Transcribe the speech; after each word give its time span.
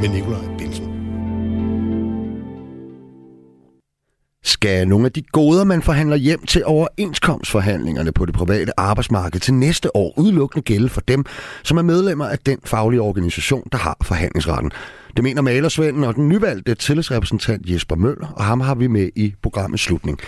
med 0.00 0.08
Nikolaj 0.08 0.56
Bilsen. 0.58 0.98
Skal 4.44 4.88
nogle 4.88 5.06
af 5.06 5.12
de 5.12 5.22
goder, 5.22 5.64
man 5.64 5.82
forhandler 5.82 6.16
hjem 6.16 6.46
til 6.46 6.62
overenskomstforhandlingerne 6.66 8.12
på 8.12 8.26
det 8.26 8.34
private 8.34 8.72
arbejdsmarked 8.76 9.40
til 9.40 9.54
næste 9.54 9.96
år 9.96 10.18
udelukkende 10.18 10.62
gælde 10.62 10.88
for 10.88 11.00
dem, 11.00 11.24
som 11.62 11.78
er 11.78 11.82
medlemmer 11.82 12.26
af 12.26 12.38
den 12.38 12.58
faglige 12.64 13.00
organisation, 13.00 13.68
der 13.72 13.78
har 13.78 13.96
forhandlingsretten? 14.02 14.70
Det 15.16 15.24
mener 15.24 15.42
malersvenden 15.42 16.04
og 16.04 16.14
den 16.14 16.28
nyvalgte 16.28 16.74
tillidsrepræsentant 16.74 17.70
Jesper 17.70 17.96
Møller, 17.96 18.26
og 18.36 18.44
ham 18.44 18.60
har 18.60 18.74
vi 18.74 18.86
med 18.86 19.10
i 19.16 19.34
programmets 19.42 19.82
slutning. 19.82 20.18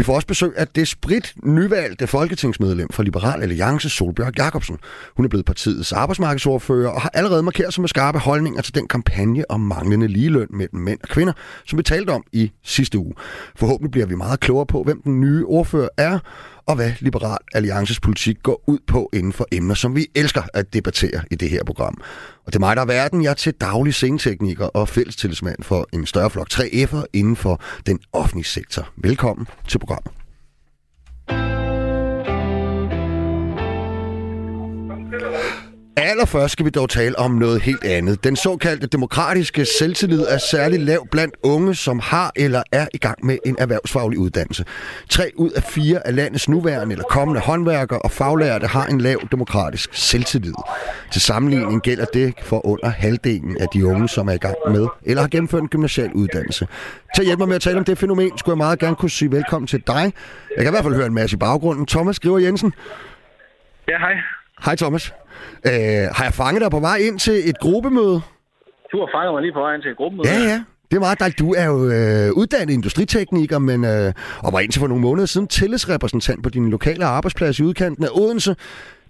Vi 0.00 0.04
får 0.04 0.14
også 0.14 0.26
besøg 0.26 0.52
af 0.56 0.68
det 0.68 0.88
sprit 0.88 1.34
nyvalgte 1.44 2.06
folketingsmedlem 2.06 2.88
for 2.90 3.02
Liberal 3.02 3.42
Alliance, 3.42 3.90
Solbjørg 3.90 4.38
Jacobsen. 4.38 4.78
Hun 5.16 5.24
er 5.24 5.28
blevet 5.28 5.46
partiets 5.46 5.92
arbejdsmarkedsordfører 5.92 6.90
og 6.90 7.00
har 7.00 7.10
allerede 7.14 7.42
markeret 7.42 7.74
sig 7.74 7.80
med 7.80 7.88
skarpe 7.88 8.18
holdninger 8.18 8.62
til 8.62 8.74
den 8.74 8.88
kampagne 8.88 9.50
om 9.50 9.60
manglende 9.60 10.08
ligeløn 10.08 10.46
mellem 10.50 10.80
mænd 10.80 10.98
og 11.02 11.08
kvinder, 11.08 11.32
som 11.66 11.78
vi 11.78 11.82
talte 11.82 12.10
om 12.10 12.24
i 12.32 12.52
sidste 12.64 12.98
uge. 12.98 13.14
Forhåbentlig 13.56 13.90
bliver 13.90 14.06
vi 14.06 14.14
meget 14.14 14.40
klogere 14.40 14.66
på, 14.66 14.82
hvem 14.82 15.02
den 15.02 15.20
nye 15.20 15.44
ordfører 15.46 15.88
er, 15.98 16.18
og 16.66 16.76
hvad 16.76 16.92
Liberal 17.00 17.38
Alliances 17.54 18.00
politik 18.00 18.42
går 18.42 18.64
ud 18.66 18.78
på 18.86 19.10
inden 19.12 19.32
for 19.32 19.46
emner, 19.52 19.74
som 19.74 19.96
vi 19.96 20.06
elsker 20.14 20.42
at 20.54 20.74
debattere 20.74 21.22
i 21.30 21.34
det 21.34 21.50
her 21.50 21.64
program. 21.64 22.02
Og 22.50 22.54
det 22.54 22.58
er 22.58 22.60
mig, 22.60 22.76
der 22.76 22.82
er 22.82 22.86
verden. 22.86 23.22
Jeg 23.22 23.30
er 23.30 23.34
til 23.34 23.52
daglig 23.52 23.94
scenetekniker 23.94 24.66
og 24.66 24.88
fællestillidsmand 24.88 25.62
for 25.62 25.88
en 25.92 26.06
større 26.06 26.30
flok 26.30 26.48
3F'er 26.52 27.04
inden 27.12 27.36
for 27.36 27.62
den 27.86 27.98
offentlige 28.12 28.44
sektor. 28.44 28.88
Velkommen 28.96 29.46
til 29.68 29.78
programmet. 29.78 30.19
Allerførst 36.02 36.52
skal 36.52 36.64
vi 36.64 36.70
dog 36.70 36.90
tale 36.90 37.18
om 37.18 37.30
noget 37.30 37.62
helt 37.62 37.84
andet. 37.84 38.24
Den 38.24 38.36
såkaldte 38.36 38.86
demokratiske 38.86 39.64
selvtillid 39.78 40.26
er 40.28 40.38
særligt 40.38 40.82
lav 40.82 41.06
blandt 41.10 41.34
unge, 41.42 41.74
som 41.74 41.98
har 41.98 42.32
eller 42.36 42.62
er 42.72 42.86
i 42.94 42.98
gang 42.98 43.26
med 43.26 43.38
en 43.46 43.56
erhvervsfaglig 43.58 44.18
uddannelse. 44.18 44.64
Tre 45.08 45.30
ud 45.36 45.50
af 45.50 45.62
fire 45.62 46.06
af 46.06 46.16
landets 46.16 46.48
nuværende 46.48 46.92
eller 46.92 47.04
kommende 47.04 47.40
håndværkere 47.40 47.98
og 47.98 48.10
faglærte 48.10 48.66
har 48.66 48.86
en 48.86 49.00
lav 49.00 49.18
demokratisk 49.30 49.90
selvtillid. 49.92 50.54
Til 51.12 51.20
sammenligning 51.20 51.82
gælder 51.82 52.04
det 52.04 52.34
for 52.42 52.66
under 52.66 52.88
halvdelen 52.88 53.56
af 53.60 53.66
de 53.74 53.86
unge, 53.86 54.08
som 54.08 54.28
er 54.28 54.32
i 54.32 54.38
gang 54.38 54.56
med 54.70 54.86
eller 55.02 55.22
har 55.22 55.28
gennemført 55.28 55.62
en 55.62 55.68
gymnasial 55.68 56.12
uddannelse. 56.12 56.66
Til 57.14 57.22
at 57.22 57.26
hjælpe 57.26 57.40
mig 57.40 57.48
med 57.48 57.56
at 57.56 57.62
tale 57.62 57.78
om 57.78 57.84
det 57.84 57.98
fænomen, 57.98 58.38
skulle 58.38 58.52
jeg 58.52 58.58
meget 58.58 58.78
gerne 58.78 58.96
kunne 58.96 59.10
sige 59.10 59.32
velkommen 59.32 59.66
til 59.66 59.82
dig. 59.86 60.12
Jeg 60.56 60.64
kan 60.64 60.66
i 60.66 60.70
hvert 60.70 60.84
fald 60.84 60.94
høre 60.94 61.06
en 61.06 61.14
masse 61.14 61.34
i 61.34 61.38
baggrunden. 61.38 61.86
Thomas 61.86 62.16
Skriver 62.16 62.38
Jensen. 62.38 62.72
Ja, 63.88 63.98
hej. 63.98 64.12
Hej 64.64 64.76
Thomas. 64.76 65.12
Øh, 65.66 66.04
har 66.16 66.24
jeg 66.24 66.34
fanget 66.34 66.60
dig 66.62 66.70
på 66.70 66.80
vej 66.80 66.96
ind 66.96 67.18
til 67.18 67.48
et 67.50 67.58
gruppemøde? 67.58 68.20
Du 68.92 68.96
har 69.02 69.08
fanget 69.16 69.32
mig 69.34 69.42
lige 69.42 69.52
på 69.52 69.60
vej 69.60 69.74
ind 69.74 69.82
til 69.82 69.90
et 69.90 69.96
gruppemøde. 69.96 70.28
Ja, 70.28 70.38
ja. 70.52 70.58
Det 70.90 70.96
er 70.96 71.00
meget 71.00 71.20
dejligt. 71.20 71.38
Du 71.38 71.54
er 71.54 71.64
jo 71.64 71.76
øh, 71.84 72.32
uddannet 72.40 72.74
industritekniker, 72.74 73.58
men 73.58 73.84
øh, 73.84 74.12
og 74.44 74.52
var 74.52 74.60
indtil 74.60 74.80
for 74.80 74.86
nogle 74.86 75.02
måneder 75.02 75.26
siden 75.26 75.46
tillidsrepræsentant 75.46 76.42
på 76.42 76.50
din 76.50 76.70
lokale 76.70 77.04
arbejdsplads 77.04 77.58
i 77.58 77.62
udkanten 77.62 78.04
af 78.04 78.08
Odense. 78.12 78.56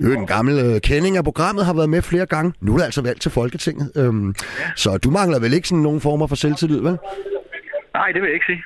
Jo, 0.00 0.12
en 0.12 0.26
gammel 0.26 0.58
øh, 0.58 0.80
kending 0.80 1.16
af 1.16 1.24
programmet 1.24 1.64
har 1.66 1.74
været 1.74 1.90
med 1.90 2.02
flere 2.02 2.26
gange. 2.26 2.52
Nu 2.60 2.72
er 2.72 2.78
du 2.78 2.82
altså 2.84 3.02
valgt 3.02 3.22
til 3.22 3.30
Folketinget. 3.30 3.92
Øhm, 3.96 4.28
ja. 4.28 4.70
Så 4.76 4.98
du 4.98 5.10
mangler 5.10 5.40
vel 5.40 5.52
ikke 5.54 5.68
sådan 5.68 5.82
nogen 5.82 6.00
former 6.00 6.26
for 6.26 6.36
selvtillid, 6.36 6.80
vel? 6.80 6.98
Nej, 7.94 8.08
det 8.14 8.22
vil 8.22 8.28
jeg 8.28 8.34
ikke 8.34 8.46
sige. 8.46 8.62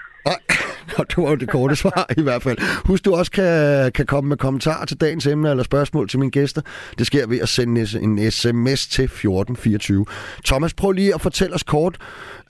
Nej, 0.87 1.05
det 1.09 1.17
var 1.17 1.31
jo 1.31 1.37
det 1.37 1.49
korte 1.49 1.77
svar 1.77 2.07
i 2.21 2.23
hvert 2.23 2.43
fald. 2.43 2.59
Husk, 2.87 3.05
du 3.05 3.15
også 3.15 3.33
kan, 3.33 3.93
kan 3.93 4.07
komme 4.07 4.29
med 4.29 4.37
kommentarer 4.37 4.85
til 4.85 5.01
dagens 5.01 5.27
emne 5.27 5.51
eller 5.51 5.63
spørgsmål 5.63 6.09
til 6.09 6.19
mine 6.19 6.31
gæster. 6.31 6.63
Det 6.99 7.07
sker 7.07 7.29
ved 7.29 7.41
at 7.41 7.49
sende 7.49 7.81
en 7.81 8.31
sms 8.31 8.81
til 8.87 9.05
1424. 9.05 10.07
Thomas, 10.45 10.75
prøv 10.75 10.93
lige 10.93 11.15
at 11.15 11.21
fortælle 11.21 11.55
os 11.55 11.63
kort, 11.63 11.95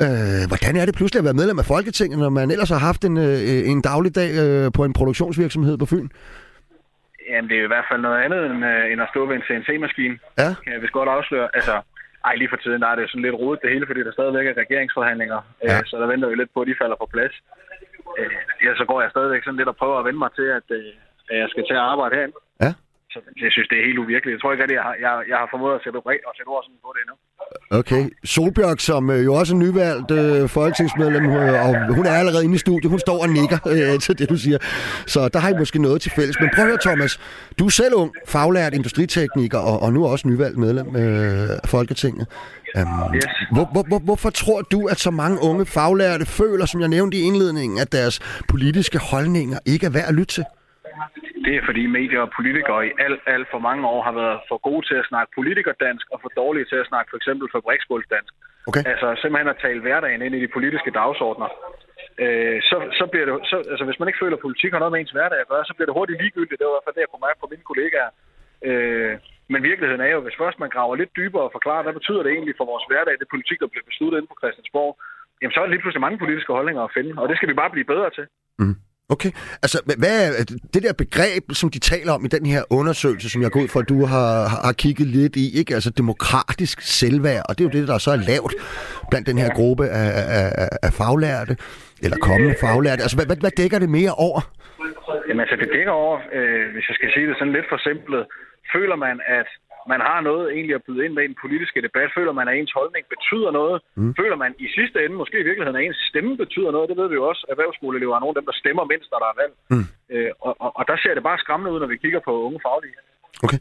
øh, 0.03 0.43
hvordan 0.51 0.77
er 0.77 0.85
det 0.87 0.95
pludselig 0.95 1.19
at 1.19 1.25
være 1.25 1.41
medlem 1.41 1.59
af 1.59 1.65
Folketinget, 1.65 2.19
når 2.19 2.29
man 2.29 2.51
ellers 2.51 2.71
har 2.71 2.79
haft 2.79 3.05
en, 3.05 3.17
øh, 3.17 3.71
en 3.73 3.83
dagligdag 3.83 4.31
øh, 4.43 4.73
på 4.77 4.85
en 4.85 4.93
produktionsvirksomhed 4.93 5.79
på 5.79 5.87
Fyn? 5.87 6.09
Jamen, 7.29 7.49
det 7.51 7.57
er 7.59 7.65
i 7.65 7.73
hvert 7.75 7.89
fald 7.91 8.01
noget 8.07 8.19
andet 8.25 8.41
end, 8.51 8.61
øh, 8.73 8.93
end 8.93 9.01
at 9.05 9.09
stå 9.13 9.21
ved 9.29 9.37
en 9.37 9.47
CNC-maskine. 9.49 10.17
Ja. 10.43 10.51
Kan 10.63 10.73
jeg 10.75 10.83
vist 10.83 10.99
godt 10.99 11.11
afsløre. 11.17 11.49
Altså, 11.59 11.75
ej, 12.29 12.35
lige 12.41 12.53
for 12.53 12.61
tiden 12.63 12.83
der 12.83 12.89
er 12.89 12.97
det 12.99 13.11
sådan 13.11 13.27
lidt 13.27 13.41
rodet 13.43 13.63
det 13.63 13.71
hele, 13.75 13.87
fordi 13.87 14.01
der 14.07 14.13
stadigvæk 14.13 14.47
er 14.47 14.61
regeringsforhandlinger. 14.63 15.41
Ja. 15.69 15.77
Øh, 15.79 15.83
så 15.91 15.95
der 16.01 16.07
venter 16.13 16.29
vi 16.29 16.37
lidt 16.37 16.55
på, 16.55 16.61
at 16.61 16.69
de 16.71 16.81
falder 16.83 16.97
på 17.03 17.09
plads. 17.15 17.35
Øh, 18.19 18.31
ja, 18.65 18.71
så 18.81 18.85
går 18.91 19.01
jeg 19.01 19.11
stadigvæk 19.11 19.45
sådan 19.45 19.57
lidt 19.61 19.73
og 19.73 19.77
prøver 19.77 19.99
at 19.99 20.05
vende 20.05 20.19
mig 20.25 20.33
til, 20.39 20.49
at, 20.59 20.67
øh, 20.79 20.93
at 21.31 21.37
jeg 21.43 21.49
skal 21.49 21.65
til 21.67 21.75
at 21.75 21.87
arbejde 21.93 22.17
herinde. 22.17 22.37
Så 23.15 23.19
jeg 23.47 23.53
synes, 23.55 23.69
det 23.71 23.77
er 23.81 23.85
helt 23.91 24.01
uvirkeligt. 24.05 24.35
Jeg 24.35 24.41
tror 24.41 24.53
ikke, 24.53 24.65
at 24.65 24.73
jeg 24.79 24.85
har, 24.89 24.95
jeg, 25.05 25.13
jeg 25.31 25.37
har 25.43 25.49
formået 25.55 25.75
at 25.79 25.83
sætte, 25.85 25.97
ord, 25.97 26.13
at 26.31 26.35
sætte 26.39 26.51
ord 26.55 26.63
sådan 26.67 26.81
på 26.87 26.91
det 26.95 27.01
endnu. 27.05 27.17
Okay. 27.81 28.03
Solbjørg, 28.35 28.81
som 28.91 29.03
øh, 29.15 29.25
jo 29.25 29.33
også 29.41 29.55
er 29.55 29.59
nyvalgt 29.65 30.11
øh, 30.21 30.49
folketingsmedlem, 30.59 31.25
øh, 31.41 31.67
og 31.67 31.95
hun 31.99 32.05
er 32.11 32.15
allerede 32.21 32.45
inde 32.47 32.55
i 32.61 32.63
studiet, 32.67 32.91
hun 32.95 32.99
står 33.07 33.19
og 33.25 33.29
nikker 33.39 33.59
øh, 33.75 33.95
til 34.07 34.15
det, 34.19 34.27
du 34.33 34.37
siger. 34.45 34.59
Så 35.07 35.21
der 35.33 35.39
har 35.39 35.49
I 35.55 35.57
måske 35.63 35.79
noget 35.83 35.99
til 36.05 36.11
fælles. 36.19 36.37
Men 36.41 36.49
prøv 36.55 36.65
at 36.65 36.71
høre, 36.71 36.83
Thomas. 36.89 37.13
Du 37.59 37.65
er 37.67 37.75
selv 37.83 37.95
ung, 38.03 38.11
faglært 38.35 38.73
industritekniker, 38.75 39.59
og, 39.59 39.77
og 39.85 39.93
nu 39.93 40.07
også 40.07 40.29
nyvalgt 40.29 40.59
medlem 40.59 40.89
øh, 40.97 41.51
af 41.63 41.69
Folketinget. 41.69 42.27
Um, 42.79 43.15
Yes. 43.15 43.25
hvor, 43.53 43.65
hvor, 43.73 43.83
hvor, 43.89 43.99
hvorfor 43.99 44.31
tror 44.31 44.61
du, 44.63 44.87
at 44.87 44.99
så 44.99 45.11
mange 45.11 45.39
unge 45.43 45.67
faglærte 45.67 46.27
føler, 46.27 46.67
som 46.67 46.81
jeg 46.81 46.89
nævnte 46.89 47.17
i 47.17 47.21
indledningen, 47.21 47.79
at 47.79 47.93
deres 47.93 48.21
politiske 48.49 48.99
holdninger 48.99 49.59
ikke 49.67 49.87
er 49.87 49.91
værd 49.91 50.09
at 50.09 50.15
lytte 50.15 50.35
til? 50.35 50.45
Det 51.47 51.55
er 51.57 51.63
fordi 51.69 51.83
medier 51.99 52.21
og 52.27 52.31
politikere 52.39 52.81
i 52.89 52.93
alt, 53.05 53.21
alt 53.35 53.49
for 53.53 53.61
mange 53.69 53.83
år 53.93 54.01
har 54.09 54.15
været 54.21 54.39
for 54.49 54.59
gode 54.69 54.83
til 54.89 54.97
at 55.03 55.09
snakke 55.11 55.31
politikerdansk 55.39 56.07
og 56.15 56.19
for 56.23 56.31
dårlige 56.41 56.69
til 56.71 56.79
at 56.83 56.89
snakke 56.91 57.09
for 57.11 57.19
eksempel 57.21 57.47
fabriksgulvsdansk. 57.57 58.33
Okay. 58.69 58.83
Altså 58.93 59.09
simpelthen 59.21 59.55
at 59.55 59.63
tale 59.67 59.81
hverdagen 59.85 60.23
ind 60.23 60.35
i 60.35 60.45
de 60.45 60.55
politiske 60.57 60.91
dagsordner. 61.01 61.49
Øh, 62.25 62.59
så, 62.71 62.77
så 62.99 63.05
bliver 63.13 63.27
det, 63.29 63.35
så, 63.51 63.57
altså 63.73 63.85
hvis 63.87 63.99
man 63.99 64.09
ikke 64.09 64.23
føler, 64.23 64.37
at 64.37 64.47
politik 64.47 64.73
har 64.73 64.81
noget 64.81 64.95
med 64.95 65.01
ens 65.01 65.17
hverdag 65.17 65.39
at 65.41 65.51
gøre, 65.53 65.65
så 65.65 65.75
bliver 65.75 65.89
det 65.89 65.99
hurtigt 65.99 66.21
ligegyldigt. 66.23 66.59
Det 66.59 66.67
var 66.67 66.73
i 66.73 66.77
hvert 66.77 66.87
fald 66.87 66.97
det, 66.97 67.05
jeg 67.05 67.11
kunne 67.11 67.27
mærke 67.29 67.41
på 67.43 67.51
mine 67.53 67.69
kollegaer. 67.71 68.11
Øh, 68.69 69.13
men 69.53 69.61
virkeligheden 69.71 70.05
er 70.07 70.13
jo, 70.17 70.21
hvis 70.25 70.41
først 70.43 70.59
man 70.63 70.73
graver 70.75 70.97
lidt 70.97 71.17
dybere 71.21 71.47
og 71.49 71.55
forklarer, 71.57 71.83
hvad 71.83 71.97
betyder 71.99 72.23
det 72.23 72.33
egentlig 72.33 72.55
for 72.59 72.67
vores 72.73 72.85
hverdag, 72.91 73.15
det 73.21 73.35
politik, 73.35 73.59
der 73.61 73.73
bliver 73.73 73.89
besluttet 73.91 74.19
inde 74.19 74.31
på 74.31 74.41
Christiansborg, 74.41 74.93
jamen 75.41 75.53
så 75.53 75.59
er 75.61 75.65
der 75.65 75.73
lige 75.73 75.83
pludselig 75.83 76.07
mange 76.07 76.23
politiske 76.23 76.53
holdninger 76.59 76.83
at 76.85 76.95
finde, 76.97 77.13
og 77.21 77.29
det 77.29 77.37
skal 77.37 77.51
vi 77.51 77.61
bare 77.61 77.75
blive 77.75 77.91
bedre 77.93 78.11
til. 78.17 78.27
Mm. 78.63 78.77
Okay. 79.15 79.33
Altså, 79.65 79.79
hva- 79.87 79.99
hvad 80.03 80.15
er 80.27 80.31
det 80.75 80.83
der 80.87 80.93
begreb, 81.05 81.45
som 81.61 81.69
de 81.75 81.79
taler 81.93 82.13
om 82.17 82.25
i 82.25 82.29
den 82.37 82.47
her 82.53 82.63
undersøgelse, 82.81 83.27
som 83.31 83.43
jeg 83.43 83.51
går 83.51 83.61
ud 83.65 83.69
fra, 83.69 83.81
at 83.81 83.89
du 83.89 83.99
har, 84.13 84.31
har 84.67 84.75
kigget 84.85 85.07
lidt 85.19 85.35
i, 85.45 85.47
ikke? 85.61 85.75
Altså 85.79 85.91
demokratisk 85.91 86.77
selvværd, 87.01 87.43
og 87.49 87.53
det 87.55 87.61
er 87.65 87.69
jo 87.69 87.75
det, 87.79 87.89
der 87.89 87.99
så 88.07 88.11
er 88.17 88.21
lavt 88.33 88.53
blandt 89.11 89.27
den 89.31 89.39
her 89.43 89.51
gruppe 89.59 89.85
af, 89.89 90.11
af, 90.39 90.69
af, 90.87 90.93
faglærte, 91.01 91.55
eller 92.05 92.17
kommende 92.29 92.55
faglærte. 92.65 93.01
Altså, 93.05 93.17
hvad, 93.19 93.27
hvad, 93.27 93.39
hvad 93.45 93.55
dækker 93.61 93.79
det 93.85 93.91
mere 93.99 94.15
over? 94.27 94.41
Jamen 95.29 95.41
altså, 95.45 95.57
det 95.63 95.69
dækker 95.77 95.95
over, 96.05 96.17
øh, 96.37 96.65
hvis 96.75 96.87
jeg 96.89 96.95
skal 96.99 97.09
sige 97.15 97.27
det 97.29 97.37
sådan 97.39 97.57
lidt 97.57 97.69
for 97.73 97.79
simpelt, 97.89 98.27
føler 98.75 98.97
man, 99.07 99.17
at 99.41 99.49
man 99.93 100.01
har 100.09 100.21
noget 100.29 100.45
egentlig 100.57 100.75
at 100.77 100.87
byde 100.87 101.05
ind 101.05 101.15
med 101.15 101.25
i 101.25 101.31
den 101.33 101.43
politiske 101.45 101.83
debat, 101.87 102.11
føler 102.19 102.33
man, 102.39 102.49
at 102.49 102.57
ens 102.57 102.73
holdning 102.79 103.05
betyder 103.15 103.51
noget, 103.61 103.77
mm. 104.01 104.15
føler 104.21 104.37
man 104.45 104.53
i 104.65 104.67
sidste 104.77 104.97
ende, 105.05 105.17
måske 105.23 105.37
i 105.41 105.49
virkeligheden, 105.49 105.79
at 105.81 105.85
ens 105.85 106.01
stemme 106.11 106.33
betyder 106.45 106.71
noget, 106.71 106.91
det 106.91 106.97
ved 107.01 107.09
vi 107.09 107.15
jo 107.21 107.25
også, 107.31 107.43
erhvervsskoleelever 107.53 108.15
er 108.17 108.21
nogle 108.21 108.35
af 108.35 108.39
dem, 108.41 108.47
der 108.51 108.57
stemmer 108.63 108.85
mindst, 108.93 109.09
når 109.11 109.21
der 109.23 109.31
er 109.33 109.41
valg. 109.43 109.55
Mm. 109.75 109.87
Øh, 110.15 110.31
og, 110.47 110.53
og, 110.65 110.71
og 110.79 110.85
der 110.91 110.97
ser 111.03 111.15
det 111.15 111.23
bare 111.29 111.39
skræmmende 111.39 111.73
ud, 111.73 111.81
når 111.81 111.91
vi 111.93 112.03
kigger 112.05 112.21
på 112.29 112.33
unge 112.47 112.61
faglige. 112.67 112.97
Okay. 113.47 113.59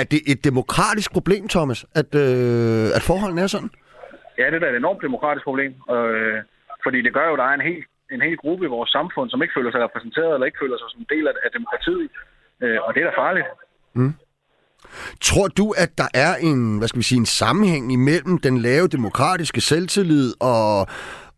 Er 0.00 0.04
det 0.12 0.20
et 0.32 0.40
demokratisk 0.50 1.10
problem, 1.12 1.42
Thomas, 1.54 1.80
at, 2.00 2.10
øh, 2.24 2.86
at 2.96 3.02
forholdene 3.10 3.42
er 3.46 3.50
sådan? 3.56 3.70
Ja, 4.38 4.46
det 4.50 4.56
er 4.56 4.64
da 4.64 4.68
et 4.70 4.82
enormt 4.84 5.02
demokratisk 5.02 5.44
problem, 5.50 5.72
øh, 5.94 6.38
fordi 6.84 6.98
det 7.06 7.12
gør 7.16 7.26
jo, 7.28 7.34
at 7.34 7.38
der 7.42 7.48
er 7.50 7.54
en 7.60 7.66
hel, 7.70 7.82
en 8.14 8.22
hel 8.26 8.36
gruppe 8.36 8.64
i 8.64 8.74
vores 8.76 8.90
samfund, 8.90 9.30
som 9.30 9.42
ikke 9.42 9.56
føler 9.58 9.70
sig 9.70 9.80
repræsenteret, 9.80 10.34
eller 10.34 10.46
ikke 10.46 10.62
føler 10.62 10.76
sig 10.78 10.88
som 10.90 11.00
en 11.00 11.12
del 11.14 11.24
af, 11.30 11.34
af 11.44 11.50
demokratiet, 11.56 12.10
øh, 12.62 12.78
og 12.84 12.94
det 12.94 13.00
er 13.00 13.08
da 13.10 13.20
farligt. 13.24 13.46
Tror 15.20 15.48
du, 15.48 15.74
at 15.76 15.98
der 15.98 16.08
er 16.14 16.36
en, 16.36 16.78
hvad 16.78 16.88
skal 16.88 16.98
vi 16.98 17.02
sige, 17.02 17.18
en 17.18 17.26
sammenhæng 17.26 17.92
imellem 17.92 18.38
den 18.38 18.58
lave 18.58 18.88
demokratiske 18.88 19.60
selvtillid 19.60 20.32
og, 20.40 20.80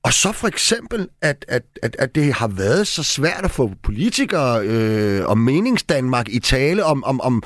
og 0.06 0.12
så 0.22 0.30
for 0.40 0.48
eksempel, 0.48 1.08
at, 1.22 1.44
at, 1.48 1.62
at, 1.82 1.96
at 1.98 2.14
det 2.14 2.34
har 2.40 2.50
været 2.62 2.86
så 2.86 3.02
svært 3.16 3.44
at 3.44 3.50
få 3.58 3.64
politikere 3.88 4.52
øh, 4.70 5.20
og 5.30 5.38
meningsdanmark 5.38 6.28
i 6.28 6.40
tale 6.40 6.84
om, 6.84 7.04
om, 7.04 7.20
om, 7.20 7.42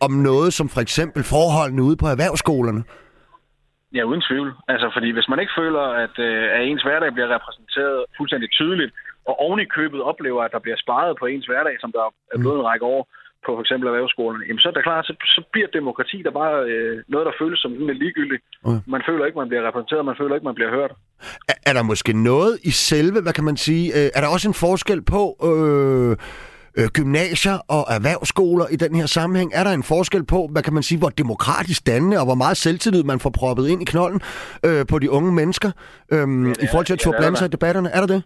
om 0.00 0.12
noget 0.12 0.52
som 0.52 0.68
for 0.68 0.80
eksempel 0.80 1.22
forholdene 1.34 1.82
ude 1.82 1.96
på 1.96 2.06
erhvervsskolerne? 2.06 2.82
Ja, 3.96 4.02
uden 4.10 4.22
tvivl. 4.28 4.48
Altså, 4.68 4.90
fordi 4.94 5.08
hvis 5.16 5.28
man 5.28 5.40
ikke 5.40 5.58
føler, 5.60 5.84
at, 6.04 6.14
øh, 6.18 6.44
at 6.56 6.60
ens 6.68 6.82
hverdag 6.82 7.12
bliver 7.12 7.34
repræsenteret 7.36 8.04
fuldstændig 8.16 8.50
tydeligt, 8.50 8.92
og 9.28 9.34
oven 9.44 9.60
i 9.60 9.72
købet 9.76 10.00
oplever, 10.10 10.42
at 10.42 10.52
der 10.52 10.64
bliver 10.64 10.78
sparet 10.84 11.12
på 11.20 11.26
ens 11.26 11.46
hverdag, 11.46 11.76
som 11.80 11.92
der 11.92 12.04
er 12.32 12.38
blevet 12.38 12.58
en 12.58 12.68
række 12.70 12.86
år 12.94 13.02
på 13.46 13.50
for 13.56 13.62
eksempel 13.64 13.86
erhvervsskolerne, 13.88 14.44
jamen 14.46 14.62
så 14.62 14.68
er 14.68 14.74
det 14.76 14.84
klart, 14.88 15.06
så, 15.06 15.14
så 15.36 15.40
bliver 15.52 15.68
demokrati 15.78 16.18
der 16.26 16.32
bare 16.42 16.56
øh, 16.72 16.94
noget, 17.12 17.24
der 17.28 17.34
føles 17.42 17.58
som 17.60 17.70
sådan 17.72 18.00
ligegyldigt. 18.04 18.42
Okay. 18.64 18.80
Man 18.94 19.02
føler 19.08 19.24
ikke, 19.26 19.38
man 19.42 19.48
bliver 19.48 19.66
repræsenteret, 19.68 20.04
man 20.10 20.18
føler 20.20 20.34
ikke, 20.34 20.48
man 20.50 20.58
bliver 20.58 20.72
hørt. 20.78 20.92
Er, 21.48 21.56
er 21.68 21.72
der 21.72 21.82
måske 21.82 22.12
noget 22.12 22.52
i 22.70 22.70
selve, 22.70 23.18
hvad 23.24 23.32
kan 23.32 23.44
man 23.44 23.56
sige, 23.56 23.84
øh, 23.98 24.08
er 24.16 24.20
der 24.20 24.28
også 24.28 24.48
en 24.48 24.54
forskel 24.54 25.00
på, 25.14 25.22
øh, 25.48 26.16
øh, 26.78 26.88
gymnasier 26.88 27.58
og 27.68 27.82
erhvervsskoler 27.96 28.66
i 28.74 28.76
den 28.76 28.94
her 28.94 29.06
sammenhæng? 29.06 29.50
Er 29.54 29.64
der 29.64 29.70
en 29.70 29.82
forskel 29.82 30.24
på, 30.24 30.48
hvad 30.52 30.62
kan 30.62 30.74
man 30.74 30.82
sige, 30.82 30.98
hvor 30.98 31.08
demokratisk 31.08 31.86
dannende 31.86 32.18
og 32.18 32.24
hvor 32.24 32.34
meget 32.34 32.56
selvtillid 32.56 33.02
man 33.02 33.20
får 33.20 33.30
proppet 33.30 33.68
ind 33.68 33.82
i 33.82 33.84
knolden 33.84 34.20
øh, 34.66 34.86
på 34.86 34.98
de 34.98 35.10
unge 35.10 35.32
mennesker 35.32 35.70
øh, 36.12 36.18
ja, 36.18 36.52
i 36.64 36.66
forhold 36.70 36.86
til 36.86 36.92
at 36.92 36.98
turde 36.98 37.16
blande 37.18 37.36
sig 37.36 37.46
i 37.46 37.50
debatterne? 37.50 37.90
Er 37.90 38.00
der 38.00 38.06
det? 38.06 38.22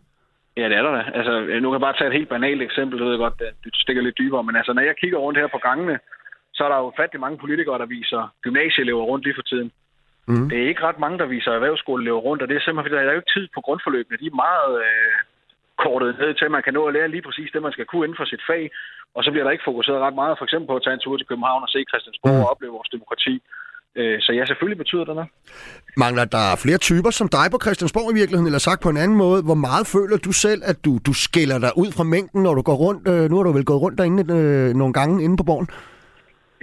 Ja, 0.57 0.69
det 0.69 0.77
er 0.77 0.83
der 0.83 0.93
da. 0.99 1.03
Altså, 1.19 1.33
nu 1.63 1.67
kan 1.69 1.77
jeg 1.79 1.87
bare 1.87 1.99
tage 1.99 2.09
et 2.09 2.19
helt 2.19 2.29
banalt 2.29 2.63
eksempel, 2.63 2.99
du 2.99 3.05
ved 3.05 3.19
godt, 3.19 3.39
det 3.39 3.71
stikker 3.75 4.03
lidt 4.03 4.19
dybere, 4.19 4.45
men 4.45 4.57
altså, 4.57 4.73
når 4.73 4.83
jeg 4.83 4.97
kigger 4.97 5.19
rundt 5.19 5.39
her 5.39 5.47
på 5.47 5.59
gangene, 5.59 5.99
så 6.55 6.65
er 6.65 6.69
der 6.69 6.79
jo 6.79 6.93
fattelig 6.97 7.21
mange 7.21 7.39
politikere, 7.39 7.79
der 7.79 7.87
viser 7.87 8.23
gymnasieelever 8.43 9.03
rundt 9.03 9.25
lige 9.25 9.39
for 9.39 9.43
tiden. 9.43 9.73
Mm. 10.29 10.49
Det 10.49 10.57
er 10.59 10.69
ikke 10.69 10.87
ret 10.89 10.99
mange, 10.99 11.19
der 11.19 11.27
viser 11.27 11.53
erhvervsskoleelever 11.53 12.21
rundt, 12.27 12.43
og 12.43 12.49
det 12.49 12.57
er 12.57 12.61
simpelthen, 12.61 12.85
fordi 12.85 12.95
der 12.95 13.01
er 13.01 13.17
jo 13.17 13.23
ikke 13.23 13.35
tid 13.37 13.49
på 13.55 13.61
grundforløbene. 13.61 14.21
De 14.23 14.27
er 14.27 14.43
meget 14.47 14.73
øh, 14.85 15.17
kortet 15.83 16.19
ned 16.19 16.35
til, 16.35 16.45
at 16.45 16.55
man 16.57 16.63
kan 16.63 16.75
nå 16.75 16.83
at 16.87 16.95
lære 16.95 17.09
lige 17.15 17.27
præcis 17.29 17.51
det, 17.53 17.63
man 17.63 17.73
skal 17.73 17.87
kunne 17.87 18.05
inden 18.05 18.21
for 18.21 18.25
sit 18.33 18.43
fag. 18.51 18.71
Og 19.15 19.25
så 19.25 19.31
bliver 19.31 19.45
der 19.45 19.55
ikke 19.55 19.69
fokuseret 19.71 20.05
ret 20.07 20.19
meget, 20.21 20.39
for 20.39 20.45
eksempel 20.45 20.67
på 20.69 20.77
at 20.77 20.83
tage 20.85 20.95
en 20.95 21.05
tur 21.05 21.17
til 21.17 21.27
København 21.27 21.63
og 21.63 21.69
se 21.69 21.85
Christiansborg 21.91 22.37
mm. 22.39 22.45
og 22.45 22.51
opleve 22.51 22.77
vores 22.79 22.95
demokrati. 22.97 23.35
Øh, 23.97 24.21
så 24.21 24.33
ja, 24.33 24.45
selvfølgelig 24.47 24.79
betyder 24.79 25.05
det 25.05 25.15
noget. 25.15 25.31
Mangler 25.97 26.25
der 26.25 26.47
flere 26.65 26.79
typer 26.79 27.11
som 27.11 27.29
dig 27.29 27.47
på 27.51 27.59
Christiansborg 27.65 28.09
i 28.13 28.19
virkeligheden, 28.21 28.49
eller 28.51 28.63
sagt 28.69 28.83
på 28.83 28.89
en 28.89 28.97
anden 28.97 29.17
måde, 29.25 29.41
hvor 29.49 29.61
meget 29.69 29.87
føler 29.95 30.17
du 30.27 30.33
selv, 30.33 30.61
at 30.71 30.77
du, 30.85 30.93
du 31.07 31.13
skiller 31.27 31.59
dig 31.65 31.73
ud 31.83 31.91
fra 31.97 32.05
mængden, 32.15 32.43
når 32.43 32.55
du 32.55 32.63
går 32.63 32.77
rundt? 32.85 33.03
Øh, 33.13 33.25
nu 33.31 33.37
har 33.37 33.45
du 33.45 33.53
vel 33.53 33.65
gået 33.71 33.83
rundt 33.85 33.99
derinde 33.99 34.23
øh, 34.39 34.75
nogle 34.81 34.93
gange 34.99 35.25
inde 35.25 35.37
på 35.37 35.45
borgen? 35.51 35.69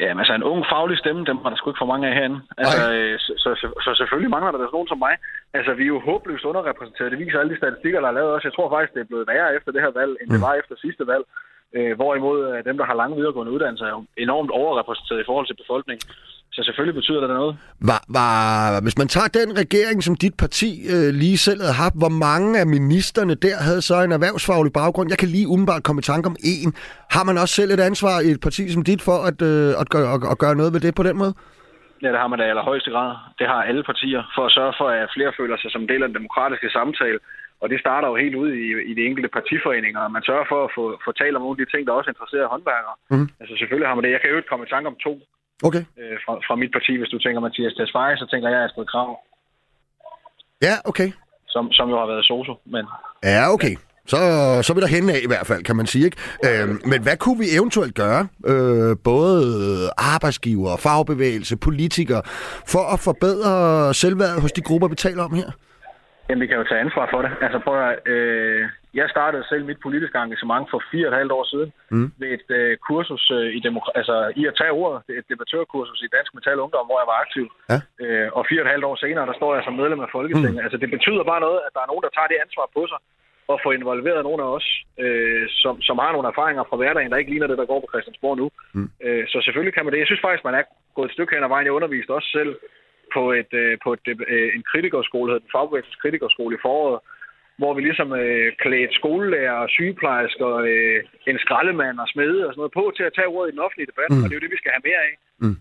Ja, 0.04 0.10
men 0.14 0.22
altså 0.24 0.34
en 0.36 0.50
ung 0.52 0.62
faglig 0.74 0.98
stemme, 1.04 1.22
dem 1.30 1.38
har 1.42 1.50
der 1.50 1.58
sgu 1.58 1.70
ikke 1.70 1.84
for 1.84 1.94
mange 1.94 2.08
af 2.08 2.14
herinde. 2.18 2.40
Altså, 2.62 2.80
øh, 2.96 3.20
så, 3.26 3.32
så, 3.44 3.50
så, 3.62 3.68
så, 3.86 3.92
selvfølgelig 4.00 4.32
mangler 4.36 4.52
der 4.52 4.60
der 4.60 4.78
nogen 4.78 4.92
som 4.92 5.00
mig. 5.08 5.16
Altså, 5.58 5.72
vi 5.80 5.84
er 5.84 5.94
jo 5.96 6.00
håbløst 6.10 6.46
underrepræsenteret. 6.50 7.12
Det 7.12 7.20
viser 7.24 7.40
alle 7.40 7.54
de 7.54 7.62
statistikker, 7.62 8.00
der 8.02 8.10
er 8.10 8.18
lavet 8.18 8.34
også. 8.36 8.48
Jeg 8.48 8.56
tror 8.56 8.70
faktisk, 8.74 8.94
det 8.96 9.02
er 9.02 9.12
blevet 9.12 9.28
værre 9.32 9.56
efter 9.58 9.72
det 9.72 9.82
her 9.86 9.94
valg, 10.00 10.14
end 10.20 10.28
mm. 10.30 10.34
det 10.34 10.42
var 10.48 10.54
efter 10.62 10.76
sidste 10.86 11.04
valg. 11.12 11.26
Øh, 11.76 11.96
hvorimod 11.96 12.38
øh, 12.50 12.64
dem, 12.68 12.78
der 12.78 12.86
har 12.86 12.96
lange 13.02 13.16
videregående 13.16 13.52
uddannelser, 13.52 13.86
er 13.86 13.90
jo 13.90 14.04
enormt 14.18 14.52
overrepræsenteret 14.52 15.22
i 15.22 15.28
forhold 15.30 15.48
til 15.48 15.58
befolkningen. 15.62 16.06
Så 16.56 16.64
selvfølgelig 16.64 16.96
betyder 16.96 17.22
det 17.22 17.30
noget. 17.30 17.58
Var, 17.90 18.02
var, 18.18 18.82
hvis 18.82 18.98
man 18.98 19.08
tager 19.08 19.30
den 19.40 19.50
regering, 19.64 20.04
som 20.04 20.16
dit 20.16 20.36
parti 20.44 20.70
øh, 20.94 21.10
lige 21.24 21.38
selv 21.38 21.60
havde 21.62 21.78
haft, 21.84 21.96
hvor 22.02 22.14
mange 22.28 22.60
af 22.60 22.68
ministerne 22.68 23.36
der 23.36 23.56
havde 23.68 23.82
så 23.82 23.96
en 24.02 24.12
erhvervsfaglig 24.12 24.74
baggrund? 24.74 25.10
Jeg 25.10 25.18
kan 25.18 25.30
lige 25.36 25.48
umiddelbart 25.48 25.84
komme 25.84 26.00
i 26.00 26.08
tanke 26.12 26.28
om 26.32 26.36
en. 26.54 26.70
Har 27.16 27.24
man 27.24 27.38
også 27.38 27.56
selv 27.60 27.72
et 27.72 27.80
ansvar 27.90 28.16
i 28.26 28.30
et 28.36 28.42
parti 28.48 28.64
som 28.76 28.84
dit 28.84 29.02
for 29.02 29.18
at, 29.30 29.42
øh, 29.52 29.70
at, 29.82 29.88
gøre, 29.94 30.08
at, 30.14 30.20
at 30.34 30.38
gøre 30.44 30.56
noget 30.56 30.74
ved 30.74 30.80
det 30.80 30.96
på 30.96 31.04
den 31.04 31.18
måde? 31.18 31.34
Ja, 32.04 32.10
det 32.14 32.20
har 32.24 32.30
man 32.32 32.40
da 32.40 32.46
i 32.46 32.54
allerhøjeste 32.54 32.92
grad. 32.96 33.12
Det 33.40 33.48
har 33.48 33.62
alle 33.70 33.84
partier, 33.84 34.22
for 34.36 34.44
at 34.46 34.52
sørge 34.58 34.74
for, 34.80 34.88
at 34.90 35.10
flere 35.16 35.32
føler 35.40 35.58
sig 35.58 35.72
som 35.72 35.88
del 35.92 36.02
af 36.04 36.08
den 36.10 36.18
demokratiske 36.20 36.70
samtale. 36.78 37.20
Og 37.62 37.70
det 37.72 37.80
starter 37.80 38.08
jo 38.12 38.16
helt 38.24 38.36
ud 38.44 38.50
i, 38.64 38.66
i 38.92 38.94
de 38.98 39.06
enkelte 39.10 39.30
partiforeninger. 39.38 40.02
Man 40.16 40.24
sørger 40.30 40.46
for 40.52 40.60
at 40.66 40.72
få, 40.78 40.84
få 41.06 41.12
talt 41.12 41.36
om 41.36 41.42
nogle 41.42 41.58
af 41.58 41.62
de 41.62 41.72
ting, 41.72 41.82
der 41.88 41.94
også 42.00 42.10
interesserer 42.14 42.48
håndværkere. 42.54 42.96
Mm. 43.14 43.28
Altså 43.42 43.54
selvfølgelig 43.60 43.88
har 43.88 43.96
man 43.96 44.04
det. 44.04 44.12
Jeg 44.16 44.22
kan 44.22 44.32
jo 44.32 44.38
ikke 44.38 44.52
komme 44.52 44.66
i 44.66 44.74
tanke 44.74 44.88
om 44.94 44.98
to 45.06 45.14
Okay. 45.64 45.84
Øh, 46.00 46.18
fra, 46.26 46.34
fra 46.48 46.56
mit 46.56 46.72
parti, 46.78 46.98
hvis 46.98 47.10
du 47.14 47.18
tænker 47.20 47.40
Mathias 47.42 47.74
Tesfaye, 47.74 48.18
så 48.18 48.28
tænker 48.32 48.50
jeg 48.50 48.64
Astrid 48.64 48.86
Krav. 48.86 49.10
Ja, 50.62 50.76
okay. 50.86 51.10
Som, 51.48 51.72
som 51.72 51.90
jo 51.90 51.98
har 51.98 52.08
været 52.08 52.26
soso, 52.26 52.54
men... 52.66 52.86
Ja, 53.24 53.54
okay. 53.54 53.76
Så, 54.06 54.18
så 54.64 54.74
vil 54.74 54.82
der 54.84 54.88
hende 54.88 55.14
af 55.14 55.20
i 55.24 55.28
hvert 55.28 55.48
fald, 55.48 55.64
kan 55.64 55.76
man 55.76 55.86
sige. 55.86 56.06
Ikke? 56.06 56.18
Øh, 56.46 56.68
men 56.92 57.04
hvad 57.04 57.18
kunne 57.18 57.40
vi 57.40 57.46
eventuelt 57.58 57.96
gøre, 57.96 58.28
øh, 58.46 58.96
både 59.04 59.44
arbejdsgiver, 59.98 60.78
fagbevægelse, 60.78 61.58
politikere, 61.58 62.22
for 62.68 62.94
at 62.94 63.00
forbedre 63.00 63.94
selvværdet 63.94 64.42
hos 64.42 64.52
de 64.52 64.62
grupper, 64.62 64.88
vi 64.88 64.96
taler 64.96 65.24
om 65.24 65.34
her? 65.34 65.52
Jamen, 66.32 66.44
vi 66.44 66.50
kan 66.52 66.62
jo 66.62 66.70
tage 66.70 66.86
ansvar 66.86 67.06
for 67.14 67.22
det. 67.26 67.32
Altså, 67.46 67.60
prøv 67.66 67.78
at, 67.90 67.96
øh, 68.14 68.62
jeg 69.00 69.08
startede 69.16 69.44
selv 69.52 69.64
mit 69.66 69.80
politiske 69.86 70.18
engagement 70.26 70.66
for 70.72 70.80
fire 70.92 71.08
og 71.08 71.12
et 71.12 71.20
halvt 71.22 71.34
år 71.38 71.46
siden 71.54 71.70
mm. 71.94 72.08
ved 72.22 72.30
et 72.38 72.50
øh, 72.60 72.78
kursus 72.88 73.26
øh, 73.38 73.48
i, 73.58 73.60
demokra- 73.68 73.96
altså, 74.00 74.16
i 74.42 74.44
at 74.50 74.58
tage 74.60 74.74
ordet, 74.82 74.98
et 75.20 75.26
debattørkursus 75.32 76.02
i 76.02 76.14
Dansk 76.16 76.32
Metal 76.36 76.60
Ungdom, 76.64 76.86
hvor 76.88 77.00
jeg 77.02 77.10
var 77.12 77.18
aktiv. 77.26 77.46
Ja. 77.72 77.78
Øh, 78.04 78.28
og 78.38 78.42
fire 78.50 78.62
og 78.62 78.66
et 78.66 78.74
halvt 78.74 78.86
år 78.90 78.96
senere, 78.96 79.30
der 79.30 79.36
står 79.40 79.52
jeg 79.56 79.64
som 79.64 79.78
medlem 79.82 80.06
af 80.06 80.10
Folketinget. 80.18 80.60
Mm. 80.60 80.66
Altså, 80.66 80.78
det 80.84 80.90
betyder 80.96 81.24
bare 81.32 81.46
noget, 81.48 81.60
at 81.68 81.72
der 81.76 81.82
er 81.84 81.90
nogen, 81.92 82.04
der 82.06 82.12
tager 82.14 82.30
det 82.32 82.44
ansvar 82.46 82.68
på 82.76 82.82
sig 82.92 83.00
og 83.52 83.60
får 83.64 83.72
involveret 83.80 84.24
nogle 84.28 84.44
af 84.44 84.50
os, 84.58 84.68
øh, 85.04 85.46
som, 85.62 85.74
som 85.88 85.98
har 86.04 86.12
nogle 86.12 86.28
erfaringer 86.32 86.64
fra 86.70 86.80
hverdagen, 86.80 87.12
der 87.12 87.22
ikke 87.22 87.32
ligner 87.32 87.48
det, 87.48 87.58
der 87.62 87.72
går 87.72 87.80
på 87.82 87.92
Christiansborg 87.92 88.38
nu. 88.42 88.48
Mm. 88.76 88.90
Øh, 89.06 89.24
så 89.32 89.38
selvfølgelig 89.42 89.74
kan 89.76 89.84
man 89.86 89.92
det. 89.92 90.00
Jeg 90.00 90.10
synes 90.10 90.26
faktisk, 90.26 90.44
man 90.46 90.60
er 90.60 90.64
gået 90.96 91.08
et 91.08 91.16
stykke 91.16 91.34
hen 91.36 91.44
ad 91.44 91.52
vejen. 91.54 91.66
Jeg 91.66 91.78
underviste 91.80 92.16
også 92.18 92.30
selv 92.38 92.52
på, 93.18 93.24
et, 93.40 93.52
øh, 93.64 93.74
på 93.84 93.90
et, 93.96 94.06
øh, 94.34 94.50
en 94.58 94.64
kritikerskole, 94.72 95.28
hedder 95.30 95.46
den 95.46 95.56
fagbevægelsens 95.56 96.02
kritikerskole 96.04 96.56
i 96.56 96.64
foråret, 96.66 97.00
hvor 97.60 97.72
vi 97.74 97.82
ligesom 97.82 98.10
øh, 98.22 98.48
klædte 98.64 98.94
skolelærer 99.00 99.60
sygeplejersker, 99.76 100.52
øh, 100.72 101.00
en 101.30 101.40
skraldemand 101.44 101.98
og 102.04 102.08
smede 102.14 102.40
og 102.46 102.52
sådan 102.52 102.62
noget 102.62 102.78
på 102.80 102.86
til 102.98 103.06
at 103.08 103.16
tage 103.16 103.32
ordet 103.36 103.50
i 103.50 103.54
den 103.56 103.66
offentlige 103.66 103.92
debat, 103.92 104.10
mm. 104.12 104.22
og 104.22 104.26
det 104.26 104.34
er 104.34 104.40
jo 104.40 104.46
det, 104.46 104.56
vi 104.56 104.62
skal 104.62 104.74
have 104.76 104.88
mere 104.90 105.02
af. 105.10 105.14
Mm. 105.44 105.58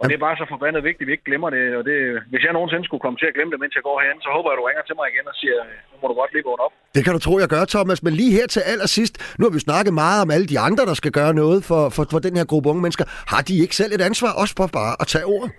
Og 0.00 0.04
det 0.08 0.14
er 0.14 0.26
bare 0.26 0.40
så 0.40 0.46
forbandet 0.54 0.80
vigtigt, 0.88 1.04
at 1.06 1.08
vi 1.08 1.14
ikke 1.16 1.28
glemmer 1.30 1.50
det. 1.56 1.64
Og 1.78 1.82
det, 1.88 1.96
hvis 2.30 2.42
jeg 2.44 2.52
nogensinde 2.56 2.84
skulle 2.86 3.04
komme 3.04 3.18
til 3.18 3.30
at 3.30 3.34
glemme 3.36 3.52
det, 3.52 3.60
mens 3.62 3.74
jeg 3.78 3.84
går 3.88 3.96
herhen, 4.00 4.20
så 4.26 4.30
håber 4.36 4.48
jeg, 4.48 4.56
at 4.56 4.60
du 4.60 4.64
ringer 4.68 4.84
til 4.86 4.96
mig 4.98 5.06
igen 5.12 5.26
og 5.32 5.36
siger, 5.40 5.56
nu 5.90 5.96
må 6.00 6.06
du 6.10 6.16
godt 6.20 6.32
lige 6.34 6.46
gå 6.48 6.54
op. 6.66 6.72
Det 6.96 7.02
kan 7.04 7.12
du 7.16 7.20
tro, 7.26 7.34
jeg 7.44 7.50
gør, 7.56 7.64
Thomas. 7.74 8.00
Men 8.06 8.12
lige 8.20 8.32
her 8.38 8.46
til 8.54 8.62
allersidst, 8.72 9.14
nu 9.38 9.42
har 9.46 9.52
vi 9.56 9.62
snakket 9.68 9.92
meget 10.04 10.18
om 10.24 10.30
alle 10.34 10.46
de 10.52 10.58
andre, 10.68 10.82
der 10.90 10.96
skal 11.00 11.12
gøre 11.20 11.32
noget 11.42 11.58
for, 11.70 11.82
for, 11.96 12.04
for 12.12 12.20
den 12.26 12.34
her 12.38 12.46
gruppe 12.52 12.66
unge 12.70 12.82
mennesker. 12.84 13.04
Har 13.32 13.42
de 13.48 13.54
ikke 13.64 13.76
selv 13.80 13.92
et 13.96 14.02
ansvar 14.10 14.32
også 14.42 14.54
for 14.58 14.66
bare 14.80 14.92
at 15.02 15.06
tage 15.14 15.26
ordet? 15.34 15.50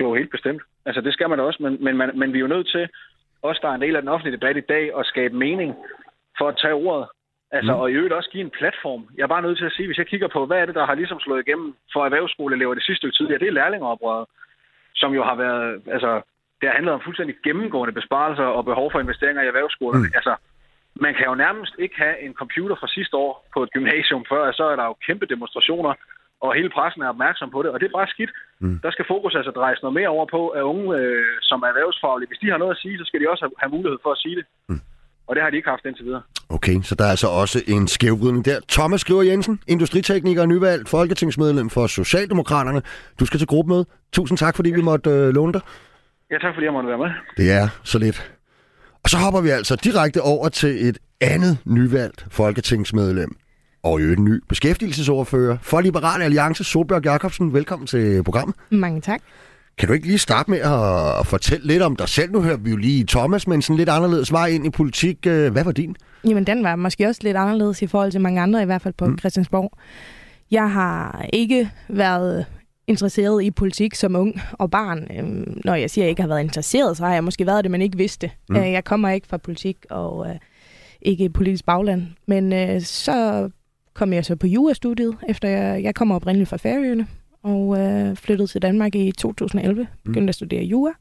Jo, 0.00 0.14
helt 0.14 0.30
bestemt. 0.30 0.62
Altså, 0.86 1.00
det 1.00 1.12
skal 1.12 1.28
man 1.28 1.40
også, 1.40 1.62
men, 1.62 1.84
men, 1.84 1.96
man, 1.96 2.18
men 2.18 2.32
vi 2.32 2.38
er 2.38 2.40
jo 2.40 2.54
nødt 2.54 2.68
til, 2.68 2.88
os 3.42 3.58
der 3.62 3.68
er 3.68 3.74
en 3.74 3.80
del 3.80 3.96
af 3.96 4.02
den 4.02 4.08
offentlige 4.08 4.36
debat 4.36 4.56
i 4.56 4.68
dag, 4.74 4.98
at 4.98 5.06
skabe 5.06 5.36
mening 5.36 5.74
for 6.38 6.48
at 6.48 6.58
tage 6.62 6.74
ordet. 6.74 7.06
Altså, 7.50 7.72
mm. 7.72 7.80
og 7.80 7.90
i 7.90 7.94
øvrigt 7.94 8.14
også 8.14 8.30
give 8.30 8.44
en 8.44 8.56
platform. 8.58 9.08
Jeg 9.16 9.22
er 9.22 9.34
bare 9.34 9.42
nødt 9.42 9.58
til 9.58 9.64
at 9.64 9.72
sige, 9.72 9.86
hvis 9.86 9.98
jeg 9.98 10.06
kigger 10.06 10.28
på, 10.28 10.46
hvad 10.46 10.58
er 10.58 10.66
det, 10.66 10.74
der 10.74 10.86
har 10.86 10.94
ligesom 10.94 11.20
slået 11.20 11.46
igennem 11.46 11.74
for 11.92 12.04
erhvervsskoleelever 12.04 12.74
det 12.74 12.84
sidste 12.84 12.98
stykke 12.98 13.16
tid, 13.16 13.28
ja, 13.28 13.38
det 13.38 13.48
er 13.48 13.58
lærlingeoprøret, 13.60 14.26
som 14.94 15.14
jo 15.14 15.22
har 15.24 15.34
været, 15.34 15.82
altså, 15.86 16.20
det 16.60 16.68
har 16.68 16.74
handlet 16.74 16.94
om 16.94 17.00
fuldstændig 17.04 17.36
gennemgående 17.44 17.94
besparelser 17.94 18.44
og 18.44 18.64
behov 18.64 18.92
for 18.92 19.00
investeringer 19.00 19.42
i 19.42 19.46
erhvervsskolerne. 19.46 20.08
Mm. 20.08 20.18
Altså, 20.18 20.34
man 20.94 21.14
kan 21.14 21.26
jo 21.26 21.34
nærmest 21.34 21.74
ikke 21.78 21.96
have 21.96 22.20
en 22.20 22.34
computer 22.34 22.76
fra 22.76 22.88
sidste 22.88 23.16
år 23.16 23.46
på 23.54 23.62
et 23.62 23.72
gymnasium 23.72 24.24
før, 24.28 24.52
så 24.52 24.64
er 24.64 24.76
der 24.76 24.84
jo 24.84 24.94
kæmpe 25.06 25.26
demonstrationer 25.26 25.94
og 26.44 26.54
hele 26.58 26.70
pressen 26.76 27.02
er 27.02 27.08
opmærksom 27.14 27.50
på 27.50 27.62
det, 27.62 27.70
og 27.70 27.80
det 27.80 27.86
er 27.86 27.98
bare 27.98 28.12
skidt. 28.14 28.32
Mm. 28.60 28.78
Der 28.84 28.90
skal 28.90 29.04
fokus 29.14 29.34
altså 29.34 29.52
drejes 29.58 29.82
noget 29.82 29.94
mere 29.98 30.08
over 30.16 30.26
på, 30.36 30.42
at 30.48 30.62
unge, 30.72 30.86
øh, 31.00 31.24
som 31.48 31.58
er 31.62 31.68
erhvervsfaglige, 31.72 32.28
hvis 32.28 32.42
de 32.42 32.50
har 32.52 32.58
noget 32.62 32.74
at 32.76 32.80
sige, 32.82 32.98
så 32.98 33.04
skal 33.08 33.20
de 33.20 33.30
også 33.32 33.42
have, 33.44 33.54
have 33.62 33.72
mulighed 33.76 33.98
for 34.04 34.10
at 34.16 34.18
sige 34.24 34.36
det. 34.38 34.44
Mm. 34.68 34.80
Og 35.28 35.32
det 35.34 35.42
har 35.42 35.50
de 35.50 35.56
ikke 35.56 35.68
haft 35.74 35.84
indtil 35.84 36.04
videre. 36.04 36.22
Okay, 36.48 36.76
så 36.82 36.94
der 36.94 37.04
er 37.04 37.12
altså 37.16 37.28
også 37.28 37.58
en 37.66 37.88
skævvridning 37.88 38.44
der. 38.44 38.58
Thomas 38.68 39.00
Skriver 39.00 39.22
Jensen, 39.22 39.60
industritekniker 39.66 40.42
og 40.42 40.48
nyvalgt 40.48 40.88
folketingsmedlem 40.88 41.70
for 41.70 41.86
Socialdemokraterne. 41.86 42.82
Du 43.20 43.26
skal 43.26 43.38
til 43.38 43.48
gruppemøde. 43.48 43.84
Tusind 44.12 44.38
tak, 44.38 44.56
fordi 44.56 44.70
vi 44.70 44.82
måtte 44.82 45.10
øh, 45.10 45.28
låne 45.34 45.52
dig. 45.52 45.60
Ja, 46.30 46.38
tak 46.38 46.54
fordi 46.54 46.64
jeg 46.64 46.72
måtte 46.72 46.88
være 46.88 46.98
med. 46.98 47.10
Det 47.36 47.52
er 47.52 47.68
så 47.84 47.98
lidt. 47.98 48.32
Og 49.04 49.10
så 49.10 49.16
hopper 49.18 49.40
vi 49.40 49.48
altså 49.48 49.76
direkte 49.76 50.22
over 50.22 50.48
til 50.48 50.88
et 50.88 50.98
andet 51.20 51.58
nyvalgt 51.64 52.26
folketingsmedlem 52.30 53.36
og 53.86 54.00
en 54.02 54.24
ny 54.24 54.42
beskæftigelsesordfører 54.48 55.56
for 55.62 55.80
Liberale 55.80 56.24
Alliance, 56.24 56.64
Solbjørg 56.64 57.04
Jacobsen. 57.04 57.52
Velkommen 57.52 57.86
til 57.86 58.22
programmet. 58.22 58.56
Mange 58.70 59.00
tak. 59.00 59.20
Kan 59.78 59.88
du 59.88 59.94
ikke 59.94 60.06
lige 60.06 60.18
starte 60.18 60.50
med 60.50 60.58
at 60.58 61.26
fortælle 61.26 61.66
lidt 61.66 61.82
om 61.82 61.96
dig 61.96 62.08
selv? 62.08 62.32
Nu 62.32 62.42
hører 62.42 62.56
vi 62.56 62.70
jo 62.70 62.76
lige 62.76 63.04
Thomas, 63.08 63.46
men 63.46 63.62
sådan 63.62 63.76
lidt 63.76 63.88
anderledes 63.88 64.32
vej 64.32 64.46
ind 64.46 64.66
i 64.66 64.70
politik. 64.70 65.26
Øh, 65.26 65.52
hvad 65.52 65.64
var 65.64 65.72
din? 65.72 65.96
Jamen, 66.24 66.44
den 66.44 66.64
var 66.64 66.76
måske 66.76 67.06
også 67.06 67.20
lidt 67.24 67.36
anderledes 67.36 67.82
i 67.82 67.86
forhold 67.86 68.12
til 68.12 68.20
mange 68.20 68.40
andre, 68.40 68.62
i 68.62 68.64
hvert 68.64 68.82
fald 68.82 68.94
på 68.94 69.06
mm. 69.06 69.18
Christiansborg. 69.18 69.72
Jeg 70.50 70.70
har 70.70 71.26
ikke 71.32 71.70
været 71.88 72.46
interesseret 72.86 73.42
i 73.42 73.50
politik 73.50 73.94
som 73.94 74.16
ung 74.16 74.40
og 74.52 74.70
barn. 74.70 75.06
Øhm, 75.18 75.60
når 75.64 75.74
jeg 75.74 75.90
siger, 75.90 76.02
at 76.02 76.06
jeg 76.06 76.10
ikke 76.10 76.22
har 76.22 76.28
været 76.28 76.40
interesseret, 76.40 76.96
så 76.96 77.04
har 77.04 77.12
jeg 77.12 77.24
måske 77.24 77.46
været 77.46 77.64
det, 77.64 77.70
men 77.70 77.82
ikke 77.82 77.98
vidste. 77.98 78.30
Mm. 78.48 78.56
Øh, 78.56 78.72
jeg 78.72 78.84
kommer 78.84 79.10
ikke 79.10 79.26
fra 79.26 79.36
politik 79.36 79.76
og 79.90 80.28
øh, 80.28 80.36
ikke 81.02 81.30
politisk 81.30 81.66
bagland. 81.66 82.02
Men 82.26 82.52
øh, 82.52 82.82
så 82.82 83.48
kom 83.96 84.12
jeg 84.12 84.24
så 84.24 84.36
på 84.36 84.46
jurastudiet, 84.46 85.16
efter 85.28 85.48
jeg, 85.48 85.82
jeg 85.82 85.94
kommer 85.94 86.14
oprindeligt 86.14 86.50
fra 86.50 86.56
Færøerne, 86.56 87.06
og 87.42 87.78
øh, 87.78 88.16
flyttede 88.16 88.48
til 88.48 88.62
Danmark 88.62 88.94
i 88.94 89.12
2011. 89.12 89.82
Mm. 89.82 89.88
Begyndte 90.04 90.20
mm. 90.20 90.28
at 90.28 90.34
studere 90.34 90.62
jura. 90.62 90.92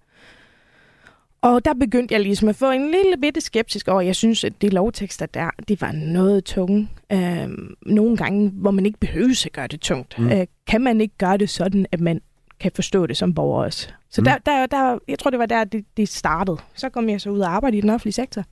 Og 1.42 1.66
der 1.66 1.74
begyndte 1.74 2.14
jeg 2.14 2.22
ligesom 2.22 2.50
at 2.50 2.56
få 2.56 2.72
en 2.72 2.92
lille 2.92 3.18
bitte 3.22 3.42
skeptisk 3.42 3.88
over, 3.88 4.02
jeg 4.02 4.16
synes, 4.16 4.44
at 4.44 4.62
de 4.62 4.70
lovtekster 4.70 5.26
der, 5.26 5.50
det 5.68 5.82
var 5.82 5.92
noget 5.92 6.44
tunge. 6.44 6.90
Øh, 7.12 7.48
nogle 7.82 8.18
gange, 8.18 8.50
hvor 8.50 8.72
man 8.72 8.86
ikke 8.86 9.00
behøver 9.00 9.44
at 9.46 9.52
gøre 9.54 9.68
det 9.68 9.82
tungt. 9.82 10.20
Mm. 10.20 10.32
Øh, 10.32 10.48
kan 10.68 10.82
man 10.82 11.02
ikke 11.02 11.18
gøre 11.18 11.38
det 11.38 11.50
sådan, 11.50 11.86
at 11.92 12.00
man 12.00 12.22
kan 12.60 12.72
forstå 12.76 13.06
det 13.06 13.18
som 13.18 13.34
borger 13.34 13.64
også? 13.64 13.90
Så 14.10 14.22
mm. 14.22 14.26
der, 14.26 14.38
der, 14.46 14.66
der, 14.66 14.98
jeg 15.08 15.20
tror, 15.20 15.30
det 15.30 15.40
var 15.40 15.46
der, 15.46 15.64
det, 15.64 15.86
det 15.98 16.10
startede. 16.10 16.58
Så 16.76 16.90
kom 16.90 17.10
jeg 17.10 17.22
så 17.22 17.30
ud 17.30 17.40
og 17.40 17.52
arbejde 17.52 17.78
i 17.78 17.82
den 17.82 17.90
offentlige 17.90 18.14
sektor. 18.14 18.44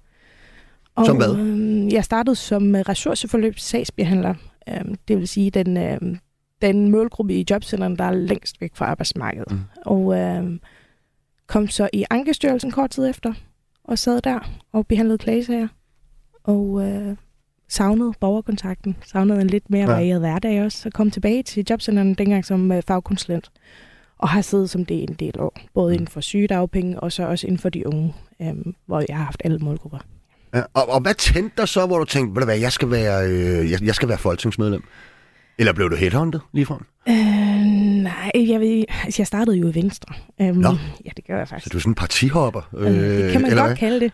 Og, 0.96 1.06
som 1.06 1.18
hvad? 1.18 1.36
Øh, 1.36 1.94
jeg 1.94 2.04
startede 2.04 2.36
som 2.36 2.76
ressourceforløb 2.76 3.60
sagsbehandler. 3.60 4.34
Øh, 4.70 4.82
det 5.08 5.18
vil 5.18 5.28
sige 5.28 5.50
den, 5.52 5.78
øh, 5.78 6.00
den 6.62 6.92
målgruppe 6.92 7.34
i 7.34 7.46
jobcenteren, 7.50 7.98
der 7.98 8.04
er 8.04 8.12
længst 8.12 8.62
væk 8.62 8.72
fra 8.76 8.86
arbejdsmarkedet. 8.86 9.52
Mm. 9.52 9.60
Og 9.86 10.16
øh, 10.20 10.60
kom 11.48 11.68
så 11.68 11.90
i 11.94 12.06
Ankestyrelsen 12.10 12.72
kort 12.72 12.90
tid 12.90 13.10
efter, 13.10 13.34
og 13.84 14.00
sad 14.00 14.22
der 14.22 14.40
og 14.72 14.88
behandlede 14.88 15.18
klagesager. 15.18 15.68
Og 16.44 16.82
øh, 16.88 17.16
savnede 17.70 18.14
borgerkontakten, 18.20 18.96
savnede 19.06 19.42
en 19.42 19.48
lidt 19.48 19.70
mere 19.70 19.82
Ja. 19.82 19.92
varieret 19.92 20.20
hverdag 20.20 20.64
også, 20.66 20.78
så 20.78 20.90
kom 20.90 21.12
tilbage 21.12 21.44
til 21.44 21.66
jobcenteren 21.70 22.14
dengang 22.14 22.46
som 22.46 22.72
øh, 22.72 22.84
fagkonsulent, 22.88 23.52
og 24.18 24.30
har 24.30 24.42
siddet 24.42 24.70
som 24.70 24.86
det 24.86 25.04
en 25.04 25.16
del 25.20 25.40
år, 25.40 25.60
både 25.74 25.94
inden 25.94 26.08
for 26.08 26.22
sygedagpenge 26.22 27.00
og 27.00 27.12
så 27.12 27.28
også 27.28 27.48
inden 27.48 27.60
for 27.60 27.70
de 27.70 27.88
unge, 27.88 28.14
øhm, 28.42 28.76
hvor 28.86 29.04
jeg 29.10 29.18
har 29.18 29.24
haft 29.24 29.42
alle 29.46 29.60
målgrupper. 29.60 30.00
Ja, 30.54 30.62
og, 30.74 30.90
og 30.90 31.02
hvad 31.02 31.14
tændte 31.14 31.54
dig 31.58 31.68
så, 31.68 31.86
hvor 31.86 32.00
du 32.00 32.06
tænkte, 32.06 32.36
ved 32.36 32.42
du 32.42 32.46
hvad, 32.46 32.58
jeg 32.58 32.72
skal 32.72 32.92
være, 32.92 33.28
øh, 33.30 33.72
jeg, 33.72 33.84
jeg 33.84 33.96
skal 33.96 34.10
være 34.10 34.18
folketingsmedlem? 34.18 34.84
Eller 35.58 35.74
blev 35.74 35.90
du 35.90 35.96
headhunted 35.96 36.40
ligefrem? 36.54 36.80
Øh, 37.10 37.16
nej, 38.04 38.32
jeg, 38.36 38.60
ved, 38.60 38.84
altså 39.04 39.22
jeg 39.22 39.28
startede 39.28 39.58
jo 39.58 39.70
i 39.70 39.76
Venstre. 39.76 40.14
Øhm, 40.42 40.58
Nå. 40.58 40.70
Ja, 41.06 41.10
det 41.16 41.28
gør 41.28 41.38
jeg 41.38 41.48
Så 41.48 41.50
faktisk. 41.50 41.74
du 41.74 41.78
er 41.78 41.82
sådan 41.82 41.92
en 41.92 41.96
partihopper? 41.96 42.70
Øh, 42.78 42.94
det 42.94 43.32
kan 43.32 43.42
man 43.42 43.52
eller 43.52 43.62
godt 43.62 43.70
hvad? 43.70 43.78
kalde 43.78 44.00
det. 44.00 44.12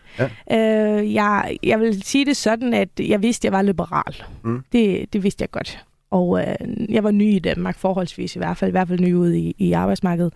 Ja. 0.50 0.98
Øh, 0.98 1.14
jeg, 1.14 1.56
jeg 1.62 1.80
vil 1.80 2.02
sige 2.02 2.24
det 2.26 2.36
sådan, 2.36 2.74
at 2.74 2.88
jeg 2.98 3.22
vidste, 3.22 3.40
at 3.40 3.44
jeg 3.44 3.52
var 3.52 3.62
liberal. 3.62 4.22
Mm. 4.44 4.62
Det, 4.72 5.12
det 5.12 5.22
vidste 5.22 5.42
jeg 5.42 5.50
godt. 5.50 5.84
Og 6.10 6.40
øh, 6.40 6.54
jeg 6.94 7.04
var 7.04 7.10
ny 7.10 7.34
i 7.34 7.38
Danmark, 7.38 7.78
forholdsvis 7.78 8.36
i 8.36 8.38
hvert 8.38 8.56
fald, 8.56 8.68
i 8.68 8.72
hvert 8.72 8.88
fald 8.88 9.00
ny 9.00 9.14
ude 9.14 9.38
i, 9.38 9.54
i 9.58 9.72
arbejdsmarkedet. 9.72 10.32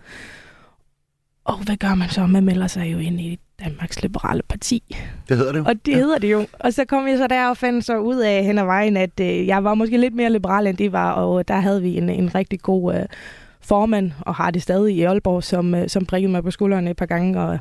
Og 1.45 1.59
hvad 1.65 1.77
gør 1.77 1.95
man 1.95 2.09
så? 2.09 2.27
Man 2.27 2.45
melder 2.45 2.67
sig 2.67 2.93
jo 2.93 2.99
ind 2.99 3.21
i 3.21 3.39
Danmarks 3.65 4.03
Liberale 4.03 4.43
Parti. 4.49 4.97
Det 5.29 5.37
hedder 5.37 5.53
det 5.53 5.59
jo. 5.59 5.65
Og 5.65 5.75
det 5.87 5.93
ja. 5.93 5.97
hedder 5.97 6.19
det 6.19 6.33
jo. 6.33 6.47
Og 6.61 6.73
så 6.73 6.85
kom 6.85 7.09
jeg 7.09 7.19
så 7.19 7.27
der 7.27 7.49
og 7.49 7.57
fandt 7.57 7.85
så 7.85 7.99
ud 7.99 8.17
af 8.17 8.45
hen 8.45 8.59
ad 8.59 8.65
vejen, 8.65 8.97
at 8.97 9.21
øh, 9.21 9.47
jeg 9.47 9.65
var 9.65 9.75
måske 9.75 9.97
lidt 9.99 10.15
mere 10.15 10.31
liberal, 10.33 10.67
end 10.67 10.77
de 10.77 10.93
var. 10.93 11.13
Og 11.13 11.49
der 11.49 11.57
havde 11.61 11.83
vi 11.83 11.97
en, 11.97 12.09
en 12.11 12.35
rigtig 12.35 12.61
god 12.61 12.95
øh, 12.95 13.01
formand, 13.61 14.13
og 14.21 14.35
har 14.35 14.51
det 14.51 14.63
stadig 14.63 14.97
i 14.97 15.03
Aalborg, 15.03 15.45
som, 15.45 15.75
øh, 15.75 15.89
som 15.89 16.07
prikkede 16.07 16.33
mig 16.33 16.43
på 16.43 16.51
skulderen 16.51 16.89
et 16.89 16.97
par 16.97 17.07
gange. 17.07 17.41
Og 17.41 17.59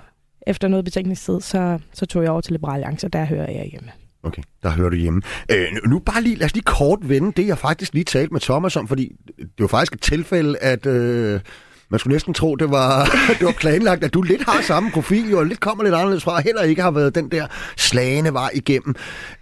efter 0.48 0.68
noget 0.68 0.86
betænkningstid, 0.86 1.42
så, 1.42 1.80
så 1.94 2.06
tog 2.06 2.24
jeg 2.24 2.32
over 2.32 2.42
til 2.42 2.52
Liberal 2.54 2.74
Alliance, 2.74 3.08
og 3.08 3.13
der 3.13 3.25
hører 3.25 3.52
jeg 3.52 3.68
hjemme. 3.72 3.90
Okay, 4.24 4.42
der 4.63 4.70
hører 4.70 4.90
du 4.90 4.96
hjemme. 4.96 5.22
Øh, 5.52 5.66
nu- 5.74 5.90
nu 5.90 6.00
bare 6.00 6.22
lige, 6.22 6.36
lad 6.36 6.46
os 6.46 6.54
lige 6.54 6.63
kort 6.63 7.00
vende 7.10 7.32
det, 7.32 7.48
jeg 7.48 7.58
faktisk 7.58 7.94
lige 7.94 8.04
talte 8.04 8.34
med 8.34 8.42
Thomas 8.42 8.75
om, 8.75 8.88
fordi 8.88 9.12
det 9.38 9.50
var 9.60 9.68
faktisk 9.68 9.94
et 9.94 10.02
tilfælde, 10.02 10.58
at 10.58 10.86
øh, 10.86 11.40
man 11.90 12.00
skulle 12.00 12.13
næsten 12.13 12.34
tro, 12.34 12.56
det 12.56 12.72
var, 12.72 13.06
det 13.40 13.46
var 13.46 13.52
planlagt, 13.52 14.04
at 14.04 14.13
du 14.13 14.22
lidt 14.22 14.44
har 14.44 14.62
samme 14.62 14.92
profil, 14.92 15.30
jo, 15.30 15.40
og 15.40 15.46
lidt 15.46 15.60
kommer 15.60 15.84
lidt 15.84 15.96
anderledes 15.96 16.24
fra, 16.24 16.32
og 16.32 16.42
heller 16.42 16.62
ikke 16.62 16.82
har 16.82 16.92
været 16.92 17.16
den 17.16 17.32
der 17.32 17.48
slagende 17.78 18.34
vej 18.34 18.50
igennem 18.54 18.96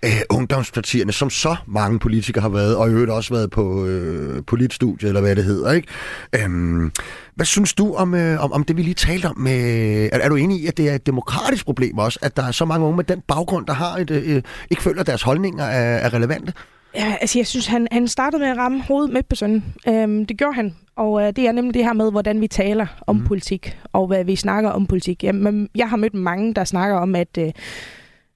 øh, 0.06 0.22
ungdomspartierne, 0.30 1.12
som 1.12 1.30
så 1.30 1.56
mange 1.68 2.00
politikere 2.00 2.42
har 2.42 2.50
været, 2.50 2.76
og 2.76 2.90
i 2.90 2.92
øvrigt 2.92 3.12
også 3.12 3.34
været 3.34 3.52
på 3.52 3.86
øh, 3.86 4.44
politstudiet, 4.48 5.08
eller 5.08 5.22
hvad 5.22 5.36
det 5.36 5.44
hedder, 5.44 5.72
ikke? 5.72 5.88
Øhm, 6.36 6.92
hvad 7.36 7.46
synes 7.46 7.74
du 7.74 7.96
om, 7.96 8.14
øh, 8.16 8.44
om, 8.44 8.52
om 8.52 8.64
det, 8.64 8.78
vi 8.78 8.82
lige 8.82 8.94
talte 8.94 9.26
om? 9.26 9.38
Med, 9.38 10.10
er, 10.12 10.18
er 10.18 10.30
du 10.30 10.36
enig 10.36 10.62
i, 10.62 10.68
at 10.68 10.78
det 10.78 10.90
er 10.90 10.96
et 10.96 11.06
demokratisk 11.06 11.66
problem 11.66 11.98
også, 11.98 12.20
at 12.22 12.38
der 12.38 12.44
er 12.44 12.52
så 12.52 12.66
mange 12.66 12.86
unge 12.86 12.98
med 12.98 13.04
den 13.04 13.22
baggrund, 13.28 13.66
der 13.68 13.74
har 13.74 13.98
et, 13.98 14.12
øh, 14.12 14.42
ikke 14.70 14.84
føler, 14.84 15.02
at 15.02 15.08
deres 15.08 15.22
holdninger 15.22 15.64
er, 15.64 15.98
er 15.98 16.14
relevante? 16.14 16.54
Ja, 16.96 17.16
altså 17.22 17.40
jeg 17.40 17.48
synes, 17.48 17.68
han, 17.68 17.88
han 17.92 18.08
startede 18.08 18.40
med 18.40 18.48
at 18.50 18.58
ramme 18.58 18.82
hovedet 18.84 19.14
midt 19.14 19.28
på 19.30 19.36
sønnen. 19.36 19.64
Øhm, 19.88 20.26
det 20.26 20.38
gjorde 20.38 20.54
han. 20.56 20.76
Og 20.96 21.22
øh, 21.22 21.28
det 21.36 21.48
er 21.48 21.52
nemlig 21.52 21.74
det 21.74 21.84
her 21.84 21.94
med, 21.94 22.12
hvordan 22.12 22.42
vi 22.42 22.48
taler 22.48 22.88
om 23.08 23.16
Mhm. 23.16 23.22
mm. 23.24 23.28
politik, 23.28 23.78
og 23.94 24.08
hvad 24.08 24.24
vi 24.24 24.36
snakker 24.36 24.70
om 24.70 24.88
politik. 24.88 25.24
Jamen, 25.24 25.70
jeg 25.76 25.90
har 25.90 25.98
mødt 25.98 26.14
mange, 26.14 26.54
der 26.54 26.64
snakker 26.64 26.98
om, 26.98 27.16
at 27.16 27.38
øh, 27.40 27.52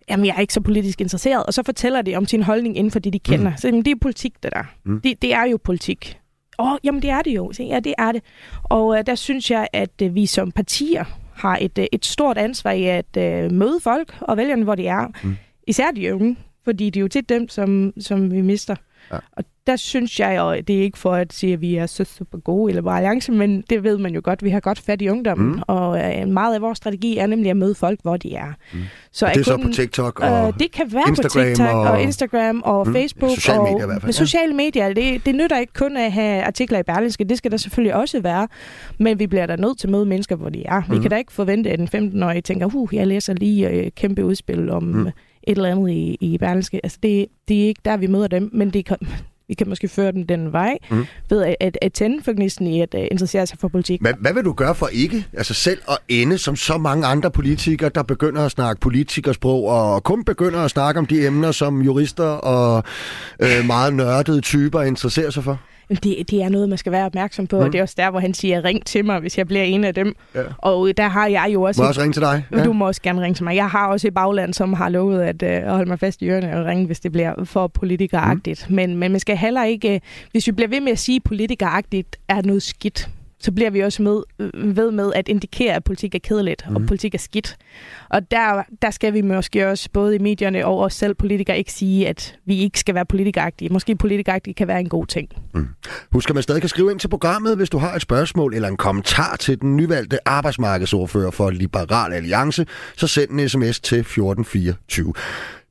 jamen, 0.09 0.25
jeg 0.25 0.33
er 0.35 0.39
ikke 0.39 0.53
så 0.53 0.61
politisk 0.61 1.01
interesseret, 1.01 1.43
og 1.45 1.53
så 1.53 1.63
fortæller 1.63 2.01
de 2.01 2.15
om 2.15 2.25
sin 2.25 2.43
holdning 2.43 2.77
inden 2.77 2.91
for 2.91 2.99
det, 2.99 3.13
de 3.13 3.19
kender. 3.19 3.49
Mm. 3.51 3.57
Så 3.57 3.67
jamen, 3.67 3.85
det 3.85 3.91
er 3.91 3.95
politik, 4.01 4.33
det 4.43 4.51
der. 4.53 4.63
Mhm. 4.83 4.93
Mm. 4.93 5.01
Det, 5.01 5.21
det 5.21 5.33
er 5.33 5.43
jo 5.43 5.57
politik. 5.63 6.17
Åh, 6.59 6.71
oh, 6.71 6.77
jamen 6.83 7.01
det 7.01 7.09
er 7.09 7.21
det 7.21 7.31
jo. 7.35 7.51
Så, 7.53 7.63
ja, 7.63 7.79
det 7.79 7.93
er 7.97 8.11
det. 8.11 8.21
Og 8.63 8.97
øh, 8.97 9.05
der 9.05 9.15
synes 9.15 9.51
jeg, 9.51 9.67
at 9.73 10.01
øh, 10.03 10.15
vi 10.15 10.25
som 10.25 10.51
partier 10.51 11.03
har 11.35 11.57
et, 11.61 11.77
øh, 11.77 11.85
et 11.91 12.05
stort 12.05 12.37
ansvar 12.37 12.71
i 12.71 12.83
at 12.85 13.17
øh, 13.17 13.51
møde 13.51 13.79
folk 13.83 14.15
og 14.21 14.37
vælgerne, 14.37 14.63
hvor 14.63 14.75
de 14.75 14.87
er. 14.87 15.07
Mm. 15.23 15.35
Især 15.67 15.91
de 15.91 16.13
unge, 16.15 16.35
fordi 16.65 16.85
det 16.89 16.97
er 16.97 17.01
jo 17.01 17.07
tit 17.07 17.29
dem, 17.29 17.49
som, 17.49 17.93
som 17.99 18.31
vi 18.31 18.41
mister. 18.41 18.75
Ja. 19.11 19.17
Og 19.31 19.43
der 19.67 19.75
synes 19.75 20.19
jeg, 20.19 20.41
og 20.41 20.67
det 20.67 20.77
er 20.77 20.81
ikke 20.81 20.97
for 20.97 21.13
at 21.13 21.33
sige, 21.33 21.53
at 21.53 21.61
vi 21.61 21.75
er 21.75 21.85
så 21.85 22.03
super 22.03 22.37
gode 22.37 22.71
i 22.71 22.75
Liberal 22.75 22.95
Alliance, 22.95 23.31
men 23.31 23.63
det 23.69 23.83
ved 23.83 23.97
man 23.97 24.13
jo 24.15 24.21
godt, 24.23 24.43
vi 24.43 24.49
har 24.49 24.59
godt 24.59 24.79
fat 24.79 25.01
i 25.01 25.09
ungdommen, 25.09 25.47
Mm. 25.47 25.53
mm. 25.55 25.61
og 25.67 25.99
øh, 26.19 26.27
meget 26.27 26.55
af 26.55 26.61
vores 26.61 26.77
strategi 26.77 27.17
er 27.17 27.27
nemlig 27.27 27.49
at 27.49 27.57
møde 27.57 27.75
folk, 27.75 27.99
hvor 28.01 28.17
de 28.17 28.35
er. 28.35 28.47
Mm. 28.73 28.79
Så 29.11 29.25
Og 29.25 29.33
det 29.33 29.39
er 29.39 29.43
så 29.43 29.55
kun- 29.55 29.63
på 29.65 29.69
TikTok 29.73 30.19
og... 30.19 30.47
Øh, 30.47 30.53
det 30.59 30.71
kan 30.71 30.93
være 30.93 31.03
Instagram 31.07 31.43
på 31.43 31.47
TikTok 31.47 31.75
og, 31.75 31.81
og- 31.91 32.01
Instagram 32.01 32.61
og 32.65 32.85
Mm, 32.87 32.89
mm, 32.91 32.95
Facebook. 32.95 33.31
sociale 33.35 33.59
og, 33.59 33.63
medier 33.71 33.83
i 33.83 33.87
hvert 33.87 34.01
fald, 34.01 34.09
ja. 34.13 34.25
sociale 34.25 34.53
medier, 34.53 34.93
det, 34.93 35.25
det 35.25 35.35
nytter 35.35 35.59
ikke 35.59 35.73
kun 35.73 35.97
at 35.97 36.11
have 36.11 36.43
artikler 36.43 36.79
i 36.79 36.83
Berlingske, 36.83 37.23
det 37.23 37.37
skal 37.37 37.51
der 37.51 37.57
selvfølgelig 37.57 37.95
også 37.95 38.19
være, 38.21 38.47
men 38.99 39.19
vi 39.19 39.27
bliver 39.27 39.45
da 39.45 39.55
nødt 39.55 39.77
til 39.79 39.87
at 39.87 39.91
møde 39.91 40.05
mennesker, 40.05 40.35
hvor 40.35 40.49
de 40.49 40.63
er. 40.65 40.81
Vi 40.89 40.93
Mhm. 40.93 41.01
kan 41.01 41.11
da 41.11 41.17
ikke 41.17 41.31
forvente, 41.33 41.69
at 41.71 41.79
en 41.79 41.87
15-årig 41.87 42.43
tænker, 42.43 42.69
uh, 42.75 42.89
jeg 42.95 43.07
læser 43.07 43.33
lige 43.33 43.69
øh, 43.69 43.91
kæmpe 43.95 44.25
udspil 44.25 44.69
om 44.69 44.83
Mm. 44.83 45.07
Et 45.47 45.57
eller 45.57 45.71
andet 45.71 45.91
i, 45.91 46.17
i 46.21 46.37
Berlingske. 46.37 46.79
Altså, 46.83 46.97
det, 47.03 47.25
det 47.47 47.63
er 47.63 47.67
ikke 47.67 47.81
der, 47.85 47.97
vi 47.97 48.07
møder 48.07 48.27
dem, 48.27 48.49
men 48.53 48.69
det 48.69 48.85
kan, 48.85 48.97
vi 49.47 49.53
kan 49.53 49.69
måske 49.69 49.87
føre 49.87 50.11
dem 50.11 50.27
den 50.27 50.51
vej, 50.53 50.77
Mm. 50.91 51.05
ved 51.29 51.43
at, 51.43 51.55
at, 51.59 51.77
at 51.81 51.93
tænde 51.93 52.23
for 52.23 52.33
gnisten 52.33 52.67
i 52.67 52.81
at 52.81 52.95
uh, 52.97 53.01
interessere 53.11 53.47
sig 53.47 53.59
for 53.59 53.67
politik. 53.67 54.01
Hvad, 54.01 54.13
hvad 54.19 54.33
vil 54.33 54.43
du 54.45 54.53
gøre 54.53 54.75
for 54.75 54.87
ikke 54.87 55.25
altså 55.33 55.53
selv 55.53 55.79
at 55.89 55.97
ende 56.07 56.37
som 56.37 56.55
så 56.55 56.77
mange 56.77 57.07
andre 57.07 57.31
politikere, 57.31 57.89
der 57.95 58.03
begynder 58.03 58.45
at 58.45 58.51
snakke 58.51 58.79
politikersprog 58.81 59.67
og 59.67 60.03
kun 60.03 60.23
begynder 60.23 60.59
at 60.59 60.71
snakke 60.71 60.99
om 60.99 61.05
de 61.05 61.25
emner, 61.27 61.51
som 61.51 61.81
jurister 61.81 62.23
og 62.23 62.83
øh, 63.39 63.65
meget 63.67 63.93
nørdede 63.93 64.41
typer 64.41 64.81
interesserer 64.81 65.29
sig 65.29 65.43
for? 65.43 65.59
Det, 65.89 66.03
det 66.03 66.33
er 66.43 66.49
noget, 66.49 66.69
man 66.69 66.77
skal 66.77 66.91
være 66.91 67.05
opmærksom 67.05 67.47
på, 67.47 67.55
Mm. 67.55 67.61
og 67.65 67.71
det 67.71 67.77
er 67.79 67.81
også 67.81 67.95
der, 67.97 68.09
hvor 68.11 68.19
han 68.19 68.33
siger, 68.33 68.63
ring 68.65 68.85
til 68.85 69.05
mig, 69.05 69.19
hvis 69.19 69.37
jeg 69.37 69.47
bliver 69.47 69.63
en 69.63 69.83
af 69.83 69.93
dem. 69.93 70.15
Ja. 70.35 70.41
Og 70.57 70.89
der 70.97 71.07
har 71.07 71.27
jeg 71.27 71.49
jo 71.53 71.61
også... 71.61 71.81
Må 71.81 71.83
jeg 71.83 71.89
også 71.89 72.01
ringe 72.01 72.13
til 72.13 72.21
dig? 72.21 72.43
Ja. 72.51 72.63
Du 72.63 72.73
må 72.73 72.87
også 72.87 73.01
gerne 73.01 73.21
ringe 73.21 73.35
til 73.35 73.43
mig. 73.43 73.55
Jeg 73.55 73.69
har 73.69 73.87
også 73.87 74.07
et 74.07 74.13
bagland, 74.13 74.53
som 74.53 74.73
har 74.73 74.89
lovet 74.89 75.21
at, 75.21 75.43
øh, 75.43 75.49
at 75.49 75.71
holde 75.71 75.89
mig 75.89 75.99
fast 75.99 76.21
i 76.21 76.29
ørerne 76.29 76.59
og 76.59 76.65
ringe, 76.65 76.85
hvis 76.85 76.99
det 76.99 77.11
bliver 77.11 77.43
for 77.43 77.67
politikeragtigt. 77.67 78.65
Mm. 78.69 78.75
Men, 78.75 78.95
men 78.97 79.11
man 79.11 79.19
skal 79.19 79.37
heller 79.37 79.63
ikke... 79.63 79.93
øh, 79.95 79.99
Hvis 80.31 80.47
vi 80.47 80.51
bliver 80.51 80.69
ved 80.69 80.81
med 80.81 80.91
at 80.91 80.99
sige, 80.99 81.15
at 81.15 81.23
politikeragtigt 81.23 82.17
er 82.27 82.41
noget 82.41 82.63
skidt, 82.63 83.09
så 83.39 83.51
bliver 83.51 83.69
vi 83.69 83.79
også 83.79 84.03
med, 84.03 84.23
ved 84.75 84.91
med 84.91 85.13
at 85.15 85.27
indikere, 85.27 85.73
at 85.73 85.83
politik 85.83 86.15
er 86.15 86.19
kedeligt, 86.19 86.63
mm. 86.65 86.73
Mhm. 86.73 86.83
og 86.83 86.87
politik 86.87 87.15
er 87.15 87.19
skidt. 87.19 87.57
Og 88.09 88.31
der, 88.31 88.63
der 88.81 88.91
skal 88.91 89.13
vi 89.13 89.21
måske 89.21 89.67
også, 89.67 89.89
både 89.93 90.15
i 90.15 90.19
medierne 90.19 90.65
og 90.65 90.79
os 90.79 90.93
selv 90.93 91.13
politikere, 91.13 91.57
ikke 91.57 91.71
sige, 91.71 92.07
at 92.07 92.35
vi 92.45 92.57
ikke 92.57 92.79
skal 92.79 92.95
være 92.95 93.05
politikeragtige. 93.05 93.69
Måske 93.73 93.95
politikeragtige 93.95 94.53
kan 94.53 94.67
være 94.67 94.79
en 94.79 94.89
god 94.89 95.05
ting. 95.05 95.29
Husk, 96.11 96.29
at 96.29 96.33
man 96.33 96.43
stadig 96.43 96.61
kan 96.61 96.69
skrive 96.69 96.91
ind 96.91 96.99
til 96.99 97.07
programmet, 97.07 97.57
hvis 97.57 97.69
du 97.69 97.77
har 97.77 97.95
et 97.95 98.01
spørgsmål 98.01 98.53
eller 98.53 98.69
en 98.69 98.77
kommentar 98.77 99.35
til 99.35 99.61
den 99.61 99.77
nyvalgte 99.77 100.27
arbejdsmarkedsordfører 100.27 101.31
for 101.31 101.49
Liberal 101.49 102.13
Alliance, 102.13 102.65
så 102.95 103.07
send 103.07 103.31
en 103.31 103.49
sms 103.49 103.79
til 103.79 103.99
1424. 103.99 105.13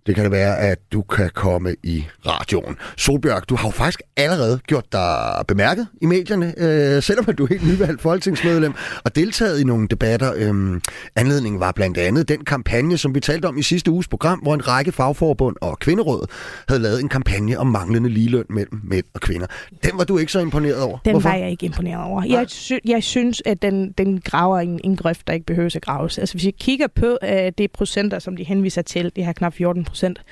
Det 0.06 0.14
kan 0.14 0.25
det 0.25 0.32
være, 0.32 0.58
at 0.58 0.78
du 0.92 1.02
kan 1.02 1.30
komme 1.34 1.75
i 1.82 2.04
radioen. 2.26 2.76
Solbjørg, 2.96 3.49
du 3.49 3.56
har 3.56 3.68
jo 3.68 3.73
faktisk 3.73 4.02
allerede 4.16 4.61
gjort 4.66 4.92
dig 4.92 5.44
bemærket 5.49 5.87
i 6.02 6.06
medierne, 6.06 6.54
øh, 6.56 7.02
selvom 7.02 7.25
du 7.25 7.44
er 7.44 7.49
helt 7.49 7.66
nyvalgt 7.66 8.00
folketingsmedlem, 8.02 8.73
og 9.04 9.16
deltaget 9.16 9.61
i 9.61 9.64
nogle 9.64 9.88
debatter. 9.88 10.32
Øh, 10.37 10.80
anledningen 11.16 11.61
var 11.61 11.73
blandt 11.73 11.99
andet 11.99 12.28
den 12.28 12.44
kampagne, 12.44 12.99
som 12.99 13.14
vi 13.14 13.20
talte 13.20 13.46
om 13.46 13.58
i 13.58 13.62
sidste 13.62 13.90
uges 13.90 14.08
program, 14.08 14.38
hvor 14.38 14.54
en 14.54 14.68
række 14.68 14.92
fagforbund 14.92 15.56
og 15.61 15.78
kvinderåd 15.78 16.26
havde 16.68 16.82
lavet 16.82 17.00
en 17.00 17.08
kampagne 17.08 17.58
om 17.58 17.66
manglende 17.66 18.08
ligeløn 18.08 18.44
mellem 18.50 18.80
mænd 18.84 19.04
og 19.14 19.20
kvinder. 19.20 19.46
Den 19.84 19.90
var 19.94 20.04
du 20.04 20.18
ikke 20.18 20.32
så 20.32 20.40
imponeret 20.40 20.82
over. 20.82 20.99
Den 21.04 21.12
Hvorfor? 21.12 21.28
var 21.28 21.37
jeg 21.37 21.50
ikke 21.50 21.66
imponeret 21.66 22.04
over. 22.04 22.23
Jeg, 22.25 22.44
sy- 22.49 22.73
jeg 22.84 23.02
synes, 23.02 23.42
at 23.46 23.62
den, 23.62 23.92
den 23.92 24.20
graver 24.20 24.58
en, 24.58 24.80
en 24.84 24.96
grøft, 24.96 25.26
der 25.26 25.32
ikke 25.32 25.46
behøver 25.46 25.70
at 25.76 25.82
graves. 25.82 26.18
Altså 26.18 26.34
hvis 26.34 26.44
jeg 26.44 26.54
kigger 26.54 26.87
på 26.87 27.18
uh, 27.23 27.28
det 27.58 27.70
procenter, 27.73 28.18
som 28.18 28.37
de 28.37 28.44
henviser 28.44 28.82
til, 28.82 29.12
det 29.16 29.25
her 29.25 29.32
knap 29.32 29.54
14 29.54 29.87
procent, 29.94 30.22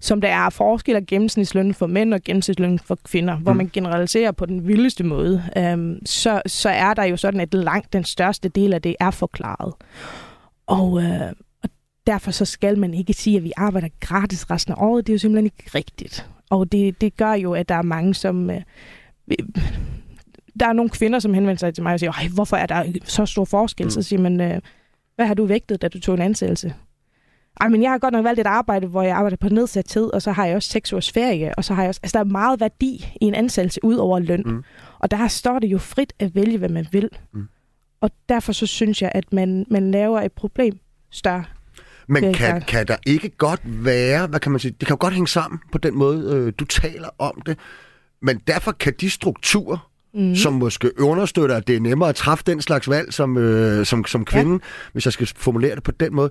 som 0.00 0.20
der 0.20 0.28
er 0.28 0.50
forskel 0.50 0.96
af 0.96 1.06
gennemsnitsløn 1.06 1.74
for 1.74 1.86
mænd 1.86 2.14
og 2.14 2.22
gennemsnitsløn 2.24 2.78
for 2.78 2.98
kvinder, 3.04 3.36
mm. 3.36 3.42
hvor 3.42 3.52
Mm. 3.52 3.56
man 3.56 3.70
generaliserer 3.72 4.32
på 4.32 4.46
den 4.46 4.66
vildeste 4.68 5.04
måde, 5.04 5.42
um, 5.74 5.98
så, 6.06 6.42
så 6.46 6.68
er 6.68 6.94
der 6.94 7.04
jo 7.04 7.16
sådan, 7.16 7.40
at 7.40 7.54
langt 7.54 7.92
den 7.92 8.04
største 8.04 8.48
del 8.48 8.72
af 8.72 8.82
det 8.82 8.96
er 9.00 9.10
forklaret. 9.10 9.74
Og, 10.66 10.92
uh, 10.92 11.04
og 11.62 11.68
derfor 12.06 12.30
så 12.30 12.44
skal 12.44 12.78
man 12.78 12.94
ikke 12.94 13.12
sige, 13.12 13.36
at 13.36 13.44
vi 13.44 13.52
arbejder 13.56 13.88
gratis 14.00 14.50
resten 14.50 14.72
af 14.72 14.76
året. 14.78 15.06
Det 15.06 15.12
er 15.12 15.14
jo 15.14 15.18
simpelthen 15.18 15.44
ikke 15.46 15.70
rigtigt. 15.74 16.26
Og 16.50 16.72
det, 16.72 17.00
det 17.00 17.16
gør 17.16 17.32
jo, 17.32 17.52
at 17.54 17.68
der 17.68 17.74
er 17.74 17.82
mange, 17.82 18.14
som... 18.14 18.50
Uh, 18.50 18.56
der 20.60 20.66
er 20.66 20.72
nogle 20.72 20.90
kvinder, 20.90 21.18
som 21.18 21.34
henvender 21.34 21.58
sig 21.58 21.74
til 21.74 21.82
mig 21.82 21.92
og 21.92 22.00
siger, 22.00 22.12
Ej, 22.12 22.28
hvorfor 22.34 22.56
er 22.56 22.66
der 22.66 22.84
så 23.04 23.26
stor 23.26 23.44
forskel? 23.44 23.86
Mm. 23.86 23.90
Så 23.90 24.02
siger 24.02 24.20
man, 24.20 24.40
øh, 24.40 24.60
hvad 25.16 25.26
har 25.26 25.34
du 25.34 25.44
vægtet, 25.44 25.82
da 25.82 25.88
du 25.88 26.00
tog 26.00 26.14
en 26.14 26.22
ansættelse? 26.22 26.74
Ej, 27.60 27.68
men 27.68 27.82
jeg 27.82 27.90
har 27.90 27.98
godt 27.98 28.12
nok 28.12 28.24
valgt 28.24 28.40
et 28.40 28.46
arbejde, 28.46 28.86
hvor 28.86 29.02
jeg 29.02 29.16
arbejder 29.16 29.36
på 29.36 29.48
nedsat 29.48 29.84
tid, 29.84 30.14
og 30.14 30.22
så 30.22 30.32
har 30.32 30.46
jeg 30.46 30.56
også 30.56 30.68
seks 30.68 30.92
ugers 30.92 31.12
ferie, 31.12 31.54
og 31.56 31.64
så 31.64 31.74
har 31.74 31.82
jeg 31.82 31.88
også, 31.88 32.00
altså 32.02 32.18
der 32.18 32.24
er 32.24 32.28
meget 32.28 32.60
værdi 32.60 33.06
i 33.20 33.24
en 33.24 33.34
ansættelse 33.34 33.80
ud 33.82 33.96
over 33.96 34.18
løn. 34.18 34.42
Mm. 34.46 34.64
Og 34.98 35.10
der 35.10 35.28
står 35.28 35.58
det 35.58 35.68
jo 35.68 35.78
frit 35.78 36.12
at 36.18 36.34
vælge, 36.34 36.58
hvad 36.58 36.68
man 36.68 36.86
vil. 36.92 37.08
Mm. 37.32 37.48
Og 38.00 38.10
derfor 38.28 38.52
så 38.52 38.66
synes 38.66 39.02
jeg, 39.02 39.12
at 39.14 39.32
man, 39.32 39.66
man 39.70 39.90
laver 39.90 40.20
et 40.20 40.32
problem 40.32 40.78
større. 41.10 41.44
Men 42.08 42.34
kan, 42.34 42.62
kan 42.62 42.86
der 42.86 42.96
ikke 43.06 43.28
godt 43.28 43.60
være, 43.64 44.26
hvad 44.26 44.40
kan 44.40 44.52
man 44.52 44.58
sige, 44.58 44.74
det 44.80 44.86
kan 44.86 44.94
jo 44.94 44.98
godt 45.00 45.14
hænge 45.14 45.28
sammen 45.28 45.60
på 45.72 45.78
den 45.78 45.94
måde, 45.94 46.34
øh, 46.34 46.52
du 46.58 46.64
taler 46.64 47.08
om 47.18 47.42
det, 47.46 47.58
men 48.22 48.40
derfor 48.46 48.72
kan 48.72 48.92
de 49.00 49.10
strukturer, 49.10 49.90
mm. 50.14 50.34
som 50.34 50.52
måske 50.52 51.00
understøtter, 51.00 51.56
at 51.56 51.66
det 51.66 51.76
er 51.76 51.80
nemmere 51.80 52.08
at 52.08 52.14
træffe 52.14 52.44
den 52.46 52.62
slags 52.62 52.90
valg 52.90 53.12
som, 53.12 53.36
øh, 53.38 53.86
som, 53.86 54.04
som 54.04 54.24
kvinde, 54.24 54.52
ja. 54.52 54.58
hvis 54.92 55.04
jeg 55.04 55.12
skal 55.12 55.26
formulere 55.36 55.74
det 55.74 55.82
på 55.82 55.90
den 55.90 56.14
måde, 56.14 56.30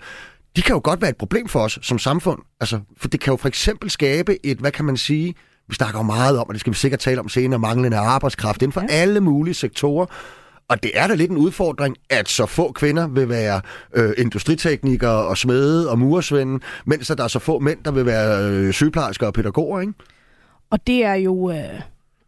de 0.56 0.62
kan 0.62 0.74
jo 0.74 0.82
godt 0.84 1.02
være 1.02 1.10
et 1.10 1.18
problem 1.18 1.48
for 1.48 1.60
os 1.60 1.80
som 1.82 2.00
samfund. 2.00 2.40
Altså, 2.60 2.80
for 2.98 3.08
det 3.08 3.20
kan 3.20 3.32
jo 3.32 3.38
for 3.38 3.48
eksempel 3.48 3.90
skabe 3.90 4.46
et, 4.46 4.58
hvad 4.58 4.72
kan 4.72 4.86
man 4.86 4.98
sige, 4.98 5.36
vi 5.68 5.76
snakker 5.76 6.00
jo 6.00 6.04
meget 6.04 6.40
om, 6.40 6.48
og 6.48 6.54
det 6.54 6.60
skal 6.60 6.74
vi 6.74 6.78
sikkert 6.78 7.00
tale 7.00 7.20
om 7.20 7.30
senere, 7.30 7.60
manglende 7.60 7.98
arbejdskraft 7.98 8.62
inden 8.62 8.74
for 8.74 8.82
ja. 8.82 8.88
alle 8.90 9.22
mulige 9.22 9.54
sektorer. 9.54 10.06
Og 10.70 10.84
det 10.84 10.92
er 10.94 11.08
da 11.08 11.14
lidt 11.14 11.32
en 11.32 11.38
udfordring, 11.38 11.96
at 12.10 12.30
så 12.30 12.46
få 12.46 12.72
kvinder 12.72 13.08
vil 13.08 13.30
være 13.30 13.62
øh, 13.94 14.14
industriteknikere 14.18 15.28
og 15.28 15.38
smede 15.38 15.90
og 15.92 16.00
muresvende, 16.00 16.60
mens 16.86 17.08
der 17.08 17.24
er 17.24 17.28
så 17.28 17.40
få 17.40 17.60
mænd, 17.60 17.80
der 17.86 17.92
vil 17.92 18.06
være 18.06 18.50
øh, 18.50 18.74
sygeplejersker 18.74 19.28
og 19.28 19.34
pædagoger, 19.34 19.80
ikke? 19.82 19.94
Og 20.70 20.88
det 20.88 21.06
er 21.06 21.14
jo... 21.14 21.52
Øh 21.52 21.82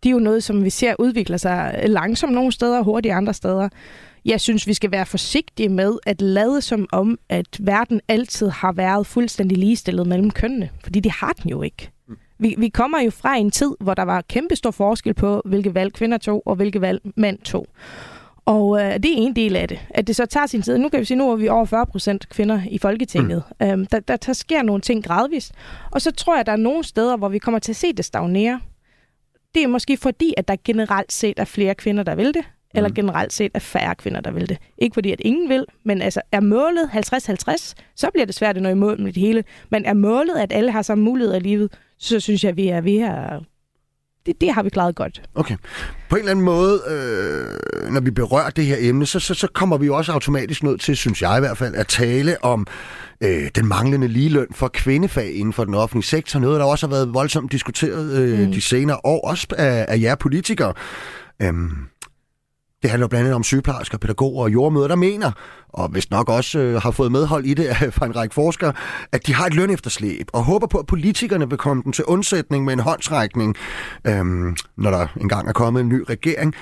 det 0.03 0.10
er 0.10 0.13
jo 0.13 0.19
noget, 0.19 0.43
som 0.43 0.63
vi 0.63 0.69
ser 0.69 0.96
udvikle 1.00 1.38
sig 1.38 1.84
langsomt 1.88 2.34
nogle 2.34 2.51
steder 2.51 2.77
og 2.77 2.86
hurtigt 2.86 3.13
andre 3.13 3.34
steder. 3.34 3.69
Jeg 4.27 4.41
synes, 4.41 4.67
vi 4.67 4.74
skal 4.74 4.91
være 4.91 5.05
forsigtige 5.05 5.69
med 5.69 5.98
at 6.05 6.22
lade 6.22 6.62
som 6.62 6.88
om, 6.91 7.19
at 7.29 7.48
verden 7.60 8.01
altid 8.07 8.50
har 8.50 8.72
været 8.72 9.07
fuldstændig 9.07 9.57
ligestillet 9.57 10.07
mellem 10.07 10.31
kønnene. 10.31 10.69
Fordi 10.84 11.00
det 11.00 11.12
har 11.12 11.34
den 11.34 11.50
jo 11.50 11.62
ikke. 11.62 11.91
Mm. 12.07 12.17
Vi, 12.39 12.55
vi 12.57 12.69
kommer 12.69 13.01
jo 13.01 13.10
fra 13.10 13.36
en 13.36 13.51
tid, 13.51 13.75
hvor 13.79 13.93
der 13.93 14.03
var 14.03 14.22
kæmpe 14.22 14.55
stor 14.55 14.72
forskel 14.72 15.13
på, 15.13 15.41
hvilke 15.46 15.74
valg 15.75 15.93
kvinder 15.93 16.17
tog, 16.17 16.43
og 16.46 16.55
hvilke 16.55 16.81
valg 16.81 17.01
mænd 17.15 17.39
tog. 17.39 17.67
Og 18.46 18.81
øh, 18.81 18.93
det 18.93 19.05
er 19.05 19.17
en 19.17 19.36
del 19.36 19.55
af 19.55 19.67
det. 19.67 19.79
At 19.89 20.07
det 20.07 20.15
så 20.15 20.25
tager 20.25 20.46
sin 20.46 20.62
tid. 20.62 20.77
Nu 20.77 20.89
kan 20.89 21.00
vi 21.00 21.05
sige, 21.05 21.17
nu 21.17 21.31
er 21.31 21.36
vi 21.36 21.48
over 21.48 21.65
40 21.65 21.86
procent 21.86 22.29
kvinder 22.29 22.62
i 22.69 22.77
Folketinget. 22.77 23.43
Mm. 23.60 23.67
Øhm, 23.67 23.86
der, 23.86 24.00
der, 24.00 24.15
der 24.15 24.34
sker 24.34 24.62
nogle 24.62 24.81
ting 24.81 25.03
gradvist. 25.03 25.51
Og 25.91 26.01
så 26.01 26.12
tror 26.12 26.34
jeg, 26.34 26.39
at 26.39 26.46
der 26.46 26.51
er 26.51 26.57
nogle 26.57 26.84
steder, 26.84 27.17
hvor 27.17 27.29
vi 27.29 27.39
kommer 27.39 27.60
til 27.60 27.72
at 27.72 27.75
se 27.75 27.93
det 27.93 28.05
stagnere. 28.05 28.60
Det 29.55 29.63
er 29.63 29.67
måske 29.67 29.98
fordi, 29.98 30.34
at 30.38 30.48
der 30.48 30.55
generelt 30.63 31.12
set 31.12 31.39
er 31.39 31.46
flere 31.46 31.75
kvinder, 31.75 32.03
der 32.03 32.15
vil 32.15 32.34
det, 32.34 32.43
eller 32.77 32.89
mm. 32.89 32.96
generelt 32.96 33.34
set 33.34 33.51
er 33.53 33.60
færre 33.60 33.96
kvinder, 33.96 34.22
der 34.22 34.31
vil 34.31 34.50
det. 34.50 34.57
Ikke 34.77 34.93
fordi, 34.93 35.12
at 35.12 35.19
ingen 35.19 35.50
vil, 35.50 35.65
men 35.86 36.01
altså 36.01 36.22
er 36.31 36.39
målet 36.39 36.89
50-50, 36.93 37.74
så 37.96 38.10
bliver 38.13 38.25
det 38.25 38.36
svært 38.36 38.57
at 38.57 38.63
nå 38.63 38.69
i 38.69 38.74
mål 38.74 39.01
med 39.01 39.13
det 39.13 39.22
hele. 39.22 39.43
Men 39.72 39.86
er 39.86 39.93
målet, 39.93 40.36
at 40.36 40.53
alle 40.53 40.72
har 40.72 40.81
samme 40.81 41.03
mulighed 41.03 41.36
i 41.36 41.39
livet, 41.39 41.72
så 42.00 42.19
synes 42.19 42.43
jeg, 42.43 42.50
at 42.50 42.57
vi 42.57 42.67
er 42.67 42.81
ved 42.81 43.01
at 43.01 43.43
det, 44.27 44.41
det 44.41 44.53
har 44.53 44.63
vi 44.63 44.69
klaret 44.69 44.96
godt. 44.96 45.22
Okay. 45.36 45.55
På 46.10 46.15
en 46.15 46.19
eller 46.19 46.31
anden 46.31 46.46
måde, 46.46 46.81
øh, 46.88 47.91
når 47.91 48.01
vi 48.01 48.12
berører 48.12 48.50
det 48.50 48.65
her 48.65 48.75
emne, 48.79 49.05
så, 49.05 49.19
så, 49.19 49.34
så 49.34 49.48
kommer 49.53 49.77
vi 49.77 49.86
jo 49.86 49.96
også 49.96 50.12
automatisk 50.12 50.63
nødt 50.63 50.81
til, 50.81 50.98
synes 50.98 51.22
jeg 51.22 51.38
i 51.38 51.39
hvert 51.39 51.57
fald, 51.57 51.75
at 51.75 51.88
tale 51.88 52.43
om 52.43 52.67
øh, 53.24 53.50
den 53.55 53.67
manglende 53.67 54.07
ligeløn 54.07 54.48
for 54.51 54.67
kvindefag 54.67 55.36
inden 55.36 55.53
for 55.53 55.63
den 55.63 55.74
offentlige 55.74 56.05
sektor. 56.05 56.39
Noget, 56.39 56.60
der 56.60 56.65
også 56.65 56.88
har 56.88 56.91
været 56.91 57.13
voldsomt 57.13 57.51
diskuteret 57.51 58.12
øh, 58.12 58.39
mm. 58.39 58.51
de 58.51 58.62
senere 58.62 59.00
år, 59.03 59.27
også 59.27 59.48
af, 59.57 59.86
af 59.88 60.00
jer 60.01 60.15
politikere. 60.15 60.74
Øhm, 61.41 61.72
det 62.81 62.89
handler 62.89 63.07
blandt 63.07 63.24
andet 63.24 63.36
om 63.36 63.43
sygeplejersker, 63.43 63.98
pædagoger 63.98 64.43
og 64.43 64.53
jordmøder, 64.53 64.88
der 64.88 64.96
mener, 64.96 65.31
og 65.69 65.89
hvis 65.89 66.10
nok 66.10 66.29
også 66.29 66.60
øh, 66.60 66.81
har 66.81 66.91
fået 66.91 67.12
medhold 67.12 67.46
i 67.46 67.53
det 67.53 67.75
fra 67.98 68.05
en 68.05 68.15
række 68.15 68.36
forskere, 68.36 68.74
at 69.12 69.27
de 69.27 69.34
har 69.34 69.46
et 69.46 69.53
løn 69.53 69.69
efterslæb, 69.69 70.27
og 70.34 70.43
håber 70.43 70.67
på, 70.67 70.77
at 70.77 70.86
politikerne 70.86 71.50
vil 71.50 71.57
komme 71.57 71.84
dem 71.84 71.91
til 71.91 72.05
undsætning 72.05 72.65
med 72.65 72.74
en 72.74 72.79
håndsrækning, 72.79 73.55
øhm, 74.07 74.55
når 74.77 74.91
der 74.91 75.07
engang 75.22 75.50
er 75.50 75.53
kommet 75.53 75.81
en 75.81 75.89
ny 75.89 76.03
regering, 76.10 76.53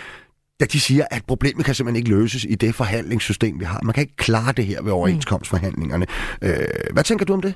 da 0.60 0.66
de 0.66 0.80
siger, 0.80 1.06
at 1.12 1.26
problemet 1.28 1.66
kan 1.66 1.76
simpelthen 1.76 1.96
ikke 1.96 2.10
løses 2.10 2.44
i 2.50 2.56
det 2.56 2.76
forhandlingssystem, 2.76 3.60
vi 3.60 3.66
har. 3.66 3.80
Man 3.84 3.94
kan 3.94 4.02
ikke 4.02 4.16
klare 4.16 4.52
det 4.52 4.66
her 4.66 4.82
ved 4.82 4.92
overenskomstforhandlingerne. 4.92 6.06
Øh, 6.42 6.58
hvad 6.94 7.04
tænker 7.04 7.26
du 7.26 7.34
om 7.34 7.42
det? 7.42 7.54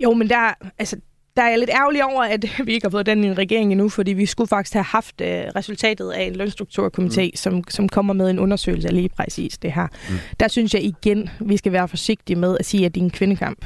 Jo, 0.00 0.14
men 0.14 0.28
der, 0.28 0.54
altså, 0.78 0.96
der 1.36 1.42
er 1.42 1.48
jeg 1.48 1.58
lidt 1.58 1.70
ærgerlig 1.70 2.04
over, 2.04 2.22
at 2.22 2.44
vi 2.66 2.72
ikke 2.72 2.84
har 2.84 2.90
fået 2.90 3.06
den 3.06 3.24
i 3.24 3.26
en 3.26 3.38
regering 3.38 3.72
endnu, 3.72 3.88
fordi 3.88 4.12
vi 4.12 4.26
skulle 4.26 4.48
faktisk 4.48 4.72
have 4.72 4.84
haft 4.84 5.20
uh, 5.20 5.26
resultatet 5.26 6.10
af 6.10 6.22
en 6.22 6.40
lønstrukturkomité, 6.40 7.24
mm. 7.24 7.30
som, 7.34 7.64
som 7.68 7.88
kommer 7.88 8.14
med 8.14 8.30
en 8.30 8.38
undersøgelse 8.38 8.88
af 8.88 8.94
lige 8.94 9.08
præcis 9.08 9.58
det 9.58 9.72
her. 9.72 9.86
Mm. 10.10 10.14
Der 10.40 10.48
synes 10.48 10.74
jeg 10.74 10.82
igen, 10.82 11.30
vi 11.40 11.56
skal 11.56 11.72
være 11.72 11.88
forsigtige 11.88 12.36
med 12.36 12.56
at 12.60 12.66
sige, 12.66 12.86
at 12.86 12.94
det 12.94 13.00
er 13.00 13.04
en 13.04 13.10
kvindekamp 13.10 13.64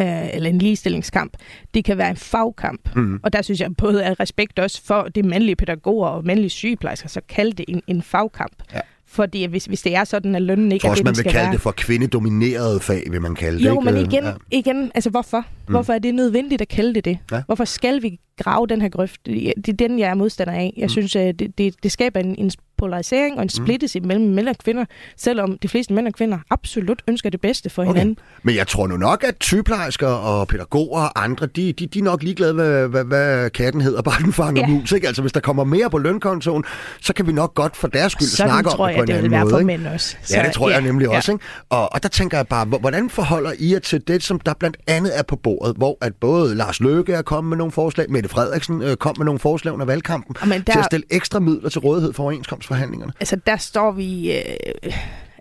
uh, 0.00 0.34
eller 0.34 0.50
en 0.50 0.58
ligestillingskamp. 0.58 1.36
Det 1.74 1.84
kan 1.84 1.98
være 1.98 2.10
en 2.10 2.16
fagkamp. 2.16 2.96
Mm. 2.96 3.20
Og 3.22 3.32
der 3.32 3.42
synes 3.42 3.60
jeg 3.60 3.76
både 3.76 4.04
af 4.04 4.20
respekt 4.20 4.58
også 4.58 4.82
for 4.84 5.02
de 5.02 5.22
mandlige 5.22 5.56
pædagoger 5.56 6.08
og 6.08 6.24
mandlige 6.24 6.50
sygeplejersker, 6.50 7.08
så 7.08 7.20
kald 7.28 7.52
det 7.52 7.64
en, 7.68 7.82
en 7.86 8.02
fagkamp. 8.02 8.62
Ja. 8.74 8.80
Fordi 9.06 9.44
hvis, 9.44 9.64
hvis 9.64 9.82
det 9.82 9.94
er 9.94 10.04
sådan, 10.04 10.34
at 10.34 10.42
lønnen 10.42 10.72
ikke 10.72 10.88
er 10.88 10.94
det, 10.94 11.04
man 11.04 11.16
vil 11.16 11.24
kalde 11.24 11.38
være. 11.38 11.52
det 11.52 11.60
for 11.60 11.70
kvindedominerede 11.70 12.80
fag, 12.80 13.02
vil 13.10 13.22
man 13.22 13.34
kalde 13.34 13.58
det. 13.58 13.64
Jo, 13.64 13.80
ikke? 13.80 13.92
men 13.92 13.96
igen, 13.96 14.24
ja. 14.24 14.32
igen 14.50 14.90
altså 14.94 15.10
hvorfor? 15.10 15.44
Mm. 15.68 15.72
Hvorfor 15.72 15.92
er 15.92 15.98
det 15.98 16.14
nødvendigt 16.14 16.62
at 16.62 16.68
kalde 16.68 16.94
det 16.94 17.04
det? 17.04 17.18
Ja. 17.32 17.42
Hvorfor 17.46 17.64
skal 17.64 18.02
vi 18.02 18.20
grave 18.38 18.66
den 18.66 18.82
her 18.82 18.88
grøft? 18.88 19.26
Det 19.26 19.68
er 19.68 19.72
den, 19.72 19.98
jeg 19.98 20.10
er 20.10 20.14
modstander 20.14 20.52
af. 20.52 20.72
Jeg 20.76 20.84
mm. 20.84 20.88
synes, 20.88 21.16
at 21.16 21.38
det, 21.38 21.58
det, 21.58 21.74
det 21.82 21.92
skaber 21.92 22.20
en, 22.20 22.34
en 22.38 22.50
polarisering 22.78 23.36
og 23.36 23.42
en 23.42 23.50
mm. 23.58 23.64
splittelse 23.64 24.00
mm. 24.00 24.06
mellem 24.06 24.26
mænd 24.26 24.48
og 24.48 24.56
kvinder, 24.64 24.84
selvom 25.16 25.58
de 25.58 25.68
fleste 25.68 25.94
mænd 25.94 26.06
og 26.06 26.14
kvinder 26.14 26.38
absolut 26.50 27.02
ønsker 27.08 27.30
det 27.30 27.40
bedste 27.40 27.70
for 27.70 27.82
okay. 27.82 27.92
hinanden. 27.92 28.18
Men 28.42 28.54
jeg 28.54 28.66
tror 28.66 28.86
nu 28.86 28.96
nok, 28.96 29.24
at 29.24 29.34
sygeplejersker 29.40 30.06
og 30.06 30.48
pædagoger 30.48 31.00
og 31.00 31.24
andre, 31.24 31.46
de, 31.46 31.72
de, 31.72 31.86
de 31.86 31.98
er 31.98 32.02
nok 32.02 32.22
ligeglade, 32.22 32.54
hvad, 32.54 32.88
hvad, 32.88 33.04
hvad 33.04 33.50
katten 33.50 33.80
hedder, 33.80 34.02
bare 34.02 34.22
den 34.22 34.32
fanger 34.32 34.62
ja. 34.68 34.74
mus. 34.74 34.92
Ikke? 34.92 35.06
Altså, 35.06 35.22
hvis 35.22 35.32
der 35.32 35.40
kommer 35.40 35.64
mere 35.64 35.90
på 35.90 35.98
lønkontoen, 35.98 36.64
så 37.00 37.12
kan 37.12 37.26
vi 37.26 37.32
nok 37.32 37.54
godt 37.54 37.76
for 37.76 37.88
deres 37.88 38.12
skyld 38.12 38.28
Sådan 38.28 38.50
snakke 38.50 38.70
om 38.70 38.88
det 38.88 38.96
på 38.96 39.02
en 39.02 39.10
anden 39.10 39.10
måde. 39.10 39.10
tror 39.10 39.14
jeg, 39.14 39.22
det 39.22 39.22
vil 39.22 39.30
være 39.30 39.50
for 39.50 39.66
mænd 39.66 39.86
også. 39.86 40.16
Så, 40.22 40.36
ja, 40.36 40.44
det 40.44 40.52
tror 40.52 40.68
ja. 40.68 40.74
jeg 40.74 40.82
nemlig 40.82 41.08
ja. 41.08 41.16
også. 41.16 41.32
Ikke? 41.32 41.44
Og, 41.68 41.92
og 41.92 42.02
der 42.02 42.08
tænker 42.08 42.36
jeg 42.36 42.46
bare, 42.46 42.64
hvordan 42.64 43.10
forholder 43.10 43.52
I 43.58 43.72
jer 43.72 43.78
til 43.78 44.08
det, 44.08 44.22
som 44.22 44.40
der 44.40 44.54
blandt 44.54 44.76
andet 44.86 45.18
er 45.18 45.22
på 45.22 45.36
bordet, 45.36 45.57
hvor 45.76 45.98
at 46.00 46.14
både 46.14 46.54
Lars 46.54 46.80
Løkke 46.80 47.12
er 47.12 47.22
kommet 47.22 47.48
med 47.48 47.56
nogle 47.56 47.72
forslag, 47.72 48.10
Mette 48.10 48.28
Frederiksen 48.28 48.82
øh, 48.82 48.96
kom 48.96 49.14
med 49.18 49.24
nogle 49.24 49.38
forslag 49.38 49.74
under 49.74 49.86
valgkampen, 49.86 50.36
Jamen, 50.40 50.62
der... 50.62 50.72
til 50.72 50.78
at 50.78 50.84
stille 50.84 51.06
ekstra 51.10 51.40
midler 51.40 51.68
til 51.68 51.80
rådighed 51.80 52.12
for 52.12 52.22
overenskomstforhandlingerne? 52.22 53.12
Altså, 53.20 53.36
der 53.46 53.56
står 53.56 53.92
vi... 53.92 54.32
Øh, 54.32 54.92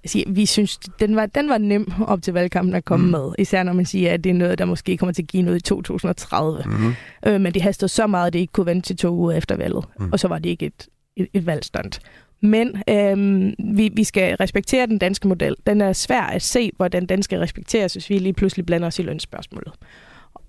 altså, 0.03 0.23
vi 0.27 0.45
synes, 0.45 0.77
den 0.99 1.15
var, 1.15 1.25
den 1.25 1.49
var 1.49 1.57
nem 1.57 1.91
op 2.07 2.21
til 2.21 2.33
valgkampen 2.33 2.75
at 2.75 2.85
komme 2.85 3.05
mm. 3.05 3.11
med. 3.11 3.31
Især 3.39 3.63
når 3.63 3.73
man 3.73 3.85
siger, 3.85 4.13
at 4.13 4.23
det 4.23 4.29
er 4.29 4.33
noget, 4.33 4.59
der 4.59 4.65
måske 4.65 4.97
kommer 4.97 5.13
til 5.13 5.21
at 5.21 5.27
give 5.27 5.43
noget 5.43 5.57
i 5.57 5.61
2030. 5.61 6.63
Mm. 6.65 6.93
Øh, 7.27 7.41
men 7.41 7.53
det 7.53 7.61
hastede 7.61 7.89
så 7.89 8.07
meget, 8.07 8.27
at 8.27 8.33
det 8.33 8.39
ikke 8.39 8.53
kunne 8.53 8.65
vente 8.65 8.87
til 8.87 8.97
to 8.97 9.09
uger 9.15 9.31
efter 9.31 9.55
valget. 9.55 9.85
Mm. 9.99 10.09
Og 10.11 10.19
så 10.19 10.27
var 10.27 10.39
det 10.39 10.49
ikke 10.49 10.65
et, 10.65 10.87
et, 11.15 11.27
et 11.33 11.45
valgstand. 11.45 11.91
Men 12.41 12.83
øhm, 12.89 13.53
vi, 13.77 13.89
vi 13.93 14.03
skal 14.03 14.35
respektere 14.35 14.85
den 14.85 14.97
danske 14.97 15.27
model. 15.27 15.55
Den 15.67 15.81
er 15.81 15.93
svær 15.93 16.21
at 16.21 16.41
se, 16.41 16.71
hvordan 16.77 17.05
den 17.05 17.23
skal 17.23 17.39
respekteres, 17.39 17.93
hvis 17.93 18.09
vi 18.09 18.17
lige 18.17 18.33
pludselig 18.33 18.65
blander 18.65 18.87
os 18.87 18.99
i 18.99 19.01
lønsspørgsmålet. 19.01 19.73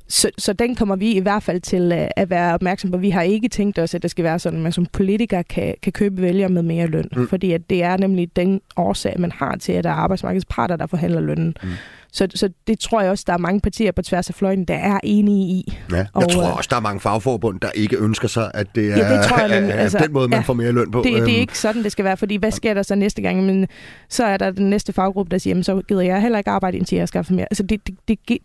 Så, 0.08 0.30
så 0.38 0.52
den 0.52 0.74
kommer 0.74 0.96
vi 0.96 1.12
i 1.12 1.18
hvert 1.18 1.42
fald 1.42 1.60
til 1.60 1.92
uh, 1.92 2.08
at 2.16 2.30
være 2.30 2.54
opmærksom 2.54 2.90
på. 2.90 2.96
Vi 2.96 3.10
har 3.10 3.22
ikke 3.22 3.48
tænkt 3.48 3.78
os, 3.78 3.94
at 3.94 4.02
det 4.02 4.10
skal 4.10 4.24
være 4.24 4.38
sådan, 4.38 4.58
at 4.58 4.62
man 4.62 4.72
som 4.72 4.86
politiker 4.86 5.42
kan, 5.42 5.74
kan 5.82 5.92
købe 5.92 6.22
vælgere 6.22 6.48
med 6.48 6.62
mere 6.62 6.86
løn. 6.86 7.08
Mm. 7.16 7.28
Fordi 7.28 7.52
at 7.52 7.70
det 7.70 7.82
er 7.82 7.96
nemlig 7.96 8.36
den 8.36 8.60
årsag, 8.76 9.20
man 9.20 9.32
har 9.32 9.56
til, 9.56 9.72
at 9.72 9.84
der 9.84 9.90
er 9.90 9.94
arbejdsmarkedets 9.94 10.46
parter, 10.50 10.76
der 10.76 10.86
forhandler 10.86 11.20
lønnen. 11.20 11.56
Mm. 11.62 11.68
Så, 12.12 12.28
så 12.34 12.50
det 12.66 12.78
tror 12.78 13.00
jeg 13.00 13.10
også, 13.10 13.24
der 13.26 13.32
er 13.32 13.38
mange 13.38 13.60
partier 13.60 13.92
på 13.92 14.02
tværs 14.02 14.28
af 14.28 14.34
fløjen, 14.34 14.64
der 14.64 14.74
er 14.74 15.00
enige 15.02 15.46
i. 15.46 15.78
Ja, 15.90 15.96
jeg 15.96 16.06
og, 16.14 16.30
tror 16.30 16.42
øh, 16.42 16.56
også, 16.56 16.68
der 16.70 16.76
er 16.76 16.80
mange 16.80 17.00
fagforbund, 17.00 17.60
der 17.60 17.70
ikke 17.74 17.96
ønsker 17.96 18.28
sig, 18.28 18.50
at 18.54 18.66
det 18.74 18.92
er, 18.92 18.96
ja, 18.96 19.14
det 19.14 19.28
tror 19.28 19.38
jeg, 19.38 19.50
er 19.70 19.72
altså, 19.72 19.98
den 19.98 20.12
måde, 20.12 20.28
man 20.28 20.38
ja, 20.38 20.42
får 20.42 20.54
mere 20.54 20.72
løn 20.72 20.90
på. 20.90 20.98
Det, 20.98 21.04
det 21.04 21.16
er 21.16 21.22
øhm. 21.22 21.28
ikke 21.28 21.58
sådan, 21.58 21.84
det 21.84 21.92
skal 21.92 22.04
være, 22.04 22.16
fordi 22.16 22.36
hvad 22.36 22.50
sker 22.50 22.74
der 22.74 22.82
så 22.82 22.94
næste 22.94 23.22
gang? 23.22 23.46
Men 23.46 23.66
så 24.08 24.24
er 24.24 24.36
der 24.36 24.50
den 24.50 24.70
næste 24.70 24.92
faggruppe, 24.92 25.30
der 25.30 25.38
siger, 25.38 25.50
jamen, 25.50 25.64
så 25.64 25.82
gider 25.88 26.02
jeg 26.02 26.22
heller 26.22 26.38
ikke 26.38 26.50
arbejde, 26.50 26.76
indtil 26.76 26.98
jeg 26.98 27.08
skaffer 27.08 27.34
mere. 27.34 27.46
Altså 27.50 27.62
det, 27.62 27.86
det, 27.86 28.18
det, 28.28 28.38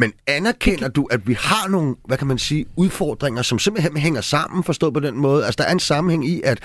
men 0.00 0.12
anerkender 0.26 0.88
du, 0.88 1.04
at 1.04 1.28
vi 1.28 1.36
har 1.38 1.68
nogle, 1.68 1.96
hvad 2.04 2.18
kan 2.18 2.26
man 2.26 2.38
sige, 2.38 2.66
udfordringer, 2.76 3.42
som 3.42 3.58
simpelthen 3.58 3.96
hænger 3.96 4.20
sammen, 4.20 4.64
forstået 4.64 4.94
på 4.94 5.00
den 5.00 5.16
måde? 5.16 5.44
Altså, 5.44 5.56
der 5.58 5.64
er 5.68 5.72
en 5.72 5.80
sammenhæng 5.80 6.28
i, 6.28 6.40
at 6.44 6.58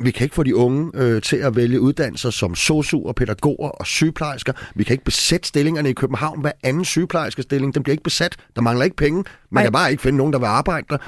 vi 0.00 0.10
kan 0.10 0.24
ikke 0.24 0.34
få 0.34 0.42
de 0.42 0.56
unge 0.56 0.90
øh, 0.94 1.22
til 1.22 1.36
at 1.36 1.56
vælge 1.56 1.80
uddannelser 1.80 2.30
som 2.30 2.54
sosu 2.54 3.06
og 3.06 3.14
pædagoger 3.14 3.68
og 3.68 3.86
sygeplejersker. 3.86 4.52
Vi 4.74 4.84
kan 4.84 4.94
ikke 4.94 5.04
besætte 5.04 5.48
stillingerne 5.48 5.90
i 5.90 5.92
København. 5.92 6.40
Hver 6.40 6.52
anden 6.62 6.84
sygeplejerskestilling, 6.84 7.74
den 7.74 7.82
bliver 7.82 7.92
ikke 7.94 8.04
besat. 8.04 8.36
Der 8.56 8.62
mangler 8.62 8.84
ikke 8.84 8.96
penge. 8.96 9.24
Man 9.50 9.60
Ej. 9.60 9.64
kan 9.64 9.72
bare 9.72 9.90
ikke 9.90 10.02
finde 10.02 10.16
nogen, 10.16 10.32
der 10.32 10.38
vil 10.38 10.46
arbejde 10.46 10.86
der. 10.90 10.98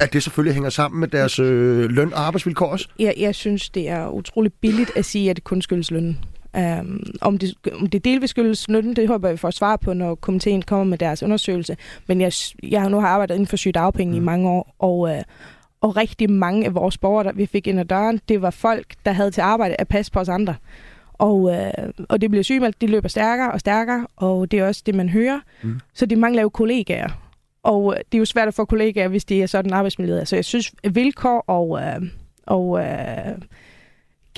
At 0.00 0.12
det 0.12 0.22
selvfølgelig 0.22 0.54
hænger 0.54 0.70
sammen 0.70 1.00
med 1.00 1.08
deres 1.08 1.38
øh, 1.38 1.90
løn- 1.90 2.12
og 2.12 2.20
arbejdsvilkår 2.20 2.66
også? 2.66 2.88
Ja, 2.98 3.12
jeg 3.16 3.34
synes, 3.34 3.70
det 3.70 3.88
er 3.88 4.08
utroligt 4.08 4.60
billigt 4.60 4.90
at 4.96 5.04
sige, 5.04 5.30
at 5.30 5.36
det 5.36 5.44
kun 5.44 5.62
skyldes 5.62 5.90
lønnen. 5.90 6.18
Um, 6.56 7.02
om, 7.20 7.38
det, 7.38 7.54
om 7.72 7.86
det 7.86 8.04
delvis 8.04 8.30
skyldes 8.30 8.68
nytten, 8.68 8.96
det 8.96 9.08
håber 9.08 9.28
jeg, 9.28 9.32
vi 9.32 9.38
får 9.38 9.50
svar 9.50 9.76
på, 9.76 9.92
når 9.92 10.14
komiteen 10.14 10.62
kommer 10.62 10.84
med 10.84 10.98
deres 10.98 11.22
undersøgelse. 11.22 11.76
Men 12.06 12.20
jeg, 12.20 12.32
jeg 12.62 12.82
har 12.82 12.88
nu 12.88 13.00
har 13.00 13.08
arbejdet 13.08 13.34
inden 13.34 13.46
for 13.46 13.56
sygedagpenge 13.56 14.12
mm. 14.12 14.16
i 14.16 14.24
mange 14.24 14.48
år, 14.48 14.74
og, 14.78 14.98
uh, 14.98 15.18
og 15.80 15.96
rigtig 15.96 16.30
mange 16.30 16.66
af 16.66 16.74
vores 16.74 16.98
borgere, 16.98 17.24
der 17.24 17.32
vi 17.32 17.46
fik 17.46 17.66
ind 17.66 17.80
ad 17.80 17.84
døren, 17.84 18.20
det 18.28 18.42
var 18.42 18.50
folk, 18.50 18.86
der 19.06 19.12
havde 19.12 19.30
til 19.30 19.40
arbejde 19.40 19.76
at 19.78 19.88
passe 19.88 20.12
på 20.12 20.20
os 20.20 20.28
andre. 20.28 20.54
Og, 21.12 21.40
uh, 21.40 21.54
og 22.08 22.20
det 22.20 22.30
bliver 22.30 22.42
sygemeldt, 22.42 22.80
de 22.80 22.86
løber 22.86 23.08
stærkere 23.08 23.52
og 23.52 23.60
stærkere, 23.60 24.06
og 24.16 24.50
det 24.50 24.58
er 24.58 24.66
også 24.66 24.82
det, 24.86 24.94
man 24.94 25.08
hører. 25.08 25.40
Mm. 25.62 25.80
Så 25.94 26.06
de 26.06 26.16
mangler 26.16 26.42
jo 26.42 26.48
kollegaer. 26.48 27.08
Og 27.62 27.96
det 28.12 28.18
er 28.18 28.18
jo 28.18 28.24
svært 28.24 28.48
at 28.48 28.54
få 28.54 28.64
kollegaer, 28.64 29.08
hvis 29.08 29.24
det 29.24 29.42
er 29.42 29.46
sådan 29.46 29.72
arbejdsmiljøet. 29.72 30.28
Så 30.28 30.36
jeg 30.36 30.44
synes, 30.44 30.74
vilkår 30.90 31.44
og, 31.46 31.68
uh, 31.68 32.06
og 32.46 32.68
uh, 32.68 33.42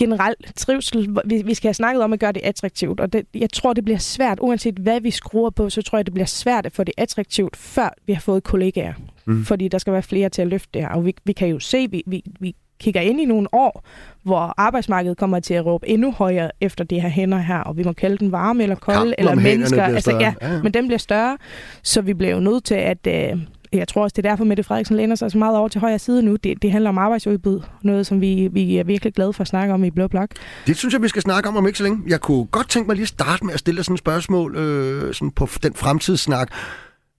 generelt 0.00 0.52
trivsel. 0.56 1.16
Vi, 1.24 1.42
vi 1.42 1.54
skal 1.54 1.68
have 1.68 1.74
snakket 1.74 2.02
om 2.04 2.12
at 2.12 2.20
gøre 2.20 2.32
det 2.32 2.42
attraktivt, 2.44 3.00
og 3.00 3.12
det, 3.12 3.26
jeg 3.34 3.50
tror, 3.50 3.72
det 3.72 3.84
bliver 3.84 3.98
svært, 3.98 4.38
uanset 4.40 4.74
hvad 4.74 5.00
vi 5.00 5.10
skruer 5.10 5.50
på, 5.50 5.70
så 5.70 5.82
tror 5.82 5.98
jeg, 5.98 6.06
det 6.06 6.14
bliver 6.14 6.26
svært 6.26 6.66
at 6.66 6.72
få 6.72 6.84
det 6.84 6.94
attraktivt, 6.96 7.56
før 7.56 7.88
vi 8.06 8.12
har 8.12 8.20
fået 8.20 8.44
kollegaer. 8.44 8.92
Mm. 9.24 9.44
Fordi 9.44 9.68
der 9.68 9.78
skal 9.78 9.92
være 9.92 10.02
flere 10.02 10.28
til 10.28 10.42
at 10.42 10.48
løfte 10.48 10.68
det 10.74 10.82
her. 10.82 10.88
Og 10.88 11.06
vi, 11.06 11.14
vi 11.24 11.32
kan 11.32 11.48
jo 11.48 11.58
se, 11.58 11.90
vi, 11.90 12.02
vi, 12.06 12.22
vi 12.40 12.54
kigger 12.80 13.00
ind 13.00 13.20
i 13.20 13.24
nogle 13.24 13.54
år, 13.54 13.84
hvor 14.22 14.54
arbejdsmarkedet 14.56 15.16
kommer 15.16 15.40
til 15.40 15.54
at 15.54 15.66
råbe 15.66 15.88
endnu 15.88 16.12
højere 16.12 16.50
efter 16.60 16.84
de 16.84 17.00
her 17.00 17.08
hænder 17.08 17.38
her, 17.38 17.58
og 17.58 17.76
vi 17.76 17.82
må 17.82 17.92
kalde 17.92 18.18
den 18.18 18.32
varme 18.32 18.62
eller 18.62 18.76
kolde, 18.76 18.98
Kampen 18.98 19.14
eller 19.18 19.34
mennesker. 19.34 19.82
Altså, 19.82 20.10
ja, 20.10 20.32
større. 20.32 20.54
Ja. 20.54 20.62
men 20.62 20.74
den 20.74 20.86
bliver 20.86 20.98
større, 20.98 21.38
så 21.82 22.00
vi 22.00 22.14
bliver 22.14 22.34
jo 22.34 22.40
nødt 22.40 22.64
til 22.64 22.74
at... 22.74 23.06
Øh, 23.06 23.38
jeg 23.72 23.88
tror 23.88 24.02
også, 24.02 24.14
det 24.16 24.26
er 24.26 24.30
derfor, 24.30 24.44
Mette 24.44 24.62
Frederiksen 24.62 24.96
læner 24.96 25.14
sig 25.14 25.30
så 25.30 25.38
meget 25.38 25.56
over 25.56 25.68
til 25.68 25.80
højre 25.80 25.98
side 25.98 26.22
nu. 26.22 26.36
Det, 26.36 26.62
det 26.62 26.72
handler 26.72 26.90
om 26.90 26.98
arbejdsudbud. 26.98 27.60
Noget, 27.82 28.06
som 28.06 28.20
vi, 28.20 28.48
vi 28.52 28.76
er 28.76 28.84
virkelig 28.84 29.14
glade 29.14 29.32
for 29.32 29.40
at 29.40 29.48
snakke 29.48 29.74
om 29.74 29.84
i 29.84 29.90
Blå 29.90 30.08
Blok. 30.08 30.30
Det 30.66 30.76
synes 30.76 30.94
jeg, 30.94 31.02
vi 31.02 31.08
skal 31.08 31.22
snakke 31.22 31.48
om 31.48 31.56
om 31.56 31.66
ikke 31.66 31.76
så 31.78 31.82
længe. 31.84 31.98
Jeg 32.06 32.20
kunne 32.20 32.44
godt 32.46 32.68
tænke 32.68 32.86
mig 32.86 32.96
lige 32.96 33.02
at 33.02 33.08
starte 33.08 33.44
med 33.46 33.54
at 33.54 33.58
stille 33.60 33.76
dig 33.76 33.84
sådan 33.84 33.94
et 33.94 33.98
spørgsmål 33.98 34.56
øh, 34.56 35.14
sådan 35.14 35.30
på 35.30 35.48
den 35.62 35.74
fremtidssnak, 35.74 36.48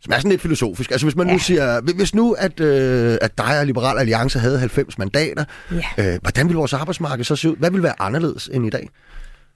som 0.01 0.13
er 0.13 0.17
sådan 0.17 0.31
lidt 0.31 0.41
filosofisk. 0.41 0.91
Altså 0.91 1.05
hvis 1.05 1.15
man 1.15 1.27
ja. 1.27 1.33
nu 1.33 1.39
siger, 1.39 1.81
hvis 1.95 2.15
nu 2.15 2.31
at, 2.31 2.59
øh, 2.59 3.17
at 3.21 3.37
dig 3.37 3.59
og 3.59 3.65
Liberal 3.65 3.97
Alliance 3.99 4.39
havde 4.39 4.59
90 4.59 4.97
mandater, 4.97 5.43
Ja. 5.71 6.13
øh, 6.13 6.19
hvordan 6.21 6.47
ville 6.47 6.57
vores 6.57 6.73
arbejdsmarked 6.73 7.23
så 7.23 7.35
se 7.35 7.49
ud? 7.49 7.55
Hvad 7.55 7.71
ville 7.71 7.83
være 7.83 8.01
anderledes 8.01 8.49
end 8.53 8.65
i 8.65 8.69
dag? 8.69 8.89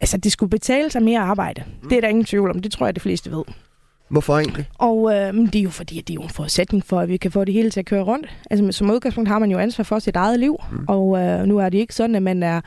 Altså, 0.01 0.17
det 0.17 0.31
skulle 0.31 0.49
betale 0.49 0.89
sig 0.89 1.03
mere 1.03 1.19
arbejde. 1.19 1.63
Mm. 1.83 1.89
Det 1.89 1.97
er 1.97 2.01
der 2.01 2.07
ingen 2.07 2.25
tvivl 2.25 2.49
om. 2.51 2.61
Det 2.61 2.71
tror 2.71 2.85
jeg, 2.87 2.95
de 2.95 2.99
fleste 2.99 3.31
ved. 3.31 3.43
Hvorfor 4.09 4.37
egentlig? 4.37 4.65
Og 4.77 5.13
øh, 5.13 5.33
det 5.33 5.55
er 5.55 5.63
jo 5.63 5.69
fordi, 5.69 5.99
at 5.99 6.07
det 6.07 6.13
er 6.13 6.15
jo 6.15 6.21
en 6.21 6.29
forudsætning 6.29 6.85
for, 6.85 6.99
at 6.99 7.09
vi 7.09 7.17
kan 7.17 7.31
få 7.31 7.45
det 7.45 7.53
hele 7.53 7.69
til 7.69 7.79
at 7.79 7.85
køre 7.85 8.03
rundt. 8.03 8.29
Altså 8.51 8.71
som 8.71 8.91
udgangspunkt 8.91 9.29
har 9.29 9.39
man 9.39 9.51
jo 9.51 9.57
ansvar 9.57 9.83
for 9.83 9.99
sit 9.99 10.15
eget 10.15 10.39
liv, 10.39 10.57
mm. 10.71 10.85
og 10.87 11.19
øh, 11.19 11.45
nu 11.45 11.57
er 11.57 11.69
det 11.69 11.77
ikke 11.77 11.95
sådan, 11.95 12.15
at 12.15 12.23
man 12.23 12.43
er 12.43 12.61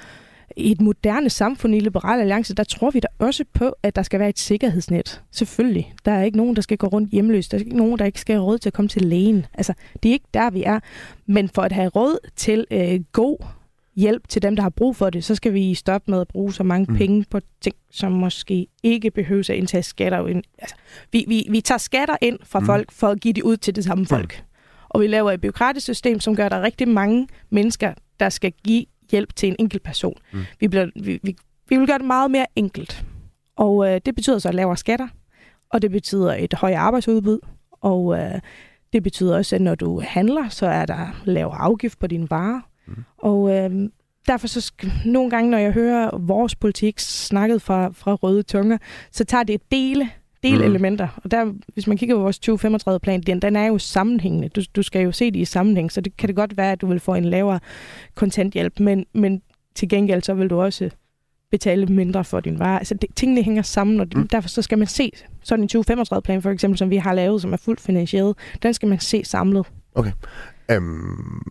i 0.57 0.72
et 0.72 0.81
moderne 0.81 1.31
samfund 1.31 1.74
i 1.74 1.81
Liberale 1.81 2.20
Alliance, 2.20 2.55
der 2.55 2.64
tror 2.64 2.90
vi 2.90 3.01
da 3.01 3.07
også 3.18 3.44
på, 3.55 3.74
at 3.83 3.96
der 3.96 4.03
skal 4.03 4.20
være 4.20 4.29
et 4.29 4.38
sikkerhedsnet. 4.38 5.22
Selvfølgelig. 5.31 5.94
Der 6.05 6.12
er 6.12 6.22
ikke 6.22 6.37
nogen, 6.37 6.57
der 6.57 6.62
skal 6.62 6.79
gå 6.79 6.87
rundt 6.87 7.11
hjemløs. 7.11 7.48
Der 7.48 7.59
er 7.59 7.61
ikke 7.61 7.77
nogen, 7.77 7.98
der 7.98 8.05
ikke 8.05 8.20
skal 8.20 8.35
have 8.35 8.44
råd 8.44 8.59
til 8.59 8.68
at 8.68 8.72
komme 8.72 8.88
til 8.88 9.03
lægen. 9.03 9.46
Altså, 9.55 9.72
det 10.03 10.09
er 10.09 10.12
ikke 10.12 10.29
der, 10.35 10.51
vi 10.51 10.62
er. 10.62 10.81
Men 11.27 11.48
for 11.48 11.62
at 11.62 11.72
have 11.72 11.88
råd 11.88 12.18
til 12.37 12.66
øh, 12.70 13.01
god 13.12 13.44
hjælp 13.98 14.28
til 14.28 14.42
dem, 14.42 14.56
der 14.56 14.62
har 14.62 14.70
brug 14.70 14.96
for 14.96 15.11
det, 15.11 15.24
så 15.24 15.34
skal 15.34 15.54
vi 15.54 15.74
stoppe 15.74 16.11
med 16.11 16.20
at 16.20 16.28
bruge 16.28 16.52
så 16.52 16.62
mange 16.62 16.87
Mm. 16.92 16.96
penge 16.98 17.24
på 17.30 17.40
ting, 17.61 17.76
som 17.90 18.12
måske 18.12 18.66
ikke 18.82 19.11
behøver 19.11 19.40
at 19.50 19.56
indtage 19.56 19.82
skatter. 19.82 20.26
Ind. 20.26 20.42
Altså, 20.58 20.76
vi, 21.12 21.24
vi, 21.28 21.46
vi 21.50 21.61
tager 21.61 21.78
skatter 21.78 22.16
ind 22.20 22.38
fra 22.44 22.61
Mm. 22.61 22.66
folk 22.66 22.92
for 22.92 23.08
at 23.08 23.20
give 23.20 23.32
det 23.34 23.42
ud 23.42 23.56
til 23.56 23.76
det 23.76 23.84
samme 23.84 24.06
folk. 24.06 24.44
Og 24.88 25.00
vi 25.00 25.06
laver 25.06 25.32
et 25.32 25.40
byråkratisk 25.40 25.84
system, 25.84 26.20
som 26.20 26.37
gør, 26.37 26.44
at 26.46 26.50
der 26.50 26.56
er 26.58 26.62
rigtig 26.62 26.88
mange 26.88 27.28
mennesker, 27.50 27.94
der 28.20 28.28
skal 28.28 28.52
give 28.64 28.84
hjælp 29.11 29.37
til 29.37 29.48
en 29.48 29.56
enkelt 29.58 29.82
person. 29.82 30.14
Mm. 30.32 30.38
Mm. 30.38 30.44
Vi, 30.61 30.68
bliver, 30.68 30.87
vi, 31.02 31.20
vi, 31.22 31.37
vi 31.68 31.76
vil 31.76 31.87
gøre 31.87 31.98
det 31.98 32.06
meget 32.06 32.30
mere 32.30 32.46
enkelt. 32.56 33.04
Og 33.56 33.88
øh, 33.94 34.00
det 34.06 34.14
betyder 34.14 34.38
så 34.38 34.52
lavere 34.52 34.76
skatter, 34.76 35.08
og 35.70 35.82
det 35.82 35.90
betyder 35.90 36.34
et 36.34 36.54
højere 36.54 36.78
arbejdsudbud, 36.78 37.38
og 37.80 38.18
øh, 38.18 38.40
det 38.92 39.02
betyder 39.02 39.37
også, 39.37 39.56
at 39.56 39.62
når 39.62 39.74
du 39.74 40.00
handler, 40.04 40.48
så 40.48 40.66
er 40.66 40.87
der 40.87 41.22
lavere 41.24 41.58
afgift 41.58 41.98
på 41.98 42.06
dine 42.06 42.30
varer. 42.30 42.61
Mm. 42.96 43.05
Og 43.18 43.51
øh, 43.57 43.88
derfor 44.29 44.46
så 44.46 44.72
sk- 44.72 45.09
nogle 45.09 45.31
gange, 45.31 45.51
når 45.51 45.59
jeg 45.59 45.72
hører 45.72 46.18
vores 46.18 46.55
politik 46.55 46.98
snakket 46.98 47.62
fra, 47.62 47.88
fra 47.92 48.14
røde 48.14 48.42
tunger, 48.42 48.79
så 49.12 49.24
tager 49.24 49.42
det 49.44 49.61
dele 49.72 50.09
delelementer. 50.42 51.09
Og 51.24 51.31
der, 51.31 51.53
hvis 51.74 51.87
man 51.87 51.96
kigger 51.96 52.14
på 52.16 52.22
vores 52.22 52.40
2035-plan, 52.48 53.20
den, 53.20 53.42
den 53.42 53.57
er 53.57 53.66
jo 53.66 53.79
sammenhængende. 53.79 54.48
Du, 54.48 54.62
du 54.77 54.83
skal 54.83 55.03
jo 55.03 55.12
se 55.12 55.31
det 55.31 55.37
i 55.40 55.44
sammenhæng, 55.44 55.92
så 55.92 56.01
det 56.01 56.16
kan 56.16 56.27
det 56.29 56.37
godt 56.37 56.57
være, 56.57 56.72
at 56.72 56.81
du 56.81 56.87
vil 56.87 57.01
få 57.01 57.14
en 57.14 57.24
lavere 57.24 57.61
kontanthjælp, 58.14 58.81
men, 58.81 59.07
men 59.14 59.42
til 59.74 59.88
gengæld 59.88 60.22
så 60.22 60.35
vil 60.35 60.51
du 60.51 60.61
også 60.61 60.90
betale 61.51 61.87
mindre 61.87 62.24
for 62.24 62.40
din 62.40 62.59
vare. 62.59 62.79
Altså, 62.79 62.94
det, 62.94 63.09
tingene 63.16 63.42
hænger 63.42 63.62
sammen, 63.62 64.01
og 64.01 64.07
det, 64.07 64.16
Mm. 64.16 64.29
derfor 64.29 64.48
så 64.48 64.62
skal 64.62 64.79
man 64.79 64.87
se 64.87 65.11
sådan 65.42 65.62
en 65.74 65.83
2035-plan, 65.90 66.42
for 66.42 66.51
eksempel, 66.51 66.79
som 66.79 66.90
vi 66.90 66.96
har 66.96 67.12
lavet, 67.14 67.42
som 67.42 67.53
er 67.53 67.57
fuldt 67.57 67.81
finansieret, 67.81 68.37
den 68.62 68.74
skal 68.74 68.88
man 68.88 69.01
se 69.01 69.24
samlet. 69.24 69.66
Øhm, 70.70 71.42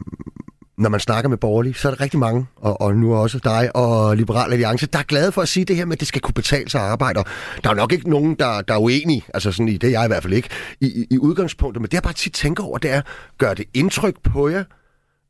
når 0.77 0.89
man 0.89 0.99
snakker 0.99 1.29
med 1.29 1.37
borgerlige, 1.37 1.73
så 1.73 1.87
er 1.87 1.93
der 1.93 2.01
rigtig 2.01 2.19
mange, 2.19 2.47
og, 2.55 2.81
og 2.81 2.95
nu 2.95 3.15
også 3.15 3.39
dig 3.43 3.75
og 3.75 4.17
Liberal 4.17 4.51
Alliance, 4.51 4.87
der 4.87 4.99
er 4.99 5.03
glade 5.03 5.31
for 5.31 5.41
at 5.41 5.47
sige 5.47 5.65
det 5.65 5.75
her 5.75 5.85
med, 5.85 5.93
at 5.93 5.99
det 5.99 6.07
skal 6.07 6.21
kunne 6.21 6.33
betale 6.33 6.69
sig 6.69 6.81
at 6.81 6.87
arbejde. 6.87 7.19
Og 7.19 7.25
der 7.63 7.69
er 7.69 7.73
nok 7.73 7.91
ikke 7.91 8.09
nogen, 8.09 8.35
der, 8.35 8.61
der 8.61 8.73
er 8.73 8.77
uenige, 8.77 9.23
altså 9.33 9.51
sådan 9.51 9.67
i 9.67 9.77
det 9.77 9.87
er 9.87 9.91
jeg 9.91 10.05
i 10.05 10.07
hvert 10.07 10.23
fald 10.23 10.33
ikke, 10.33 10.49
i, 10.81 10.85
i, 10.87 11.07
i 11.11 11.17
udgangspunktet. 11.17 11.81
Men 11.81 11.85
det 11.85 11.93
jeg 11.93 12.03
bare 12.03 12.13
tit 12.13 12.33
tænker 12.33 12.63
over, 12.63 12.77
det 12.77 12.91
er, 12.91 13.01
gør 13.37 13.53
det 13.53 13.65
indtryk 13.73 14.15
på 14.23 14.49
jer, 14.49 14.63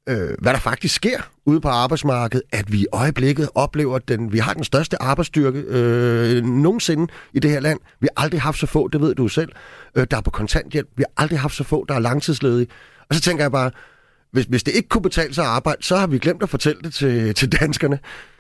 øh, 0.10 0.30
hvad 0.40 0.54
der 0.54 0.60
faktisk 0.60 0.96
sker 0.96 1.20
ude 1.46 1.62
på 1.62 1.68
arbejdsmarkedet, 1.68 2.44
at 2.52 2.72
vi 2.72 2.78
i 2.78 2.86
øjeblikket 2.94 3.50
oplever, 3.56 4.00
den, 4.00 4.34
vi 4.34 4.38
har 4.38 4.54
den 4.54 4.64
største 4.64 5.02
arbejdsstyrke 5.02 5.60
øh, 5.60 6.44
nogensinde 6.44 7.08
i 7.34 7.40
det 7.40 7.52
her 7.52 7.60
land. 7.60 7.80
Vi 8.00 8.08
har 8.16 8.24
aldrig 8.24 8.42
haft 8.42 8.60
så 8.60 8.66
få, 8.66 8.88
det 8.88 9.02
ved 9.02 9.16
du 9.16 9.28
selv, 9.28 9.52
øh, 9.96 10.08
der 10.12 10.18
er 10.18 10.22
på 10.22 10.32
kontanthjælp. 10.32 10.88
Vi 10.96 11.04
har 11.08 11.24
aldrig 11.24 11.40
haft 11.40 11.56
så 11.56 11.64
få, 11.64 11.86
der 11.90 11.96
er 11.96 12.00
langtidsledige. 12.00 12.68
Og 13.10 13.16
så 13.16 13.22
tænker 13.22 13.44
jeg 13.44 13.52
bare, 13.52 13.72
hvis, 14.32 14.46
hvis 14.46 14.64
det 14.64 14.76
ikke 14.76 14.90
kunne 14.90 15.02
betale 15.02 15.34
sig 15.34 15.44
at 15.44 15.50
arbejde, 15.50 15.84
så 15.84 15.96
har 15.98 16.08
vi 16.08 16.18
glemt 16.20 16.44
at 16.44 16.50
fortælle 16.50 16.82
det 16.82 16.94
til, 16.94 17.34
til 17.36 17.52
danskerne. 17.52 18.00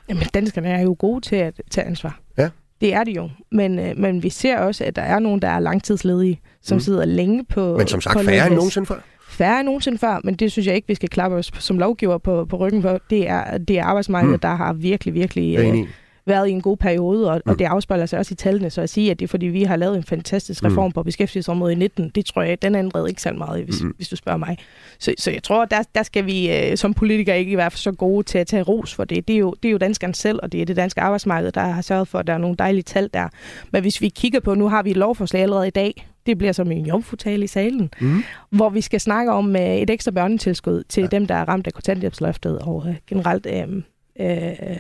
Jamen, 0.10 0.24
danskerne 0.34 0.70
er 0.70 0.82
jo 0.82 0.96
gode 1.00 1.22
til 1.22 1.36
at 1.36 1.62
tage 1.72 1.88
ansvar. 1.88 2.20
Ja. 2.38 2.50
Det 2.82 2.94
er 2.94 3.04
de 3.04 3.12
jo. 3.12 3.30
Men, 3.52 3.80
øh, 3.80 3.98
men 3.98 4.24
vi 4.24 4.30
ser 4.30 4.58
også, 4.60 4.84
at 4.84 4.96
der 4.96 5.02
er 5.02 5.20
nogen, 5.20 5.42
der 5.42 5.48
er 5.48 5.60
langtidsledige, 5.60 6.42
som 6.62 6.76
Mm. 6.76 6.80
sidder 6.80 7.06
længe 7.06 7.46
på 7.46 7.78
Men 7.78 7.88
som 7.88 8.02
sagt, 8.02 8.26
færre 8.26 8.48
end 8.48 8.56
nogensinde 8.56 8.86
før. 8.88 9.00
Færre 9.30 9.60
end 9.60 9.66
nogensinde 9.66 9.98
før, 9.98 10.20
men 10.24 10.36
det 10.36 10.52
synes 10.52 10.68
jeg 10.68 10.76
ikke, 10.76 10.88
vi 10.88 10.96
skal 10.96 11.10
klappe 11.10 11.38
os 11.38 11.52
som 11.60 11.78
lovgiver 11.80 12.18
på, 12.18 12.46
på 12.46 12.58
ryggen 12.58 12.82
for. 12.82 13.02
Det 13.10 13.30
er, 13.30 13.58
det 13.58 13.80
er 13.80 13.84
arbejdsmarkedet, 13.84 14.34
Mm. 14.36 14.40
der 14.40 14.56
har 14.56 14.74
virkelig, 14.74 15.14
virkelig 15.14 15.58
øh. 15.60 15.88
Været 16.28 16.48
i 16.48 16.52
en 16.52 16.62
god 16.62 16.78
periode, 16.78 17.32
og, 17.32 17.42
Mm. 17.46 17.52
og 17.52 17.60
det 17.60 17.66
afspejler 17.66 18.06
sig 18.06 18.20
også 18.20 18.34
i 18.34 18.36
tallene. 18.36 18.70
Så 18.70 18.82
at 18.82 18.90
sige, 18.90 19.12
at 19.12 19.20
det 19.20 19.26
er 19.26 19.28
fordi, 19.28 19.46
vi 19.46 19.64
har 19.64 19.76
lavet 19.76 19.98
en 19.98 20.04
fantastisk 20.04 20.64
Mm. 20.64 20.70
reform 20.70 20.92
på 20.92 21.04
beskæftigelsesområdet 21.04 21.76
i 21.76 21.78
19, 21.78 22.10
det 22.16 22.26
tror 22.26 22.42
jeg, 22.42 22.62
den 22.62 22.76
ændrede 22.76 23.10
ikke 23.10 23.22
så 23.22 23.32
meget, 23.32 23.64
hvis, 23.64 23.82
Mm. 23.82 23.88
mm. 23.88 23.94
hvis 23.98 24.10
du 24.10 24.16
spørger 24.16 24.38
mig. 24.38 24.58
Så, 25.00 25.14
så 25.18 25.32
jeg 25.32 25.44
tror, 25.44 25.66
der, 25.66 25.84
der 25.96 26.04
skal 26.04 26.26
vi 26.26 26.52
øh, 26.56 26.78
som 26.78 26.94
politikere 26.94 27.40
ikke 27.40 27.58
være 27.58 27.72
så 27.72 27.92
gode 27.92 28.24
til 28.24 28.38
at 28.38 28.48
tage 28.48 28.64
ros 28.64 28.94
for 28.96 29.04
det. 29.04 29.28
Det 29.28 29.34
er, 29.34 29.40
jo, 29.40 29.54
det 29.64 29.70
er 29.70 29.72
jo 29.72 29.78
danskerne 29.78 30.16
selv, 30.16 30.40
og 30.44 30.52
det 30.52 30.62
er 30.62 30.66
det 30.66 30.76
danske 30.76 31.02
arbejdsmarked, 31.02 31.52
der 31.52 31.62
har 31.62 31.82
sørget 31.82 32.08
for, 32.08 32.20
at 32.20 32.28
der 32.28 32.34
er 32.34 32.38
nogle 32.38 32.56
dejlige 32.60 32.84
tal 32.84 33.10
der. 33.14 33.28
Men 33.72 33.82
hvis 33.82 34.02
vi 34.02 34.10
kigger 34.10 34.40
på, 34.40 34.54
nu 34.56 34.68
har 34.70 34.84
vi 34.84 34.92
et 34.92 34.98
lovforslag 34.98 35.42
allerede 35.42 35.68
i 35.68 35.72
dag, 35.72 36.08
det 36.26 36.38
bliver 36.38 36.52
som 36.54 36.72
en 36.72 36.86
jomfrutale 36.86 37.44
i 37.44 37.48
salen, 37.48 37.90
Mm. 38.02 38.24
hvor 38.50 38.70
vi 38.70 38.82
skal 38.82 39.00
snakke 39.00 39.32
om 39.32 39.56
øh, 39.56 39.62
et 39.78 39.90
ekstra 39.90 40.12
børnetilskud 40.12 40.84
til 40.90 41.02
ja. 41.02 41.08
dem, 41.08 41.26
der 41.28 41.36
er 41.36 41.46
ramt 41.50 41.68
af 41.68 41.74
kontanthjælpsløftet, 41.74 42.60
og 42.60 42.86
øh, 42.90 42.96
generelt 43.10 43.48
øh, 43.50 43.82
øh, 44.20 44.78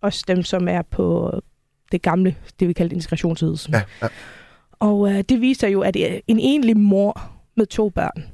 også 0.00 0.24
dem, 0.28 0.42
som 0.42 0.68
er 0.68 0.82
på 0.82 1.32
det 1.92 2.02
gamle, 2.02 2.36
det 2.60 2.68
vi 2.68 2.72
kalder 2.72 2.94
integrationsydelsen. 2.94 3.74
Ja, 3.74 3.82
ja. 4.02 4.08
Og 4.72 5.12
øh, 5.12 5.24
det 5.28 5.40
viser 5.40 5.68
jo, 5.68 5.80
at 5.80 5.96
øh, 5.96 6.20
en 6.26 6.38
enlig 6.38 6.76
mor 6.76 7.20
med 7.56 7.66
to 7.66 7.88
børn 7.88 8.24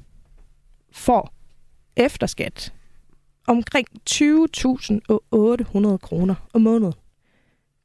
får 0.93 1.33
efter 1.97 2.27
skat 2.27 2.73
omkring 3.47 3.87
20.800 4.11 5.97
kroner 5.97 6.35
om 6.53 6.61
måneden. 6.61 6.95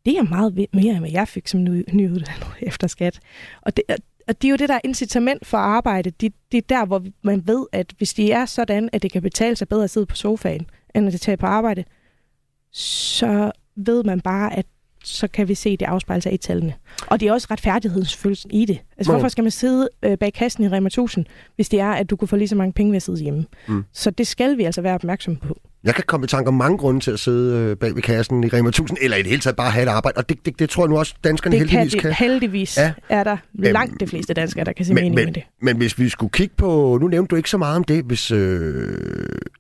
Det 0.06 0.18
er 0.18 0.24
meget 0.24 0.56
mere, 0.74 0.92
end 0.92 1.00
hvad 1.00 1.12
jeg 1.12 1.28
fik 1.28 1.48
som 1.48 1.64
ny- 1.64 1.86
nyuddannet 1.94 2.48
efter 2.62 2.88
skat. 2.88 3.20
Og 3.62 3.78
det, 3.78 3.84
og 4.28 4.42
det 4.42 4.48
er 4.48 4.50
jo 4.50 4.56
det, 4.56 4.70
der 4.70 4.76
er 4.76 4.82
incitament 4.84 5.48
for 5.48 5.58
at 5.58 5.64
arbejde. 5.64 6.10
Det, 6.10 6.34
det 6.52 6.58
er 6.58 6.62
der, 6.70 6.86
hvor 6.86 7.06
man 7.22 7.48
ved, 7.48 7.66
at 7.72 7.94
hvis 7.98 8.14
det 8.14 8.34
er 8.34 8.46
sådan, 8.46 8.90
at 8.94 9.02
det 9.02 9.12
kan 9.12 9.22
betale 9.22 9.56
sig 9.56 9.68
bedre 9.68 9.84
at 9.84 9.90
sidde 9.90 10.06
på 10.06 10.16
sofaen, 10.16 10.66
end 10.96 11.08
at 11.08 11.22
tage 11.22 11.38
på 11.38 11.46
arbejde, 11.46 11.84
så 12.72 13.52
ved 13.88 14.04
man 14.04 14.20
bare, 14.22 14.58
at 14.58 14.66
så 15.04 15.28
kan 15.28 15.48
vi 15.48 15.56
se, 15.56 15.78
det 15.78 15.86
afspejler 15.86 16.22
sig 16.22 16.34
i 16.34 16.38
tallene. 16.38 16.74
Og 17.08 17.20
det 17.20 17.28
er 17.28 17.34
også 17.34 17.48
retfærdighedsfølelsen 17.52 18.52
i 18.52 18.66
det. 18.66 18.80
Altså, 18.98 19.12
Nå. 19.12 19.18
hvorfor 19.18 19.30
skal 19.30 19.44
man 19.44 19.52
sidde 19.52 19.90
øh, 20.04 20.18
bag 20.18 20.34
kassen 20.34 20.64
i 20.64 20.68
Rema 20.70 20.88
1000, 20.88 21.26
hvis 21.56 21.70
det 21.70 21.80
er, 21.80 21.92
at 21.92 22.10
du 22.10 22.16
kunne 22.16 22.28
få 22.28 22.36
lige 22.36 22.48
så 22.48 22.56
mange 22.56 22.74
penge 22.74 22.92
ved 22.92 22.96
at 22.96 23.02
sidde 23.04 23.22
hjemme? 23.24 23.46
Mm. 23.68 23.84
Så 23.94 24.12
det 24.12 24.28
skal 24.28 24.58
vi 24.58 24.64
altså 24.64 24.82
være 24.82 24.96
opmærksom 24.96 25.36
på. 25.36 25.60
Jeg 25.84 25.96
kan 25.96 26.04
komme 26.08 26.24
i 26.24 26.28
tanke 26.28 26.48
om 26.48 26.54
mange 26.54 26.78
grunde 26.78 27.00
til 27.00 27.12
at 27.12 27.20
sidde 27.20 27.58
øh, 27.60 27.78
bag 27.78 27.96
ved 27.96 28.02
kassen 28.02 28.44
i 28.44 28.48
Rema 28.48 28.70
1000, 28.70 28.98
eller 29.02 29.18
i 29.18 29.20
det 29.20 29.28
hele 29.30 29.42
taget 29.42 29.56
bare 29.56 29.72
have 29.72 29.84
et 29.84 29.90
arbejde, 29.90 30.18
og 30.18 30.30
det, 30.30 30.46
det, 30.46 30.60
det 30.60 30.70
tror 30.70 30.84
jeg 30.84 30.90
nu 30.90 30.98
også, 30.98 31.14
danskerne 31.24 31.60
Det 31.60 31.68
kan 31.70 31.80
heldigvis 31.80 31.92
det, 31.94 32.02
kan. 32.02 32.12
heldigvis 32.14 32.78
Ja. 32.78 32.94
er 33.10 33.24
der 33.24 33.32
Øhm, 33.60 33.74
langt 33.74 34.00
de 34.00 34.08
fleste 34.08 34.34
danskere, 34.34 34.66
der 34.66 34.74
kan 34.74 34.86
se 34.86 34.94
men- 34.94 35.04
mening 35.04 35.16
men- 35.16 35.26
med 35.26 35.34
det. 35.34 35.44
Men 35.62 35.78
hvis 35.78 36.00
vi 36.00 36.10
skulle 36.10 36.32
kigge 36.32 36.54
på, 36.58 36.98
nu 37.02 37.08
nævnte 37.08 37.30
du 37.32 37.36
ikke 37.36 37.50
så 37.50 37.58
meget 37.58 37.76
om 37.76 37.84
det, 37.84 38.04
hvis 38.06 38.32
øh, 38.32 38.98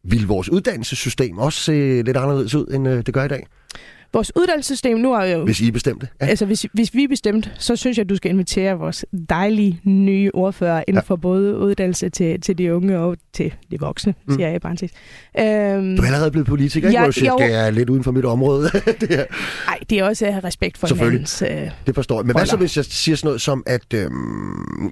ville 0.04 0.28
vores 0.28 0.50
uddannelsessystem 0.50 1.38
også 1.38 1.60
se 1.60 2.02
lidt 2.02 2.18
anderledes 2.18 2.56
ud, 2.56 2.66
end 2.74 2.88
øh, 2.88 3.04
det 3.06 3.14
gør 3.14 3.24
i 3.24 3.28
dag, 3.28 3.46
Vores 4.13 4.32
uddannelsessystem 4.36 4.97
nu 4.97 5.13
er 5.13 5.24
jo... 5.26 5.43
hvis 5.45 5.62
I 5.62 5.71
bestemte? 5.71 6.08
Ja. 6.21 6.26
Altså, 6.26 6.45
hvis, 6.45 6.65
hvis 6.74 6.93
vi 6.93 7.04
er 7.04 7.08
bestemt, 7.08 7.52
så 7.60 7.76
synes 7.76 7.97
jeg, 7.97 8.04
at 8.04 8.10
du 8.10 8.15
skal 8.15 8.32
invitere 8.32 8.78
vores 8.78 9.06
dejlige 9.30 9.80
nye 9.84 10.32
ordfører 10.34 10.84
inden 10.88 10.95
Ja. 10.97 11.02
for 11.08 11.15
både 11.15 11.58
uddannelse 11.58 12.10
til, 12.10 12.41
til 12.41 12.58
de 12.58 12.76
unge 12.76 13.00
og 13.00 13.17
til 13.34 13.54
de 13.71 13.80
voksne, 13.80 14.13
Mm. 14.28 14.34
siger 14.34 14.47
jeg 14.47 14.56
i 14.56 14.60
parentes. 14.60 14.91
Øhm, 15.39 15.45
Du 15.97 16.02
er 16.02 16.06
allerede 16.06 16.32
blevet 16.32 16.47
politiker, 16.47 16.88
ikke? 16.88 17.00
Ja, 17.02 17.06
jo. 17.06 17.38
det 17.39 17.54
er 17.56 17.69
lidt 17.69 17.89
uden 17.89 18.04
for 18.04 18.12
mit 18.12 18.26
område. 18.26 18.69
det, 19.02 19.10
her. 19.10 19.26
ej, 19.67 19.80
det 19.89 20.00
er 20.00 20.04
også 20.04 20.26
at 20.26 20.34
have 20.34 20.43
respekt 20.43 20.78
for 20.78 20.88
Selvfølgelig. 20.88 21.28
hinandens... 21.39 21.71
Øh, 21.71 21.86
det 21.88 21.95
forstår 21.95 22.19
jeg. 22.19 22.26
Men 22.26 22.36
hvad 22.36 22.45
så, 22.45 22.52
Roller. 22.52 22.60
hvis 22.60 22.78
jeg 22.78 22.86
siger 22.86 23.15
sådan 23.15 23.28
noget 23.28 23.41
som, 23.41 23.63
at... 23.65 23.93
Øhm, 23.93 24.91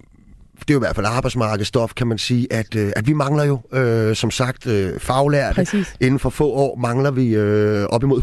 det 0.59 0.69
er 0.69 0.73
jo 0.73 0.79
i 0.79 0.83
hvert 0.85 0.95
fald 0.95 1.05
arbejdsmarkedsstof, 1.05 1.93
kan 1.93 2.07
man 2.07 2.17
sige, 2.17 2.47
at, 2.53 2.75
øh, 2.75 2.91
at 2.95 3.07
vi 3.07 3.13
mangler 3.13 3.43
jo, 3.43 3.59
øh, 3.73 4.15
som 4.15 4.31
sagt, 4.31 4.67
øh, 4.67 4.99
faglærte. 4.99 5.55
præcis. 5.55 5.95
Inden 6.01 6.19
for 6.19 6.29
få 6.29 6.49
år 6.51 6.75
mangler 6.75 7.11
vi 7.11 7.27
øh, 7.35 7.83
op 7.85 8.03
imod 8.03 8.21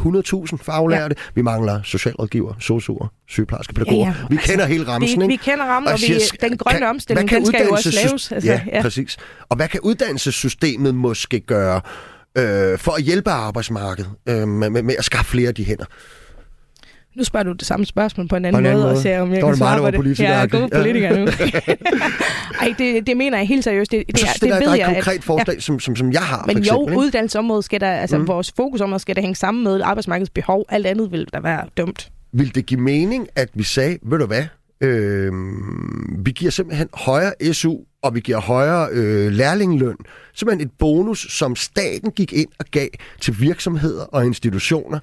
100.000 0.50 0.64
faglærte. 0.64 1.14
Ja. 1.18 1.30
Vi 1.34 1.42
mangler 1.42 1.80
socialrådgiver, 1.84 2.54
sosuer, 2.60 3.08
sygeplejersker, 3.28 3.74
pædagoger. 3.74 4.06
Ja, 4.06 4.14
Ja. 4.20 4.26
Vi 4.30 4.36
kender 4.36 4.66
hele 4.66 4.88
ramsen, 4.88 5.20
Vi, 5.20 5.24
ikke? 5.24 5.32
vi 5.32 5.50
kender 5.50 5.64
rammen, 5.64 5.88
Og 5.88 5.92
og, 5.92 5.98
vi, 6.00 6.04
siger, 6.06 6.18
den 6.48 6.56
grønne 6.58 6.78
kan- 6.78 6.88
omstilling, 6.88 7.28
kan 7.28 7.38
den 7.38 7.46
skal 7.46 7.64
jo 7.66 7.70
også 7.72 7.90
laves. 8.04 8.32
Altså, 8.32 8.50
ja, 8.50 8.60
ja, 8.72 8.82
præcis. 8.82 9.16
Og 9.48 9.56
hvad 9.56 9.68
kan 9.68 9.80
uddannelsessystemet 9.80 10.94
måske 10.94 11.40
gøre 11.40 11.80
øh, 12.38 12.78
for 12.78 12.92
at 12.92 13.02
hjælpe 13.02 13.30
arbejdsmarkedet 13.30 14.10
øh, 14.28 14.48
med, 14.48 14.70
med, 14.70 14.82
med 14.82 14.94
at 14.98 15.04
skaffe 15.04 15.30
flere 15.30 15.48
af 15.48 15.54
de 15.54 15.64
hænder? 15.64 15.84
Nu 17.16 17.24
spørger 17.24 17.44
du 17.44 17.52
det 17.52 17.66
samme 17.66 17.86
spørgsmål 17.86 18.28
på 18.28 18.36
en 18.36 18.44
anden, 18.44 18.54
På 18.54 18.58
en 18.58 18.66
anden 18.66 18.78
måde, 18.82 18.86
måde. 18.86 18.96
og 18.98 19.02
ser, 19.02 19.20
om 19.20 19.32
jeg 19.32 19.42
var 19.42 19.48
kan 19.48 19.56
svare 19.56 19.92
på 19.92 20.02
det. 20.02 20.20
Jeg 20.20 20.42
er 20.42 20.46
god 20.46 20.68
Ja. 20.72 20.78
politiker 20.78 21.16
nu. 21.18 21.26
Ej, 22.60 22.74
det, 22.78 23.06
det 23.06 23.16
mener 23.16 23.38
jeg 23.38 23.48
helt 23.48 23.64
seriøst. 23.64 23.90
Det, 23.90 24.04
det, 24.06 24.22
er, 24.22 24.26
det, 24.32 24.40
det 24.42 24.50
der, 24.50 24.58
ved 24.58 24.66
der 24.66 24.70
er 24.72 24.74
jeg, 24.76 24.84
et 24.86 24.88
at- 24.90 24.94
konkret 24.94 25.24
forslag, 25.24 25.54
ja. 25.54 25.60
som, 25.60 25.80
som, 25.80 25.96
som 25.96 26.12
jeg 26.12 26.20
har, 26.22 26.38
for 26.38 26.46
Men 26.46 26.58
eksempel. 26.58 26.82
jo, 26.82 26.88
ikke? 26.88 26.98
uddannelsesområdet 26.98 27.64
skal 27.64 27.80
der, 27.80 27.90
altså 27.90 28.16
Mm. 28.16 28.22
mm. 28.22 28.28
vores 28.28 28.52
fokusområde 28.56 28.98
skal 29.00 29.16
der 29.16 29.22
hænge 29.22 29.36
sammen 29.36 29.64
med 29.64 29.80
arbejdsmarkedets 29.84 30.30
behov. 30.30 30.64
Alt 30.68 30.86
andet 30.86 31.12
vil 31.12 31.26
der 31.32 31.40
være 31.40 31.64
dumt. 31.76 32.10
Vil 32.32 32.54
det 32.54 32.66
give 32.66 32.80
mening, 32.80 33.28
at 33.36 33.48
vi 33.54 33.62
sagde, 33.62 33.98
ved 34.02 34.18
du 34.18 34.26
hvad, 34.26 34.44
øh, 34.80 35.32
vi 36.24 36.30
giver 36.30 36.50
simpelthen 36.50 36.88
højere 36.94 37.32
SU, 37.52 37.74
og 38.02 38.14
vi 38.14 38.20
giver 38.20 38.40
højere 38.40 38.88
øh, 38.92 39.32
lærlingeløn. 39.32 39.96
Simpelthen 40.34 40.66
et 40.68 40.72
bonus, 40.78 41.26
som 41.32 41.56
staten 41.56 42.10
gik 42.10 42.32
ind 42.32 42.48
og 42.58 42.64
gav 42.70 42.88
til 43.20 43.40
virksomheder 43.40 44.04
og 44.04 44.26
institutioner, 44.26 44.98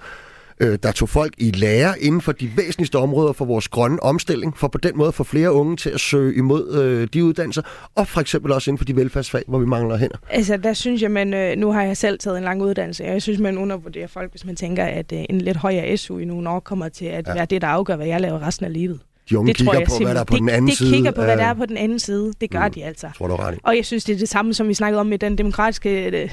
øh, 0.59 0.77
der 0.83 0.91
tog 0.91 1.09
folk 1.09 1.33
i 1.37 1.51
lære 1.51 1.99
inden 2.01 2.21
for 2.21 2.31
de 2.31 2.51
væsentligste 2.57 2.95
områder 2.95 3.33
for 3.33 3.45
vores 3.45 3.67
grønne 3.67 4.03
omstilling, 4.03 4.57
for 4.57 4.67
på 4.67 4.77
den 4.77 4.97
måde 4.97 5.07
at 5.07 5.13
få 5.13 5.23
flere 5.23 5.51
unge 5.53 5.77
til 5.77 5.89
at 5.89 5.99
søge 5.99 6.35
imod 6.35 6.73
øh, 6.83 7.07
de 7.13 7.23
uddannelser, 7.23 7.61
og 7.95 8.07
for 8.07 8.21
eksempel 8.21 8.51
også 8.51 8.71
inden 8.71 8.77
for 8.77 8.85
de 8.85 8.95
velfærdsfag, 8.95 9.43
hvor 9.47 9.59
vi 9.59 9.65
mangler 9.65 9.97
hænder. 9.97 10.17
Altså, 10.29 10.57
der 10.57 10.73
synes 10.73 11.01
jeg, 11.01 11.11
man, 11.11 11.33
øh, 11.33 11.55
nu 11.57 11.71
har 11.71 11.83
jeg 11.83 11.97
selv 11.97 12.19
taget 12.19 12.37
en 12.37 12.43
lang 12.43 12.61
uddannelse, 12.61 13.03
og 13.03 13.09
jeg 13.09 13.21
synes, 13.21 13.39
man 13.39 13.57
undervurderer 13.57 14.07
folk, 14.07 14.31
hvis 14.31 14.45
man 14.45 14.55
tænker, 14.55 14.85
at 14.85 15.11
øh, 15.13 15.19
en 15.29 15.41
lidt 15.41 15.57
højere 15.57 15.97
SU 15.97 16.17
i 16.17 16.25
nogle 16.25 16.49
år 16.49 16.59
kommer 16.59 16.89
til 16.89 17.05
at 17.05 17.27
Ja. 17.27 17.33
være 17.33 17.45
det, 17.45 17.61
der 17.61 17.67
afgør, 17.67 17.95
hvad 17.95 18.07
jeg 18.07 18.21
laver 18.21 18.47
resten 18.47 18.65
af 18.65 18.73
livet. 18.73 18.99
De 19.29 19.37
unge 19.37 19.47
det 19.53 19.57
tror 19.57 19.63
kigger 19.73 19.79
jeg 19.79 19.87
på, 19.87 20.03
hvad 20.03 20.13
der 20.15 20.19
er 20.19 20.23
på 20.23 20.35
simpelthen- 20.35 20.47
den 20.47 20.55
anden 20.55 20.67
det, 20.69 20.77
side. 20.77 20.89
Det 20.89 20.95
kigger 20.95 21.11
på, 21.11 21.21
hvad 21.23 21.37
der 21.37 21.43
er 21.45 21.53
på 21.53 21.65
den 21.65 21.77
anden 21.77 21.99
side. 21.99 22.33
Det 22.41 22.49
gør 22.51 22.65
Mm. 22.67 22.73
de 22.73 22.83
altså. 22.83 23.09
Tror 23.17 23.27
du 23.27 23.35
ret. 23.35 23.59
Og 23.63 23.75
jeg 23.75 23.85
synes, 23.85 24.03
det 24.03 24.13
er 24.15 24.19
det 24.19 24.29
samme, 24.29 24.53
som 24.53 24.67
vi 24.67 24.73
snakkede 24.73 24.99
om 24.99 25.05
med 25.05 25.17
den 25.19 25.37
demokratiske 25.37 26.05
øh, 26.05 26.29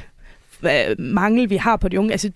øh, 0.63 0.71
mangel, 0.99 1.51
vi 1.51 1.57
har 1.57 1.77
på 1.77 1.89
de 1.89 1.99
unge. 1.99 2.13
Altså, 2.13 2.31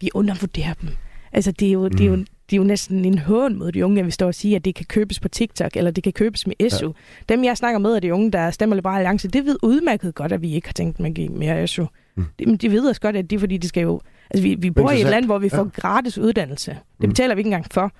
vi 0.00 0.10
undervurderer 0.14 0.74
dem. 0.80 0.88
Altså, 1.32 1.52
det 1.52 1.68
er 1.68 1.72
jo, 1.72 1.82
mm. 1.88 1.90
det 1.90 2.00
er 2.00 2.08
jo, 2.10 2.16
det 2.16 2.52
er 2.52 2.56
jo 2.56 2.62
næsten 2.64 3.04
en 3.04 3.18
hån 3.18 3.58
mod 3.58 3.72
de 3.72 3.84
unge, 3.84 4.00
at 4.00 4.06
vi 4.06 4.10
står 4.10 4.26
og 4.26 4.34
siger, 4.34 4.56
at 4.56 4.64
det 4.64 4.74
kan 4.74 4.86
købes 4.86 5.20
på 5.20 5.28
TikTok, 5.28 5.76
eller 5.76 5.90
det 5.90 6.04
kan 6.04 6.12
købes 6.12 6.46
med 6.46 6.70
SU. 6.70 6.86
Ja. 6.86 6.92
Dem, 7.34 7.44
jeg 7.44 7.56
snakker 7.56 7.78
med, 7.78 7.90
er 7.94 8.00
de 8.00 8.14
unge, 8.14 8.30
der 8.30 8.50
stemmer 8.50 8.76
Liberale 8.76 8.98
Alliance, 8.98 9.28
det 9.28 9.44
ved 9.44 9.56
udmærket 9.62 10.14
godt, 10.14 10.32
at 10.32 10.42
vi 10.42 10.54
ikke 10.54 10.68
har 10.68 10.72
tænkt 10.72 11.00
med 11.00 11.10
at 11.10 11.14
give 11.16 11.28
mere 11.28 11.66
SU. 11.66 11.82
Mm. 11.82 12.24
Mm. 12.46 12.46
De, 12.48 12.56
de 12.56 12.72
ved 12.72 12.88
også 12.88 13.00
godt, 13.00 13.16
at 13.16 13.30
det 13.30 13.36
er 13.36 13.40
fordi, 13.40 13.56
de 13.56 13.68
skal 13.68 13.82
jo... 13.82 14.00
Altså, 14.30 14.42
vi, 14.42 14.54
vi 14.58 14.70
bor 14.70 14.90
i 14.90 15.00
et 15.00 15.06
land, 15.06 15.24
hvor 15.24 15.38
vi 15.38 15.48
Ja. 15.52 15.58
får 15.58 15.64
gratis 15.80 16.18
uddannelse. 16.18 16.70
Det 16.70 16.80
Mm. 17.00 17.08
betaler 17.08 17.34
vi 17.34 17.40
ikke 17.40 17.48
engang 17.48 17.66
for. 17.70 17.92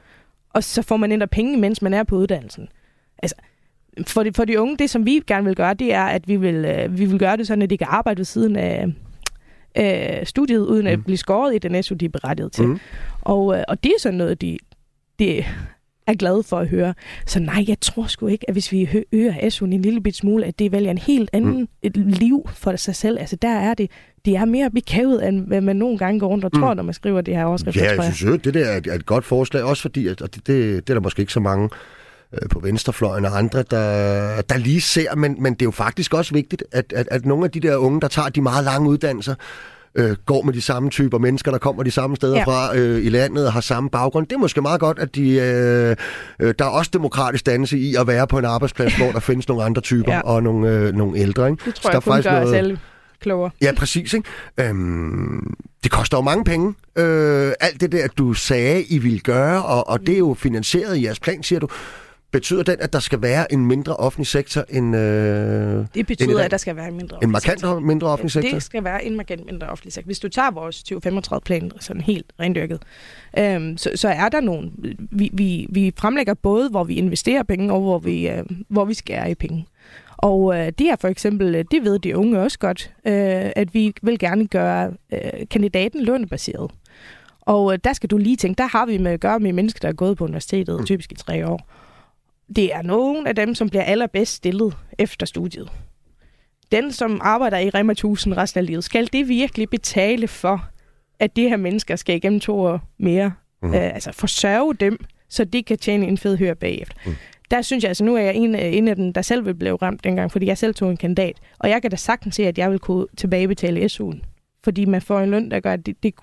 Og 0.55 0.65
så 0.65 0.83
får 0.83 0.97
man 0.97 1.13
endda 1.13 1.27
penge, 1.27 1.57
mens 1.57 1.83
man 1.83 1.95
er 1.95 2.03
på 2.03 2.17
uddannelsen. 2.17 2.69
Altså, 3.23 3.35
for 4.07 4.23
de, 4.23 4.33
for 4.33 4.45
de 4.45 4.61
unge, 4.61 4.77
det 4.77 4.91
som 4.91 5.07
vi 5.07 5.21
gerne 5.27 5.45
vil 5.47 5.57
gøre, 5.57 5.75
det 5.75 5.93
er, 5.95 6.03
at 6.05 6.29
vi 6.29 6.37
vil, 6.37 6.55
øh, 6.55 6.99
vi 6.99 7.05
vil 7.05 7.19
gøre 7.19 7.37
det 7.37 7.47
sådan, 7.47 7.63
at 7.63 7.71
de 7.71 7.79
kan 7.79 7.87
arbejde 7.91 8.19
ved 8.19 8.25
siden 8.25 8.57
af 8.57 8.87
øh, 9.79 10.27
studiet, 10.27 10.59
uden 10.67 10.87
at 10.87 10.99
Mm. 10.99 11.05
blive 11.05 11.17
skåret 11.17 11.55
i 11.55 11.59
den 11.59 11.83
SU, 11.83 11.95
de 11.95 12.05
er 12.05 12.09
berettiget 12.09 12.53
til. 12.53 12.65
Mm. 12.65 12.71
Mm. 12.71 12.79
Og, 13.21 13.57
øh, 13.59 13.65
og 13.69 13.85
det 13.85 13.91
er 13.91 14.01
sådan 14.01 14.19
noget, 14.19 14.41
de, 14.41 14.59
de 15.19 15.45
er 16.07 16.15
glade 16.15 16.43
for 16.43 16.59
at 16.59 16.69
høre. 16.69 16.95
Så 17.27 17.41
nej, 17.41 17.65
jeg 17.69 17.77
tror 17.81 18.07
sgu 18.07 18.27
ikke, 18.27 18.45
at 18.49 18.55
hvis 18.55 18.73
vi 18.73 18.89
øger 19.13 19.33
SU'en 19.33 19.65
en 19.65 19.83
lille 19.83 20.01
bit 20.03 20.17
smule, 20.17 20.47
at 20.47 20.59
det 20.59 20.73
vælger 20.73 20.91
en 20.91 20.99
helt 20.99 21.31
anden 21.33 21.53
Mm. 21.53 21.59
mm. 21.59 21.69
et 21.83 21.97
liv 21.97 22.49
for 22.55 22.77
sig 22.77 22.95
selv. 22.95 23.19
Altså 23.21 23.37
der 23.37 23.49
er 23.49 23.75
det, 23.75 23.91
det 24.25 24.37
er 24.37 24.45
mere 24.45 24.71
bekavet, 24.71 25.29
end 25.29 25.47
hvad 25.47 25.61
man 25.61 25.77
nogle 25.77 25.99
gange 25.99 26.21
går 26.21 26.27
rundt 26.29 26.45
og 26.45 26.51
Mm. 26.55 26.61
tror, 26.61 26.75
når 26.75 26.83
man 26.83 26.95
skriver 26.95 27.21
det 27.21 27.37
her 27.37 27.45
overskrifter, 27.45 27.83
Ja, 27.85 27.89
jeg 27.91 27.97
jeg. 28.05 28.15
synes 28.15 28.23
jo, 28.33 28.37
det 28.37 28.55
der 28.55 28.65
er 28.67 28.77
et, 28.77 28.87
er 28.87 28.95
et 28.95 29.07
godt 29.07 29.25
forslag, 29.25 29.63
også 29.63 29.83
fordi, 29.83 30.07
at, 30.07 30.23
og 30.23 30.35
det, 30.35 30.47
det, 30.47 30.87
det 30.87 30.91
er 30.91 30.95
der 30.95 31.01
måske 31.01 31.21
ikke 31.21 31.33
så 31.33 31.41
mange 31.41 31.69
på 32.51 32.61
venstrefløjen 32.61 33.25
og 33.25 33.39
andre, 33.39 33.63
der, 33.71 34.41
der 34.43 34.57
lige 34.57 34.81
ser, 34.81 35.15
men, 35.17 35.37
men 35.43 35.53
det 35.55 35.63
er 35.63 35.67
jo 35.67 35.71
faktisk 35.71 36.15
også 36.15 36.35
vigtigt, 36.35 36.65
at, 36.73 36.93
at, 36.97 37.09
at 37.11 37.27
nogle 37.27 37.45
af 37.45 37.51
de 37.51 37.61
der 37.61 37.77
unge, 37.77 38.01
der 38.01 38.09
tager 38.09 38.29
de 38.29 38.41
meget 38.43 38.65
lange 38.65 38.89
uddannelser, 38.89 39.35
øh, 39.95 40.17
går 40.27 40.43
med 40.43 40.53
de 40.55 40.61
samme 40.63 40.91
typer 40.91 41.19
mennesker, 41.19 41.51
der 41.51 41.59
kommer 41.59 41.83
de 41.83 41.91
samme 41.91 42.17
steder 42.17 42.37
ja. 42.37 42.45
Fra 42.45 42.77
øh, 42.77 43.05
i 43.05 43.09
landet 43.09 43.47
og 43.47 43.53
har 43.53 43.61
samme 43.61 43.91
baggrund. 43.91 44.27
Det 44.27 44.35
er 44.35 44.39
måske 44.39 44.63
meget 44.63 44.81
godt, 44.81 44.99
at 44.99 45.15
de, 45.15 45.31
øh, 45.31 45.97
øh, 46.41 46.55
der 46.59 46.65
er 46.65 46.69
også 46.69 46.91
demokratisk 46.93 47.47
dannelse 47.47 47.79
i 47.79 47.95
at 47.95 48.07
være 48.07 48.27
på 48.27 48.39
en 48.39 48.45
arbejdsplads, 48.45 48.97
hvor 48.97 49.13
der 49.13 49.21
findes 49.21 49.49
nogle 49.49 49.65
andre 49.65 49.83
typer 49.83 50.13
Ja. 50.17 50.21
og 50.21 50.43
nogle, 50.43 50.69
øh, 50.71 50.95
nogle 50.95 51.19
ældre. 51.19 51.51
Ikke? 51.51 51.63
Det 51.67 51.77
Så 51.77 51.83
tror 51.83 51.91
der 51.91 51.97
jeg 51.97 52.03
kun 52.03 52.13
faktisk 52.13 52.29
gør 52.29 52.37
os 52.41 52.45
noget- 52.45 52.57
alle 52.59 52.79
klogere. 53.21 53.51
Ja, 53.63 53.73
præcis. 53.77 54.13
Ikke? 54.15 54.29
Øhm, 54.61 55.55
det 55.83 55.91
koster 55.93 56.17
jo 56.19 56.23
mange 56.23 56.45
penge. 56.45 56.75
Øh, 56.97 57.53
alt 57.61 57.81
det 57.81 57.93
der, 57.93 58.07
du 58.19 58.33
sagde, 58.35 58.83
I 58.83 58.99
ville 58.99 59.21
gøre, 59.21 59.63
og, 59.63 59.89
og 59.89 60.01
det 60.01 60.15
er 60.15 60.19
jo 60.19 60.35
finansieret 60.39 60.97
i 60.97 61.05
jeres 61.05 61.21
plan, 61.21 61.43
siger 61.43 61.59
du. 61.61 61.69
Betyder 62.33 62.63
den, 62.63 62.77
at 62.81 62.93
der 62.93 62.99
skal 63.01 63.23
være 63.23 63.53
en 63.53 63.67
mindre 63.67 63.97
offentlig 63.97 64.27
sektor 64.27 64.65
end, 64.69 64.97
øh, 64.97 65.03
Det 65.03 65.89
End 65.95 66.07
betyder, 66.07 66.37
dag. 66.37 66.45
at 66.45 66.51
der 66.51 66.57
skal 66.57 66.77
være 66.77 66.89
en 66.89 66.97
mindre 66.97 67.07
en 67.07 67.17
offentlig 67.17 67.31
markant 67.33 67.61
sektor. 67.61 67.81
mindre 67.81 68.07
offentlig 68.09 68.31
sektor? 68.33 68.51
Det 68.51 68.63
skal 68.63 68.85
være 68.85 69.05
en 69.05 69.17
markant 69.17 69.47
mindre 69.47 69.67
offentlig 69.67 69.93
sektor. 69.93 70.07
Hvis 70.07 70.19
du 70.19 70.29
tager 70.29 70.51
vores 70.51 70.85
2035-plan 70.93 71.71
sådan 71.81 72.03
helt 72.03 72.27
rendyrket, 72.41 72.83
øhm, 73.39 73.77
så, 73.77 73.91
så 73.95 74.09
er 74.09 74.29
der 74.29 74.41
nogle... 74.41 74.71
Vi, 75.11 75.31
vi, 75.33 75.67
vi 75.71 75.93
fremlægger 75.99 76.35
både, 76.35 76.69
hvor 76.69 76.85
vi 76.85 76.95
investerer 76.95 77.43
penge, 77.43 77.73
og 77.73 77.81
hvor 77.81 77.99
vi, 77.99 78.29
øh, 78.29 78.45
hvor 78.69 78.85
vi 78.85 78.95
skærer 78.95 79.27
i 79.27 79.35
penge. 79.35 79.67
Og 80.17 80.59
øh, 80.59 80.73
det 80.79 80.91
er 80.91 80.97
for 81.01 81.09
eksempel, 81.09 81.55
øh, 81.55 81.65
det 81.71 81.85
ved 81.85 81.99
de 81.99 82.17
unge 82.17 82.41
også 82.41 82.59
godt, 82.59 82.91
øh, 83.07 83.51
at 83.57 83.75
vi 83.75 83.93
vil 84.03 84.19
gerne 84.19 84.47
gøre 84.47 84.93
øh, 85.13 85.21
kandidaten 85.51 86.03
lånebaseret. 86.05 86.71
Og 87.41 87.73
øh, 87.73 87.79
der 87.85 87.93
skal 87.93 88.11
du 88.11 88.17
lige 88.17 88.37
tænke, 88.37 88.59
der 88.59 88.67
har 88.69 88.87
vi 88.87 88.99
med 88.99 89.11
at 89.13 89.21
gøre 89.21 89.41
med 89.41 89.53
mennesker, 89.53 89.81
der 89.81 89.89
er 89.89 89.93
gået 89.93 90.17
på 90.17 90.25
universitetet, 90.25 90.79
Mm. 90.81 90.87
typisk 90.87 91.13
i 91.13 91.15
tre 91.15 91.47
år. 91.49 91.61
Det 92.57 92.75
er 92.75 92.83
nogle 92.83 93.29
af 93.29 93.35
dem, 93.37 93.55
som 93.55 93.69
bliver 93.69 93.83
allerbedst 93.83 94.35
stillet 94.35 94.77
efter 94.99 95.27
studiet 95.27 95.71
den, 96.73 96.93
som 96.93 97.21
arbejder 97.23 97.59
i 97.59 97.71
Rema 97.71 97.93
1000 97.93 98.35
resten 98.37 98.59
af 98.59 98.67
livet, 98.67 98.85
skal 98.85 99.09
det 99.13 99.29
virkelig 99.29 99.71
betale 99.71 100.29
for, 100.29 100.65
at 101.21 101.37
de 101.37 101.49
her 101.49 101.57
mennesker 101.57 101.97
skal 101.97 102.17
igennem 102.17 102.41
to 102.41 102.61
år 102.61 102.81
mere? 102.99 103.33
Mm. 103.63 103.75
Øh, 103.75 103.95
altså 103.95 104.13
forsørge 104.13 104.75
dem, 104.75 104.99
så 105.29 105.45
de 105.45 105.63
kan 105.63 105.79
tjene 105.79 106.07
en 106.07 106.19
fed 106.19 106.37
hør 106.39 106.55
bagefter. 106.55 106.97
Mm. 107.07 107.13
Der 107.51 107.63
synes 107.63 107.85
jeg, 107.85 107.89
altså 107.91 108.05
nu 108.05 108.17
er 108.17 108.21
jeg 108.21 108.35
en, 108.35 108.55
af- 108.55 108.71
en 108.75 108.89
af 108.89 108.97
dem, 108.97 109.13
der 109.13 109.23
selv 109.23 109.45
vil 109.47 109.55
blive 109.55 109.77
ramt 109.77 110.05
dengang, 110.05 110.33
fordi 110.33 110.47
jeg 110.47 110.59
selv 110.59 110.75
tog 110.75 110.91
en 110.91 110.97
kandidat. 110.97 111.37
Og 111.59 111.71
jeg 111.71 111.83
kan 111.83 111.91
da 111.91 111.97
sagtens 111.97 112.35
se, 112.35 112.47
at 112.47 112.59
jeg 112.59 112.71
vil 112.71 112.79
kunne 112.79 113.07
tilbagebetale 113.17 113.85
SU'en. 113.87 114.19
Fordi 114.65 114.85
man 114.85 115.03
får 115.03 115.21
en 115.21 115.31
løn, 115.31 115.51
der 115.51 115.61
gør, 115.61 115.73
at 115.73 115.87
det, 115.87 116.03
det, 116.03 116.15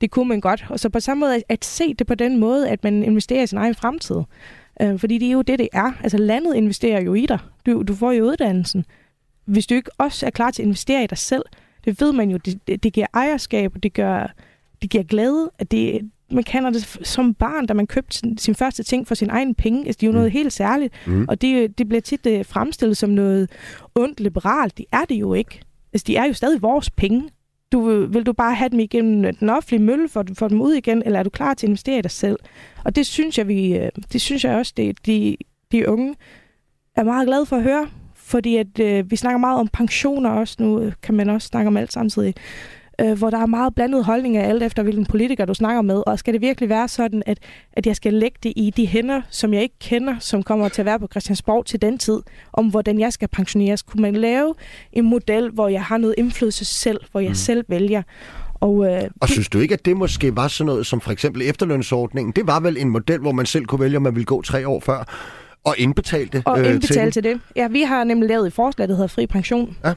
det 0.00 0.10
kunne 0.10 0.28
man 0.28 0.40
godt. 0.40 0.64
Og 0.68 0.80
så 0.80 0.88
på 0.88 1.00
samme 1.00 1.20
måde 1.20 1.34
at, 1.34 1.42
at 1.48 1.64
se 1.64 1.94
det 1.94 2.06
på 2.06 2.14
den 2.14 2.36
måde, 2.38 2.68
at 2.70 2.84
man 2.84 3.02
investerer 3.02 3.42
i 3.42 3.46
sin 3.46 3.58
egen 3.58 3.74
fremtid. 3.74 4.16
Øh, 4.82 4.98
fordi 4.98 5.18
det 5.18 5.28
er 5.28 5.32
jo 5.32 5.42
det, 5.42 5.58
det 5.58 5.68
er. 5.72 5.92
Altså 6.02 6.18
landet 6.18 6.54
investerer 6.54 7.00
jo 7.00 7.14
i 7.14 7.26
dig. 7.26 7.38
Du, 7.66 7.82
du 7.82 7.94
får 7.94 8.12
jo 8.12 8.24
uddannelsen 8.24 8.84
hvis 9.44 9.66
du 9.66 9.74
ikke 9.74 9.90
også 9.98 10.26
er 10.26 10.30
klar 10.30 10.50
til 10.50 10.62
at 10.62 10.66
investere 10.66 11.04
i 11.04 11.06
dig 11.06 11.18
selv, 11.18 11.42
det 11.84 12.00
ved 12.00 12.12
man 12.12 12.30
jo, 12.30 12.36
det, 12.36 12.66
det, 12.66 12.82
det 12.82 12.92
giver 12.92 13.06
ejerskab, 13.14 13.72
det, 13.82 13.92
gør, 13.92 14.32
det 14.82 14.90
giver 14.90 15.04
glæde, 15.04 15.50
at 15.58 15.70
det, 15.70 16.10
man 16.30 16.44
kender 16.44 16.70
det 16.70 16.98
som 17.02 17.34
barn, 17.34 17.66
da 17.66 17.74
man 17.74 17.86
købte 17.86 18.16
sin, 18.18 18.38
sin 18.38 18.54
første 18.54 18.82
ting 18.82 19.06
for 19.08 19.14
sin 19.14 19.30
egen 19.30 19.54
penge. 19.54 19.86
Altså, 19.86 19.98
det 20.00 20.02
er 20.02 20.06
jo 20.08 20.12
Mm. 20.12 20.16
noget 20.16 20.32
helt 20.32 20.52
særligt, 20.52 20.94
Mm. 21.06 21.24
og 21.28 21.40
det, 21.42 21.78
det 21.78 21.88
bliver 21.88 22.00
tit 22.00 22.26
uh, 22.26 22.44
fremstillet 22.46 22.96
som 22.96 23.10
noget 23.10 23.50
ondt 23.94 24.20
liberalt. 24.20 24.78
Det 24.78 24.84
er 24.92 25.04
det 25.08 25.14
jo 25.14 25.34
ikke. 25.34 25.60
Altså, 25.92 26.04
de 26.06 26.16
er 26.16 26.24
jo 26.24 26.32
stadig 26.32 26.62
vores 26.62 26.90
penge. 26.90 27.28
Du, 27.72 27.80
vil- 28.06 28.26
du 28.26 28.32
bare 28.32 28.54
have 28.54 28.68
dem 28.68 28.80
igennem 28.80 29.36
den 29.36 29.48
offentlige 29.50 29.82
mølle 29.82 30.08
for, 30.08 30.24
for 30.34 30.48
dem 30.48 30.60
ud 30.60 30.72
igen, 30.72 31.02
eller 31.06 31.18
er 31.18 31.22
du 31.22 31.30
klar 31.30 31.54
til 31.54 31.66
at 31.66 31.68
investere 31.68 31.98
i 31.98 32.02
dig 32.02 32.10
selv? 32.10 32.38
Og 32.84 32.96
det 32.96 33.06
synes 33.06 33.38
jeg, 33.38 33.48
vi, 33.48 33.76
øh, 33.76 33.88
det 34.12 34.20
synes 34.20 34.44
jeg 34.44 34.56
også, 34.56 34.72
det, 34.76 35.06
de, 35.06 35.36
de 35.72 35.88
unge 35.88 36.14
er 36.96 37.02
meget 37.02 37.26
glade 37.26 37.46
for 37.46 37.56
at 37.56 37.62
høre, 37.62 37.88
fordi 38.14 38.56
at, 38.56 38.80
øh, 38.80 39.10
vi 39.10 39.16
snakker 39.16 39.38
meget 39.38 39.60
om 39.60 39.68
pensioner 39.68 40.30
også, 40.30 40.56
nu 40.58 40.80
øh, 40.80 40.92
kan 41.02 41.14
man 41.14 41.28
også 41.28 41.48
snakke 41.48 41.68
om 41.68 41.76
alt 41.76 41.92
samtidig, 41.92 42.34
øh, 43.00 43.18
hvor 43.18 43.30
der 43.30 43.38
er 43.38 43.46
meget 43.46 43.74
blandede 43.74 44.02
holdninger 44.04 44.42
alt 44.42 44.62
efter, 44.62 44.82
hvilken 44.82 45.06
politiker 45.06 45.44
du 45.44 45.54
snakker 45.54 45.82
med, 45.82 46.02
og 46.06 46.18
skal 46.18 46.34
det 46.34 46.40
virkelig 46.40 46.68
være 46.68 46.88
sådan, 46.88 47.22
at, 47.26 47.38
at 47.72 47.86
jeg 47.86 47.96
skal 47.96 48.14
lægge 48.14 48.38
det 48.42 48.52
i 48.56 48.72
de 48.76 48.86
hænder, 48.86 49.20
som 49.30 49.54
jeg 49.54 49.62
ikke 49.62 49.78
kender, 49.80 50.14
som 50.20 50.42
kommer 50.42 50.68
til 50.68 50.82
at 50.82 50.86
være 50.86 50.98
på 50.98 51.06
Christiansborg 51.10 51.66
til 51.66 51.82
den 51.82 51.98
tid, 51.98 52.20
om 52.52 52.66
hvordan 52.68 53.00
jeg 53.00 53.12
skal 53.12 53.28
pensioneres? 53.28 53.82
Kunne 53.82 54.02
man 54.02 54.16
lave 54.16 54.54
en 54.92 55.04
model, 55.04 55.50
hvor 55.50 55.68
jeg 55.68 55.82
har 55.82 55.98
noget 55.98 56.14
indflydelse 56.18 56.64
selv, 56.64 57.00
hvor 57.10 57.20
jeg 57.20 57.28
Mm. 57.30 57.34
selv 57.34 57.64
vælger? 57.68 58.02
Og, 58.60 58.86
øh, 58.86 59.02
Og 59.20 59.28
synes 59.28 59.48
du 59.48 59.58
ikke, 59.58 59.74
at 59.74 59.84
det 59.84 59.96
måske 59.96 60.36
var 60.36 60.48
sådan 60.48 60.66
noget 60.66 60.86
som 60.86 61.00
for 61.00 61.10
eksempel 61.10 61.42
efterlønsordningen? 61.42 62.32
Det 62.32 62.46
var 62.46 62.60
vel 62.60 62.76
en 62.76 62.88
model, 62.90 63.20
hvor 63.20 63.32
man 63.32 63.46
selv 63.46 63.64
kunne 63.64 63.80
vælge, 63.80 63.96
om 63.96 64.02
man 64.02 64.14
ville 64.14 64.26
gå 64.26 64.42
tre 64.42 64.68
år 64.68 64.80
før 64.80 65.04
og 65.64 65.74
indbetale 65.78 66.28
det 66.32 66.42
Og 66.44 66.60
øh, 66.60 66.70
indbetale 66.72 67.10
til 67.10 67.22
til 67.22 67.32
det. 67.32 67.40
Ja, 67.56 67.68
vi 67.68 67.82
har 67.82 68.04
nemlig 68.04 68.28
lavet 68.28 68.46
et 68.46 68.52
forslag, 68.52 68.88
der 68.88 68.94
hedder 68.94 69.08
fri 69.08 69.26
pension. 69.26 69.76
Ja. 69.84 69.92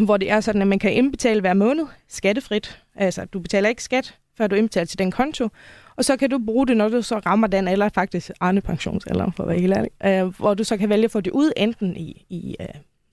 Hvor 0.00 0.16
det 0.16 0.30
er 0.30 0.40
sådan, 0.40 0.62
at 0.62 0.68
man 0.68 0.78
kan 0.78 0.92
indbetale 0.92 1.40
hver 1.40 1.54
måned 1.54 1.86
skattefrit. 2.08 2.82
Altså, 2.94 3.24
du 3.24 3.40
betaler 3.40 3.68
ikke 3.68 3.82
skat, 3.82 4.18
før 4.38 4.46
du 4.46 4.54
indbetaler 4.54 4.86
til 4.86 4.98
den 4.98 5.10
konto. 5.10 5.48
Og 5.96 6.04
så 6.04 6.16
kan 6.16 6.30
du 6.30 6.38
bruge 6.46 6.66
det, 6.66 6.76
når 6.76 6.88
du 6.88 7.02
så 7.02 7.18
rammer 7.18 7.46
den 7.46 7.68
alder, 7.68 7.88
faktisk 7.88 8.30
Arne 8.40 8.60
pensionsalder, 8.60 9.30
for 9.36 9.42
at 9.42 9.48
være 9.48 9.60
helt 9.60 9.74
ærlig. 9.76 9.90
Øh, 10.04 10.36
hvor 10.38 10.54
du 10.54 10.64
så 10.64 10.76
kan 10.76 10.88
vælge 10.88 11.04
at 11.04 11.10
få 11.10 11.20
det 11.20 11.30
ud 11.30 11.52
enten 11.56 11.96
i, 11.96 12.26
i 12.28 12.56
øh, 12.60 12.66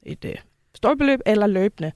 et 0.04 0.26
øh, 0.26 0.36
stort 0.76 0.98
beløb 0.98 1.20
eller 1.26 1.48
løbende. 1.48 1.92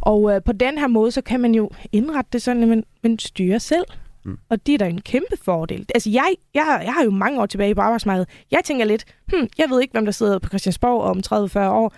Og 0.00 0.34
øh, 0.34 0.42
på 0.42 0.52
den 0.52 0.78
her 0.78 0.86
måde, 0.86 1.10
så 1.10 1.22
kan 1.22 1.40
man 1.40 1.54
jo 1.54 1.70
indrette 1.92 2.28
det 2.32 2.42
sådan, 2.42 2.62
at 2.62 2.68
man, 2.68 2.84
man 3.02 3.18
styrer 3.18 3.58
selv. 3.58 3.84
Mm. 4.24 4.38
Og 4.48 4.66
det 4.66 4.74
er 4.74 4.78
da 4.78 4.88
en 4.88 5.00
kæmpe 5.00 5.36
fordel. 5.42 5.86
Altså, 5.94 6.10
jeg, 6.10 6.34
jeg, 6.54 6.82
jeg 6.84 6.92
har 6.92 7.04
jo 7.04 7.10
mange 7.10 7.40
år 7.40 7.46
tilbage 7.46 7.74
på 7.74 7.80
arbejdsmarkedet. 7.80 8.28
Jeg 8.50 8.60
tænker 8.64 8.84
lidt, 8.84 9.04
hmm, 9.26 9.48
jeg 9.58 9.70
ved 9.70 9.80
ikke, 9.80 9.92
hvem 9.92 10.04
der 10.04 10.12
sidder 10.12 10.38
på 10.38 10.48
Christiansborg 10.48 11.02
om 11.02 11.20
30-40 11.26 11.58
år. 11.58 11.94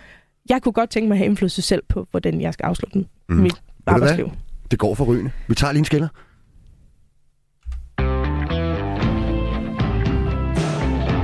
Jeg 0.49 0.61
kunne 0.61 0.73
godt 0.73 0.89
tænke 0.89 1.07
mig 1.07 1.15
at 1.15 1.17
have 1.17 1.25
indflydelse 1.25 1.61
selv 1.61 1.83
på, 1.89 2.07
hvordan 2.11 2.41
jeg 2.41 2.53
skal 2.53 2.65
afslutte 2.65 3.05
Mm. 3.29 3.35
mit 3.35 3.61
arbejdsliv. 3.87 4.31
Det 4.71 4.79
går 4.79 4.95
for 4.95 5.05
rygende. 5.05 5.31
Vi 5.47 5.55
tager 5.55 5.71
lige 5.71 5.79
en 5.79 5.85
skiller. 5.85 6.07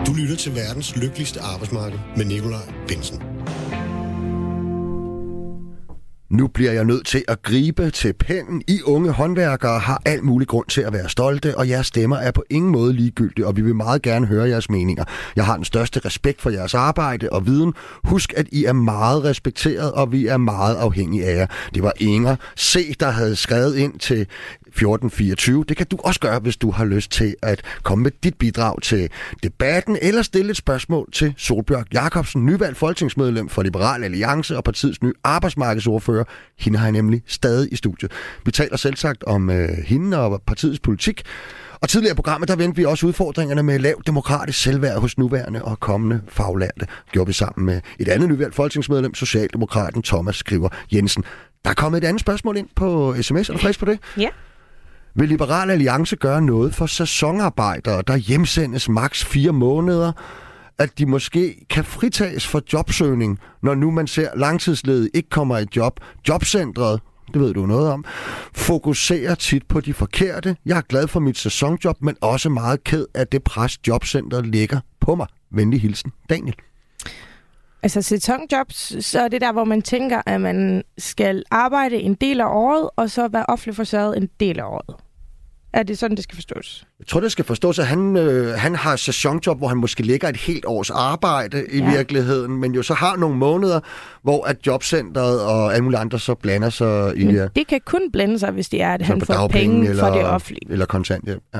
Du 0.08 0.14
lytter 0.14 0.36
til 0.36 0.56
verdens 0.56 0.96
lykkeligste 0.98 1.42
arbejdsmarked 1.42 2.00
med 2.18 2.26
Nikolaj 2.26 2.74
Bensen. 2.88 3.22
Nu 6.32 6.48
bliver 6.48 6.72
jeg 6.72 6.86
nødt 6.86 7.06
til 7.06 7.24
at 7.28 7.44
gribe 7.44 7.90
til 7.90 8.14
pennen. 8.14 8.62
I 8.68 8.82
unge 8.86 9.12
håndværkere 9.12 9.80
har 9.80 10.02
alt 10.06 10.24
mulig 10.24 10.48
grund 10.48 10.68
til 10.68 10.82
at 10.82 10.94
være 10.94 11.10
stolte, 11.10 11.58
og 11.58 11.70
jeres 11.70 11.88
stemmer 11.88 12.18
er 12.18 12.32
på 12.32 12.44
ingen 12.50 12.72
måde 12.72 12.94
ligegyldige, 12.94 13.48
og 13.48 13.56
vi 13.56 13.62
vil 13.62 13.76
meget 13.76 14.02
gerne 14.02 14.26
høre 14.26 14.50
jeres 14.50 14.70
meninger. 14.70 15.04
Jeg 15.36 15.46
har 15.46 15.56
den 15.56 15.66
største 15.66 16.00
respekt 16.06 16.42
for 16.42 16.50
jeres 16.50 16.74
arbejde 16.74 17.30
og 17.32 17.46
viden. 17.46 17.74
Husk, 18.04 18.34
at 18.38 18.48
I 18.52 18.66
er 18.66 18.74
meget 18.74 19.24
respekteret, 19.24 19.92
og 19.92 20.12
vi 20.12 20.28
er 20.28 20.38
meget 20.38 20.76
afhængige 20.76 21.26
af 21.26 21.36
jer. 21.38 21.48
Det 21.74 21.84
var 21.84 21.94
Inger 21.98 22.36
C., 22.60 22.98
der 23.00 23.10
havde 23.10 23.36
skrevet 23.36 23.76
ind 23.76 24.00
til 24.00 24.28
1424. 24.72 25.66
Det 25.70 25.78
kan 25.78 25.88
du 25.88 25.98
også 26.04 26.20
gøre, 26.20 26.40
hvis 26.40 26.58
du 26.58 26.72
har 26.72 26.86
lyst 26.86 27.12
til 27.12 27.36
at 27.42 27.62
komme 27.84 28.04
med 28.04 28.12
dit 28.24 28.36
bidrag 28.36 28.82
til 28.82 29.10
debatten, 29.44 29.98
eller 30.02 30.22
stille 30.22 30.52
et 30.52 30.58
spørgsmål 30.58 31.10
til 31.12 31.34
Solbjørg 31.38 31.86
Jacobsen, 31.94 32.46
nyvalgt 32.46 32.78
folketingsmedlem 32.78 33.50
for 33.50 33.64
Liberal 33.64 34.04
Alliance 34.04 34.58
og 34.58 34.64
partiets 34.64 35.04
nye 35.04 35.14
arbejdsmarkedsordfører. 35.24 36.24
Hende 36.60 36.78
har 36.80 36.86
jeg 36.86 36.92
nemlig 36.92 37.22
stadig 37.28 37.74
i 37.74 37.76
studiet. 37.76 38.12
Vi 38.46 38.52
taler 38.52 38.78
selv 38.78 38.96
sagt 38.96 39.24
om 39.24 39.50
øh, 39.50 39.70
hende 39.70 40.20
og 40.20 40.42
partiets 40.48 40.80
politik. 40.80 41.24
Og 41.82 41.90
tidligere 41.90 42.14
i 42.14 42.16
programmet, 42.16 42.50
der 42.50 42.56
vendte 42.56 42.78
vi 42.78 42.86
også 42.86 43.08
udfordringerne 43.08 43.64
med 43.64 43.80
lav 43.80 44.02
demokratisk 44.08 44.62
selvværd 44.62 45.00
hos 45.00 45.18
nuværende 45.18 45.64
og 45.64 45.80
kommende 45.80 46.22
faglærte. 46.28 46.88
Gjorde 47.12 47.28
vi 47.28 47.34
sammen 47.34 47.66
med 47.66 47.82
et 48.00 48.08
andet 48.08 48.30
nyvalgt 48.30 48.56
folketingsmedlem, 48.56 49.14
Socialdemokraten 49.14 50.02
Thomas 50.02 50.36
Skriver 50.36 50.70
Jensen. 50.94 51.24
Der 51.64 51.70
er 51.70 51.74
kommet 51.74 52.04
et 52.04 52.08
andet 52.08 52.22
spørgsmål 52.22 52.58
ind 52.58 52.68
på 52.76 53.16
sms. 53.22 53.50
Er 53.50 53.54
du 53.54 53.60
frisk 53.60 53.80
på 53.80 53.86
det? 53.86 54.00
Ja. 54.18 54.30
Vil 55.16 55.30
Liberal 55.30 55.70
Alliance 55.70 56.16
gøre 56.16 56.42
noget 56.42 56.76
for 56.76 56.86
sæsonarbejdere, 56.86 58.04
der 58.08 58.16
hjemsendes 58.16 58.90
maks 58.90 59.26
4 59.26 59.52
måneder, 59.52 60.12
at 60.78 60.98
de 60.98 61.06
måske 61.06 61.66
kan 61.70 61.84
fritages 61.84 62.48
for 62.48 62.62
jobsøgning, 62.74 63.40
når 63.64 63.76
nu 63.76 63.92
man 63.92 64.08
ser 64.08 64.30
langtidsledige 64.36 65.10
ikke 65.14 65.30
kommer 65.30 65.58
i 65.58 65.66
job. 65.76 66.00
Jobcentret, 66.28 67.02
det 67.34 67.42
ved 67.42 67.54
du 67.54 67.66
noget 67.66 67.92
om, 67.92 68.06
fokuserer 68.56 69.36
tit 69.36 69.64
på 69.68 69.82
de 69.82 69.94
forkerte. 69.94 70.56
Jeg 70.66 70.78
er 70.78 70.82
glad 70.82 71.08
for 71.08 71.20
mit 71.20 71.38
sæsonjob, 71.38 71.96
men 72.02 72.16
også 72.22 72.50
meget 72.50 72.84
ked 72.84 73.06
af 73.14 73.28
det 73.28 73.44
pres, 73.44 73.78
jobcentret 73.88 74.48
lægger 74.48 74.80
på 75.00 75.16
mig. 75.16 75.28
Venlig 75.52 75.82
hilsen, 75.82 76.12
Daniel. 76.30 76.56
Altså 77.84 78.02
sæsonjobs, 78.02 79.06
så 79.06 79.20
er 79.22 79.28
det 79.28 79.42
der, 79.42 79.52
hvor 79.52 79.64
man 79.64 79.82
tænker, 79.82 80.22
at 80.26 80.42
man 80.42 80.84
skal 80.98 81.44
arbejde 81.52 81.96
en 81.96 82.14
del 82.14 82.42
af 82.42 82.46
året, 82.48 82.90
og 82.96 83.10
så 83.10 83.28
være 83.28 83.46
offentlig 83.48 83.76
forsørget 83.76 84.18
en 84.18 84.30
del 84.40 84.60
af 84.60 84.64
året. 84.64 84.96
Er 85.74 85.84
det 85.84 85.98
sådan, 85.98 86.16
det 86.18 86.24
skal 86.24 86.36
forstås? 86.36 86.86
Jeg 87.00 87.08
tror, 87.08 87.20
det 87.20 87.32
skal 87.32 87.46
forstås, 87.46 87.80
at 87.80 87.88
han, 87.88 88.18
øh, 88.18 88.54
han 88.54 88.76
har 88.76 88.96
sæsonjob, 88.96 89.58
hvor 89.58 89.68
han 89.68 89.78
måske 89.78 90.04
ligger 90.04 90.30
et 90.30 90.38
helt 90.38 90.66
års 90.66 90.90
arbejde 90.90 91.66
i 91.72 91.78
Ja. 91.78 91.92
virkeligheden, 91.92 92.58
men 92.58 92.72
jo 92.76 92.84
så 92.84 92.94
har 92.94 93.16
nogle 93.16 93.36
måneder, 93.38 93.80
hvor 94.24 94.46
at 94.46 94.58
jobcentret 94.68 95.42
og 95.42 95.74
alle 95.74 95.84
mulige 95.84 96.00
andre 96.00 96.20
så 96.20 96.36
blander 96.36 96.70
sig 96.70 97.18
i 97.18 97.26
Men 97.26 97.36
det. 97.36 97.56
det 97.56 97.68
kan 97.68 97.82
kun 97.86 98.12
blande 98.12 98.40
sig, 98.40 98.52
hvis 98.52 98.70
det 98.70 98.82
er, 98.82 98.94
at 98.94 99.00
Så 99.02 99.06
han 99.06 99.22
får 99.22 99.34
dagpenge 99.34 99.74
penge 99.76 99.90
eller, 99.90 100.04
for 100.08 100.14
det 100.16 100.26
offentlige. 100.26 100.72
Eller 100.72 100.86
kontanthjælp. 100.86 101.44
Ja. 101.54 101.60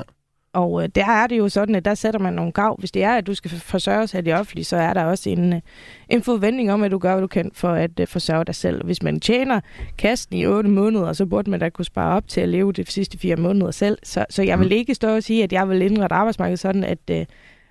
Og 0.54 0.84
øh, 0.84 0.90
der 0.96 1.06
er 1.06 1.28
det 1.28 1.38
jo 1.38 1.50
sådan, 1.50 1.76
at 1.76 1.86
der 1.86 1.94
sætter 1.94 2.20
man 2.20 2.34
nogle 2.34 2.52
gav. 2.52 2.76
Hvis 2.80 2.92
det 2.92 3.04
er, 3.04 3.12
at 3.16 3.28
du 3.28 3.34
skal 3.34 3.52
forsørges 3.52 4.16
af 4.16 4.24
det 4.24 4.34
offentlige, 4.36 4.66
så 4.66 4.78
er 4.78 4.94
der 4.94 5.04
også 5.04 5.30
en, 5.30 5.54
øh, 5.54 5.62
en 6.10 6.24
forventning 6.24 6.72
om, 6.72 6.84
at 6.84 6.92
du 6.92 6.98
gør, 6.98 7.12
hvad 7.12 7.22
du 7.22 7.28
kan 7.28 7.52
for 7.54 7.70
at 7.70 8.00
øh, 8.00 8.08
forsørge 8.08 8.46
dig 8.46 8.56
selv. 8.56 8.86
Hvis 8.86 9.04
man 9.04 9.20
tjener 9.20 9.60
kassen 9.98 10.36
i 10.36 10.46
8 10.46 10.70
måneder, 10.70 11.14
så 11.14 11.26
burde 11.26 11.50
man 11.52 11.60
da 11.60 11.70
kunne 11.70 11.86
spare 11.86 12.16
op 12.16 12.28
til 12.28 12.42
at 12.42 12.50
leve 12.50 12.74
de 12.74 12.86
sidste 12.92 13.18
fire 13.18 13.36
måneder 13.36 13.72
selv. 13.72 13.98
Så, 14.04 14.26
så 14.30 14.44
jeg 14.44 14.60
vil 14.60 14.72
ikke 14.72 14.96
stå 14.96 15.16
og 15.16 15.24
sige, 15.24 15.44
at 15.44 15.54
jeg 15.54 15.70
vil 15.70 15.82
indrette 15.82 16.16
arbejdsmarkedet 16.16 16.60
sådan, 16.60 16.84
at 16.84 17.00
øh, 17.12 17.26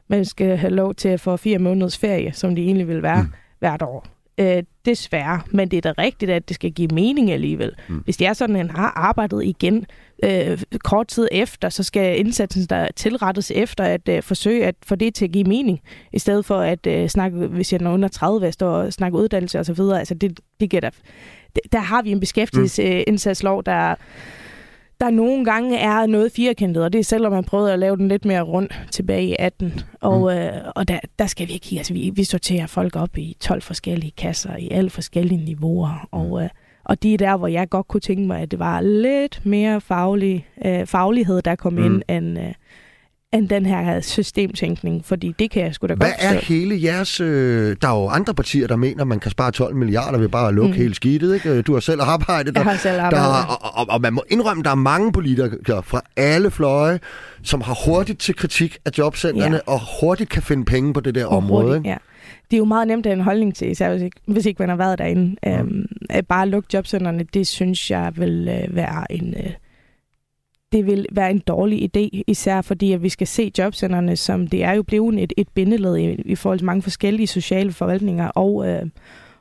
man 0.09 0.25
skal 0.25 0.57
have 0.57 0.73
lov 0.73 0.95
til 0.95 1.09
at 1.09 1.21
få 1.21 1.37
fire 1.37 1.59
måneders 1.59 1.99
ferie, 1.99 2.33
som 2.33 2.55
det 2.55 2.65
egentlig 2.65 2.89
vil 2.89 3.03
være 3.03 3.23
Mm. 3.23 3.29
mm. 3.29 3.35
hvert 3.59 3.83
år. 3.83 4.07
Øh, 4.39 4.63
desværre, 4.85 5.41
men 5.51 5.69
det 5.69 5.77
er 5.87 5.93
da 5.93 6.03
rigtigt, 6.03 6.31
at 6.31 6.49
det 6.49 6.55
skal 6.55 6.71
give 6.73 6.89
mening 6.93 7.31
alligevel. 7.31 7.73
Mm. 7.89 7.95
Mm. 7.95 8.01
Hvis 8.05 8.17
det 8.17 8.27
er 8.27 8.33
sådan, 8.33 8.57
at 8.57 8.63
han 8.67 8.71
har 8.77 8.93
arbejdet 8.97 9.45
igen 9.45 9.87
øh, 10.23 10.63
kort 10.85 11.09
tid 11.09 11.29
efter, 11.33 11.69
så 11.69 11.83
skal 11.83 12.19
indsatsen 12.19 12.67
der 12.67 12.89
tilrettes 12.97 13.53
efter 13.55 13.85
at 13.85 14.09
øh, 14.09 14.23
forsøge 14.23 14.67
at 14.67 14.75
få 14.87 14.95
det 14.95 15.15
til 15.15 15.25
at 15.25 15.33
give 15.33 15.45
mening, 15.45 15.81
i 16.13 16.19
stedet 16.19 16.45
for 16.45 16.59
at 16.59 16.87
øh, 16.87 17.09
snakke, 17.09 17.47
hvis 17.47 17.73
jeg 17.73 17.83
er 17.83 17.91
under 17.91 18.09
30, 18.09 18.45
jeg 18.45 18.53
står 18.53 18.71
og 18.71 18.93
snakke 18.93 19.19
uddannelse 19.19 19.59
og 19.59 19.67
så 19.67 19.73
videre. 19.73 19.99
Altså 19.99 20.15
det, 20.15 20.41
det 20.61 20.71
giver 20.71 20.81
der, 20.81 20.91
der 21.73 21.79
har 21.79 22.03
vi 22.03 22.11
en 22.11 22.21
beskæftigelsesindsadslov, 22.21 23.65
der 23.65 23.95
der 25.01 25.11
nogle 25.11 25.45
gange 25.45 25.79
er 25.79 26.07
noget 26.07 26.33
firkantet, 26.33 26.85
og 26.85 26.93
det 26.93 26.99
er 26.99 27.05
selvom 27.05 27.33
man 27.33 27.45
prøvede 27.45 27.73
at 27.73 27.79
lave 27.79 27.97
den 27.97 28.09
lidt 28.09 28.25
mere 28.25 28.43
rund 28.43 28.69
tilbage 28.91 29.27
i 29.27 29.37
18. 29.39 29.81
Og, 30.01 30.21
mm. 30.21 30.39
øh, 30.39 30.53
og 30.75 30.89
der, 30.89 30.99
der 31.19 31.27
skal 31.27 31.49
vi 31.49 31.53
ikke 31.53 31.77
altså 31.77 31.93
vi, 31.93 32.11
vi 32.15 32.25
sorterer 32.25 32.67
folk 32.67 32.97
op 32.97 33.19
i 33.19 33.37
12 33.41 33.63
forskellige 33.63 34.13
kasser, 34.17 34.57
i 34.57 34.69
alle 34.71 34.91
forskellige 34.91 35.45
niveauer, 35.45 36.09
og, 36.11 36.43
øh, 36.43 36.49
og 36.91 37.03
det 37.03 37.15
er 37.15 37.19
der, 37.19 37.37
hvor 37.37 37.49
jeg 37.49 37.69
godt 37.71 37.89
kunne 37.89 38.01
tænke 38.01 38.27
mig, 38.27 38.41
at 38.41 38.51
det 38.51 38.59
var 38.59 38.81
lidt 38.81 39.41
mere 39.45 39.81
faglig, 39.81 40.47
øh, 40.67 40.87
faglighed, 40.87 41.43
der 41.43 41.55
kom 41.55 41.73
Mm. 41.73 41.85
ind, 41.85 42.03
end, 42.09 42.39
øh, 42.39 42.45
end 43.33 43.49
den 43.49 43.67
her 43.67 44.01
systemtænkning, 44.01 45.05
fordi 45.05 45.35
det 45.39 45.51
kan 45.51 45.63
jeg 45.63 45.75
sgu 45.75 45.87
da 45.87 45.95
Hvad 45.95 46.07
godt 46.07 46.17
er 46.19 46.33
forstå. 46.35 46.55
hele 46.55 46.83
jeres... 46.83 47.21
Øh, 47.21 47.77
der 47.83 47.89
er 47.89 48.01
jo 48.03 48.09
andre 48.09 48.35
partier, 48.35 48.67
der 48.67 48.77
mener, 48.77 49.01
at 49.01 49.09
man 49.09 49.21
kan 49.21 49.31
spare 49.31 49.51
12 49.51 49.75
milliarder 49.77 50.19
ved 50.19 50.29
bare 50.29 50.49
at 50.49 50.55
lukke 50.55 50.71
mm. 50.73 50.77
Hele 50.77 50.95
skidtet. 50.95 51.35
Ikke? 51.35 51.63
Du 51.63 51.73
har 51.73 51.81
selv 51.81 52.01
arbejdet 52.03 52.55
der. 52.55 52.61
Jeg 52.61 52.71
har 52.71 52.77
selv 52.79 52.97
Der, 52.97 53.03
arbejdet. 53.03 53.57
og, 53.63 53.75
og, 53.75 53.87
og 53.95 54.01
man 54.01 54.13
må 54.13 54.23
indrømme, 54.29 54.63
der 54.63 54.71
er 54.71 54.75
mange 54.75 55.13
politikere 55.13 55.83
fra 55.83 56.01
alle 56.17 56.51
fløje, 56.51 56.99
som 57.43 57.61
har 57.61 57.79
hurtigt 57.87 58.19
til 58.21 58.37
kritik 58.37 58.79
af 58.85 58.91
jobcentrene, 58.99 59.57
Ja. 59.57 59.73
og 59.73 59.81
hurtigt 60.01 60.31
kan 60.31 60.43
finde 60.43 60.65
penge 60.65 60.93
på 60.95 61.01
det 61.01 61.15
der 61.15 61.27
Og 61.27 61.37
område. 61.37 61.65
hurtigt, 61.67 61.79
Ikke? 61.79 61.89
Ja. 61.89 61.97
Det 62.51 62.57
er 62.57 62.59
jo 62.59 62.65
meget 62.65 62.89
nemt 62.89 63.07
at 63.07 63.11
have 63.11 63.19
en 63.19 63.25
holdning 63.25 63.55
til, 63.55 63.71
især 63.71 63.91
hvis 63.91 64.03
ikke, 64.03 64.21
hvis 64.27 64.47
ikke 64.47 64.63
man 64.63 64.69
har 64.69 64.77
været 64.77 64.99
derinde. 64.99 65.37
Mm. 65.47 65.53
Øhm, 65.53 65.87
at 66.11 66.27
bare 66.27 66.49
lukke 66.49 66.69
jobcentrene, 66.75 67.25
det 67.35 67.47
synes 67.47 67.91
jeg 67.91 68.13
vil 68.17 68.49
øh, 68.49 68.77
være 68.77 69.13
en... 69.13 69.35
Øh, 69.37 69.53
det 70.73 70.87
vil 70.87 71.07
være 71.13 71.31
en 71.31 71.39
dårlig 71.39 71.83
idé, 71.83 72.23
især 72.27 72.63
fordi 72.63 72.93
at 72.93 73.03
vi 73.03 73.09
skal 73.09 73.27
se 73.27 73.53
jobcentrene 73.59 74.17
som, 74.17 74.47
det 74.47 74.65
er 74.65 74.73
jo 74.73 74.83
blevet 74.83 75.23
et, 75.23 75.33
et 75.37 75.49
bindeled 75.49 75.97
i, 75.97 76.15
i 76.15 76.35
forhold 76.35 76.59
til 76.59 76.67
mange 76.67 76.83
forskellige 76.83 77.27
sociale 77.27 77.73
forvaltninger 77.73 78.29
og, 78.29 78.69
øh, 78.69 78.87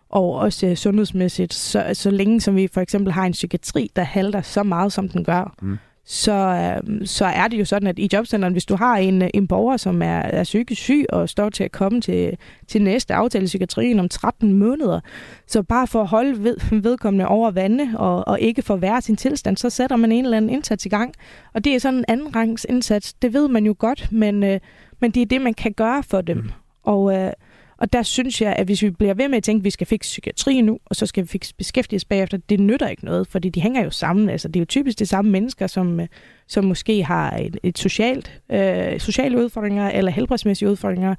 og 0.10 0.34
også 0.34 0.68
øh, 0.68 0.76
sundhedsmæssigt. 0.76 1.54
Så, 1.54 1.90
så 1.94 2.12
længe 2.12 2.42
som 2.42 2.56
vi 2.56 2.68
for 2.68 2.82
eksempel 2.82 3.14
har 3.14 3.26
en 3.26 3.32
psykiatri, 3.32 3.92
der 3.96 4.04
halter 4.04 4.42
så 4.42 4.64
meget, 4.64 4.94
som 4.94 5.10
den 5.10 5.24
gør, 5.24 5.56
Mm. 5.62 5.78
Så, 6.12 6.32
øh, 6.32 7.08
så 7.08 7.26
er 7.26 7.48
det 7.48 7.60
jo 7.60 7.66
sådan, 7.66 7.88
at 7.88 8.00
i 8.00 8.10
jobcenteren, 8.14 8.54
hvis 8.54 8.66
du 8.66 8.76
har 8.76 8.98
en, 8.98 9.22
øh, 9.22 9.30
en 9.34 9.48
borger, 9.48 9.78
som 9.78 10.02
er, 10.02 10.20
er 10.20 10.44
psykisk 10.44 10.82
syg 10.82 11.06
og 11.10 11.30
står 11.30 11.50
til 11.50 11.64
at 11.64 11.72
komme 11.72 12.02
til, 12.02 12.38
til 12.68 12.82
næste 12.82 13.14
aftale 13.14 13.44
i 13.44 13.46
psykiatrien 13.46 14.00
om 14.00 14.10
13 14.10 14.54
måneder, 14.54 15.00
så 15.48 15.64
bare 15.64 15.88
for 15.88 16.02
at 16.02 16.08
holde 16.08 16.44
ved, 16.44 16.58
vedkommende 16.88 17.28
over 17.28 17.52
vande 17.52 17.92
og, 17.96 18.28
og 18.28 18.40
ikke 18.40 18.62
forværre 18.62 19.02
sin 19.02 19.16
tilstand, 19.16 19.58
så 19.58 19.70
sætter 19.70 19.96
man 19.96 20.12
en 20.12 20.24
eller 20.24 20.38
anden 20.38 20.52
indsats 20.52 20.86
i 20.86 20.90
gang. 20.90 21.14
Og 21.54 21.64
det 21.64 21.76
er 21.76 21.80
sådan 21.80 22.00
en 22.00 22.06
anden 22.08 22.36
rangs 22.36 22.66
indsats. 22.70 23.14
Det 23.14 23.34
ved 23.34 23.48
man 23.48 23.66
jo 23.66 23.76
godt, 23.80 24.12
men, 24.12 24.44
øh, 24.44 24.60
men 25.00 25.12
det 25.12 25.22
er 25.22 25.26
det, 25.26 25.42
man 25.42 25.54
kan 25.54 25.74
gøre 25.74 26.04
for 26.04 26.22
dem. 26.22 26.38
Mm. 26.38 26.50
Og, 26.84 27.14
øh, 27.18 27.32
og 27.80 27.94
der 27.94 28.04
synes 28.04 28.42
jeg, 28.42 28.56
at 28.58 28.66
hvis 28.66 28.82
vi 28.82 28.90
bliver 28.90 29.14
ved 29.14 29.28
med 29.28 29.38
at 29.38 29.44
tænke, 29.44 29.62
at 29.62 29.64
vi 29.64 29.70
skal 29.70 29.88
fikse 29.88 30.08
psykiatri 30.08 30.62
nu, 30.62 30.80
og 30.86 30.96
så 30.96 31.06
skal 31.06 31.24
vi 31.24 31.28
fikse 31.28 31.56
beskæftigelse 31.56 32.08
bagefter, 32.08 32.38
det 32.50 32.60
nytter 32.60 32.88
ikke 32.88 33.06
noget, 33.06 33.28
fordi 33.28 33.50
de 33.50 33.62
hænger 33.62 33.84
jo 33.84 33.90
sammen. 33.90 34.30
Altså, 34.30 34.48
det 34.48 34.56
er 34.56 34.60
jo 34.60 34.66
typisk 34.66 35.00
de 35.00 35.06
samme 35.06 35.32
mennesker, 35.32 35.68
som, 35.68 36.00
øh, 36.00 36.08
som 36.48 36.66
måske 36.66 37.04
har 37.04 37.38
et, 37.38 37.58
et 37.64 37.78
socialt, 37.78 38.42
øh, 38.52 39.00
sociale 39.00 39.38
udfordringer 39.38 39.90
eller 39.90 40.12
helbredsmæssige 40.12 40.70
udfordringer, 40.70 41.16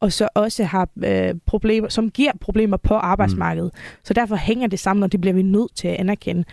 og 0.00 0.12
så 0.12 0.28
også 0.34 0.64
har 0.64 0.88
øh, 1.04 1.34
problemer, 1.46 1.88
som 1.88 2.10
giver 2.10 2.32
problemer 2.40 2.76
på 2.76 2.94
arbejdsmarkedet. 2.94 3.70
Mm. 3.74 3.80
Så 4.04 4.14
derfor 4.14 4.36
hænger 4.36 4.66
det 4.66 4.78
sammen, 4.78 5.02
og 5.02 5.12
det 5.12 5.20
bliver 5.20 5.34
vi 5.34 5.42
nødt 5.42 5.74
til 5.74 5.88
at 5.88 5.96
anerkende. 5.96 6.44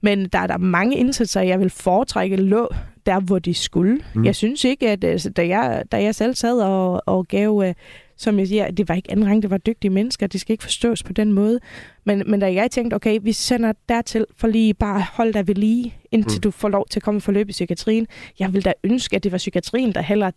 Men 0.00 0.28
der 0.28 0.38
er 0.38 0.46
der 0.46 0.58
mange 0.58 0.96
indsatser, 0.96 1.40
jeg 1.40 1.60
vil 1.60 1.70
foretrække 1.70 2.36
lå 2.36 2.68
der, 3.06 3.20
hvor 3.20 3.38
de 3.38 3.54
skulle. 3.54 4.00
Mm. 4.14 4.24
Jeg 4.24 4.34
synes 4.34 4.64
ikke, 4.64 4.90
at 4.90 5.04
øh, 5.04 5.20
da 5.36 5.48
jeg, 5.48 5.84
da 5.92 6.02
jeg 6.02 6.14
selv 6.14 6.34
sad 6.34 6.60
og, 6.60 7.02
og 7.06 7.26
gav, 7.28 7.62
øh, 7.66 7.74
som 8.16 8.38
jeg 8.38 8.48
siger, 8.48 8.70
det 8.70 8.88
var 8.88 8.94
ikke 8.94 9.10
anden 9.10 9.26
rang, 9.26 9.42
det 9.42 9.50
var 9.50 9.58
dygtige 9.58 9.90
mennesker, 9.90 10.26
det 10.26 10.40
skal 10.40 10.52
ikke 10.52 10.64
forstås 10.64 11.02
på 11.02 11.12
den 11.12 11.32
måde. 11.32 11.60
Men, 12.04 12.22
men 12.26 12.40
da 12.40 12.52
jeg 12.52 12.70
tænkte, 12.70 12.94
okay, 12.94 13.18
vi 13.22 13.32
sender 13.32 13.72
dertil 13.88 14.26
for 14.36 14.48
lige 14.48 14.74
bare 14.74 15.04
hold 15.12 15.32
dig 15.32 15.48
ved 15.48 15.54
lige, 15.54 15.94
indtil 16.12 16.36
Mm. 16.38 16.40
du 16.40 16.50
får 16.50 16.68
lov 16.68 16.86
til 16.90 16.98
at 16.98 17.02
komme 17.02 17.18
i 17.18 17.20
forløb 17.20 17.48
i 17.48 17.52
psykiatrien. 17.52 18.06
Jeg 18.38 18.52
vil 18.52 18.64
da 18.64 18.72
ønske, 18.84 19.16
at 19.16 19.24
det 19.24 19.32
var 19.32 19.38
psykiatrien, 19.38 19.92
der 19.94 20.00
heller 20.00 20.30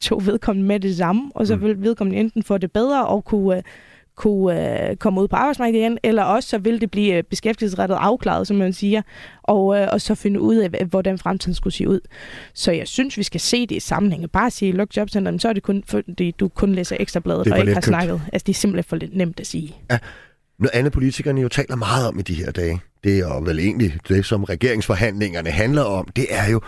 tog 0.00 0.26
vedkommende 0.26 0.68
med 0.68 0.80
det 0.80 0.96
samme, 0.96 1.30
og 1.34 1.46
så 1.46 1.56
Mm. 1.56 1.62
vil 1.62 1.82
vedkommende 1.82 2.20
enten 2.20 2.42
få 2.42 2.58
det 2.58 2.72
bedre 2.72 3.06
og 3.06 3.24
kunne, 3.24 3.56
øh, 3.56 3.62
kunne 4.16 4.90
øh, 4.90 4.96
komme 4.96 5.20
ud 5.20 5.28
på 5.28 5.36
arbejdsmarkedet 5.36 5.80
igen, 5.80 5.98
eller 6.02 6.22
også 6.22 6.48
så 6.48 6.58
vil 6.58 6.80
det 6.80 6.90
blive 6.90 7.14
øh, 7.14 7.22
beskæftigelsesrettet 7.22 7.96
afklaret, 8.00 8.46
som 8.46 8.56
man 8.56 8.72
siger, 8.72 9.02
og, 9.42 9.78
øh, 9.80 9.88
og 9.92 10.00
så 10.00 10.14
finde 10.14 10.40
ud 10.40 10.56
af, 10.56 10.84
hvordan 10.84 11.18
fremtiden 11.18 11.54
skulle 11.54 11.74
se 11.74 11.88
ud. 11.88 12.00
Så 12.54 12.72
jeg 12.72 12.88
synes, 12.88 13.18
vi 13.18 13.22
skal 13.22 13.40
se 13.40 13.66
det 13.66 13.76
i 13.76 13.80
sammenhæng. 13.80 14.30
Bare 14.30 14.50
sige, 14.50 14.72
luk 14.72 14.96
jobcenteren, 14.96 15.38
så 15.38 15.48
er 15.48 15.52
det 15.52 15.62
kun, 15.62 15.82
fordi 15.86 16.30
du 16.30 16.48
kun 16.48 16.72
læser 16.72 16.96
ekstrabladet 17.00 17.44
Det 17.44 17.52
og 17.52 17.58
ikke 17.58 17.68
har 17.72 17.80
letkøbt. 17.80 17.86
snakket. 17.86 18.22
Altså, 18.32 18.44
det 18.46 18.52
er 18.52 18.56
simpelthen 18.56 18.88
for 18.88 18.96
lidt 18.96 19.16
nemt 19.16 19.40
at 19.40 19.46
sige. 19.46 19.76
Noget 20.58 20.70
andet 20.74 20.92
politikerne 20.92 21.40
jo 21.40 21.48
taler 21.48 21.76
meget 21.76 22.08
om 22.08 22.18
i 22.18 22.22
de 22.22 22.34
her 22.34 22.50
dage, 22.50 22.80
det 23.04 23.18
er 23.18 23.40
vel 23.40 23.58
egentlig 23.58 23.98
det, 24.08 24.24
som 24.24 24.44
regeringsforhandlingerne 24.44 25.50
handler 25.50 25.82
om, 25.82 26.08
det 26.16 26.26
er 26.30 26.50
jo 26.50 26.60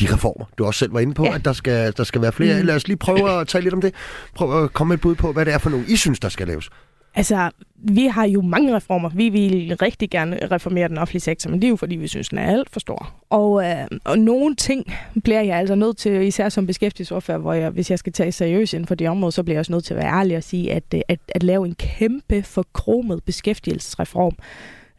de 0.00 0.14
reformer. 0.14 0.44
Du 0.58 0.64
også 0.66 0.78
selv 0.78 0.94
var 0.94 1.00
inde 1.00 1.14
på, 1.14 1.24
ja. 1.24 1.34
at 1.34 1.44
der 1.44 1.52
skal, 1.52 1.92
der 1.96 2.04
skal 2.04 2.22
være 2.22 2.32
flere. 2.32 2.60
Mm. 2.60 2.66
Lad 2.66 2.74
os 2.76 2.88
lige 2.88 2.96
prøve 2.96 3.40
at 3.40 3.48
tale 3.48 3.62
lidt 3.62 3.74
om 3.74 3.80
det. 3.80 3.94
Prøv 4.34 4.64
at 4.64 4.72
komme 4.72 4.88
med 4.88 4.96
et 4.96 5.00
bud 5.00 5.14
på, 5.14 5.32
hvad 5.32 5.44
det 5.44 5.54
er 5.54 5.58
for 5.58 5.70
nogle, 5.70 5.84
I 5.88 5.96
synes, 5.96 6.20
der 6.20 6.28
skal 6.28 6.46
laves. 6.46 6.70
Altså, 7.14 7.50
vi 7.74 8.06
har 8.06 8.24
jo 8.24 8.40
mange 8.42 8.76
reformer. 8.76 9.08
Vi 9.08 9.28
vil 9.28 9.76
rigtig 9.82 10.10
gerne 10.10 10.48
reformere 10.50 10.88
den 10.88 10.98
offentlige 10.98 11.20
sektor, 11.20 11.50
men 11.50 11.62
det 11.62 11.66
er 11.66 11.70
jo 11.70 11.76
fordi, 11.76 11.96
vi 11.96 12.08
synes, 12.08 12.28
den 12.28 12.38
er 12.38 12.46
alt 12.46 12.70
for 12.70 12.80
stor. 12.80 13.14
Og, 13.30 13.64
øh, 13.64 13.86
og 14.04 14.18
nogle 14.18 14.54
ting 14.54 14.94
bliver 15.24 15.40
jeg 15.40 15.58
altså 15.58 15.74
nødt 15.74 15.96
til, 15.96 16.22
især 16.22 16.48
som 16.48 16.66
beskæftigelsesordfører, 16.66 17.38
hvor 17.38 17.52
jeg, 17.52 17.70
hvis 17.70 17.90
jeg 17.90 17.98
skal 17.98 18.12
tage 18.12 18.32
seriøst 18.32 18.74
inden 18.74 18.86
for 18.86 18.94
de 18.94 19.06
områder, 19.06 19.30
så 19.30 19.42
bliver 19.42 19.54
jeg 19.54 19.60
også 19.60 19.72
nødt 19.72 19.84
til 19.84 19.94
at 19.94 20.00
være 20.00 20.18
ærlig 20.18 20.36
og 20.36 20.42
sige, 20.42 20.72
at, 20.72 20.84
øh, 20.94 21.00
at, 21.08 21.20
at 21.28 21.42
lave 21.42 21.66
en 21.66 21.74
kæmpe 21.74 22.42
forkromet 22.42 23.24
beskæftigelsesreform, 23.24 24.36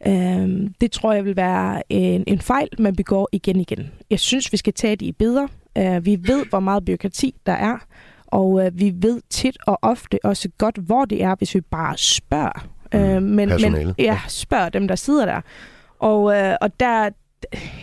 øh, 0.06 0.70
det 0.80 0.92
tror 0.92 1.12
jeg 1.12 1.24
vil 1.24 1.36
være 1.36 1.82
en, 1.88 2.24
en 2.26 2.40
fejl, 2.40 2.68
man 2.78 2.96
begår 2.96 3.28
igen 3.32 3.60
igen. 3.60 3.90
Jeg 4.10 4.20
synes, 4.20 4.52
vi 4.52 4.56
skal 4.56 4.72
tage 4.72 4.96
det 4.96 5.06
i 5.06 5.12
bedre. 5.12 5.48
Øh, 5.78 6.06
vi 6.06 6.18
ved, 6.22 6.46
hvor 6.46 6.60
meget 6.60 6.84
byråkrati 6.84 7.34
der 7.46 7.52
er. 7.52 7.78
Og 8.32 8.66
øh, 8.66 8.80
vi 8.80 8.92
ved 8.96 9.20
tit 9.30 9.56
og 9.66 9.78
ofte 9.82 10.18
også 10.24 10.48
godt, 10.58 10.78
hvor 10.78 11.04
det 11.04 11.22
er, 11.22 11.34
hvis 11.34 11.54
vi 11.54 11.60
bare 11.60 11.96
spørger. 11.96 12.66
Mm, 12.92 12.98
øh, 12.98 13.22
men, 13.22 13.48
men 13.48 13.94
ja, 13.98 14.20
spørger 14.28 14.68
dem, 14.68 14.88
der 14.88 14.94
sidder 14.94 15.24
der. 15.24 15.40
Og, 15.98 16.36
øh, 16.36 16.56
og 16.60 16.80
der, 16.80 17.10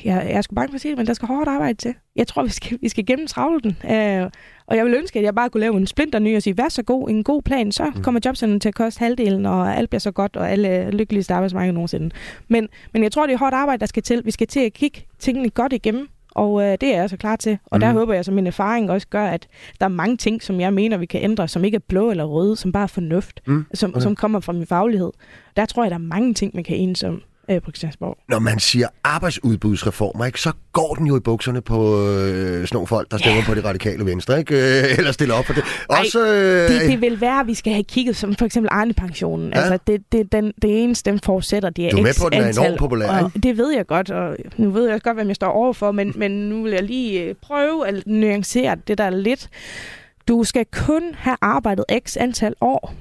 jeg, 0.06 0.28
jeg 0.30 0.43
skal 0.43 0.56
bange 0.56 0.70
for 0.70 0.76
at 0.76 0.82
sige 0.82 0.89
det, 0.89 0.97
men 0.97 1.08
der 1.08 1.14
skal 1.14 1.28
hårdt 1.28 1.50
arbejde 1.50 1.78
til. 1.78 1.93
Jeg 2.16 2.28
tror, 2.28 2.43
vi 2.43 2.50
skal, 2.50 2.78
vi 2.82 2.89
skal 2.89 3.06
gennemtravle 3.06 3.60
den. 3.60 3.78
Øh, 3.91 4.30
og 4.66 4.78
jeg 4.78 4.86
vil 4.86 4.93
ønske, 4.93 5.20
at 5.20 5.26
jeg 5.26 5.36
bare 5.36 5.50
kunne 5.50 5.62
lave 5.62 5.78
en 5.78 5.88
splinter 5.88 6.20
ny 6.20 6.36
og 6.36 6.41
sige, 6.41 6.58
vær 6.58 6.70
så 6.70 6.84
god, 6.84 7.10
en 7.10 7.24
god 7.24 7.41
plan, 7.41 7.72
så 7.72 7.91
mm. 7.95 8.04
kommer 8.04 8.22
jobcenteren 8.26 8.60
til 8.60 8.70
at 8.70 8.76
koste 8.76 9.00
halvdelen, 9.00 9.45
og 9.45 9.76
alt 9.78 9.89
bliver 9.89 10.00
så 10.00 10.12
godt, 10.12 10.36
og 10.36 10.52
alle 10.52 10.91
lykkeligste 10.91 11.34
arbejdsmarked 11.34 11.74
nogensinde. 11.74 12.10
Men, 12.47 12.68
men 12.93 13.04
jeg 13.04 13.12
tror, 13.12 13.26
det 13.26 13.34
er 13.34 13.38
hårdt 13.38 13.56
arbejde, 13.56 13.80
der 13.80 13.86
skal 13.86 14.04
til. 14.04 14.26
Vi 14.26 14.32
skal 14.32 14.47
til 14.47 14.60
at 14.60 14.74
kigge 14.74 15.06
tingene 15.20 15.50
godt 15.50 15.74
igennem, 15.74 16.08
og 16.39 16.61
øh, 16.61 16.77
det 16.81 16.95
er 16.95 16.99
jeg 16.99 17.09
så 17.09 17.17
klar 17.17 17.35
til. 17.35 17.57
Og 17.65 17.77
mm. 17.77 17.79
der 17.79 17.91
håber 17.91 18.13
jeg, 18.13 18.27
at 18.27 18.33
min 18.33 18.47
erfaring 18.47 18.91
også 18.91 19.07
gør, 19.07 19.25
at 19.25 19.47
der 19.79 19.85
er 19.85 19.89
mange 19.89 20.17
ting, 20.17 20.43
som 20.43 20.59
jeg 20.59 20.73
mener, 20.73 20.97
vi 20.97 21.05
kan 21.05 21.23
ændre, 21.23 21.47
som 21.47 21.63
ikke 21.63 21.75
er 21.75 21.85
blå 21.87 22.11
eller 22.11 22.23
røde, 22.23 22.55
som 22.55 22.71
bare 22.71 22.83
er 22.83 22.87
fornuft, 22.87 23.41
mm. 23.45 23.65
som, 23.73 23.89
okay. 23.89 24.01
som 24.01 24.15
kommer 24.15 24.39
fra 24.39 24.53
min 24.53 24.65
faglighed. 24.65 25.11
Der 25.55 25.65
tror 25.65 25.83
jeg, 25.83 25.91
der 25.91 25.97
er 25.97 26.01
mange 26.01 26.33
ting, 26.33 26.51
man 26.55 26.63
kan 26.63 26.77
enes 26.77 27.03
om 27.03 27.21
øh, 27.50 27.62
på 27.62 27.72
Christiansborg. 27.72 28.18
Når 28.30 28.39
man 28.39 28.60
siger 28.60 28.88
arbejdsudbudsreformer, 29.04 30.26
ikke, 30.26 30.41
så 30.41 30.52
går 30.72 30.95
den 30.95 31.08
jo 31.08 31.18
i 31.18 31.20
bukserne 31.20 31.62
på 31.62 32.08
øh, 32.08 32.08
sådan 32.08 32.68
nogle 32.74 32.88
folk, 32.88 33.12
der 33.12 33.18
stemmer 33.18 33.38
yeah. 33.38 33.45
på 33.45 33.56
det 33.56 33.66
radikale 33.66 34.06
venstre, 34.06 34.39
ikke? 34.39 34.56
Øh, 34.56 34.97
eller 34.97 35.12
stiller 35.12 35.36
op 35.36 35.45
for 35.45 35.54
det. 35.54 35.64
Ej, 35.89 36.00
Også, 36.00 36.28
øh, 36.28 36.70
det, 36.70 36.89
det 36.91 37.02
vil 37.02 37.22
være, 37.22 37.39
at 37.39 37.47
vi 37.47 37.54
skal 37.54 37.74
have 37.74 37.84
kigget 37.84 38.16
som 38.16 38.36
for 38.36 38.45
eksempel 38.45 38.70
Arne-pensionen. 38.72 39.52
Ja. 39.54 39.60
Altså, 39.60 39.80
det, 39.88 40.02
det, 40.12 40.32
den, 40.32 40.54
det 40.62 40.84
eneste, 40.84 41.12
den 41.12 41.20
forudsætter, 41.20 41.70
det 41.70 41.86
er 41.86 41.89
Du 41.89 41.97
er 41.97 42.02
med 42.02 42.14
på, 42.22 42.26
at 42.26 42.34
den 42.34 42.41
er 42.41 42.50
enormt 42.50 42.80
populær, 42.80 43.24
og 43.24 43.32
Det 43.43 43.58
ved 43.58 43.74
jeg 43.74 43.88
godt, 43.88 44.12
og 44.12 44.38
nu 44.58 44.70
ved 44.70 44.86
jeg 44.86 44.93
også 44.93 45.04
godt, 45.04 45.18
hvem 45.18 45.28
jeg 45.28 45.36
står 45.36 45.47
overfor, 45.47 45.91
men, 45.91 46.14
men 46.16 46.32
nu 46.32 46.64
vil 46.64 46.72
jeg 46.72 46.84
lige 46.84 47.24
øh, 47.24 47.36
prøve 47.41 47.88
at 47.88 48.04
nuancere 48.08 48.78
det 48.88 48.97
der 48.97 49.10
lidt. 49.10 49.50
Du 50.28 50.43
skal 50.43 50.66
kun 50.72 51.02
have 51.18 51.38
arbejdet 51.41 51.86
x 52.06 52.18
antal 52.18 52.54
år 52.62 52.93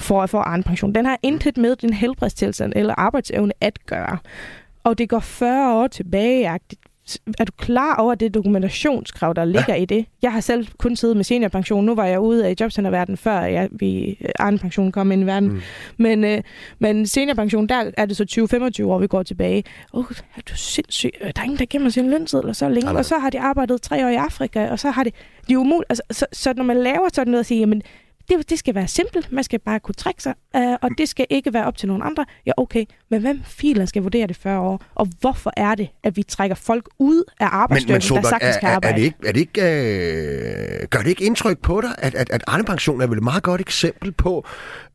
for 0.00 0.22
at 0.22 0.30
få 0.30 0.36
egen 0.36 0.62
pension. 0.62 0.94
Den 0.94 1.06
har 1.06 1.18
intet 1.22 1.56
med 1.56 1.76
din 1.76 1.92
helbredstilstand 1.92 2.72
eller 2.76 2.94
arbejdsevne 2.98 3.52
at 3.60 3.86
gøre. 3.86 4.18
Og 4.84 4.98
det 4.98 5.08
går 5.08 5.20
40 5.20 5.74
år 5.74 5.86
tilbage. 5.86 6.44
Er 7.38 7.44
du 7.44 7.52
klar 7.58 7.96
over 7.96 8.14
det 8.14 8.34
dokumentationskrav, 8.34 9.32
der 9.36 9.44
ligger 9.44 9.74
ja. 9.74 9.82
i 9.82 9.84
det? 9.84 10.06
Jeg 10.22 10.32
har 10.32 10.40
selv 10.40 10.66
kun 10.78 10.96
siddet 10.96 11.16
med 11.16 11.24
seniorpension. 11.24 11.84
Nu 11.84 11.94
var 11.94 12.06
jeg 12.06 12.20
ude 12.20 12.46
af 12.46 12.54
jobcenterverdenen, 12.60 13.16
før 13.16 13.40
jeg, 13.40 13.68
vi, 13.72 14.18
egen 14.38 14.58
pension 14.58 14.92
kom 14.92 15.12
ind 15.12 15.22
i 15.22 15.26
verden. 15.26 15.48
Mm. 15.48 15.60
Men, 15.96 16.24
øh, 16.24 16.42
men 16.78 17.06
seniorpension, 17.06 17.66
der 17.66 17.90
er 17.96 18.06
det 18.06 18.16
så 18.16 18.24
20-25 18.82 18.84
år, 18.84 18.98
vi 18.98 19.06
går 19.06 19.22
tilbage. 19.22 19.64
Åh, 19.92 20.00
oh, 20.00 20.16
er 20.36 20.40
du 20.50 20.56
sindssyg? 20.56 21.10
Der 21.20 21.32
er 21.36 21.44
ingen, 21.44 21.58
der 21.58 21.66
gemmer 21.70 21.90
sin 21.90 22.10
lønseddel 22.10 22.54
så 22.54 22.68
længe. 22.68 22.90
Og 22.90 23.04
så 23.04 23.18
har 23.18 23.30
de 23.30 23.40
arbejdet 23.40 23.82
tre 23.82 24.06
år 24.06 24.10
i 24.10 24.14
Afrika, 24.14 24.70
og 24.70 24.78
så 24.78 24.90
har 24.90 25.04
de... 25.04 25.10
De 25.48 25.52
er 25.52 25.58
umuligt. 25.58 25.86
Altså, 25.90 26.02
så, 26.10 26.26
så, 26.32 26.52
når 26.56 26.64
man 26.64 26.76
laver 26.76 27.08
sådan 27.12 27.30
noget 27.30 27.40
og 27.40 27.46
siger, 27.46 27.60
jamen, 27.60 27.82
det, 28.30 28.50
det 28.50 28.58
skal 28.58 28.74
være 28.74 28.88
simpelt. 28.88 29.32
Man 29.32 29.44
skal 29.44 29.58
bare 29.58 29.80
kunne 29.80 29.94
trække 29.94 30.22
sig, 30.22 30.34
øh, 30.56 30.76
og 30.82 30.90
det 30.98 31.08
skal 31.08 31.26
ikke 31.30 31.52
være 31.52 31.66
op 31.66 31.76
til 31.76 31.88
nogen 31.88 32.02
andre. 32.02 32.26
Ja, 32.46 32.52
okay, 32.56 32.84
men 33.10 33.20
hvem 33.20 33.40
filer 33.44 33.86
skal 33.86 34.02
vurdere 34.02 34.26
det 34.26 34.36
40 34.36 34.60
år? 34.60 34.82
Og 34.94 35.08
hvorfor 35.20 35.52
er 35.56 35.74
det, 35.74 35.88
at 36.02 36.16
vi 36.16 36.22
trækker 36.22 36.56
folk 36.56 36.88
ud 36.98 37.24
af 37.40 37.46
arbejdsstyrken, 37.50 38.22
der 38.22 38.28
sagtens 38.28 38.56
kan 38.56 38.68
arbejde? 38.68 38.94
Er, 38.94 38.96
det 38.96 39.04
ikke, 39.04 39.16
er 39.26 39.32
det 39.32 39.40
ikke, 39.40 40.80
øh, 40.82 40.88
gør 40.88 40.98
det 40.98 41.08
ikke 41.08 41.24
indtryk 41.24 41.58
på 41.58 41.80
dig, 41.80 41.90
at, 41.98 42.14
at, 42.14 42.30
at 42.30 42.44
Arne 42.46 42.64
Pension 42.64 43.00
er 43.00 43.06
vel 43.06 43.16
et 43.18 43.24
meget 43.24 43.42
godt 43.42 43.60
eksempel 43.60 44.12
på, 44.12 44.46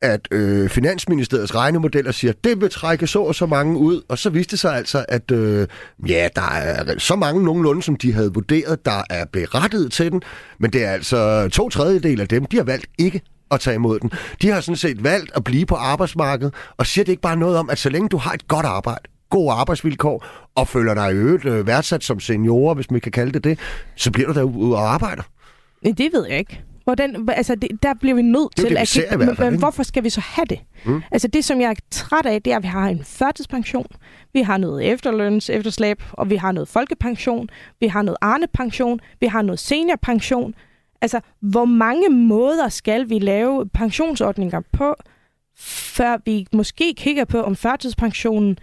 at 0.02 0.28
øh, 0.32 0.70
Finansministeriets 0.70 1.56
regnemodeller 1.56 2.12
siger, 2.12 2.32
at 2.32 2.44
det 2.44 2.62
vil 2.62 2.70
trække 2.70 3.08
så 3.08 3.24
og 3.24 3.36
så 3.36 3.46
mange 3.46 3.78
ud, 3.78 4.02
og 4.08 4.18
så 4.18 4.30
viste 4.30 4.52
det 4.52 4.60
sig 4.60 4.76
altså, 4.76 5.06
at 5.08 5.32
øh, 5.32 5.68
ja, 6.08 6.28
der 6.36 6.52
er 6.52 6.98
så 6.98 7.16
mange 7.16 7.44
nogenlunde, 7.44 7.84
som 7.84 7.96
de 7.96 8.14
havde 8.14 8.34
vurderet, 8.34 8.86
der 8.86 9.04
er 9.10 9.26
berettiget 9.26 9.92
til 9.92 10.12
den, 10.12 10.22
men 10.60 10.74
det 10.74 10.86
er 10.86 10.92
altså 10.92 11.50
to 11.50 11.70
tredjedel 11.70 12.22
af 12.22 12.28
dem, 12.28 12.46
de 12.46 12.58
har 12.58 12.64
valgt 12.64 12.88
ikke 12.98 13.22
at 13.52 13.60
tage 13.60 13.76
imod 13.76 14.00
den. 14.00 14.12
De 14.42 14.50
har 14.50 14.62
sådan 14.62 14.76
set 14.76 15.04
valgt 15.04 15.32
at 15.36 15.44
blive 15.44 15.66
på 15.66 15.76
arbejdsmarkedet, 15.76 16.54
og 16.78 16.88
siger 16.88 17.06
det 17.06 17.12
ikke 17.12 17.22
bare 17.22 17.38
noget 17.38 17.58
om, 17.58 17.70
at 17.70 17.78
så 17.78 17.90
længe 17.90 18.10
du 18.10 18.18
har 18.18 18.32
et 18.32 18.48
godt 18.48 18.66
arbejde, 18.66 19.02
gode 19.30 19.52
arbejdsvilkår, 19.52 20.26
og 20.56 20.68
føler 20.68 20.94
dig 20.94 21.12
i 21.12 21.16
øvrigt 21.16 21.46
øh, 21.46 21.68
værdsat 21.68 22.04
som 22.04 22.20
seniorer, 22.20 22.74
hvis 22.74 22.92
man 22.92 23.02
kan 23.02 23.12
kalde 23.12 23.32
det 23.32 23.44
det, 23.44 23.60
så 23.96 24.12
bliver 24.12 24.28
du 24.28 24.40
derude 24.40 24.76
og 24.76 24.94
arbejder. 24.94 25.24
Det 25.84 26.10
ved 26.14 26.28
jeg 26.30 26.40
ikke. 26.40 26.62
Hvordan, 26.84 27.30
altså 27.30 27.56
det, 27.56 27.70
der 27.84 27.94
bliver 27.94 28.16
vi 28.16 28.22
nødt 28.22 28.56
til 28.56 28.70
det, 28.70 28.78
at 28.78 28.88
kigge, 28.88 29.18
men, 29.18 29.36
men 29.40 29.60
hvorfor 29.60 29.84
skal 29.84 30.04
vi 30.04 30.10
så 30.10 30.22
have 30.22 30.46
det? 30.46 30.60
Mm. 30.86 31.02
Altså 31.12 31.28
det, 31.28 31.46
som 31.46 31.62
jeg 31.62 31.70
er 31.70 31.76
træt 31.92 32.26
af, 32.26 32.42
det 32.42 32.54
er, 32.54 32.58
at 32.58 32.64
vi 32.64 32.68
har 32.68 32.88
en 32.88 33.04
førtidspension, 33.04 33.88
vi 34.34 34.42
har 34.42 34.58
noget 34.58 34.92
efterløns, 34.92 35.50
efterslæb, 35.50 36.04
og 36.12 36.30
vi 36.30 36.36
har 36.36 36.52
noget 36.52 36.68
folkepension, 36.68 37.50
vi 37.80 37.88
har 37.88 38.02
noget 38.02 38.18
arnepension, 38.22 39.00
vi 39.20 39.28
har 39.28 39.42
noget 39.42 39.60
seniorpension, 39.60 40.54
Altså, 41.06 41.20
hvor 41.40 41.66
mange 41.66 42.10
måder 42.10 42.70
skal 42.70 43.10
vi 43.10 43.20
lave 43.20 43.70
pensionsordninger 43.70 44.62
på, 44.72 44.96
før 45.58 46.18
vi 46.26 46.48
måske 46.54 46.94
kigger 46.98 47.26
på, 47.26 47.42
om 47.42 47.56
førtidspensionen 47.56 48.58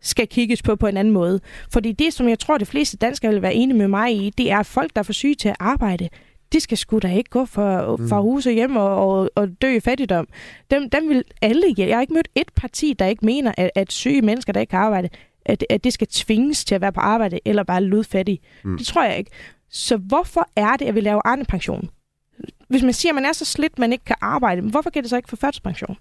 skal 0.00 0.26
kigges 0.28 0.62
på 0.62 0.76
på 0.76 0.86
en 0.86 0.96
anden 0.96 1.14
måde. 1.14 1.40
Fordi 1.72 1.92
det, 1.92 2.12
som 2.12 2.28
jeg 2.28 2.38
tror, 2.38 2.58
de 2.58 2.66
fleste 2.66 2.96
danskere 2.96 3.32
vil 3.32 3.42
være 3.42 3.54
enige 3.54 3.78
med 3.78 3.88
mig 3.88 4.16
i, 4.16 4.30
det 4.30 4.50
er, 4.50 4.58
at 4.58 4.66
folk, 4.66 4.90
der 4.94 4.98
er 4.98 5.02
for 5.02 5.12
syge 5.12 5.34
til 5.34 5.48
at 5.48 5.56
arbejde, 5.60 6.08
de 6.52 6.60
skal 6.60 6.78
sgu 6.78 6.98
da 6.98 7.12
ikke 7.12 7.30
gå 7.30 7.44
for, 7.44 8.00
for 8.08 8.20
mm. 8.20 8.22
hus 8.22 8.46
og 8.46 8.52
hjem 8.52 8.76
og, 8.76 9.08
og, 9.08 9.30
og 9.34 9.48
dø 9.62 9.76
i 9.76 9.80
fattigdom. 9.80 10.28
Dem, 10.70 10.90
dem 10.90 11.08
vil 11.08 11.24
alle 11.42 11.74
Jeg 11.78 11.96
har 11.96 12.00
ikke 12.00 12.14
mødt 12.14 12.28
et 12.34 12.50
parti, 12.56 12.92
der 12.98 13.06
ikke 13.06 13.26
mener, 13.26 13.52
at, 13.56 13.70
at 13.74 13.92
syge 13.92 14.22
mennesker, 14.22 14.52
der 14.52 14.60
ikke 14.60 14.70
kan 14.70 14.78
arbejde, 14.78 15.08
at, 15.46 15.64
at 15.70 15.84
det 15.84 15.92
skal 15.92 16.06
tvinges 16.06 16.64
til 16.64 16.74
at 16.74 16.80
være 16.80 16.92
på 16.92 17.00
arbejde 17.00 17.38
eller 17.44 17.62
bare 17.62 17.82
ludfattige. 17.82 18.38
Mm. 18.64 18.78
Det 18.78 18.86
tror 18.86 19.04
jeg 19.04 19.18
ikke. 19.18 19.30
Så 19.70 19.96
hvorfor 19.96 20.48
er 20.56 20.76
det, 20.76 20.86
at 20.86 20.94
vi 20.94 21.00
laver 21.00 21.20
Arne-pension? 21.24 21.90
Hvis 22.68 22.82
man 22.82 22.92
siger, 22.92 23.12
at 23.12 23.14
man 23.14 23.24
er 23.24 23.32
så 23.32 23.44
slidt, 23.44 23.78
man 23.78 23.92
ikke 23.92 24.04
kan 24.04 24.16
arbejde, 24.20 24.62
hvorfor 24.62 24.90
kan 24.90 25.02
det 25.02 25.10
så 25.10 25.16
ikke 25.16 25.28
få 25.28 25.36
førtidspension? 25.36 25.96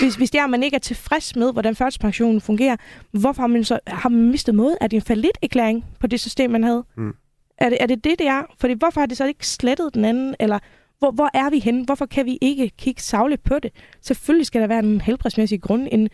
Hvis, 0.00 0.14
hvis 0.14 0.30
det 0.30 0.38
er, 0.38 0.44
at 0.44 0.50
man 0.50 0.62
ikke 0.62 0.74
er 0.74 0.78
tilfreds 0.78 1.36
med, 1.36 1.52
hvordan 1.52 1.76
førtidspensionen 1.76 2.40
fungerer, 2.40 2.76
hvorfor 3.10 3.42
har 3.42 3.46
man 3.46 3.64
så 3.64 3.78
har 3.86 4.08
man 4.08 4.30
mistet 4.30 4.54
måde? 4.54 4.76
Er 4.80 4.86
det 4.86 4.96
en 4.96 5.02
falit 5.02 5.38
erklæring 5.42 5.84
på 6.00 6.06
det 6.06 6.20
system, 6.20 6.50
man 6.50 6.64
havde? 6.64 6.84
Mm. 6.96 7.14
Er, 7.58 7.68
det, 7.68 7.78
er 7.80 7.86
det 7.86 8.04
det, 8.04 8.18
det 8.18 8.26
er? 8.26 8.42
Fordi 8.60 8.74
hvorfor 8.74 9.00
har 9.00 9.06
det 9.06 9.16
så 9.16 9.26
ikke 9.26 9.46
slettet 9.46 9.94
den 9.94 10.04
anden? 10.04 10.34
Eller 10.40 10.58
hvor, 10.98 11.10
hvor 11.10 11.30
er 11.34 11.50
vi 11.50 11.58
henne? 11.58 11.84
Hvorfor 11.84 12.06
kan 12.06 12.26
vi 12.26 12.38
ikke 12.40 12.68
kigge 12.78 13.02
savligt 13.02 13.42
på 13.42 13.58
det? 13.58 13.70
Selvfølgelig 14.02 14.46
skal 14.46 14.60
der 14.60 14.66
være 14.66 14.78
en 14.78 15.00
helbredsmæssig 15.00 15.62
grund. 15.62 15.88
En, 15.92 16.08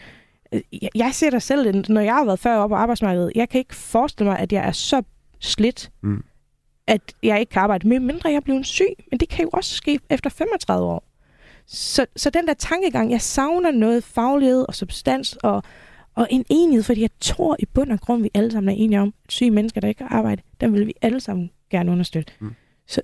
jeg 0.94 1.10
ser 1.14 1.30
dig 1.30 1.42
selv, 1.42 1.84
når 1.88 2.00
jeg 2.00 2.14
har 2.14 2.24
været 2.24 2.38
før 2.38 2.56
op 2.56 2.70
på 2.70 2.76
arbejdsmarkedet, 2.76 3.32
jeg 3.34 3.48
kan 3.48 3.58
ikke 3.58 3.74
forestille 3.74 4.30
mig, 4.30 4.38
at 4.38 4.52
jeg 4.52 4.66
er 4.66 4.72
så 4.72 5.02
slidt, 5.40 5.90
mm 6.02 6.24
at 6.92 7.14
jeg 7.22 7.40
ikke 7.40 7.50
kan 7.50 7.62
arbejde 7.62 7.88
med, 7.88 8.00
mindre 8.00 8.30
jeg 8.30 8.42
bliver 8.42 8.62
syg. 8.62 8.94
Men 9.10 9.20
det 9.20 9.28
kan 9.28 9.42
jo 9.42 9.50
også 9.52 9.74
ske 9.74 10.00
efter 10.10 10.30
35 10.30 10.86
år. 10.86 11.04
Så, 11.66 12.06
så 12.16 12.30
den 12.30 12.46
der 12.46 12.54
tankegang, 12.54 13.10
jeg 13.10 13.20
savner 13.20 13.70
noget 13.70 14.04
faglighed 14.04 14.64
og 14.68 14.74
substans 14.74 15.36
og, 15.42 15.62
og 16.14 16.26
en 16.30 16.44
enighed, 16.48 16.82
fordi 16.82 17.00
jeg 17.00 17.10
tror 17.20 17.56
i 17.58 17.66
bund 17.66 17.92
og 17.92 18.00
grund, 18.00 18.22
vi 18.22 18.30
alle 18.34 18.52
sammen 18.52 18.68
er 18.68 18.78
enige 18.78 19.00
om, 19.00 19.14
at 19.24 19.32
syge 19.32 19.50
mennesker, 19.50 19.80
der 19.80 19.88
ikke 19.88 20.04
har 20.04 20.18
arbejde, 20.18 20.42
den 20.60 20.72
vil 20.72 20.86
vi 20.86 20.94
alle 21.02 21.20
sammen 21.20 21.50
gerne 21.70 21.92
understøtte. 21.92 22.32
Mm. 22.40 22.54
Så, 22.86 23.02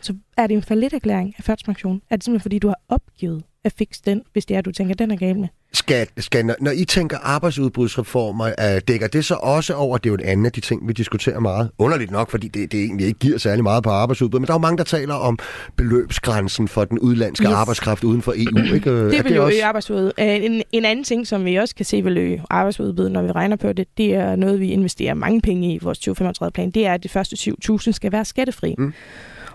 så 0.00 0.14
er 0.36 0.46
det 0.46 0.54
en 0.54 0.62
for 0.62 0.74
lidt 0.74 0.92
erklæring 0.92 1.34
af 1.38 1.44
førtidspension? 1.44 2.02
Er 2.10 2.16
det 2.16 2.24
simpelthen, 2.24 2.42
fordi 2.42 2.58
du 2.58 2.68
har 2.68 2.80
opgivet 2.88 3.44
at 3.64 3.72
fikse 3.72 4.02
den, 4.06 4.22
hvis 4.32 4.46
det 4.46 4.56
er, 4.56 4.60
du 4.60 4.72
tænker, 4.72 4.94
den 4.94 5.10
er 5.10 5.16
galt 5.16 5.38
med? 5.38 5.48
Skal, 5.72 6.06
skal, 6.18 6.46
når, 6.46 6.54
når 6.60 6.70
I 6.70 6.84
tænker 6.84 7.18
arbejdsudbudsreformer, 7.18 8.46
øh, 8.46 8.80
dækker 8.88 9.06
det 9.06 9.24
så 9.24 9.34
også 9.34 9.74
over, 9.74 9.98
det 9.98 10.06
er 10.06 10.10
jo 10.10 10.14
en 10.14 10.24
anden 10.24 10.46
af 10.46 10.52
de 10.52 10.60
ting, 10.60 10.88
vi 10.88 10.92
diskuterer 10.92 11.40
meget. 11.40 11.70
Underligt 11.78 12.10
nok, 12.10 12.30
fordi 12.30 12.48
det, 12.48 12.72
det 12.72 12.80
egentlig 12.80 13.06
ikke 13.06 13.18
giver 13.18 13.38
særlig 13.38 13.62
meget 13.62 13.82
på 13.82 13.90
arbejdsudbud, 13.90 14.40
men 14.40 14.46
der 14.46 14.52
er 14.52 14.54
jo 14.54 14.58
mange, 14.58 14.78
der 14.78 14.84
taler 14.84 15.14
om 15.14 15.38
beløbsgrænsen 15.76 16.68
for 16.68 16.84
den 16.84 16.98
udlandske 16.98 17.46
yes. 17.46 17.54
arbejdskraft 17.54 18.04
uden 18.04 18.22
for 18.22 18.34
EU. 18.36 18.74
Ikke? 18.74 18.90
Det 18.90 19.24
vil 19.24 19.24
det 19.24 19.36
jo 19.36 19.44
også... 19.44 19.56
øge 19.56 19.64
arbejdsudbuddet. 19.64 20.12
En, 20.18 20.62
en 20.72 20.84
anden 20.84 21.04
ting, 21.04 21.26
som 21.26 21.44
vi 21.44 21.56
også 21.56 21.74
kan 21.74 21.84
se 21.84 22.02
vil 22.02 22.18
øge 22.18 22.42
arbejdsudbuddet, 22.50 23.12
når 23.12 23.22
vi 23.22 23.32
regner 23.32 23.56
på 23.56 23.72
det, 23.72 23.86
det 23.98 24.14
er 24.14 24.36
noget, 24.36 24.60
vi 24.60 24.70
investerer 24.70 25.14
mange 25.14 25.40
penge 25.40 25.72
i 25.72 25.80
i 25.80 25.84
vores 25.84 26.08
2035-plan, 26.08 26.70
det 26.70 26.86
er, 26.86 26.94
at 26.94 27.02
de 27.02 27.08
første 27.08 27.54
7.000 27.70 27.92
skal 27.92 28.12
være 28.12 28.24
skattefri. 28.24 28.74
Mm. 28.78 28.92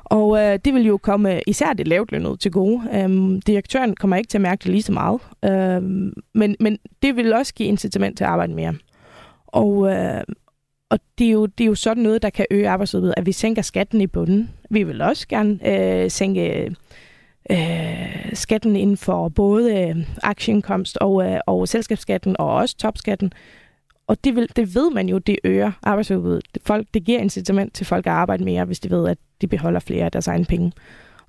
Og 0.06 0.38
øh, 0.38 0.60
det 0.66 0.74
vil 0.74 0.86
jo 0.86 0.98
komme 0.98 1.36
øh, 1.36 1.42
især 1.48 1.74
det 1.74 1.88
lavt 1.88 2.12
lønnet 2.12 2.40
til 2.40 2.52
gode. 2.52 2.82
Øhm, 2.94 3.42
direktøren 3.42 3.96
kommer 3.96 4.16
ikke 4.16 4.28
til 4.28 4.38
at 4.38 4.42
mærke 4.42 4.64
det 4.64 4.72
lige 4.72 4.84
så 4.84 4.92
meget. 4.92 5.22
Øhm, 5.46 6.14
men, 6.34 6.56
men 6.60 6.78
det 7.02 7.16
vil 7.16 7.34
også 7.34 7.54
give 7.54 7.70
incitament 7.70 8.18
til 8.18 8.24
at 8.24 8.30
arbejde 8.30 8.54
mere. 8.54 8.74
Og, 9.48 9.92
øh, 9.92 10.24
og 10.90 11.00
det, 11.18 11.28
er 11.28 11.32
jo, 11.32 11.46
det 11.46 11.64
er 11.64 11.68
jo 11.68 11.76
sådan 11.76 12.04
noget, 12.04 12.22
der 12.22 12.30
kan 12.30 12.46
øge 12.52 12.70
arbejdsudbuddet, 12.70 13.14
at 13.18 13.26
vi 13.26 13.32
sænker 13.32 13.62
skatten 13.62 14.02
i 14.02 14.08
bunden. 14.08 14.50
Vi 14.70 14.84
vil 14.84 15.02
også 15.02 15.28
gerne 15.28 15.60
øh, 15.68 16.12
sænke 16.12 16.76
øh, 17.50 18.34
skatten 18.34 18.76
inden 18.76 18.98
for 18.98 19.30
både 19.30 19.80
øh, 19.80 19.96
aktieindkomst 20.24 20.98
og, 20.98 21.32
øh, 21.32 21.40
og 21.46 21.68
selskabsskatten 21.68 22.36
og 22.40 22.56
også 22.56 22.78
topskatten. 22.78 23.32
Og 24.08 24.24
det, 24.24 24.36
vil, 24.36 24.50
det 24.56 24.76
ved 24.76 24.92
man 24.92 25.10
jo, 25.10 25.18
det 25.18 25.38
øger 25.44 25.72
arbejdsudbuddet. 25.84 26.44
Folk, 26.66 26.88
det 26.94 27.04
giver 27.04 27.20
incitament 27.20 27.74
til 27.74 27.86
folk 27.86 28.06
at 28.06 28.12
arbejde 28.12 28.44
mere, 28.44 28.66
hvis 28.66 28.80
de 28.80 28.90
ved, 28.90 29.08
at 29.08 29.18
de 29.42 29.48
beholder 29.48 29.80
flere 29.80 30.06
af 30.06 30.12
deres 30.12 30.28
egne 30.28 30.46
penge. 30.46 30.72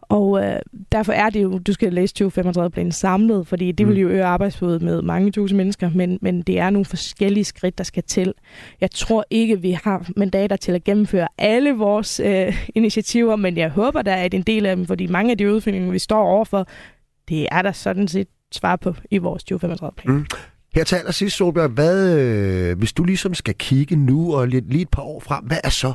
Og 0.09 0.45
øh, 0.45 0.61
derfor 0.93 1.13
er 1.13 1.31
det 1.31 1.43
jo, 1.43 1.59
du 1.59 1.73
skal 1.73 1.93
læse 1.93 2.15
2035-planen 2.25 2.93
samlet, 2.93 3.47
fordi 3.47 3.73
det 3.73 3.87
vil 3.87 3.95
mm. 3.95 4.01
jo 4.01 4.09
øge 4.09 4.25
arbejdsudbuddet 4.25 4.83
med 4.83 5.03
mange 5.03 5.33
tusind 5.33 5.57
mennesker, 5.57 5.91
men, 5.95 6.19
men 6.23 6.43
det 6.43 6.59
er 6.59 6.71
nogle 6.71 6.85
forskellige 6.85 7.45
skridt, 7.45 7.79
der 7.79 7.85
skal 7.85 8.03
til. 8.03 8.35
Jeg 8.81 8.91
tror 8.91 9.25
ikke, 9.31 9.61
vi 9.61 9.71
har 9.71 10.09
mandater 10.17 10.57
til 10.57 10.73
at 10.73 10.85
gennemføre 10.85 11.29
alle 11.39 11.73
vores 11.73 12.21
øh, 12.21 12.69
initiativer, 12.75 13.37
men 13.37 13.57
jeg 13.57 13.71
håber 13.71 14.03
da, 14.03 14.25
at 14.25 14.35
en 14.35 14.43
del 14.43 14.67
af 14.67 14.77
dem, 14.77 14.87
fordi 14.87 15.07
mange 15.07 15.31
af 15.31 15.39
de 15.39 15.53
udfordringer, 15.53 15.91
vi 15.91 15.99
står 15.99 16.23
overfor, 16.23 16.67
det 17.29 17.49
er 17.51 17.63
der 17.63 17.73
sådan 17.73 18.09
set 18.09 18.29
svar 18.53 18.77
på 18.77 18.95
i 19.11 19.19
vores 19.19 19.45
2035-plan. 19.53 20.15
Mm. 20.15 20.27
Her 20.77 20.85
til 20.85 20.97
allersidst, 20.97 21.37
Solberg, 21.37 21.69
hvad, 21.69 22.19
øh, 22.19 22.79
hvis 22.79 22.93
du 22.93 23.05
ligesom 23.05 23.35
skal 23.35 23.55
kigge 23.55 23.97
nu 23.97 24.35
og 24.35 24.49
lige, 24.49 24.63
lige 24.69 24.83
et 24.83 24.89
par 24.89 25.03
år 25.03 25.21
frem, 25.21 25.45
hvad 25.45 25.57
er 25.65 25.69
så 25.69 25.93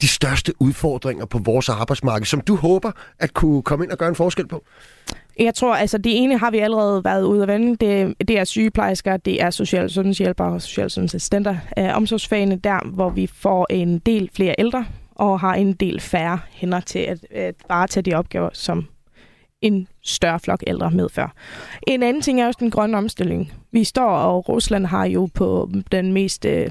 de 0.00 0.08
største 0.08 0.52
udfordringer 0.60 1.26
på 1.26 1.38
vores 1.38 1.68
arbejdsmarked, 1.68 2.26
som 2.26 2.40
du 2.40 2.56
håber 2.56 2.92
at 3.18 3.34
kunne 3.34 3.62
komme 3.62 3.84
ind 3.84 3.92
og 3.92 3.98
gøre 3.98 4.08
en 4.08 4.14
forskel 4.14 4.48
på? 4.48 4.64
Jeg 5.38 5.54
tror, 5.54 5.74
altså 5.74 5.98
det 5.98 6.22
ene 6.22 6.38
har 6.38 6.50
vi 6.50 6.58
allerede 6.58 7.04
været 7.04 7.22
ude 7.22 7.42
at 7.42 7.48
vende. 7.48 7.76
Det, 7.76 8.14
det 8.28 8.38
er 8.38 8.44
sygeplejersker, 8.44 9.16
det 9.16 9.42
er 9.42 9.50
social 9.50 9.90
sundhedshjælpere 9.90 10.52
og 10.52 10.62
social 10.62 10.90
sundhedsassistenter. 10.90 11.56
Øh, 11.78 11.96
omsorgsfagene 11.96 12.56
der, 12.56 12.88
hvor 12.94 13.10
vi 13.10 13.26
får 13.26 13.66
en 13.70 13.98
del 13.98 14.30
flere 14.34 14.54
ældre 14.58 14.86
og 15.14 15.40
har 15.40 15.54
en 15.54 15.72
del 15.72 16.00
færre 16.00 16.38
hænder 16.50 16.80
til 16.80 16.98
at, 16.98 17.18
at 17.30 17.54
bare 17.68 17.86
tage 17.86 18.02
de 18.02 18.14
opgaver, 18.14 18.50
som 18.52 18.86
en 19.62 19.88
større 20.04 20.40
flok 20.40 20.62
ældre 20.66 20.90
medfør. 20.90 21.34
En 21.86 22.02
anden 22.02 22.22
ting 22.22 22.40
er 22.40 22.46
også 22.46 22.58
den 22.60 22.70
grønne 22.70 22.98
omstilling. 22.98 23.52
Vi 23.72 23.84
står, 23.84 24.10
og 24.10 24.48
Rusland 24.48 24.86
har 24.86 25.04
jo 25.04 25.28
på 25.34 25.70
den 25.92 26.12
mest 26.12 26.44
øh, 26.44 26.70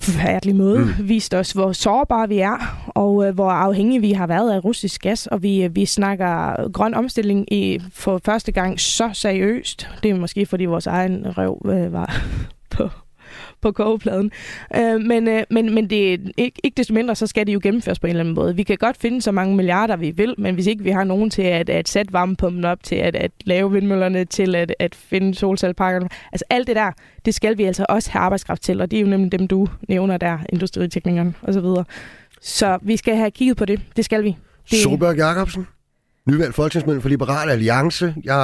forfærdelig 0.00 0.56
måde 0.56 0.78
mm. 0.78 1.08
vist 1.08 1.34
os, 1.34 1.52
hvor 1.52 1.72
sårbare 1.72 2.28
vi 2.28 2.38
er, 2.38 2.88
og 2.88 3.26
øh, 3.26 3.34
hvor 3.34 3.50
afhængige 3.50 4.00
vi 4.00 4.12
har 4.12 4.26
været 4.26 4.52
af 4.52 4.64
russisk 4.64 5.02
gas, 5.02 5.26
og 5.26 5.42
vi, 5.42 5.62
øh, 5.62 5.76
vi 5.76 5.86
snakker 5.86 6.68
grøn 6.72 6.94
omstilling 6.94 7.52
i, 7.52 7.80
for 7.92 8.20
første 8.24 8.52
gang 8.52 8.80
så 8.80 9.10
seriøst. 9.12 9.88
Det 10.02 10.10
er 10.10 10.14
måske, 10.14 10.46
fordi 10.46 10.64
vores 10.64 10.86
egen 10.86 11.38
røv 11.38 11.62
øh, 11.66 11.92
var 11.92 12.22
på 12.76 12.88
på 13.60 13.72
kogepladen. 13.72 14.30
Øh, 14.76 15.00
men, 15.00 15.28
øh, 15.28 15.42
men, 15.50 15.74
men 15.74 15.90
det 15.90 16.14
er 16.14 16.18
ikke, 16.36 16.60
ikke 16.64 16.76
desto 16.76 16.94
mindre, 16.94 17.14
så 17.14 17.26
skal 17.26 17.46
det 17.46 17.54
jo 17.54 17.60
gennemføres 17.62 17.98
på 17.98 18.06
en 18.06 18.10
eller 18.10 18.20
anden 18.20 18.34
måde. 18.34 18.56
Vi 18.56 18.62
kan 18.62 18.76
godt 18.76 18.96
finde 18.96 19.22
så 19.22 19.32
mange 19.32 19.56
milliarder, 19.56 19.96
vi 19.96 20.10
vil, 20.10 20.34
men 20.38 20.54
hvis 20.54 20.66
ikke 20.66 20.84
vi 20.84 20.90
har 20.90 21.04
nogen 21.04 21.30
til 21.30 21.42
at, 21.42 21.70
at 21.70 21.88
sætte 21.88 22.12
varmepumpen 22.12 22.64
op, 22.64 22.82
til 22.82 22.96
at, 22.96 23.16
at 23.16 23.30
lave 23.44 23.72
vindmøllerne, 23.72 24.24
til 24.24 24.54
at, 24.54 24.74
at 24.78 24.94
finde 24.94 25.34
solcelleparkerne, 25.34 26.08
altså 26.32 26.44
alt 26.50 26.66
det 26.66 26.76
der, 26.76 26.92
det 27.24 27.34
skal 27.34 27.58
vi 27.58 27.64
altså 27.64 27.86
også 27.88 28.10
have 28.10 28.20
arbejdskraft 28.20 28.62
til, 28.62 28.80
og 28.80 28.90
det 28.90 28.96
er 28.96 29.00
jo 29.00 29.06
nemlig 29.06 29.32
dem, 29.32 29.48
du 29.48 29.68
nævner 29.88 30.16
der, 30.16 30.38
industriteknikeren 30.48 31.36
osv. 31.42 31.64
Så 32.40 32.78
vi 32.82 32.96
skal 32.96 33.16
have 33.16 33.30
kigget 33.30 33.56
på 33.56 33.64
det. 33.64 33.80
Det 33.96 34.04
skal 34.04 34.24
vi. 34.24 34.36
Det... 34.70 34.78
Solberg 34.78 35.16
Jacobsen? 35.16 35.66
Nyvalgt 36.28 36.54
folketingsmedlem 36.54 37.02
for 37.02 37.08
Liberal 37.08 37.50
Alliance. 37.50 38.14
Jeg 38.24 38.36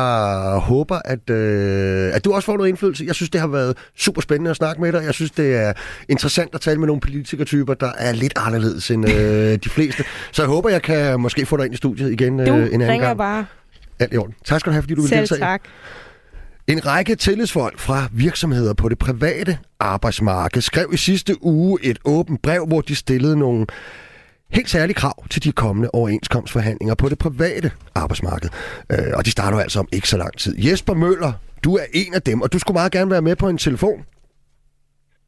håber, 0.62 0.98
at, 1.04 1.30
øh, 1.30 2.14
at 2.14 2.24
du 2.24 2.32
også 2.32 2.46
får 2.46 2.56
noget 2.56 2.68
indflydelse. 2.68 3.04
Jeg 3.06 3.14
synes, 3.14 3.30
det 3.30 3.40
har 3.40 3.48
været 3.48 3.76
super 3.98 4.20
spændende 4.20 4.50
at 4.50 4.56
snakke 4.56 4.82
med 4.82 4.92
dig. 4.92 5.02
Jeg 5.04 5.14
synes, 5.14 5.30
det 5.30 5.56
er 5.56 5.72
interessant 6.08 6.54
at 6.54 6.60
tale 6.60 6.78
med 6.78 6.86
nogle 6.86 7.00
politikertyper, 7.00 7.74
der 7.74 7.92
er 7.98 8.12
lidt 8.12 8.32
anderledes 8.36 8.90
end 8.90 9.08
øh, 9.10 9.58
de 9.64 9.68
fleste. 9.68 10.04
Så 10.32 10.42
jeg 10.42 10.48
håber, 10.48 10.70
jeg 10.70 10.82
kan 10.82 11.20
måske 11.20 11.46
få 11.46 11.56
dig 11.56 11.64
ind 11.64 11.74
i 11.74 11.76
studiet 11.76 12.12
igen 12.12 12.40
øh, 12.40 12.46
en 12.46 12.52
anden 12.52 12.88
ringer 12.88 13.06
gang. 13.06 13.18
bare. 13.18 13.46
Alt 13.98 14.14
i 14.14 14.16
orden. 14.16 14.34
Tak 14.44 14.60
skal 14.60 14.70
du 14.70 14.72
have, 14.72 14.82
fordi 14.82 14.94
du 14.94 15.00
vil 15.00 15.08
Selv 15.08 15.20
deltage. 15.20 15.40
tak. 15.40 15.62
En 16.66 16.86
række 16.86 17.14
tillidsfolk 17.14 17.78
fra 17.78 18.08
virksomheder 18.12 18.74
på 18.74 18.88
det 18.88 18.98
private 18.98 19.58
arbejdsmarked 19.80 20.60
skrev 20.62 20.90
i 20.92 20.96
sidste 20.96 21.44
uge 21.44 21.78
et 21.82 21.98
åbent 22.04 22.42
brev, 22.42 22.66
hvor 22.66 22.80
de 22.80 22.94
stillede 22.94 23.38
nogle 23.38 23.66
helt 24.52 24.68
særlige 24.70 24.94
krav 24.94 25.26
til 25.30 25.44
de 25.44 25.52
kommende 25.52 25.88
overenskomstforhandlinger 25.92 26.94
på 26.94 27.08
det 27.08 27.18
private 27.18 27.70
arbejdsmarked. 27.94 28.48
Øh, 28.92 29.12
og 29.18 29.24
de 29.26 29.30
starter 29.30 29.58
altså 29.58 29.78
om 29.80 29.88
ikke 29.92 30.08
så 30.08 30.16
lang 30.18 30.38
tid. 30.38 30.54
Jesper 30.70 30.94
Møller, 30.94 31.32
du 31.64 31.74
er 31.74 31.84
en 31.94 32.14
af 32.14 32.22
dem, 32.22 32.42
og 32.42 32.52
du 32.52 32.58
skulle 32.58 32.74
meget 32.74 32.92
gerne 32.92 33.10
være 33.10 33.22
med 33.22 33.36
på 33.36 33.48
en 33.48 33.58
telefon. 33.58 34.04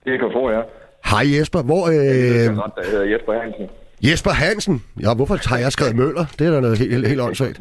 Det 0.05 0.18
kan 0.20 0.31
få, 0.33 0.51
ja. 0.51 0.61
Hej 1.11 1.39
Jesper, 1.39 1.62
hvor... 1.62 1.83
Øh... 1.89 1.95
Jeg 1.95 2.51
Øh, 2.51 2.59
ret, 2.59 2.72
der 2.77 2.91
hedder 2.91 3.05
Jesper 3.05 3.33
Hansen. 3.41 3.68
Jesper 4.03 4.31
Hansen. 4.31 4.83
Ja, 5.01 5.14
hvorfor 5.14 5.37
har 5.49 5.59
jeg 5.59 5.72
skrevet 5.72 5.97
Møller? 5.97 6.25
Det 6.39 6.47
er 6.47 6.51
da 6.51 6.61
noget 6.61 6.79
helt, 6.79 6.93
helt, 6.93 7.09
helt 7.09 7.20
åndssvagt. 7.20 7.61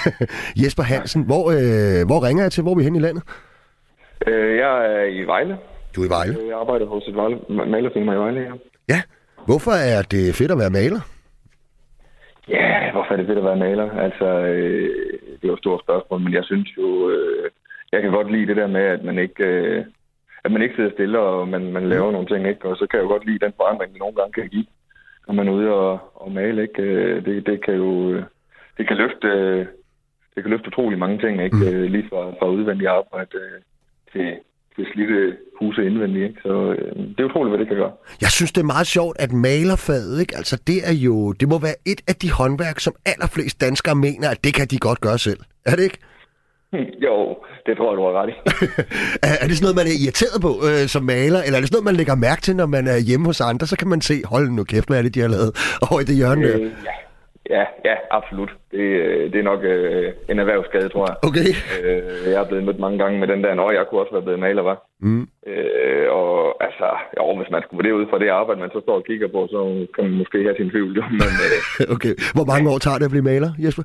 Jesper 0.62 0.82
Hansen, 0.82 1.22
hvor, 1.22 1.44
øh, 1.50 2.06
hvor 2.06 2.26
ringer 2.26 2.42
jeg 2.44 2.52
til? 2.52 2.62
Hvor 2.62 2.72
er 2.72 2.76
vi 2.76 2.82
hen 2.82 2.96
i 2.96 2.98
landet? 2.98 3.22
Øh, 4.26 4.56
jeg 4.56 4.72
er 4.92 5.04
i 5.04 5.22
Vejle. 5.22 5.56
Du 5.96 6.02
er 6.02 6.06
i 6.06 6.08
Vejle. 6.08 6.36
Jeg 6.48 6.58
arbejder 6.60 6.86
hos 6.86 7.08
et 7.08 7.14
malerfirma 7.74 8.12
i 8.12 8.16
Vejle, 8.16 8.40
ja. 8.40 8.52
Ja. 8.88 9.00
Hvorfor 9.46 9.74
er 9.94 10.02
det 10.02 10.34
fedt 10.34 10.50
at 10.50 10.58
være 10.58 10.70
maler? 10.70 11.00
Ja, 12.48 12.92
hvorfor 12.92 13.12
er 13.12 13.16
det 13.16 13.26
fedt 13.26 13.38
at 13.38 13.44
være 13.44 13.56
maler? 13.66 13.88
Altså, 14.06 14.24
øh, 14.24 15.12
det 15.36 15.44
er 15.44 15.48
jo 15.52 15.58
et 15.58 15.64
stort 15.64 15.80
spørgsmål, 15.80 16.20
men 16.20 16.32
jeg 16.32 16.44
synes 16.44 16.68
jo, 16.76 17.10
øh, 17.10 17.50
jeg 17.92 18.02
kan 18.02 18.10
godt 18.10 18.32
lide 18.32 18.46
det 18.46 18.56
der 18.56 18.66
med, 18.66 18.80
at 18.80 19.04
man 19.04 19.18
ikke, 19.18 19.44
øh, 19.44 19.84
at 20.44 20.52
man 20.52 20.62
ikke 20.62 20.74
sidder 20.74 20.90
stille, 20.92 21.18
og 21.18 21.48
man, 21.48 21.72
man 21.72 21.88
laver 21.88 22.12
nogle 22.12 22.28
ting, 22.28 22.48
ikke? 22.48 22.68
Og 22.68 22.76
så 22.76 22.86
kan 22.86 22.96
jeg 22.98 23.04
jo 23.04 23.08
godt 23.08 23.26
lide 23.26 23.44
den 23.44 23.52
forandring, 23.56 23.92
det 23.92 24.00
nogle 24.00 24.16
gange 24.16 24.32
kan 24.32 24.48
give, 24.48 24.66
når 25.26 25.34
man 25.34 25.48
er 25.48 25.52
ude 25.52 25.70
og, 25.70 25.98
og 26.14 26.32
male, 26.32 26.62
ikke? 26.62 26.82
Øh, 26.82 27.24
Det, 27.24 27.46
det 27.46 27.64
kan 27.64 27.74
jo, 27.74 28.10
øh, 28.12 28.22
det 28.78 28.88
kan 28.88 28.96
løfte, 28.96 29.28
øh, 29.28 29.66
det 30.34 30.42
kan 30.42 30.50
løfte 30.50 30.68
utrolig 30.68 30.98
mange 30.98 31.18
ting, 31.18 31.42
ikke? 31.42 31.56
Mm. 31.56 31.82
Lige 31.94 32.08
fra, 32.08 32.22
fra 32.38 32.48
udvendig 32.48 32.88
arbejde 32.88 33.30
til, 34.12 34.36
til 34.76 34.86
slidte 34.92 35.36
huse 35.60 35.80
indvendigt, 35.88 36.24
ikke? 36.28 36.40
Så 36.42 36.54
øh, 36.78 36.96
det 37.14 37.20
er 37.20 37.24
utroligt, 37.24 37.50
hvad 37.50 37.58
det 37.58 37.68
kan 37.68 37.76
gøre. 37.76 37.92
Jeg 38.20 38.30
synes, 38.30 38.52
det 38.52 38.60
er 38.60 38.70
meget 38.76 38.86
sjovt, 38.86 39.16
at 39.24 39.32
malerfaget, 39.32 40.20
ikke? 40.20 40.36
Altså, 40.36 40.62
det 40.66 40.78
er 40.90 40.92
jo, 40.92 41.32
det 41.32 41.48
må 41.48 41.58
være 41.58 41.78
et 41.86 42.00
af 42.08 42.14
de 42.14 42.32
håndværk, 42.32 42.80
som 42.80 42.94
allerflest 43.06 43.60
danskere 43.60 43.94
mener, 43.94 44.30
at 44.30 44.44
det 44.44 44.54
kan 44.54 44.66
de 44.66 44.78
godt 44.78 45.00
gøre 45.00 45.18
selv. 45.18 45.40
Er 45.66 45.76
det 45.76 45.84
ikke? 45.88 45.98
Jo, 47.06 47.16
det 47.66 47.76
tror 47.76 47.88
jeg, 47.90 47.96
du 47.98 48.04
har 48.08 48.14
ret 48.20 48.30
i. 48.32 48.36
er, 49.42 49.46
det 49.48 49.56
sådan 49.56 49.64
noget, 49.66 49.80
man 49.80 49.86
er 49.92 49.96
irriteret 50.04 50.38
på 50.46 50.50
øh, 50.68 50.88
som 50.94 51.02
maler, 51.04 51.40
eller 51.42 51.56
er 51.56 51.60
det 51.62 51.68
sådan 51.68 51.76
noget, 51.76 51.90
man 51.90 51.96
lægger 51.96 52.14
mærke 52.14 52.42
til, 52.42 52.56
når 52.56 52.66
man 52.66 52.86
er 52.86 52.98
hjemme 53.08 53.26
hos 53.26 53.40
andre, 53.40 53.66
så 53.66 53.76
kan 53.76 53.88
man 53.88 54.00
se, 54.00 54.14
hold 54.24 54.50
nu 54.50 54.64
kæft, 54.64 54.88
hvad 54.88 54.98
er 54.98 55.02
det, 55.02 55.14
de 55.14 55.20
har 55.20 55.28
lavet 55.28 55.52
over 55.90 56.00
i 56.00 56.04
det 56.04 56.16
hjørne 56.16 56.48
der? 56.48 56.56
Øh, 56.60 56.62
ja. 56.62 56.94
Ja, 57.50 57.64
ja, 57.84 57.96
absolut. 58.10 58.52
Det, 58.70 58.86
øh, 59.02 59.32
det 59.32 59.38
er 59.38 59.50
nok 59.52 59.60
øh, 59.64 60.12
en 60.30 60.38
erhvervsskade, 60.38 60.88
tror 60.88 61.06
jeg. 61.10 61.16
Okay. 61.28 61.50
Øh, 61.84 62.32
jeg 62.32 62.40
er 62.42 62.48
blevet 62.48 62.64
mødt 62.64 62.78
mange 62.78 62.98
gange 62.98 63.18
med 63.20 63.28
den 63.28 63.44
der, 63.44 63.54
når 63.54 63.70
jeg 63.70 63.84
kunne 63.86 64.00
også 64.00 64.12
være 64.12 64.26
blevet 64.26 64.40
maler, 64.40 64.62
var. 64.62 64.78
Mm. 65.00 65.28
Øh, 65.46 66.06
og 66.20 66.64
altså, 66.66 66.88
jo, 67.16 67.36
hvis 67.36 67.50
man 67.50 67.62
skulle 67.62 67.78
vurdere 67.78 67.98
ud 68.00 68.06
fra 68.10 68.18
det 68.18 68.28
arbejde, 68.28 68.60
man 68.60 68.74
så 68.74 68.80
står 68.80 68.96
og 69.00 69.04
kigger 69.04 69.28
på, 69.28 69.40
så 69.50 69.86
kan 69.94 70.04
man 70.04 70.16
måske 70.22 70.38
have 70.42 70.56
sin 70.56 70.70
tvivl, 70.70 70.96
jo. 70.96 71.02
Men 71.22 71.32
øh, 71.46 71.58
Okay. 71.94 72.14
Hvor 72.36 72.46
mange 72.52 72.70
år 72.72 72.78
tager 72.78 72.98
det 72.98 73.04
at 73.04 73.14
blive 73.14 73.28
maler, 73.32 73.50
Jesper? 73.64 73.84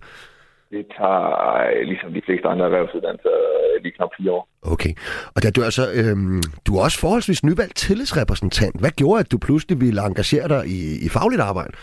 det 0.72 0.86
tager, 0.97 1.26
øh, 1.64 1.82
ligesom 1.91 2.14
de 2.14 2.22
fleste 2.26 2.47
andre 2.47 2.66
erhvervsuddannelser, 2.66 3.30
øh, 3.30 3.84
lige 3.84 3.95
knap 3.97 4.10
fire 4.18 4.32
år. 4.32 4.43
Okay. 4.74 4.93
Og 5.36 5.43
da 5.43 5.47
du 5.51 5.62
er 5.62 5.66
altså, 5.72 5.86
øhm, 5.99 6.41
du 6.66 6.72
er 6.78 6.82
også 6.84 6.99
forholdsvis 6.99 7.43
nyvalgt 7.43 7.76
tillidsrepræsentant. 7.76 8.80
Hvad 8.80 8.91
gjorde, 9.01 9.20
at 9.20 9.32
du 9.32 9.38
pludselig 9.38 9.82
ville 9.82 10.01
engagere 10.10 10.47
dig 10.47 10.62
i, 10.78 10.80
i 11.05 11.10
fagligt 11.10 11.41
arbejde? 11.41 11.74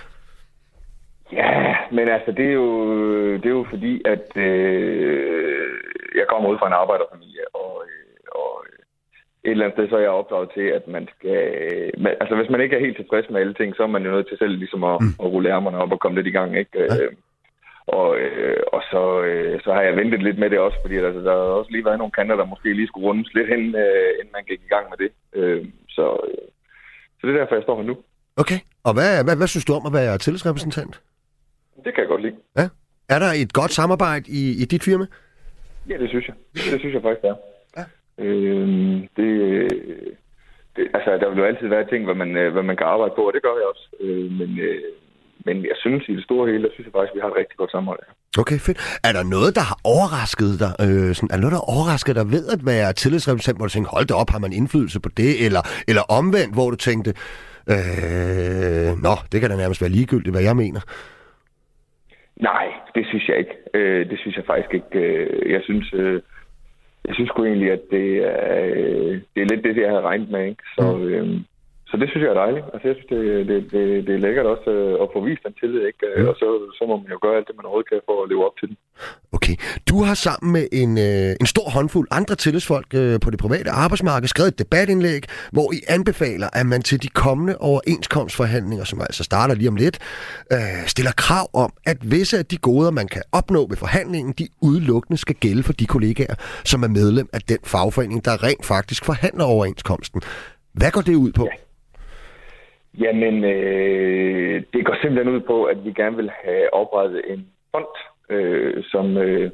Ja, 1.33 1.77
men 1.93 2.09
altså, 2.09 2.33
det 2.33 2.47
er 2.47 2.53
jo, 2.53 2.71
det 3.37 3.47
er 3.47 3.59
jo 3.61 3.67
fordi, 3.71 4.03
at 4.05 4.37
øh, 4.37 5.71
jeg 6.15 6.27
kommer 6.29 6.51
ud 6.51 6.59
fra 6.59 6.67
en 6.67 6.81
arbejderfamilie, 6.83 7.45
og, 7.55 7.83
øh, 7.87 8.19
og 8.41 8.65
øh, 8.67 8.79
et 9.45 9.51
eller 9.51 9.65
andet 9.65 9.77
sted, 9.77 9.89
så 9.89 9.97
er 9.97 10.01
jeg 10.01 10.21
opdraget 10.21 10.51
til, 10.55 10.67
at 10.79 10.89
man 10.89 11.09
skal... 11.15 11.39
Øh, 11.61 11.91
man, 12.03 12.13
altså, 12.21 12.35
hvis 12.37 12.51
man 12.51 12.61
ikke 12.61 12.77
er 12.77 12.85
helt 12.87 12.97
tilfreds 12.97 13.31
med 13.31 13.41
alle 13.41 13.55
ting, 13.55 13.77
så 13.77 13.83
er 13.83 13.87
man 13.95 14.05
jo 14.05 14.11
nødt 14.11 14.29
til 14.29 14.39
selv 14.39 14.55
ligesom 14.57 14.85
at, 14.85 14.97
mm. 15.01 15.15
at 15.23 15.31
rulle 15.33 15.53
ærmerne 15.55 15.79
op 15.79 15.93
og 15.93 16.01
komme 16.01 16.17
lidt 16.17 16.27
i 16.27 16.37
gang, 16.39 16.59
ikke? 16.59 16.79
Ja. 16.79 17.03
Øh, 17.03 17.13
og, 17.87 18.19
øh, 18.19 18.63
og 18.73 18.83
så, 18.91 19.23
øh, 19.23 19.61
så 19.65 19.73
har 19.73 19.83
jeg 19.83 19.97
ventet 19.97 20.23
lidt 20.23 20.39
med 20.39 20.51
det 20.51 20.59
også, 20.59 20.79
fordi 20.83 20.97
altså, 20.97 21.21
der 21.21 21.33
har 21.33 21.59
også 21.61 21.71
lige 21.73 21.85
været 21.85 21.99
nogle 21.99 22.17
kanter, 22.19 22.37
der 22.37 22.45
måske 22.45 22.73
lige 22.73 22.87
skulle 22.87 23.07
rundes 23.07 23.35
lidt 23.35 23.49
hen, 23.49 23.63
øh, 23.85 24.11
inden 24.19 24.33
man 24.37 24.45
gik 24.45 24.61
i 24.65 24.73
gang 24.75 24.87
med 24.91 24.99
det. 25.03 25.11
Øh, 25.39 25.67
så, 25.89 26.07
øh, 26.29 26.45
så 27.19 27.27
det 27.27 27.35
er 27.35 27.39
derfor, 27.39 27.55
jeg 27.55 27.63
står 27.63 27.77
her 27.77 27.89
nu. 27.91 27.97
Okay. 28.37 28.59
Og 28.85 28.93
hvad, 28.95 29.25
hvad, 29.25 29.37
hvad 29.37 29.47
synes 29.47 29.65
du 29.65 29.73
om 29.75 29.87
at 29.87 29.93
være 29.93 30.19
tillidsrepræsentant? 30.19 31.01
Det 31.85 31.95
kan 31.95 32.01
jeg 32.03 32.09
godt 32.09 32.23
lide. 32.23 32.37
Ja. 32.59 32.69
Er 33.09 33.19
der 33.19 33.31
et 33.43 33.53
godt 33.53 33.73
samarbejde 33.73 34.25
i, 34.31 34.63
i 34.63 34.65
dit 34.65 34.83
firma? 34.83 35.07
Ja, 35.89 35.97
det 35.99 36.09
synes 36.09 36.27
jeg. 36.29 36.37
Det 36.55 36.81
synes 36.81 36.95
jeg 36.95 37.03
faktisk, 37.03 37.23
det 37.23 37.31
er. 37.31 37.39
Ja. 37.79 37.85
Øhm, 38.25 39.09
det, 39.17 39.29
det, 40.77 40.85
altså, 40.97 41.11
der 41.21 41.29
vil 41.31 41.39
jo 41.39 41.45
altid 41.45 41.69
være 41.69 41.89
ting, 41.89 42.05
hvad 42.05 42.15
man, 42.15 42.37
øh, 42.37 42.53
hvad 42.53 42.63
man 42.63 42.77
kan 42.77 42.87
arbejde 42.87 43.15
på, 43.17 43.23
og 43.29 43.33
det 43.35 43.43
gør 43.43 43.55
jeg 43.61 43.67
også. 43.73 43.87
Øh, 44.01 44.31
men, 44.39 44.51
øh, 44.59 44.83
men 45.47 45.57
jeg 45.71 45.77
synes, 45.85 46.03
i 46.09 46.15
det 46.17 46.25
store 46.25 46.51
hele, 46.51 46.63
der 46.63 46.73
synes 46.73 46.87
jeg 46.87 46.93
faktisk, 46.97 47.15
vi 47.15 47.21
har 47.23 47.31
et 47.33 47.39
rigtig 47.41 47.57
godt 47.57 47.71
samarbejde. 47.71 48.03
Okay, 48.43 48.59
fedt. 48.67 48.79
Er 49.09 49.13
der 49.13 49.25
noget, 49.37 49.51
der 49.59 49.65
har 49.71 49.79
overrasket 49.95 50.53
dig? 50.63 50.73
Øh, 50.85 51.15
sådan, 51.15 51.31
er 51.31 51.37
der 51.37 51.45
noget, 51.45 51.57
der 51.57 51.63
har 51.65 51.73
overrasket 51.77 52.17
dig 52.17 52.27
ved 52.35 52.45
at 52.55 52.61
være 52.73 52.93
tillidsrepræsentant, 52.93 53.59
hvor 53.59 53.67
du 53.67 53.73
tænkte, 53.73 53.91
hold 53.97 54.07
da 54.07 54.15
op, 54.15 54.31
har 54.31 54.39
man 54.39 54.53
indflydelse 54.53 55.01
på 55.01 55.09
det? 55.09 55.33
Eller, 55.47 55.63
eller 55.91 56.03
omvendt, 56.19 56.55
hvor 56.55 56.69
du 56.71 56.77
tænkte, 56.89 57.11
øh, 57.75 58.91
nå, 59.07 59.15
det 59.33 59.37
kan 59.41 59.51
da 59.51 59.57
nærmest 59.57 59.81
være 59.85 59.95
ligegyldigt, 59.99 60.35
hvad 60.35 60.43
jeg 60.43 60.57
mener. 60.57 60.81
Nej, 62.37 62.73
det 62.95 63.07
synes 63.07 63.29
jeg 63.29 63.39
ikke. 63.39 63.57
Øh, 63.75 64.11
det 64.11 64.19
synes 64.19 64.37
jeg 64.37 64.45
faktisk 64.45 64.75
ikke. 64.75 64.99
Øh, 64.99 65.53
jeg 65.53 65.63
synes, 65.63 65.95
øh, 65.95 66.23
jeg 67.07 67.15
synes 67.15 67.29
sgu 67.29 67.45
egentlig, 67.45 67.73
at 67.73 67.81
det 67.91 68.17
er, 68.17 68.65
øh, 68.65 69.21
det 69.35 69.43
er 69.43 69.47
lidt 69.47 69.65
det, 69.65 69.77
jeg 69.77 69.89
havde 69.89 70.03
regnet 70.03 70.31
med. 70.31 70.45
Ikke? 70.45 70.63
Så, 70.75 70.99
øh, 70.99 71.41
så 71.91 71.95
det 72.01 72.09
synes 72.09 72.23
jeg 72.25 72.33
er 72.35 72.43
dejligt. 72.45 72.67
Altså, 72.73 72.85
jeg 72.89 72.97
synes, 72.97 73.09
det, 73.15 73.21
det, 73.49 73.59
det, 73.73 73.83
det 74.07 74.15
er 74.15 74.25
lækkert 74.27 74.47
også 74.55 74.71
øh, 74.71 75.03
at 75.03 75.09
få 75.15 75.19
vist 75.29 75.43
den 75.47 75.55
tillid, 75.61 75.81
ikke? 75.91 75.99
Mm. 76.17 76.29
Og 76.29 76.35
så, 76.41 76.47
så 76.79 76.83
må 76.89 76.95
man 77.03 77.11
jo 77.15 77.19
gøre 77.23 77.37
alt 77.37 77.47
det, 77.49 77.57
man 77.57 77.65
overhovedet 77.65 77.91
kan 77.91 78.01
for 78.11 78.23
at 78.23 78.29
leve 78.33 78.47
op 78.49 78.57
til 78.61 78.69
den. 78.69 78.77
Okay. 79.37 79.57
Du 79.91 79.97
har 80.07 80.15
sammen 80.15 80.53
med 80.57 80.67
en, 80.83 80.93
øh, 81.09 81.31
en 81.43 81.47
stor 81.55 81.69
håndfuld 81.77 82.09
andre 82.11 82.35
tillidsfolk 82.35 82.89
øh, 82.95 83.21
på 83.25 83.31
det 83.31 83.39
private 83.39 83.71
arbejdsmarked 83.71 84.29
skrevet 84.29 84.53
et 84.53 84.59
debatindlæg, 84.59 85.23
hvor 85.53 85.73
I 85.73 85.79
anbefaler, 85.89 86.49
at 86.53 86.67
man 86.67 86.83
til 86.83 87.03
de 87.03 87.09
kommende 87.09 87.55
overenskomstforhandlinger, 87.59 88.85
som 88.85 89.01
altså 89.01 89.25
starter 89.25 89.55
lige 89.55 89.69
om 89.69 89.77
lidt, 89.77 89.99
øh, 90.53 90.87
stiller 90.87 91.13
krav 91.17 91.47
om, 91.65 91.73
at 91.87 91.99
visse 92.11 92.39
af 92.39 92.47
de 92.47 92.57
goder, 92.57 92.91
man 92.91 93.09
kan 93.09 93.23
opnå 93.33 93.67
ved 93.67 93.77
forhandlingen, 93.77 94.35
de 94.39 94.49
udelukkende 94.63 95.19
skal 95.19 95.35
gælde 95.35 95.63
for 95.63 95.73
de 95.73 95.87
kollegaer, 95.87 96.35
som 96.65 96.83
er 96.83 96.89
medlem 96.89 97.29
af 97.33 97.41
den 97.41 97.59
fagforening, 97.65 98.25
der 98.25 98.43
rent 98.43 98.67
faktisk 98.67 99.05
forhandler 99.05 99.45
overenskomsten. 99.45 100.23
Hvad 100.73 100.91
går 100.91 101.01
det 101.01 101.15
ud 101.15 101.33
på? 101.33 101.45
Ja. 101.45 101.66
Jamen, 102.99 103.45
øh, 103.45 104.63
det 104.73 104.87
går 104.87 104.97
simpelthen 105.03 105.35
ud 105.35 105.41
på, 105.41 105.65
at 105.65 105.85
vi 105.85 105.93
gerne 105.93 106.17
vil 106.17 106.31
have 106.45 106.75
oprettet 106.75 107.23
en 107.27 107.47
fond, 107.73 107.95
øh, 108.31 108.85
som... 108.85 109.17
Øh, 109.17 109.51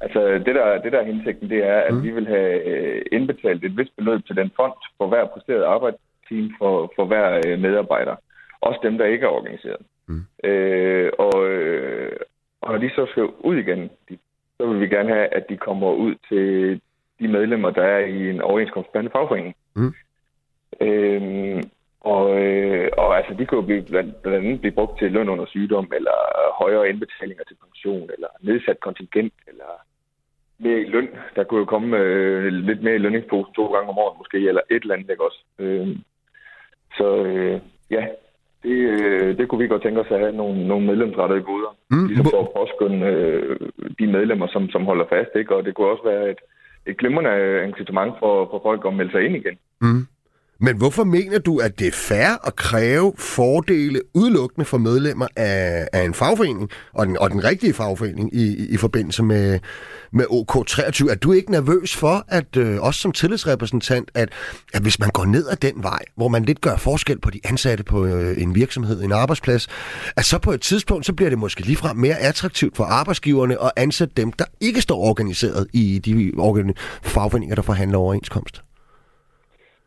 altså, 0.00 0.20
det 0.46 0.54
der, 0.54 0.82
det 0.82 0.92
der 0.92 1.00
er 1.00 1.12
hensigten, 1.12 1.50
det 1.50 1.64
er, 1.64 1.80
at 1.80 1.94
mm. 1.94 2.02
vi 2.02 2.10
vil 2.10 2.26
have 2.26 2.62
øh, 2.64 3.02
indbetalt 3.12 3.64
et 3.64 3.76
vist 3.76 3.96
beløb 3.96 4.26
til 4.26 4.36
den 4.36 4.50
fond 4.56 4.72
for 4.98 5.06
hver 5.06 5.26
præsteret 5.26 5.64
arbejdsteam 5.64 6.54
for, 6.58 6.92
for 6.96 7.04
hver 7.04 7.40
øh, 7.46 7.58
medarbejder. 7.58 8.16
Også 8.60 8.80
dem, 8.82 8.98
der 8.98 9.04
ikke 9.04 9.26
er 9.26 9.30
organiseret. 9.30 9.82
Mm. 10.06 10.24
Øh, 10.44 11.10
og, 11.18 11.48
øh, 11.48 12.12
og 12.60 12.72
når 12.72 12.78
de 12.78 12.90
så 12.90 13.06
skal 13.10 13.22
ud 13.22 13.56
igen, 13.56 13.90
de, 14.08 14.18
så 14.56 14.66
vil 14.66 14.80
vi 14.80 14.88
gerne 14.88 15.08
have, 15.08 15.26
at 15.34 15.48
de 15.48 15.56
kommer 15.56 15.92
ud 15.92 16.14
til 16.28 16.80
de 17.20 17.28
medlemmer, 17.28 17.70
der 17.70 17.82
er 17.82 17.98
i 17.98 18.30
en 18.30 18.40
overenskomstbærende 18.40 19.10
fagforening. 19.10 19.54
Mm. 19.76 19.94
Øh, 20.80 21.62
og, 22.04 22.24
øh, 22.40 22.88
og 22.98 23.16
altså, 23.16 23.34
de 23.38 23.46
kunne 23.46 23.60
jo 23.60 23.66
blive, 23.66 23.82
blandt, 23.82 24.22
blandt 24.22 24.46
andet 24.46 24.60
blive 24.60 24.78
brugt 24.78 24.98
til 24.98 25.12
løn 25.12 25.28
under 25.28 25.46
sygdom, 25.46 25.92
eller 25.98 26.16
højere 26.62 26.88
indbetalinger 26.88 27.44
til 27.44 27.56
pension, 27.64 28.10
eller 28.14 28.28
nedsat 28.40 28.80
kontingent, 28.80 29.34
eller 29.48 29.70
mere 30.58 30.80
i 30.80 30.88
løn. 30.94 31.08
Der 31.36 31.44
kunne 31.44 31.60
jo 31.60 31.64
komme 31.64 31.96
øh, 31.96 32.44
lidt 32.44 32.82
mere 32.82 32.94
i 32.94 33.04
lønningspose 33.04 33.52
to 33.56 33.66
gange 33.72 33.88
om 33.88 33.98
året 33.98 34.18
måske, 34.18 34.38
eller 34.48 34.60
et 34.70 34.82
eller 34.82 34.94
andet, 34.94 35.10
ikke 35.10 35.24
også? 35.24 35.44
Øh, 35.58 35.88
så 36.98 37.24
øh, 37.24 37.60
ja, 37.90 38.06
det, 38.62 38.76
øh, 38.96 39.38
det 39.38 39.48
kunne 39.48 39.62
vi 39.62 39.68
godt 39.68 39.82
tænke 39.82 40.00
os 40.00 40.10
at 40.10 40.20
have 40.20 40.32
nogle, 40.32 40.68
nogle 40.68 40.86
medlemsrettede 40.86 41.42
goder. 41.42 41.76
Mm. 41.90 42.06
Ligesom 42.06 42.26
for 42.30 42.40
at 42.42 42.52
påskynde 42.56 43.06
øh, 43.06 43.56
de 43.98 44.06
medlemmer, 44.06 44.46
som, 44.46 44.70
som 44.70 44.84
holder 44.84 45.06
fast, 45.08 45.30
ikke? 45.36 45.54
Og 45.56 45.64
det 45.64 45.74
kunne 45.74 45.86
også 45.86 46.04
være 46.04 46.30
et, 46.30 46.40
et 46.86 46.96
glimrende 46.98 47.64
incitament 47.68 48.14
for, 48.18 48.48
for 48.50 48.60
folk 48.62 48.84
at 48.86 48.94
melde 48.94 49.12
sig 49.12 49.22
ind 49.24 49.36
igen. 49.36 49.58
Mm. 49.80 50.06
Men 50.60 50.76
hvorfor 50.76 51.04
mener 51.04 51.38
du, 51.38 51.58
at 51.58 51.78
det 51.78 51.86
er 51.86 51.92
fair 51.92 52.46
at 52.46 52.56
kræve 52.56 53.12
fordele 53.18 54.00
udelukkende 54.14 54.64
for 54.64 54.78
medlemmer 54.78 55.26
af, 55.36 55.88
af 55.92 56.04
en 56.04 56.14
fagforening, 56.14 56.70
og 56.92 57.06
den, 57.06 57.18
og 57.18 57.30
den 57.30 57.44
rigtige 57.44 57.74
fagforening 57.74 58.34
i, 58.34 58.42
i, 58.42 58.66
i 58.68 58.76
forbindelse 58.76 59.22
med, 59.22 59.58
med 60.12 60.24
OK23? 60.24 61.10
Er 61.10 61.16
du 61.22 61.32
ikke 61.32 61.50
nervøs 61.50 61.96
for, 61.96 62.24
at 62.28 62.56
øh, 62.56 62.80
også 62.80 63.00
som 63.00 63.12
tillidsrepræsentant, 63.12 64.10
at, 64.14 64.28
at 64.74 64.82
hvis 64.82 64.98
man 64.98 65.10
går 65.10 65.24
ned 65.24 65.48
ad 65.48 65.56
den 65.56 65.82
vej, 65.82 66.02
hvor 66.16 66.28
man 66.28 66.44
lidt 66.44 66.60
gør 66.60 66.76
forskel 66.76 67.20
på 67.20 67.30
de 67.30 67.40
ansatte 67.44 67.84
på 67.84 68.04
øh, 68.04 68.42
en 68.42 68.54
virksomhed, 68.54 69.02
en 69.02 69.12
arbejdsplads, 69.12 69.68
at 70.16 70.24
så 70.24 70.38
på 70.38 70.52
et 70.52 70.60
tidspunkt, 70.60 71.06
så 71.06 71.12
bliver 71.12 71.28
det 71.30 71.38
måske 71.38 71.60
ligefrem 71.60 71.96
mere 71.96 72.18
attraktivt 72.18 72.76
for 72.76 72.84
arbejdsgiverne 72.84 73.64
at 73.64 73.70
ansætte 73.76 74.14
dem, 74.16 74.32
der 74.32 74.44
ikke 74.60 74.80
står 74.80 74.98
organiseret 74.98 75.66
i 75.72 75.98
de 75.98 76.32
fagforeninger, 77.02 77.54
der 77.54 77.62
forhandler 77.62 77.98
overenskomst? 77.98 78.62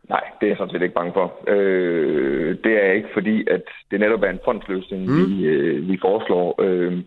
Nej, 0.09 0.23
det 0.39 0.45
er 0.45 0.49
jeg 0.49 0.57
sådan 0.57 0.71
set 0.71 0.81
ikke 0.81 0.93
bange 0.93 1.13
for. 1.13 1.33
Øh, 1.47 2.57
det 2.63 2.71
er 2.77 2.85
jeg 2.85 2.95
ikke, 2.95 3.09
fordi 3.13 3.47
at 3.49 3.63
det 3.91 3.99
netop 3.99 4.23
er 4.23 4.29
en 4.29 4.45
fondsløsning, 4.45 5.01
mm. 5.05 5.17
vi, 5.17 5.45
øh, 5.45 5.89
vi 5.89 5.97
foreslår. 6.01 6.61
Øh, 6.63 6.97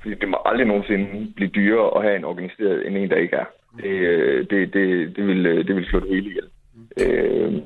fordi 0.00 0.14
det 0.14 0.28
må 0.28 0.38
aldrig 0.44 0.66
nogensinde 0.66 1.32
blive 1.36 1.50
dyrere 1.50 1.96
at 1.96 2.02
have 2.02 2.16
en 2.16 2.24
organiseret 2.24 2.86
end 2.86 2.96
en, 2.96 3.10
der 3.10 3.16
ikke 3.16 3.36
er. 3.36 3.44
Det, 3.76 3.90
øh, 3.90 4.46
det, 4.50 4.74
det, 4.74 5.16
det, 5.16 5.26
vil, 5.26 5.46
øh, 5.46 5.66
det 5.66 5.76
vil 5.76 5.86
slå 5.86 6.00
det 6.00 6.08
hele 6.08 6.30
ihjel. 6.30 6.48
Mm. 6.74 7.04
Øh, 7.04 7.62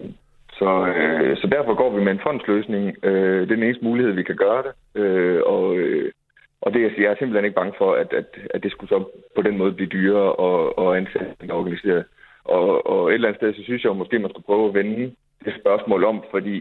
så, 0.59 0.87
øh, 0.97 1.37
så 1.37 1.47
derfor 1.47 1.75
går 1.75 1.97
vi 1.97 2.05
med 2.05 2.13
en 2.13 2.21
fondsløsning. 2.23 2.97
Øh, 3.03 3.41
det 3.41 3.51
er 3.51 3.55
den 3.55 3.63
eneste 3.63 3.85
mulighed, 3.85 4.13
vi 4.13 4.23
kan 4.23 4.37
gøre 4.37 4.63
det. 4.63 5.01
Øh, 5.03 5.41
og, 5.47 5.77
øh, 5.77 6.13
og 6.61 6.73
det, 6.75 6.83
jeg 6.83 6.91
siger, 6.91 7.03
jeg 7.03 7.13
er 7.13 7.19
simpelthen 7.19 7.45
ikke 7.45 7.61
bange 7.61 7.75
for, 7.79 7.93
at, 7.95 8.13
at, 8.13 8.27
at 8.55 8.63
det 8.63 8.71
skulle 8.71 8.89
så 8.89 9.05
på 9.37 9.43
den 9.43 9.59
måde 9.59 9.73
blive 9.73 9.89
dyrere 9.89 10.31
at, 10.49 10.73
at 10.83 10.97
ansætte 10.97 11.45
en 11.45 11.51
organiseret. 11.51 12.05
Og, 12.49 12.87
og 12.93 13.09
et 13.09 13.15
eller 13.15 13.29
andet 13.29 13.41
sted, 13.41 13.55
så 13.55 13.63
synes 13.65 13.83
jeg 13.83 13.89
jo 13.89 14.01
måske, 14.03 14.19
man 14.19 14.31
skulle 14.31 14.51
prøve 14.51 14.69
at 14.69 14.75
vende 14.75 15.15
det 15.45 15.55
spørgsmål 15.61 16.05
om, 16.05 16.23
fordi 16.31 16.55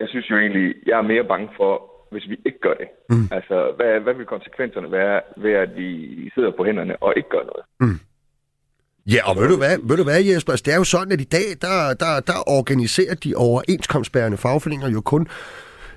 jeg 0.00 0.08
synes 0.08 0.30
jo 0.30 0.36
egentlig, 0.36 0.74
jeg 0.86 0.98
er 0.98 1.02
mere 1.12 1.24
bange 1.24 1.48
for, 1.56 1.72
hvis 2.10 2.28
vi 2.28 2.36
ikke 2.46 2.60
gør 2.60 2.74
det. 2.74 2.88
Mm. 3.10 3.28
Altså, 3.30 3.72
hvad, 3.76 4.00
hvad 4.00 4.14
vil 4.14 4.26
konsekvenserne 4.26 4.92
være 4.92 5.20
ved, 5.36 5.52
at 5.52 5.76
vi 5.76 5.90
sidder 6.34 6.50
på 6.56 6.64
hænderne 6.64 7.02
og 7.02 7.12
ikke 7.16 7.28
gør 7.28 7.44
noget? 7.50 7.64
Mm. 7.80 7.98
Ja, 9.06 9.20
og 9.30 9.36
ved 9.36 9.48
du 9.48 9.56
hvad, 9.56 9.78
ved 9.88 9.96
du 9.96 10.04
hvad 10.04 10.24
Jesper? 10.24 10.52
Altså, 10.52 10.64
det 10.66 10.72
er 10.74 10.78
jo 10.78 10.84
sådan, 10.84 11.12
at 11.12 11.20
i 11.20 11.30
dag, 11.38 11.48
der, 11.60 11.94
der, 12.04 12.20
der 12.30 12.38
organiserer 12.58 13.14
de 13.14 13.34
overenskomstbærende 13.36 14.36
fagforeninger 14.36 14.88
jo 14.88 15.00
kun 15.00 15.28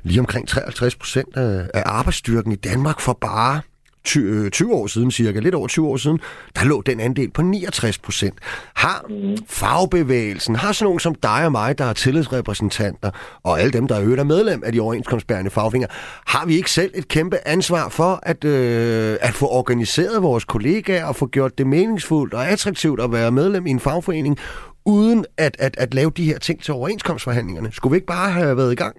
lige 0.04 0.20
omkring 0.20 0.48
53 0.48 0.96
procent 0.96 1.38
af, 1.38 1.70
af 1.74 1.84
arbejdsstyrken 1.86 2.52
i 2.52 2.56
Danmark 2.56 3.00
for 3.00 3.14
bare 3.14 3.62
20, 4.06 4.50
20 4.50 4.70
øh, 4.70 4.76
år 4.76 4.88
siden 4.88 5.12
cirka, 5.12 5.40
lidt 5.40 5.56
over 5.56 5.68
20 5.68 5.88
år 5.88 5.98
siden, 5.98 6.20
der 6.56 6.66
lå 6.66 6.82
den 6.82 7.00
andel 7.00 7.32
på 7.32 7.42
69 7.42 7.98
procent. 7.98 8.40
Har 8.76 9.06
fagbevægelsen, 9.48 10.56
har 10.56 10.72
sådan 10.72 10.86
nogen 10.86 11.00
som 11.00 11.16
dig 11.16 11.46
og 11.46 11.52
mig, 11.52 11.78
der 11.78 11.86
er 11.86 11.94
tillidsrepræsentanter, 11.94 13.40
og 13.44 13.60
alle 13.60 13.72
dem, 13.72 13.88
der 13.88 13.96
er 13.96 14.02
øvrigt 14.02 14.20
er 14.20 14.24
medlem 14.24 14.64
af 14.66 14.72
de 14.72 14.80
overenskomstbærende 14.80 15.52
fagfinger, 15.52 15.88
har 16.28 16.46
vi 16.46 16.56
ikke 16.56 16.72
selv 16.72 16.92
et 16.96 17.08
kæmpe 17.08 17.38
ansvar 17.48 17.90
for 17.90 18.20
at, 18.24 18.46
øh, 18.46 19.18
at 19.22 19.34
få 19.34 19.46
organiseret 19.46 20.24
vores 20.24 20.46
kollegaer 20.46 21.06
og 21.06 21.16
få 21.16 21.28
gjort 21.28 21.58
det 21.58 21.68
meningsfuldt 21.68 22.34
og 22.34 22.48
attraktivt 22.48 23.02
at 23.02 23.12
være 23.12 23.32
medlem 23.32 23.68
i 23.68 23.70
en 23.70 23.80
fagforening, 23.80 24.38
uden 24.86 25.26
at, 25.38 25.56
at, 25.60 25.76
at 25.78 25.94
lave 25.94 26.12
de 26.18 26.26
her 26.26 26.40
ting 26.40 26.64
til 26.64 26.74
overenskomstforhandlingerne? 26.74 27.72
Skulle 27.72 27.92
vi 27.92 27.98
ikke 27.98 28.08
bare 28.08 28.32
have 28.32 28.58
været 28.58 28.72
i 28.72 28.76
gang? 28.76 28.96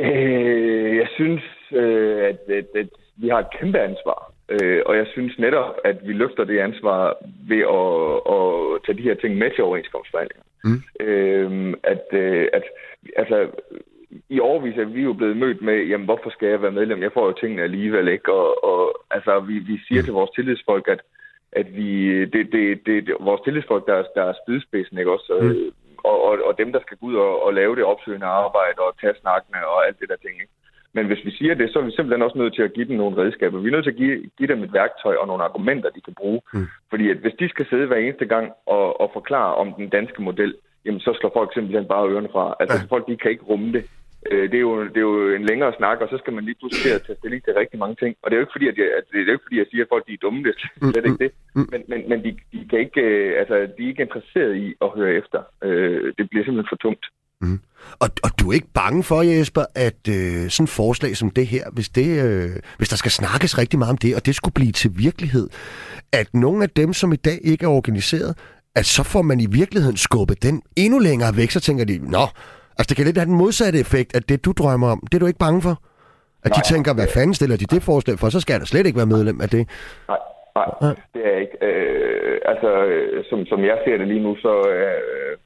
Øh, 0.00 0.96
jeg 0.96 1.06
synes, 1.16 1.42
øh, 1.72 2.24
at, 2.24 2.38
at, 2.48 2.66
at 2.74 2.88
vi 3.16 3.28
har 3.28 3.38
et 3.38 3.50
kæmpe 3.58 3.78
ansvar. 3.78 4.32
Øh, 4.48 4.82
og 4.86 4.96
jeg 4.96 5.06
synes 5.12 5.38
netop, 5.38 5.74
at 5.84 5.98
vi 6.06 6.12
løfter 6.12 6.44
det 6.44 6.58
ansvar 6.58 7.16
ved 7.48 7.62
at, 7.78 7.96
at 8.36 8.82
tage 8.84 8.98
de 8.98 9.08
her 9.08 9.14
ting 9.14 9.38
med 9.38 9.50
til 9.50 9.64
overenskomstforhandlinger. 9.64 10.44
Mm. 10.64 10.80
Øh, 11.06 11.74
at, 11.82 12.06
øh, 12.12 12.48
at 12.52 12.62
altså, 13.16 13.48
i 14.28 14.40
årvis 14.40 14.78
er 14.78 14.84
vi 14.84 15.02
jo 15.02 15.12
blevet 15.12 15.36
mødt 15.36 15.62
med, 15.62 15.84
jamen 15.84 16.04
hvorfor 16.04 16.30
skal 16.30 16.48
jeg 16.48 16.62
være 16.62 16.70
medlem? 16.70 17.02
Jeg 17.02 17.12
får 17.12 17.26
jo 17.26 17.32
tingene 17.32 17.62
alligevel 17.62 18.08
ikke. 18.08 18.32
Og, 18.32 18.64
og 18.64 18.94
altså, 19.10 19.40
vi, 19.40 19.58
vi 19.58 19.80
siger 19.88 20.02
mm. 20.02 20.04
til 20.04 20.12
vores 20.12 20.30
tillidsfolk, 20.30 20.88
at, 20.88 21.00
at 21.52 21.76
vi, 21.76 22.20
det, 22.24 22.52
det, 22.52 22.86
det, 22.86 23.16
vores 23.20 23.40
tillidsfolk, 23.40 23.86
der, 23.86 24.04
der 24.14 24.24
er 24.24 24.34
spydspidsen, 24.42 24.98
ikke 24.98 25.12
også? 25.12 25.38
Mm. 25.42 25.72
Og, 26.04 26.24
og, 26.24 26.38
og 26.48 26.58
dem, 26.58 26.72
der 26.72 26.80
skal 26.80 26.96
gå 26.96 27.06
ud 27.06 27.14
og, 27.14 27.42
og 27.46 27.54
lave 27.54 27.76
det 27.76 27.84
opsøgende 27.84 28.26
arbejde 28.26 28.78
og 28.78 28.96
tage 29.00 29.20
snakkene 29.20 29.66
og 29.66 29.86
alt 29.86 30.00
det 30.00 30.08
der 30.08 30.16
ting. 30.16 30.34
Ikke? 30.34 30.52
Men 30.96 31.06
hvis 31.06 31.24
vi 31.24 31.32
siger 31.38 31.54
det, 31.54 31.66
så 31.70 31.78
er 31.78 31.86
vi 31.88 31.96
simpelthen 31.96 32.26
også 32.26 32.38
nødt 32.38 32.54
til 32.54 32.62
at 32.62 32.74
give 32.76 32.88
dem 32.88 32.96
nogle 32.96 33.16
redskaber. 33.22 33.58
Vi 33.58 33.68
er 33.68 33.76
nødt 33.76 33.84
til 33.84 33.94
at 33.96 34.02
give, 34.02 34.16
give 34.38 34.48
dem 34.52 34.62
et 34.62 34.72
værktøj 34.72 35.14
og 35.20 35.26
nogle 35.26 35.44
argumenter, 35.48 35.90
de 35.96 36.00
kan 36.06 36.14
bruge. 36.20 36.40
Mm. 36.52 36.66
Fordi 36.90 37.10
at 37.10 37.16
hvis 37.16 37.36
de 37.40 37.48
skal 37.48 37.66
sidde 37.70 37.86
hver 37.86 37.96
eneste 37.96 38.26
gang 38.34 38.46
og, 38.66 39.00
og 39.00 39.10
forklare 39.12 39.54
om 39.54 39.68
den 39.72 39.88
danske 39.88 40.22
model, 40.22 40.54
jamen 40.84 41.00
så 41.00 41.10
slår 41.20 41.32
folk 41.38 41.50
simpelthen 41.54 41.88
bare 41.92 42.08
ørerne 42.10 42.28
fra. 42.32 42.54
Altså 42.60 42.78
ja. 42.78 42.86
folk, 42.92 43.04
de 43.08 43.16
kan 43.16 43.30
ikke 43.30 43.48
rumme 43.50 43.72
det. 43.72 43.84
Øh, 44.30 44.44
det, 44.50 44.56
er 44.60 44.66
jo, 44.68 44.84
det 44.92 44.96
er 44.96 45.08
jo 45.10 45.34
en 45.38 45.46
længere 45.50 45.72
snak, 45.78 45.98
og 46.00 46.08
så 46.08 46.16
skal 46.18 46.32
man 46.32 46.44
lige 46.44 46.58
pludselig 46.60 46.82
til 46.82 46.98
at 46.98 47.02
tage 47.06 47.18
stilling 47.18 47.44
til 47.44 47.54
rigtig 47.54 47.78
mange 47.78 47.96
ting. 48.02 48.12
Og 48.22 48.26
det 48.26 48.34
er 48.34 48.40
jo 48.40 48.44
ikke 48.44 48.56
fordi, 48.56 48.68
at 48.68 48.78
jeg, 48.78 48.88
at 48.98 49.04
det 49.12 49.20
er 49.20 49.24
jo 49.24 49.36
ikke 49.36 49.46
fordi, 49.46 49.58
jeg 49.58 49.70
siger, 49.70 49.84
at 49.84 49.92
folk 49.92 50.06
de 50.06 50.12
er 50.12 50.22
dumme. 50.24 50.42
Det 50.44 50.54
er 50.54 50.86
mm, 50.86 50.92
slet 50.92 51.06
ikke 51.08 51.24
det. 51.24 51.32
Mm, 51.56 51.68
men, 51.72 51.80
men, 51.90 52.00
men 52.10 52.18
de, 52.24 52.30
de, 52.52 52.58
kan 52.70 52.78
ikke, 52.86 53.00
øh, 53.00 53.40
altså, 53.40 53.54
de 53.76 53.82
er 53.84 53.90
ikke 53.92 54.06
interesseret 54.08 54.52
i 54.64 54.66
at 54.84 54.90
høre 54.96 55.12
efter. 55.20 55.40
Øh, 55.66 56.12
det 56.18 56.24
bliver 56.30 56.44
simpelthen 56.44 56.72
for 56.72 56.82
tungt. 56.86 57.04
Mm. 57.40 57.60
Og, 58.00 58.08
og 58.24 58.30
du 58.40 58.50
er 58.50 58.54
ikke 58.54 58.72
bange 58.74 59.02
for, 59.02 59.22
Jesper, 59.22 59.64
at 59.74 60.08
øh, 60.08 60.50
sådan 60.50 60.64
et 60.64 60.70
forslag 60.70 61.16
som 61.16 61.30
det 61.30 61.46
her, 61.46 61.64
hvis, 61.72 61.88
det, 61.88 62.24
øh, 62.24 62.50
hvis 62.76 62.88
der 62.88 62.96
skal 62.96 63.10
snakkes 63.10 63.58
rigtig 63.58 63.78
meget 63.78 63.90
om 63.90 63.98
det, 63.98 64.16
og 64.16 64.26
det 64.26 64.34
skulle 64.34 64.54
blive 64.54 64.72
til 64.72 64.90
virkelighed, 64.98 65.48
at 66.12 66.34
nogle 66.34 66.62
af 66.62 66.70
dem, 66.70 66.92
som 66.92 67.12
i 67.12 67.16
dag 67.16 67.38
ikke 67.44 67.64
er 67.64 67.68
organiseret, 67.68 68.38
at 68.76 68.86
så 68.86 69.02
får 69.02 69.22
man 69.22 69.40
i 69.40 69.46
virkeligheden 69.50 69.96
skubbet 69.96 70.42
den 70.42 70.62
endnu 70.76 70.98
længere 70.98 71.36
væk, 71.36 71.50
så 71.50 71.60
tænker 71.60 71.84
de, 71.84 71.98
nå, 72.10 72.24
altså 72.78 72.88
det 72.88 72.96
kan 72.96 73.06
lidt 73.06 73.18
have 73.18 73.26
den 73.26 73.38
modsatte 73.38 73.78
effekt, 73.80 74.16
at 74.16 74.28
det 74.28 74.44
du 74.44 74.52
drømmer 74.52 74.88
om, 74.88 75.00
det 75.10 75.14
er 75.14 75.18
du 75.18 75.26
ikke 75.26 75.38
bange 75.46 75.62
for? 75.62 75.76
At 76.44 76.50
de 76.50 76.60
Nej, 76.62 76.70
tænker, 76.72 76.94
hvad 76.94 77.08
fanden 77.16 77.34
stiller 77.34 77.56
de 77.56 77.64
det 77.74 77.82
forslag 77.82 78.18
for, 78.18 78.28
så 78.28 78.40
skal 78.40 78.60
da 78.60 78.64
slet 78.64 78.86
ikke 78.86 78.96
være 78.96 79.14
medlem 79.16 79.40
af 79.40 79.48
det. 79.48 79.68
Nej, 80.08 80.20
nej, 80.56 80.94
det 81.14 81.22
er 81.32 81.36
ikke. 81.44 81.56
Øh, 81.68 82.38
altså, 82.52 82.70
som, 83.30 83.38
som 83.46 83.60
jeg 83.64 83.78
ser 83.84 83.96
det 83.96 84.08
lige 84.08 84.22
nu, 84.22 84.36
så 84.36 84.52
øh, 84.74 85.36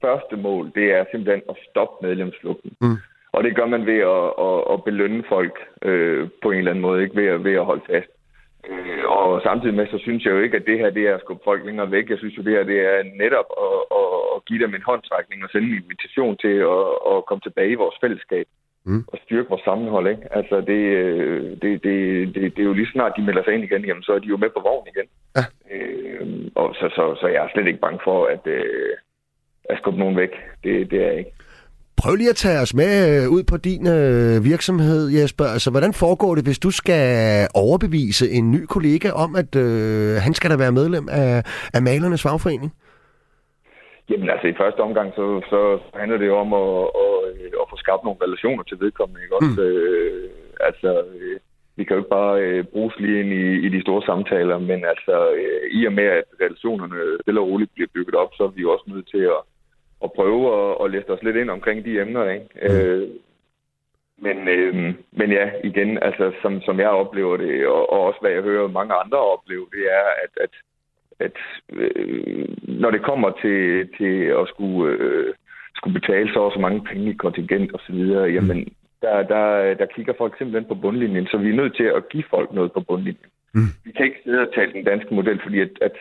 første 0.00 0.36
mål, 0.36 0.72
det 0.74 0.86
er 0.92 1.04
simpelthen 1.10 1.42
at 1.48 1.56
stoppe 1.70 2.06
medlemsflugten. 2.06 2.72
Mm. 2.80 2.96
Og 3.32 3.44
det 3.44 3.56
gør 3.56 3.66
man 3.66 3.86
ved 3.86 4.00
at, 4.16 4.26
at, 4.48 4.58
at 4.72 4.84
belønne 4.84 5.24
folk 5.28 5.54
øh, 5.82 6.28
på 6.42 6.50
en 6.50 6.58
eller 6.58 6.70
anden 6.70 6.86
måde, 6.88 7.02
ikke 7.02 7.16
ved 7.16 7.26
at, 7.26 7.44
ved 7.44 7.54
at 7.54 7.64
holde 7.64 7.82
fast. 7.90 8.10
Øh, 8.70 9.04
og 9.04 9.42
samtidig 9.42 9.74
med, 9.74 9.86
så 9.86 9.98
synes 9.98 10.24
jeg 10.24 10.30
jo 10.30 10.40
ikke, 10.40 10.56
at 10.56 10.66
det 10.66 10.78
her 10.78 10.90
det 10.90 11.04
er 11.08 11.14
at 11.14 11.20
skubbe 11.20 11.42
folk 11.44 11.64
længere 11.64 11.90
væk. 11.90 12.10
Jeg 12.10 12.18
synes 12.18 12.36
jo, 12.38 12.42
det 12.42 12.52
her 12.52 12.64
det 12.64 12.80
er 12.80 13.02
netop 13.22 13.48
at, 13.66 13.78
at, 14.00 14.08
at 14.34 14.44
give 14.48 14.62
dem 14.64 14.74
en 14.74 14.88
håndtrækning 14.90 15.44
og 15.44 15.50
sende 15.50 15.68
en 15.68 15.82
invitation 15.82 16.36
til 16.36 16.56
at, 16.76 16.86
at 17.10 17.26
komme 17.26 17.42
tilbage 17.44 17.70
i 17.70 17.80
vores 17.82 17.96
fællesskab 18.00 18.46
Mm. 18.84 19.04
og 19.12 19.18
styrke 19.24 19.48
vores 19.48 19.62
sammenhold. 19.62 20.06
Ikke? 20.08 20.34
Altså, 20.38 20.56
det, 20.60 20.80
øh, 21.02 21.50
det, 21.62 21.84
det, 21.84 21.94
det, 22.34 22.42
det 22.54 22.58
er 22.58 22.70
jo 22.70 22.72
lige 22.72 22.92
snart, 22.92 23.12
de 23.16 23.22
melder 23.22 23.42
sig 23.44 23.54
ind 23.54 23.64
igen, 23.64 23.84
jamen, 23.84 24.02
så 24.02 24.12
er 24.12 24.18
de 24.18 24.26
jo 24.26 24.36
med 24.36 24.50
på 24.50 24.60
vognen 24.60 24.92
igen. 24.94 25.08
Ja. 25.36 25.44
Øh, 25.74 26.50
og 26.54 26.74
så, 26.74 26.88
så, 26.96 27.04
så 27.20 27.26
jeg 27.26 27.44
er 27.44 27.48
slet 27.52 27.66
ikke 27.66 27.84
bange 27.86 28.00
for 28.04 28.26
at, 28.26 28.46
øh, 28.46 28.92
at 29.70 29.78
skubbe 29.78 29.98
nogen 29.98 30.16
væk. 30.16 30.32
Det, 30.64 30.90
det 30.90 30.98
er 31.02 31.06
jeg 31.06 31.18
ikke. 31.18 31.32
Prøv 32.02 32.14
lige 32.14 32.34
at 32.34 32.42
tage 32.44 32.60
os 32.64 32.74
med 32.74 32.92
øh, 33.08 33.32
ud 33.36 33.42
på 33.50 33.56
din 33.56 33.84
øh, 33.96 34.44
virksomhed, 34.52 35.02
Jesper. 35.16 35.44
Altså, 35.44 35.70
hvordan 35.70 35.92
foregår 35.92 36.34
det, 36.34 36.44
hvis 36.44 36.58
du 36.66 36.70
skal 36.70 37.04
overbevise 37.54 38.30
en 38.30 38.50
ny 38.50 38.62
kollega 38.74 39.08
om, 39.24 39.30
at 39.42 39.50
øh, 39.64 40.14
han 40.26 40.34
skal 40.34 40.50
da 40.50 40.56
være 40.56 40.78
medlem 40.80 41.06
af, 41.22 41.32
af 41.76 41.80
malernes 41.82 42.22
fagforening? 42.22 42.72
Jamen 44.10 44.30
altså, 44.30 44.46
i 44.46 44.58
første 44.62 44.80
omgang, 44.80 45.08
så, 45.18 45.24
så 45.50 45.60
handler 46.00 46.18
det 46.18 46.26
jo 46.26 46.36
om 46.44 46.50
at, 46.62 46.72
at, 47.04 47.14
at 47.62 47.66
få 47.70 47.76
skabt 47.84 48.04
nogle 48.04 48.22
relationer 48.24 48.62
til 48.62 48.80
vedkommende, 48.80 49.22
ikke 49.22 49.36
også? 49.36 49.60
Mm. 49.60 49.66
Øh, 49.66 50.30
altså, 50.68 50.90
øh, 51.14 51.36
vi 51.76 51.84
kan 51.84 51.94
jo 51.94 52.00
ikke 52.02 52.16
bare 52.20 52.34
øh, 52.46 52.64
bruges 52.72 52.94
lige 52.98 53.20
ind 53.20 53.32
i, 53.42 53.44
i 53.66 53.68
de 53.74 53.80
store 53.86 54.02
samtaler, 54.10 54.58
men 54.58 54.80
altså, 54.92 55.14
øh, 55.40 55.62
i 55.78 55.80
og 55.88 55.92
med, 55.92 56.08
at 56.18 56.24
relationerne 56.44 56.98
stille 57.22 57.40
og 57.40 57.48
roligt 57.48 57.74
bliver 57.74 57.94
bygget 57.94 58.14
op, 58.22 58.30
så 58.36 58.42
er 58.44 58.52
vi 58.56 58.60
jo 58.62 58.72
også 58.72 58.86
nødt 58.86 59.08
til 59.14 59.22
at, 59.34 59.40
at 60.04 60.12
prøve 60.12 60.42
at, 60.58 60.84
at 60.84 60.90
læse 60.90 61.10
os 61.10 61.22
lidt 61.22 61.36
ind 61.36 61.50
omkring 61.50 61.84
de 61.84 62.00
emner, 62.00 62.30
ikke? 62.30 62.46
Mm. 62.62 62.74
Øh, 62.74 63.08
men, 64.20 64.48
øh, 64.48 64.94
men 65.12 65.32
ja, 65.32 65.50
igen, 65.64 65.98
altså, 66.02 66.32
som, 66.42 66.60
som 66.60 66.80
jeg 66.80 66.88
oplever 66.88 67.36
det, 67.36 67.66
og, 67.66 67.92
og 67.92 68.00
også 68.00 68.20
hvad 68.20 68.30
jeg 68.30 68.42
hører 68.42 68.68
mange 68.68 68.94
andre 68.94 69.18
opleve, 69.18 69.66
det 69.72 69.84
er, 69.92 70.04
at, 70.24 70.44
at 70.44 70.50
at 71.20 71.36
øh, 71.72 72.48
når 72.62 72.90
det 72.90 73.02
kommer 73.02 73.30
til, 73.42 73.88
til 73.98 74.14
at 74.40 74.48
skulle, 74.48 74.96
øh, 74.98 75.34
skulle 75.74 76.00
betale 76.00 76.32
så 76.32 76.40
og 76.40 76.52
så 76.52 76.60
mange 76.60 76.84
penge 76.84 77.10
i 77.10 77.12
kontingent 77.24 77.72
og 77.72 77.80
så 77.86 77.92
videre, 77.92 78.24
jamen, 78.24 78.68
der, 79.02 79.22
der, 79.22 79.74
der 79.74 79.86
kigger 79.86 80.12
folk 80.18 80.38
simpelthen 80.38 80.68
på 80.68 80.74
bundlinjen, 80.74 81.26
så 81.26 81.36
vi 81.38 81.48
er 81.50 81.60
nødt 81.60 81.76
til 81.76 81.84
at 81.84 82.08
give 82.08 82.24
folk 82.30 82.52
noget 82.52 82.72
på 82.72 82.80
bundlinjen. 82.80 83.30
Mm. 83.54 83.70
Vi 83.84 83.92
kan 83.92 84.06
ikke 84.06 84.20
sidde 84.24 84.40
og 84.40 84.54
tale 84.54 84.72
den 84.72 84.84
danske 84.84 85.14
model, 85.14 85.40
fordi 85.42 85.60
at, 85.60 85.70
at 85.80 85.96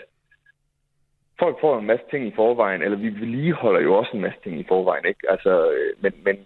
folk 1.40 1.60
får 1.62 1.78
en 1.78 1.86
masse 1.86 2.06
ting 2.12 2.28
i 2.28 2.36
forvejen, 2.36 2.82
eller 2.82 2.98
vi 2.98 3.10
vedligeholder 3.10 3.82
jo 3.82 3.94
også 3.94 4.12
en 4.14 4.22
masse 4.22 4.40
ting 4.44 4.60
i 4.60 4.66
forvejen, 4.68 5.06
ikke? 5.06 5.32
Altså, 5.32 5.72
øh, 5.72 5.94
men, 6.02 6.14
men 6.26 6.38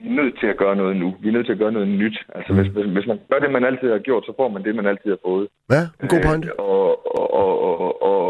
vi 0.00 0.06
er 0.12 0.16
nødt 0.22 0.34
til 0.40 0.46
at 0.46 0.56
gøre 0.62 0.76
noget 0.76 0.96
nu. 1.02 1.08
Vi 1.22 1.28
er 1.28 1.32
nødt 1.32 1.46
til 1.46 1.52
at 1.52 1.58
gøre 1.58 1.72
noget 1.72 1.88
nyt. 1.88 2.16
Altså, 2.36 2.52
Mm. 2.52 2.58
hvis, 2.58 2.68
hvis, 2.74 2.86
hvis 2.96 3.06
man 3.10 3.18
gør 3.30 3.38
det, 3.44 3.50
man 3.56 3.64
altid 3.64 3.88
har 3.96 4.02
gjort, 4.08 4.22
så 4.28 4.32
får 4.40 4.48
man 4.54 4.62
det, 4.66 4.72
man 4.80 4.86
altid 4.92 5.10
har 5.14 5.22
fået. 5.28 5.46
Ja, 5.74 5.82
en 6.02 6.08
god 6.12 6.20
pointe. 6.28 6.48
Øh, 6.48 6.54
og, 6.58 6.88
og, 7.18 7.26
og, 7.40 7.52
og, 7.82 7.90
og 8.08 8.22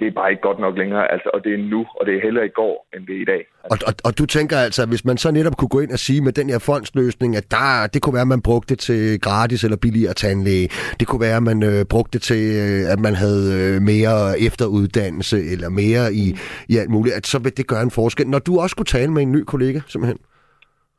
det 0.00 0.06
er 0.08 0.14
bare 0.20 0.30
ikke 0.32 0.42
godt 0.48 0.60
nok 0.64 0.74
længere. 0.82 1.04
Altså, 1.14 1.28
og 1.34 1.40
det 1.44 1.52
er 1.54 1.58
nu, 1.74 1.80
og 1.98 2.02
det 2.06 2.12
er 2.16 2.20
heller 2.26 2.42
i 2.42 2.52
går, 2.60 2.74
end 2.94 3.02
det 3.08 3.14
er 3.18 3.22
i 3.26 3.28
dag. 3.34 3.42
Og, 3.72 3.76
og, 3.88 3.94
og 4.06 4.18
du 4.18 4.24
tænker 4.26 4.56
altså, 4.66 4.82
at 4.82 4.88
hvis 4.88 5.04
man 5.04 5.16
så 5.16 5.30
netop 5.30 5.56
kunne 5.56 5.68
gå 5.76 5.80
ind 5.80 5.90
og 5.90 5.98
sige 5.98 6.20
med 6.26 6.32
den 6.32 6.50
her 6.50 6.58
fondsløsning, 6.58 7.36
at 7.36 7.46
der, 7.50 7.86
det 7.94 8.02
kunne 8.02 8.14
være, 8.18 8.28
at 8.28 8.34
man 8.36 8.42
brugte 8.42 8.68
det 8.74 8.78
til 8.78 9.20
gratis 9.20 9.64
eller 9.64 9.76
billigere 9.76 10.14
tandlæge. 10.14 10.68
Det 11.00 11.06
kunne 11.08 11.20
være, 11.20 11.36
at 11.36 11.42
man 11.42 11.62
øh, 11.62 11.84
brugte 11.90 12.12
det 12.18 12.22
til, 12.22 12.42
øh, 12.62 12.92
at 12.92 12.98
man 13.06 13.14
havde 13.14 13.44
øh, 13.58 13.82
mere 13.82 14.40
efteruddannelse 14.48 15.38
eller 15.52 15.68
mere 15.68 16.04
i, 16.14 16.26
i 16.68 16.76
alt 16.76 16.90
muligt. 16.90 17.14
At 17.16 17.26
så 17.26 17.38
vil 17.38 17.56
det 17.56 17.66
gøre 17.66 17.82
en 17.82 17.90
forskel. 17.90 18.26
Når 18.28 18.38
du 18.38 18.58
også 18.60 18.76
kunne 18.76 18.86
tale 18.98 19.12
med 19.12 19.22
en 19.22 19.32
ny 19.32 19.42
kollega, 19.44 19.80
simpelthen. 19.86 20.18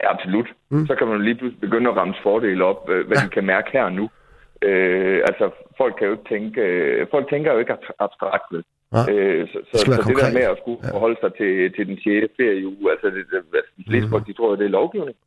Ja, 0.03 0.11
absolut. 0.13 0.47
Mm. 0.71 0.85
Så 0.87 0.95
kan 0.95 1.07
man 1.07 1.15
jo 1.17 1.23
lige 1.23 1.35
pludselig 1.35 1.61
begynde 1.61 1.89
at 1.89 1.95
ramme 1.97 2.13
fordele 2.23 2.65
op, 2.65 2.89
øh, 2.89 3.07
hvad 3.07 3.17
Ja. 3.17 3.23
de 3.25 3.29
kan 3.29 3.45
mærke 3.45 3.69
her 3.73 3.83
og 3.83 3.91
nu. 3.93 4.09
Øh, 4.61 5.17
altså, 5.29 5.45
folk 5.77 5.93
kan 5.97 6.07
jo 6.07 6.13
ikke 6.13 6.29
tænke... 6.29 6.61
Øh, 6.61 7.07
folk 7.11 7.29
tænker 7.29 7.53
jo 7.53 7.59
ikke 7.59 7.73
abs- 7.73 7.95
abstrakt, 7.99 8.43
vel? 8.51 8.63
Ja. 8.93 9.13
Øh, 9.13 9.47
så, 9.47 9.53
så, 9.53 9.71
Det 9.73 9.95
så 9.95 10.09
det 10.09 10.17
der 10.23 10.33
med 10.39 10.41
at 10.53 10.57
skulle 10.61 10.79
Ja. 10.83 10.91
forholde 10.95 11.17
sig 11.21 11.31
til, 11.33 11.73
til 11.75 11.87
den 11.87 11.97
6. 12.03 12.33
ferieuge, 12.39 12.91
altså 12.91 13.07
det, 13.07 13.23
det, 13.31 13.37
altså, 13.59 13.71
de 13.77 13.83
fleste 13.89 14.05
Mhm. 14.07 14.11
folk, 14.11 14.27
de 14.27 14.33
tror, 14.33 14.53
at 14.53 14.59
det 14.59 14.65
er 14.65 14.69
lovgivning. 14.79 15.17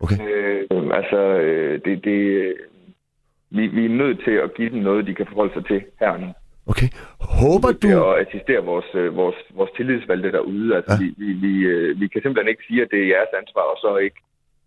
Okay. 0.00 0.16
Øh, 0.28 0.90
altså, 1.00 1.16
øh, 1.46 1.80
det, 1.84 2.04
det, 2.04 2.54
vi, 3.50 3.66
vi 3.66 3.84
er 3.84 3.88
nødt 4.02 4.18
til 4.24 4.30
at 4.30 4.54
give 4.54 4.70
dem 4.70 4.78
noget, 4.78 5.06
de 5.06 5.14
kan 5.14 5.26
forholde 5.26 5.52
sig 5.54 5.66
til 5.66 5.80
her 6.00 6.16
nu. 6.16 6.26
Okay. 6.66 6.88
Håber 7.20 7.72
du... 7.82 7.88
at 8.12 8.26
assistere 8.26 8.62
vores, 8.64 8.88
øh, 8.94 9.16
vores, 9.16 9.36
vores 9.58 9.70
tillidsvalgte 9.76 10.32
derude. 10.32 10.76
Altså, 10.76 10.92
Ja. 10.92 10.98
vi, 11.02 11.08
vi, 11.24 11.32
vi, 11.46 11.52
øh, 11.74 12.00
vi 12.00 12.06
kan 12.08 12.20
simpelthen 12.22 12.48
ikke 12.52 12.64
sige, 12.68 12.82
at 12.82 12.88
det 12.90 12.98
er 13.02 13.06
jeres 13.14 13.32
ansvar, 13.40 13.62
og 13.72 13.78
så 13.84 13.96
ikke, 14.06 14.16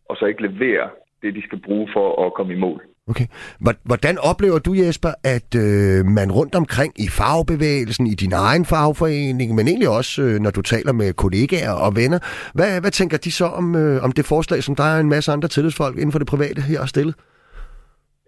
og 0.10 0.16
så 0.20 0.26
ikke 0.26 0.42
levere 0.50 0.86
det, 1.22 1.36
de 1.36 1.42
skal 1.48 1.60
bruge 1.68 1.88
for 1.96 2.26
at 2.26 2.34
komme 2.34 2.54
i 2.54 2.60
mål. 2.60 2.82
Okay. 3.08 3.26
Hvor- 3.60 3.80
Hvordan 3.84 4.18
oplever 4.18 4.60
du, 4.60 4.74
Jesper, 4.74 5.10
at 5.24 5.50
øh, 5.56 6.06
man 6.06 6.32
rundt 6.32 6.56
omkring 6.56 6.94
i 7.06 7.08
fagbevægelsen, 7.10 8.08
i 8.08 8.14
din 8.24 8.34
egen 8.34 8.66
fagforening, 8.66 9.56
men 9.56 9.68
egentlig 9.68 9.90
også, 9.90 10.22
øh, 10.22 10.40
når 10.40 10.52
du 10.52 10.62
taler 10.62 10.92
med 10.92 11.14
kollegaer 11.14 11.72
og 11.72 11.96
venner, 11.96 12.20
hvad, 12.54 12.82
hvad 12.82 12.92
tænker 12.92 13.18
de 13.18 13.32
så 13.32 13.46
om, 13.46 13.76
øh, 13.76 14.04
om 14.04 14.12
det 14.12 14.26
forslag, 14.26 14.64
som 14.64 14.76
der 14.76 14.84
er 14.84 15.00
en 15.00 15.10
masse 15.10 15.32
andre 15.32 15.48
tillidsfolk 15.48 15.96
inden 15.98 16.12
for 16.12 16.20
det 16.20 16.28
private 16.28 16.62
her 16.62 16.80
har 16.80 16.86
stillet? 16.86 17.16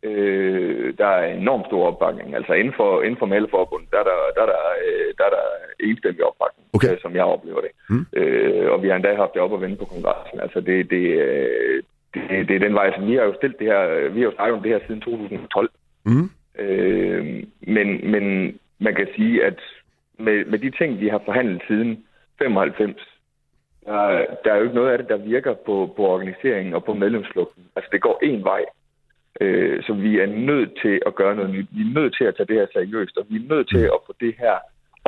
Øh, 0.03 0.93
der 0.97 1.07
er 1.07 1.33
enormt 1.33 1.65
stor 1.65 1.87
opbakning. 1.87 2.35
Altså 2.35 2.53
inden 2.53 2.73
for, 2.77 3.01
inden 3.01 3.19
for 3.19 3.25
Malerforbundet, 3.25 3.91
der 3.91 3.99
er 3.99 4.03
der, 4.03 4.17
der, 4.35 4.41
er 4.41 4.45
der, 4.45 4.63
øh, 4.85 5.13
der, 5.17 5.25
er 5.25 5.29
der 5.29 5.45
enstemmig 5.79 6.23
opbakning, 6.23 6.67
Okay. 6.73 6.91
øh, 6.91 7.01
som 7.01 7.15
jeg 7.15 7.23
oplever 7.23 7.61
det. 7.61 7.71
Mm. 7.89 8.05
Øh, 8.13 8.71
og 8.71 8.83
vi 8.83 8.87
har 8.87 8.95
endda 8.95 9.15
haft 9.15 9.33
det 9.33 9.41
op 9.41 9.53
at 9.53 9.61
vende 9.61 9.75
på 9.75 9.85
kongressen. 9.85 10.39
Altså 10.39 10.59
det, 10.61 10.89
det, 10.89 11.05
øh, 11.25 11.83
det, 12.13 12.47
det 12.47 12.55
er 12.55 12.59
den 12.59 12.73
vej. 12.73 12.85
Altså, 12.85 13.01
vi 13.01 13.15
har 13.15 13.23
jo 13.23 13.33
stillet 13.33 13.59
det 13.59 13.67
her, 13.67 14.09
vi 14.09 14.19
har 14.19 14.27
jo 14.29 14.35
snakket 14.35 14.57
om 14.57 14.63
det 14.63 14.71
her 14.71 14.79
siden 14.87 15.01
2012. 15.01 15.69
Mm. 16.05 16.29
Øh, 16.59 17.43
men, 17.61 18.11
men 18.11 18.23
man 18.79 18.95
kan 18.95 19.07
sige, 19.15 19.45
at 19.45 19.59
med, 20.19 20.45
med 20.45 20.59
de 20.59 20.71
ting, 20.71 20.99
vi 20.99 21.07
har 21.07 21.21
forhandlet 21.25 21.61
siden 21.67 22.03
95, 22.39 22.95
der, 23.85 24.25
der 24.43 24.51
er 24.51 24.57
jo 24.57 24.63
ikke 24.63 24.75
noget 24.75 24.91
af 24.91 24.97
det, 24.97 25.09
der 25.09 25.17
virker 25.17 25.53
på, 25.53 25.93
på 25.95 26.01
organiseringen 26.07 26.73
og 26.73 26.83
på 26.83 26.93
medlemsflugten. 26.93 27.63
Altså, 27.75 27.89
det 27.91 28.01
går 28.01 28.19
en 28.23 28.43
vej. 28.43 28.63
Øh, 29.41 29.83
så 29.83 29.93
vi 29.93 30.11
er 30.19 30.25
nødt 30.25 30.69
til 30.83 30.95
at 31.05 31.15
gøre 31.15 31.35
noget 31.35 31.51
nyt. 31.55 31.67
Vi 31.77 31.81
er 31.81 31.93
nødt 31.99 32.13
til 32.17 32.25
at 32.29 32.33
tage 32.37 32.47
det 32.47 32.55
her 32.55 32.67
seriøst, 32.73 33.17
og 33.17 33.25
vi 33.29 33.35
er 33.35 33.47
nødt 33.55 33.67
til 33.69 33.83
at 33.95 33.99
få 34.07 34.13
det 34.19 34.33
her 34.39 34.55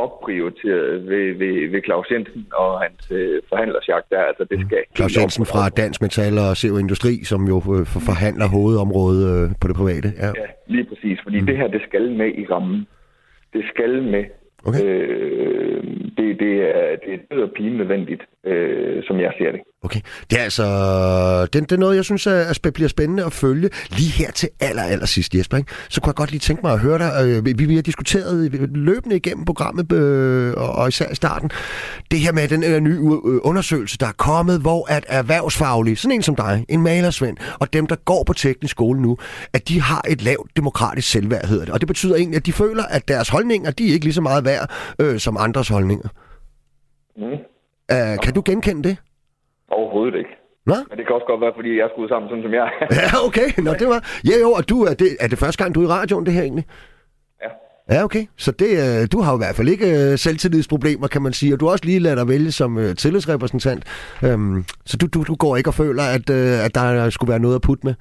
opprioriteret 0.06 1.08
ved, 1.12 1.26
ved, 1.42 1.70
ved 1.72 1.82
Claus 1.86 2.08
Jensen 2.12 2.46
og 2.54 2.82
hans 2.82 3.12
øh, 3.12 3.42
forhandlersjagt 3.50 4.10
der. 4.10 4.22
Altså, 4.22 4.44
det 4.52 4.60
skal 4.66 4.78
Mm. 4.88 4.96
Claus 4.96 5.12
helt 5.12 5.18
op 5.18 5.22
Jensen 5.24 5.46
fra. 5.46 5.70
Dansk 5.70 6.02
Metal 6.02 6.38
og 6.46 6.58
CO 6.62 6.78
Industri, 6.78 7.14
som 7.32 7.42
jo 7.54 7.56
øh, 7.58 7.86
for- 7.92 8.04
forhandler 8.12 8.48
hovedområdet 8.56 9.24
øh, 9.34 9.50
på 9.62 9.66
det 9.68 9.76
private. 9.82 10.10
Ja. 10.24 10.28
Ja, 10.42 10.48
lige 10.68 10.86
præcis. 10.92 11.18
Fordi 11.26 11.40
mm. 11.40 11.46
det 11.46 11.58
her, 11.58 11.68
det 11.68 11.82
skal 11.88 12.12
med 12.22 12.30
i 12.42 12.46
rammen. 12.52 12.88
Det 13.54 13.64
skal 13.74 14.04
med. 14.04 14.24
Okay. 14.68 14.84
Øh, 14.84 15.84
det, 16.18 16.28
det, 16.44 16.54
er, 16.78 16.96
det 17.06 17.12
er 17.14 17.20
død 17.32 17.42
og 17.44 17.52
pine 17.56 17.78
nødvendigt, 17.78 18.22
øh, 18.46 19.04
som 19.08 19.20
jeg 19.20 19.32
ser 19.38 19.52
det. 19.52 19.62
Okay. 19.84 20.00
Det 20.30 20.40
er 20.40 20.44
altså 20.44 20.66
det, 21.46 21.54
det 21.54 21.72
er 21.72 21.78
noget, 21.78 21.96
jeg 21.96 22.06
synes 22.06 22.28
spæ- 22.28 22.70
bliver 22.70 22.88
spændende 22.88 23.26
at 23.26 23.34
følge. 23.34 23.70
Lige 23.90 24.12
her 24.12 24.32
til 24.32 24.50
aller, 24.60 24.84
aller 24.84 25.06
sidst, 25.06 25.36
Jesper, 25.36 25.58
ikke? 25.58 25.72
så 25.90 26.02
kunne 26.02 26.10
jeg 26.10 26.16
godt 26.16 26.32
lige 26.32 26.40
tænke 26.40 26.62
mig 26.64 26.74
at 26.74 26.80
høre 26.80 26.98
dig. 26.98 27.12
Øh, 27.26 27.46
vi, 27.46 27.66
vi 27.66 27.76
har 27.76 27.82
diskuteret 27.82 28.52
løbende 28.76 29.16
igennem 29.16 29.46
programmet, 29.46 29.92
øh, 29.92 30.54
og, 30.58 30.88
især 30.88 31.10
i 31.12 31.16
starten, 31.16 31.50
det 32.12 32.20
her 32.20 32.32
med 32.32 32.48
den 32.48 32.64
her 32.64 32.80
nye 32.80 33.00
øh, 33.00 33.40
undersøgelse, 33.44 33.98
der 33.98 34.08
er 34.08 34.12
kommet, 34.12 34.62
hvor 34.62 34.92
at 34.92 35.06
erhvervsfaglige, 35.08 35.96
sådan 35.96 36.16
en 36.16 36.24
som 36.24 36.36
dig, 36.36 36.66
en 36.70 36.82
malersvend, 36.82 37.38
og 37.60 37.74
dem, 37.74 37.88
der 37.88 37.96
går 37.96 38.24
på 38.24 38.34
teknisk 38.34 38.72
skole 38.72 39.02
nu, 39.02 39.18
at 39.54 39.68
de 39.68 39.82
har 39.82 40.02
et 40.10 40.22
lavt 40.22 40.52
demokratisk 40.56 41.10
selvværd, 41.10 41.48
hedder 41.48 41.66
det. 41.66 41.74
Og 41.74 41.82
det 41.82 41.88
betyder 41.88 42.16
egentlig, 42.16 42.38
at 42.38 42.46
de 42.46 42.54
føler, 42.54 42.84
at 42.84 43.08
deres 43.08 43.30
holdninger, 43.30 43.72
de 43.72 43.90
er 43.90 43.94
ikke 43.94 44.06
lige 44.06 44.14
så 44.14 44.22
meget 44.22 44.46
værd 44.46 44.70
øh, 45.00 45.20
som 45.20 45.38
andres 45.40 45.68
holdninger. 45.68 46.10
Mm. 47.18 47.24
Uh, 47.94 48.24
kan 48.24 48.34
du 48.34 48.42
genkende 48.46 48.90
det? 48.90 48.98
Overhovedet 49.72 50.16
ikke. 50.18 50.30
Nå? 50.66 50.76
Men 50.90 50.98
det 50.98 51.04
kan 51.06 51.16
også 51.16 51.26
godt 51.32 51.42
være, 51.42 51.54
fordi 51.56 51.70
jeg 51.78 51.84
er 51.84 51.92
skruet 51.94 52.10
sammen, 52.10 52.30
sådan 52.30 52.44
som 52.44 52.54
jeg 52.54 52.64
er. 52.82 52.86
Ja, 53.02 53.10
okay. 53.28 53.48
Nå, 53.66 53.72
det 53.82 53.88
var... 53.88 54.00
Ja, 54.30 54.36
jo, 54.44 54.50
og 54.52 54.70
du, 54.70 54.78
er, 54.84 54.94
det, 54.94 55.10
er 55.20 55.28
det 55.28 55.38
første 55.38 55.64
gang, 55.64 55.76
du 55.76 55.80
er 55.82 55.86
i 55.86 55.92
radioen, 55.98 56.26
det 56.26 56.34
her 56.34 56.42
egentlig? 56.42 56.66
Ja. 57.44 57.50
Ja, 57.96 58.04
okay. 58.04 58.26
Så 58.38 58.52
det, 58.52 58.72
øh, 58.86 59.08
du 59.12 59.22
har 59.22 59.32
jo 59.32 59.38
i 59.38 59.44
hvert 59.44 59.56
fald 59.56 59.70
ikke 59.70 60.12
øh, 60.12 60.18
selvtillidsproblemer, 60.18 61.08
kan 61.08 61.22
man 61.22 61.34
sige, 61.34 61.54
og 61.54 61.60
du 61.60 61.66
har 61.66 61.72
også 61.72 61.86
lige 61.86 62.00
ladet 62.00 62.18
dig 62.18 62.28
vælge 62.28 62.52
som 62.52 62.78
øh, 62.78 62.96
tillidsrepræsentant. 62.96 63.84
Øhm, 64.24 64.66
så 64.86 64.98
du, 64.98 65.08
du, 65.08 65.24
du 65.24 65.36
går 65.36 65.58
ikke 65.58 65.70
og 65.70 65.74
føler, 65.74 66.04
at, 66.04 66.30
øh, 66.30 66.66
at 66.66 66.76
der 66.76 67.10
skulle 67.10 67.30
være 67.30 67.40
noget 67.40 67.56
at 67.56 67.62
putte 67.62 67.88
med? 67.88 67.94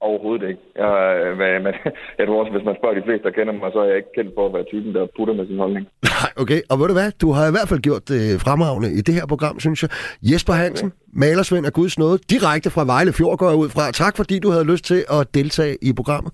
Overhovedet 0.00 0.48
ikke. 0.48 0.62
Jeg, 0.76 0.92
hvad, 1.36 1.60
men, 1.64 1.74
jeg 2.18 2.26
tror 2.26 2.40
også, 2.40 2.52
hvis 2.52 2.64
man 2.68 2.76
spørger 2.78 2.96
de 2.98 3.06
fleste, 3.06 3.24
der 3.28 3.34
kender 3.38 3.52
mig, 3.52 3.70
så 3.72 3.78
er 3.84 3.88
jeg 3.92 3.96
ikke 3.96 4.14
kendt 4.18 4.30
for 4.36 4.46
at 4.46 4.52
være 4.56 4.66
typen, 4.72 4.94
der 4.94 5.06
putter 5.16 5.34
med 5.34 5.46
sin 5.46 5.58
holdning. 5.58 5.84
Nej, 6.20 6.30
okay. 6.42 6.60
Og 6.70 6.74
ved 6.78 6.86
du 6.90 6.92
hvad? 7.00 7.10
Du 7.22 7.28
har 7.36 7.44
i 7.48 7.54
hvert 7.56 7.68
fald 7.68 7.80
gjort 7.80 8.08
det 8.08 8.40
fremragende 8.40 8.88
i 8.98 9.00
det 9.00 9.14
her 9.14 9.26
program, 9.26 9.60
synes 9.60 9.82
jeg. 9.82 9.90
Jesper 10.22 10.52
Hansen, 10.52 10.92
malersvend 11.12 11.66
af 11.66 11.72
Guds 11.72 11.98
nåde, 11.98 12.18
direkte 12.30 12.70
fra 12.70 12.84
Vejle 12.84 13.12
Fjord 13.12 13.38
går 13.38 13.48
jeg 13.48 13.58
ud 13.58 13.68
fra. 13.68 13.92
Tak 13.92 14.16
fordi 14.16 14.38
du 14.38 14.50
havde 14.50 14.64
lyst 14.72 14.84
til 14.84 15.04
at 15.16 15.34
deltage 15.34 15.76
i 15.82 15.92
programmet. 15.92 16.32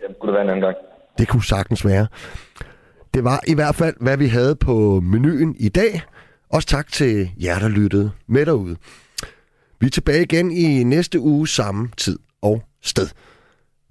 Ja, 0.00 0.06
kunne 0.20 0.28
det 0.28 0.34
være 0.34 0.44
en 0.44 0.50
anden 0.50 0.64
gang. 0.66 0.76
Det 1.18 1.28
kunne 1.28 1.44
sagtens 1.44 1.86
være. 1.86 2.06
Det 3.14 3.24
var 3.24 3.40
i 3.48 3.54
hvert 3.54 3.74
fald, 3.74 3.94
hvad 4.00 4.16
vi 4.16 4.26
havde 4.26 4.56
på 4.56 5.00
menuen 5.12 5.56
i 5.58 5.68
dag. 5.68 6.02
Også 6.50 6.68
tak 6.68 6.92
til 6.92 7.30
jer, 7.44 7.58
der 7.58 7.68
lyttede 7.68 8.10
med 8.26 8.46
derude. 8.46 8.76
Vi 9.80 9.86
er 9.86 9.90
tilbage 9.90 10.22
igen 10.22 10.50
i 10.50 10.84
næste 10.84 11.20
uge 11.20 11.48
samme 11.48 11.88
tid 11.96 12.18
og 12.42 12.62
sted. 12.82 13.08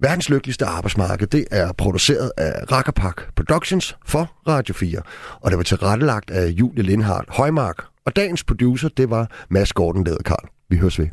Verdens 0.02 0.28
lykkeligste 0.28 0.66
arbejdsmarked, 0.66 1.26
det 1.26 1.44
er 1.50 1.72
produceret 1.72 2.32
af 2.36 2.72
Rakkerpak 2.72 3.34
Productions 3.36 3.96
for 4.06 4.32
Radio 4.48 4.74
4, 4.74 5.02
og 5.40 5.50
det 5.50 5.56
var 5.56 5.64
tilrettelagt 5.64 6.30
af 6.30 6.46
Julie 6.46 6.82
Lindhardt 6.82 7.30
Højmark, 7.30 7.84
og 8.06 8.16
dagens 8.16 8.44
producer, 8.44 8.88
det 8.88 9.10
var 9.10 9.30
Mads 9.50 9.72
Gordon 9.72 10.04
Lederkarl. 10.04 10.48
Vi 10.68 10.76
høres 10.76 10.98
ved. 10.98 11.06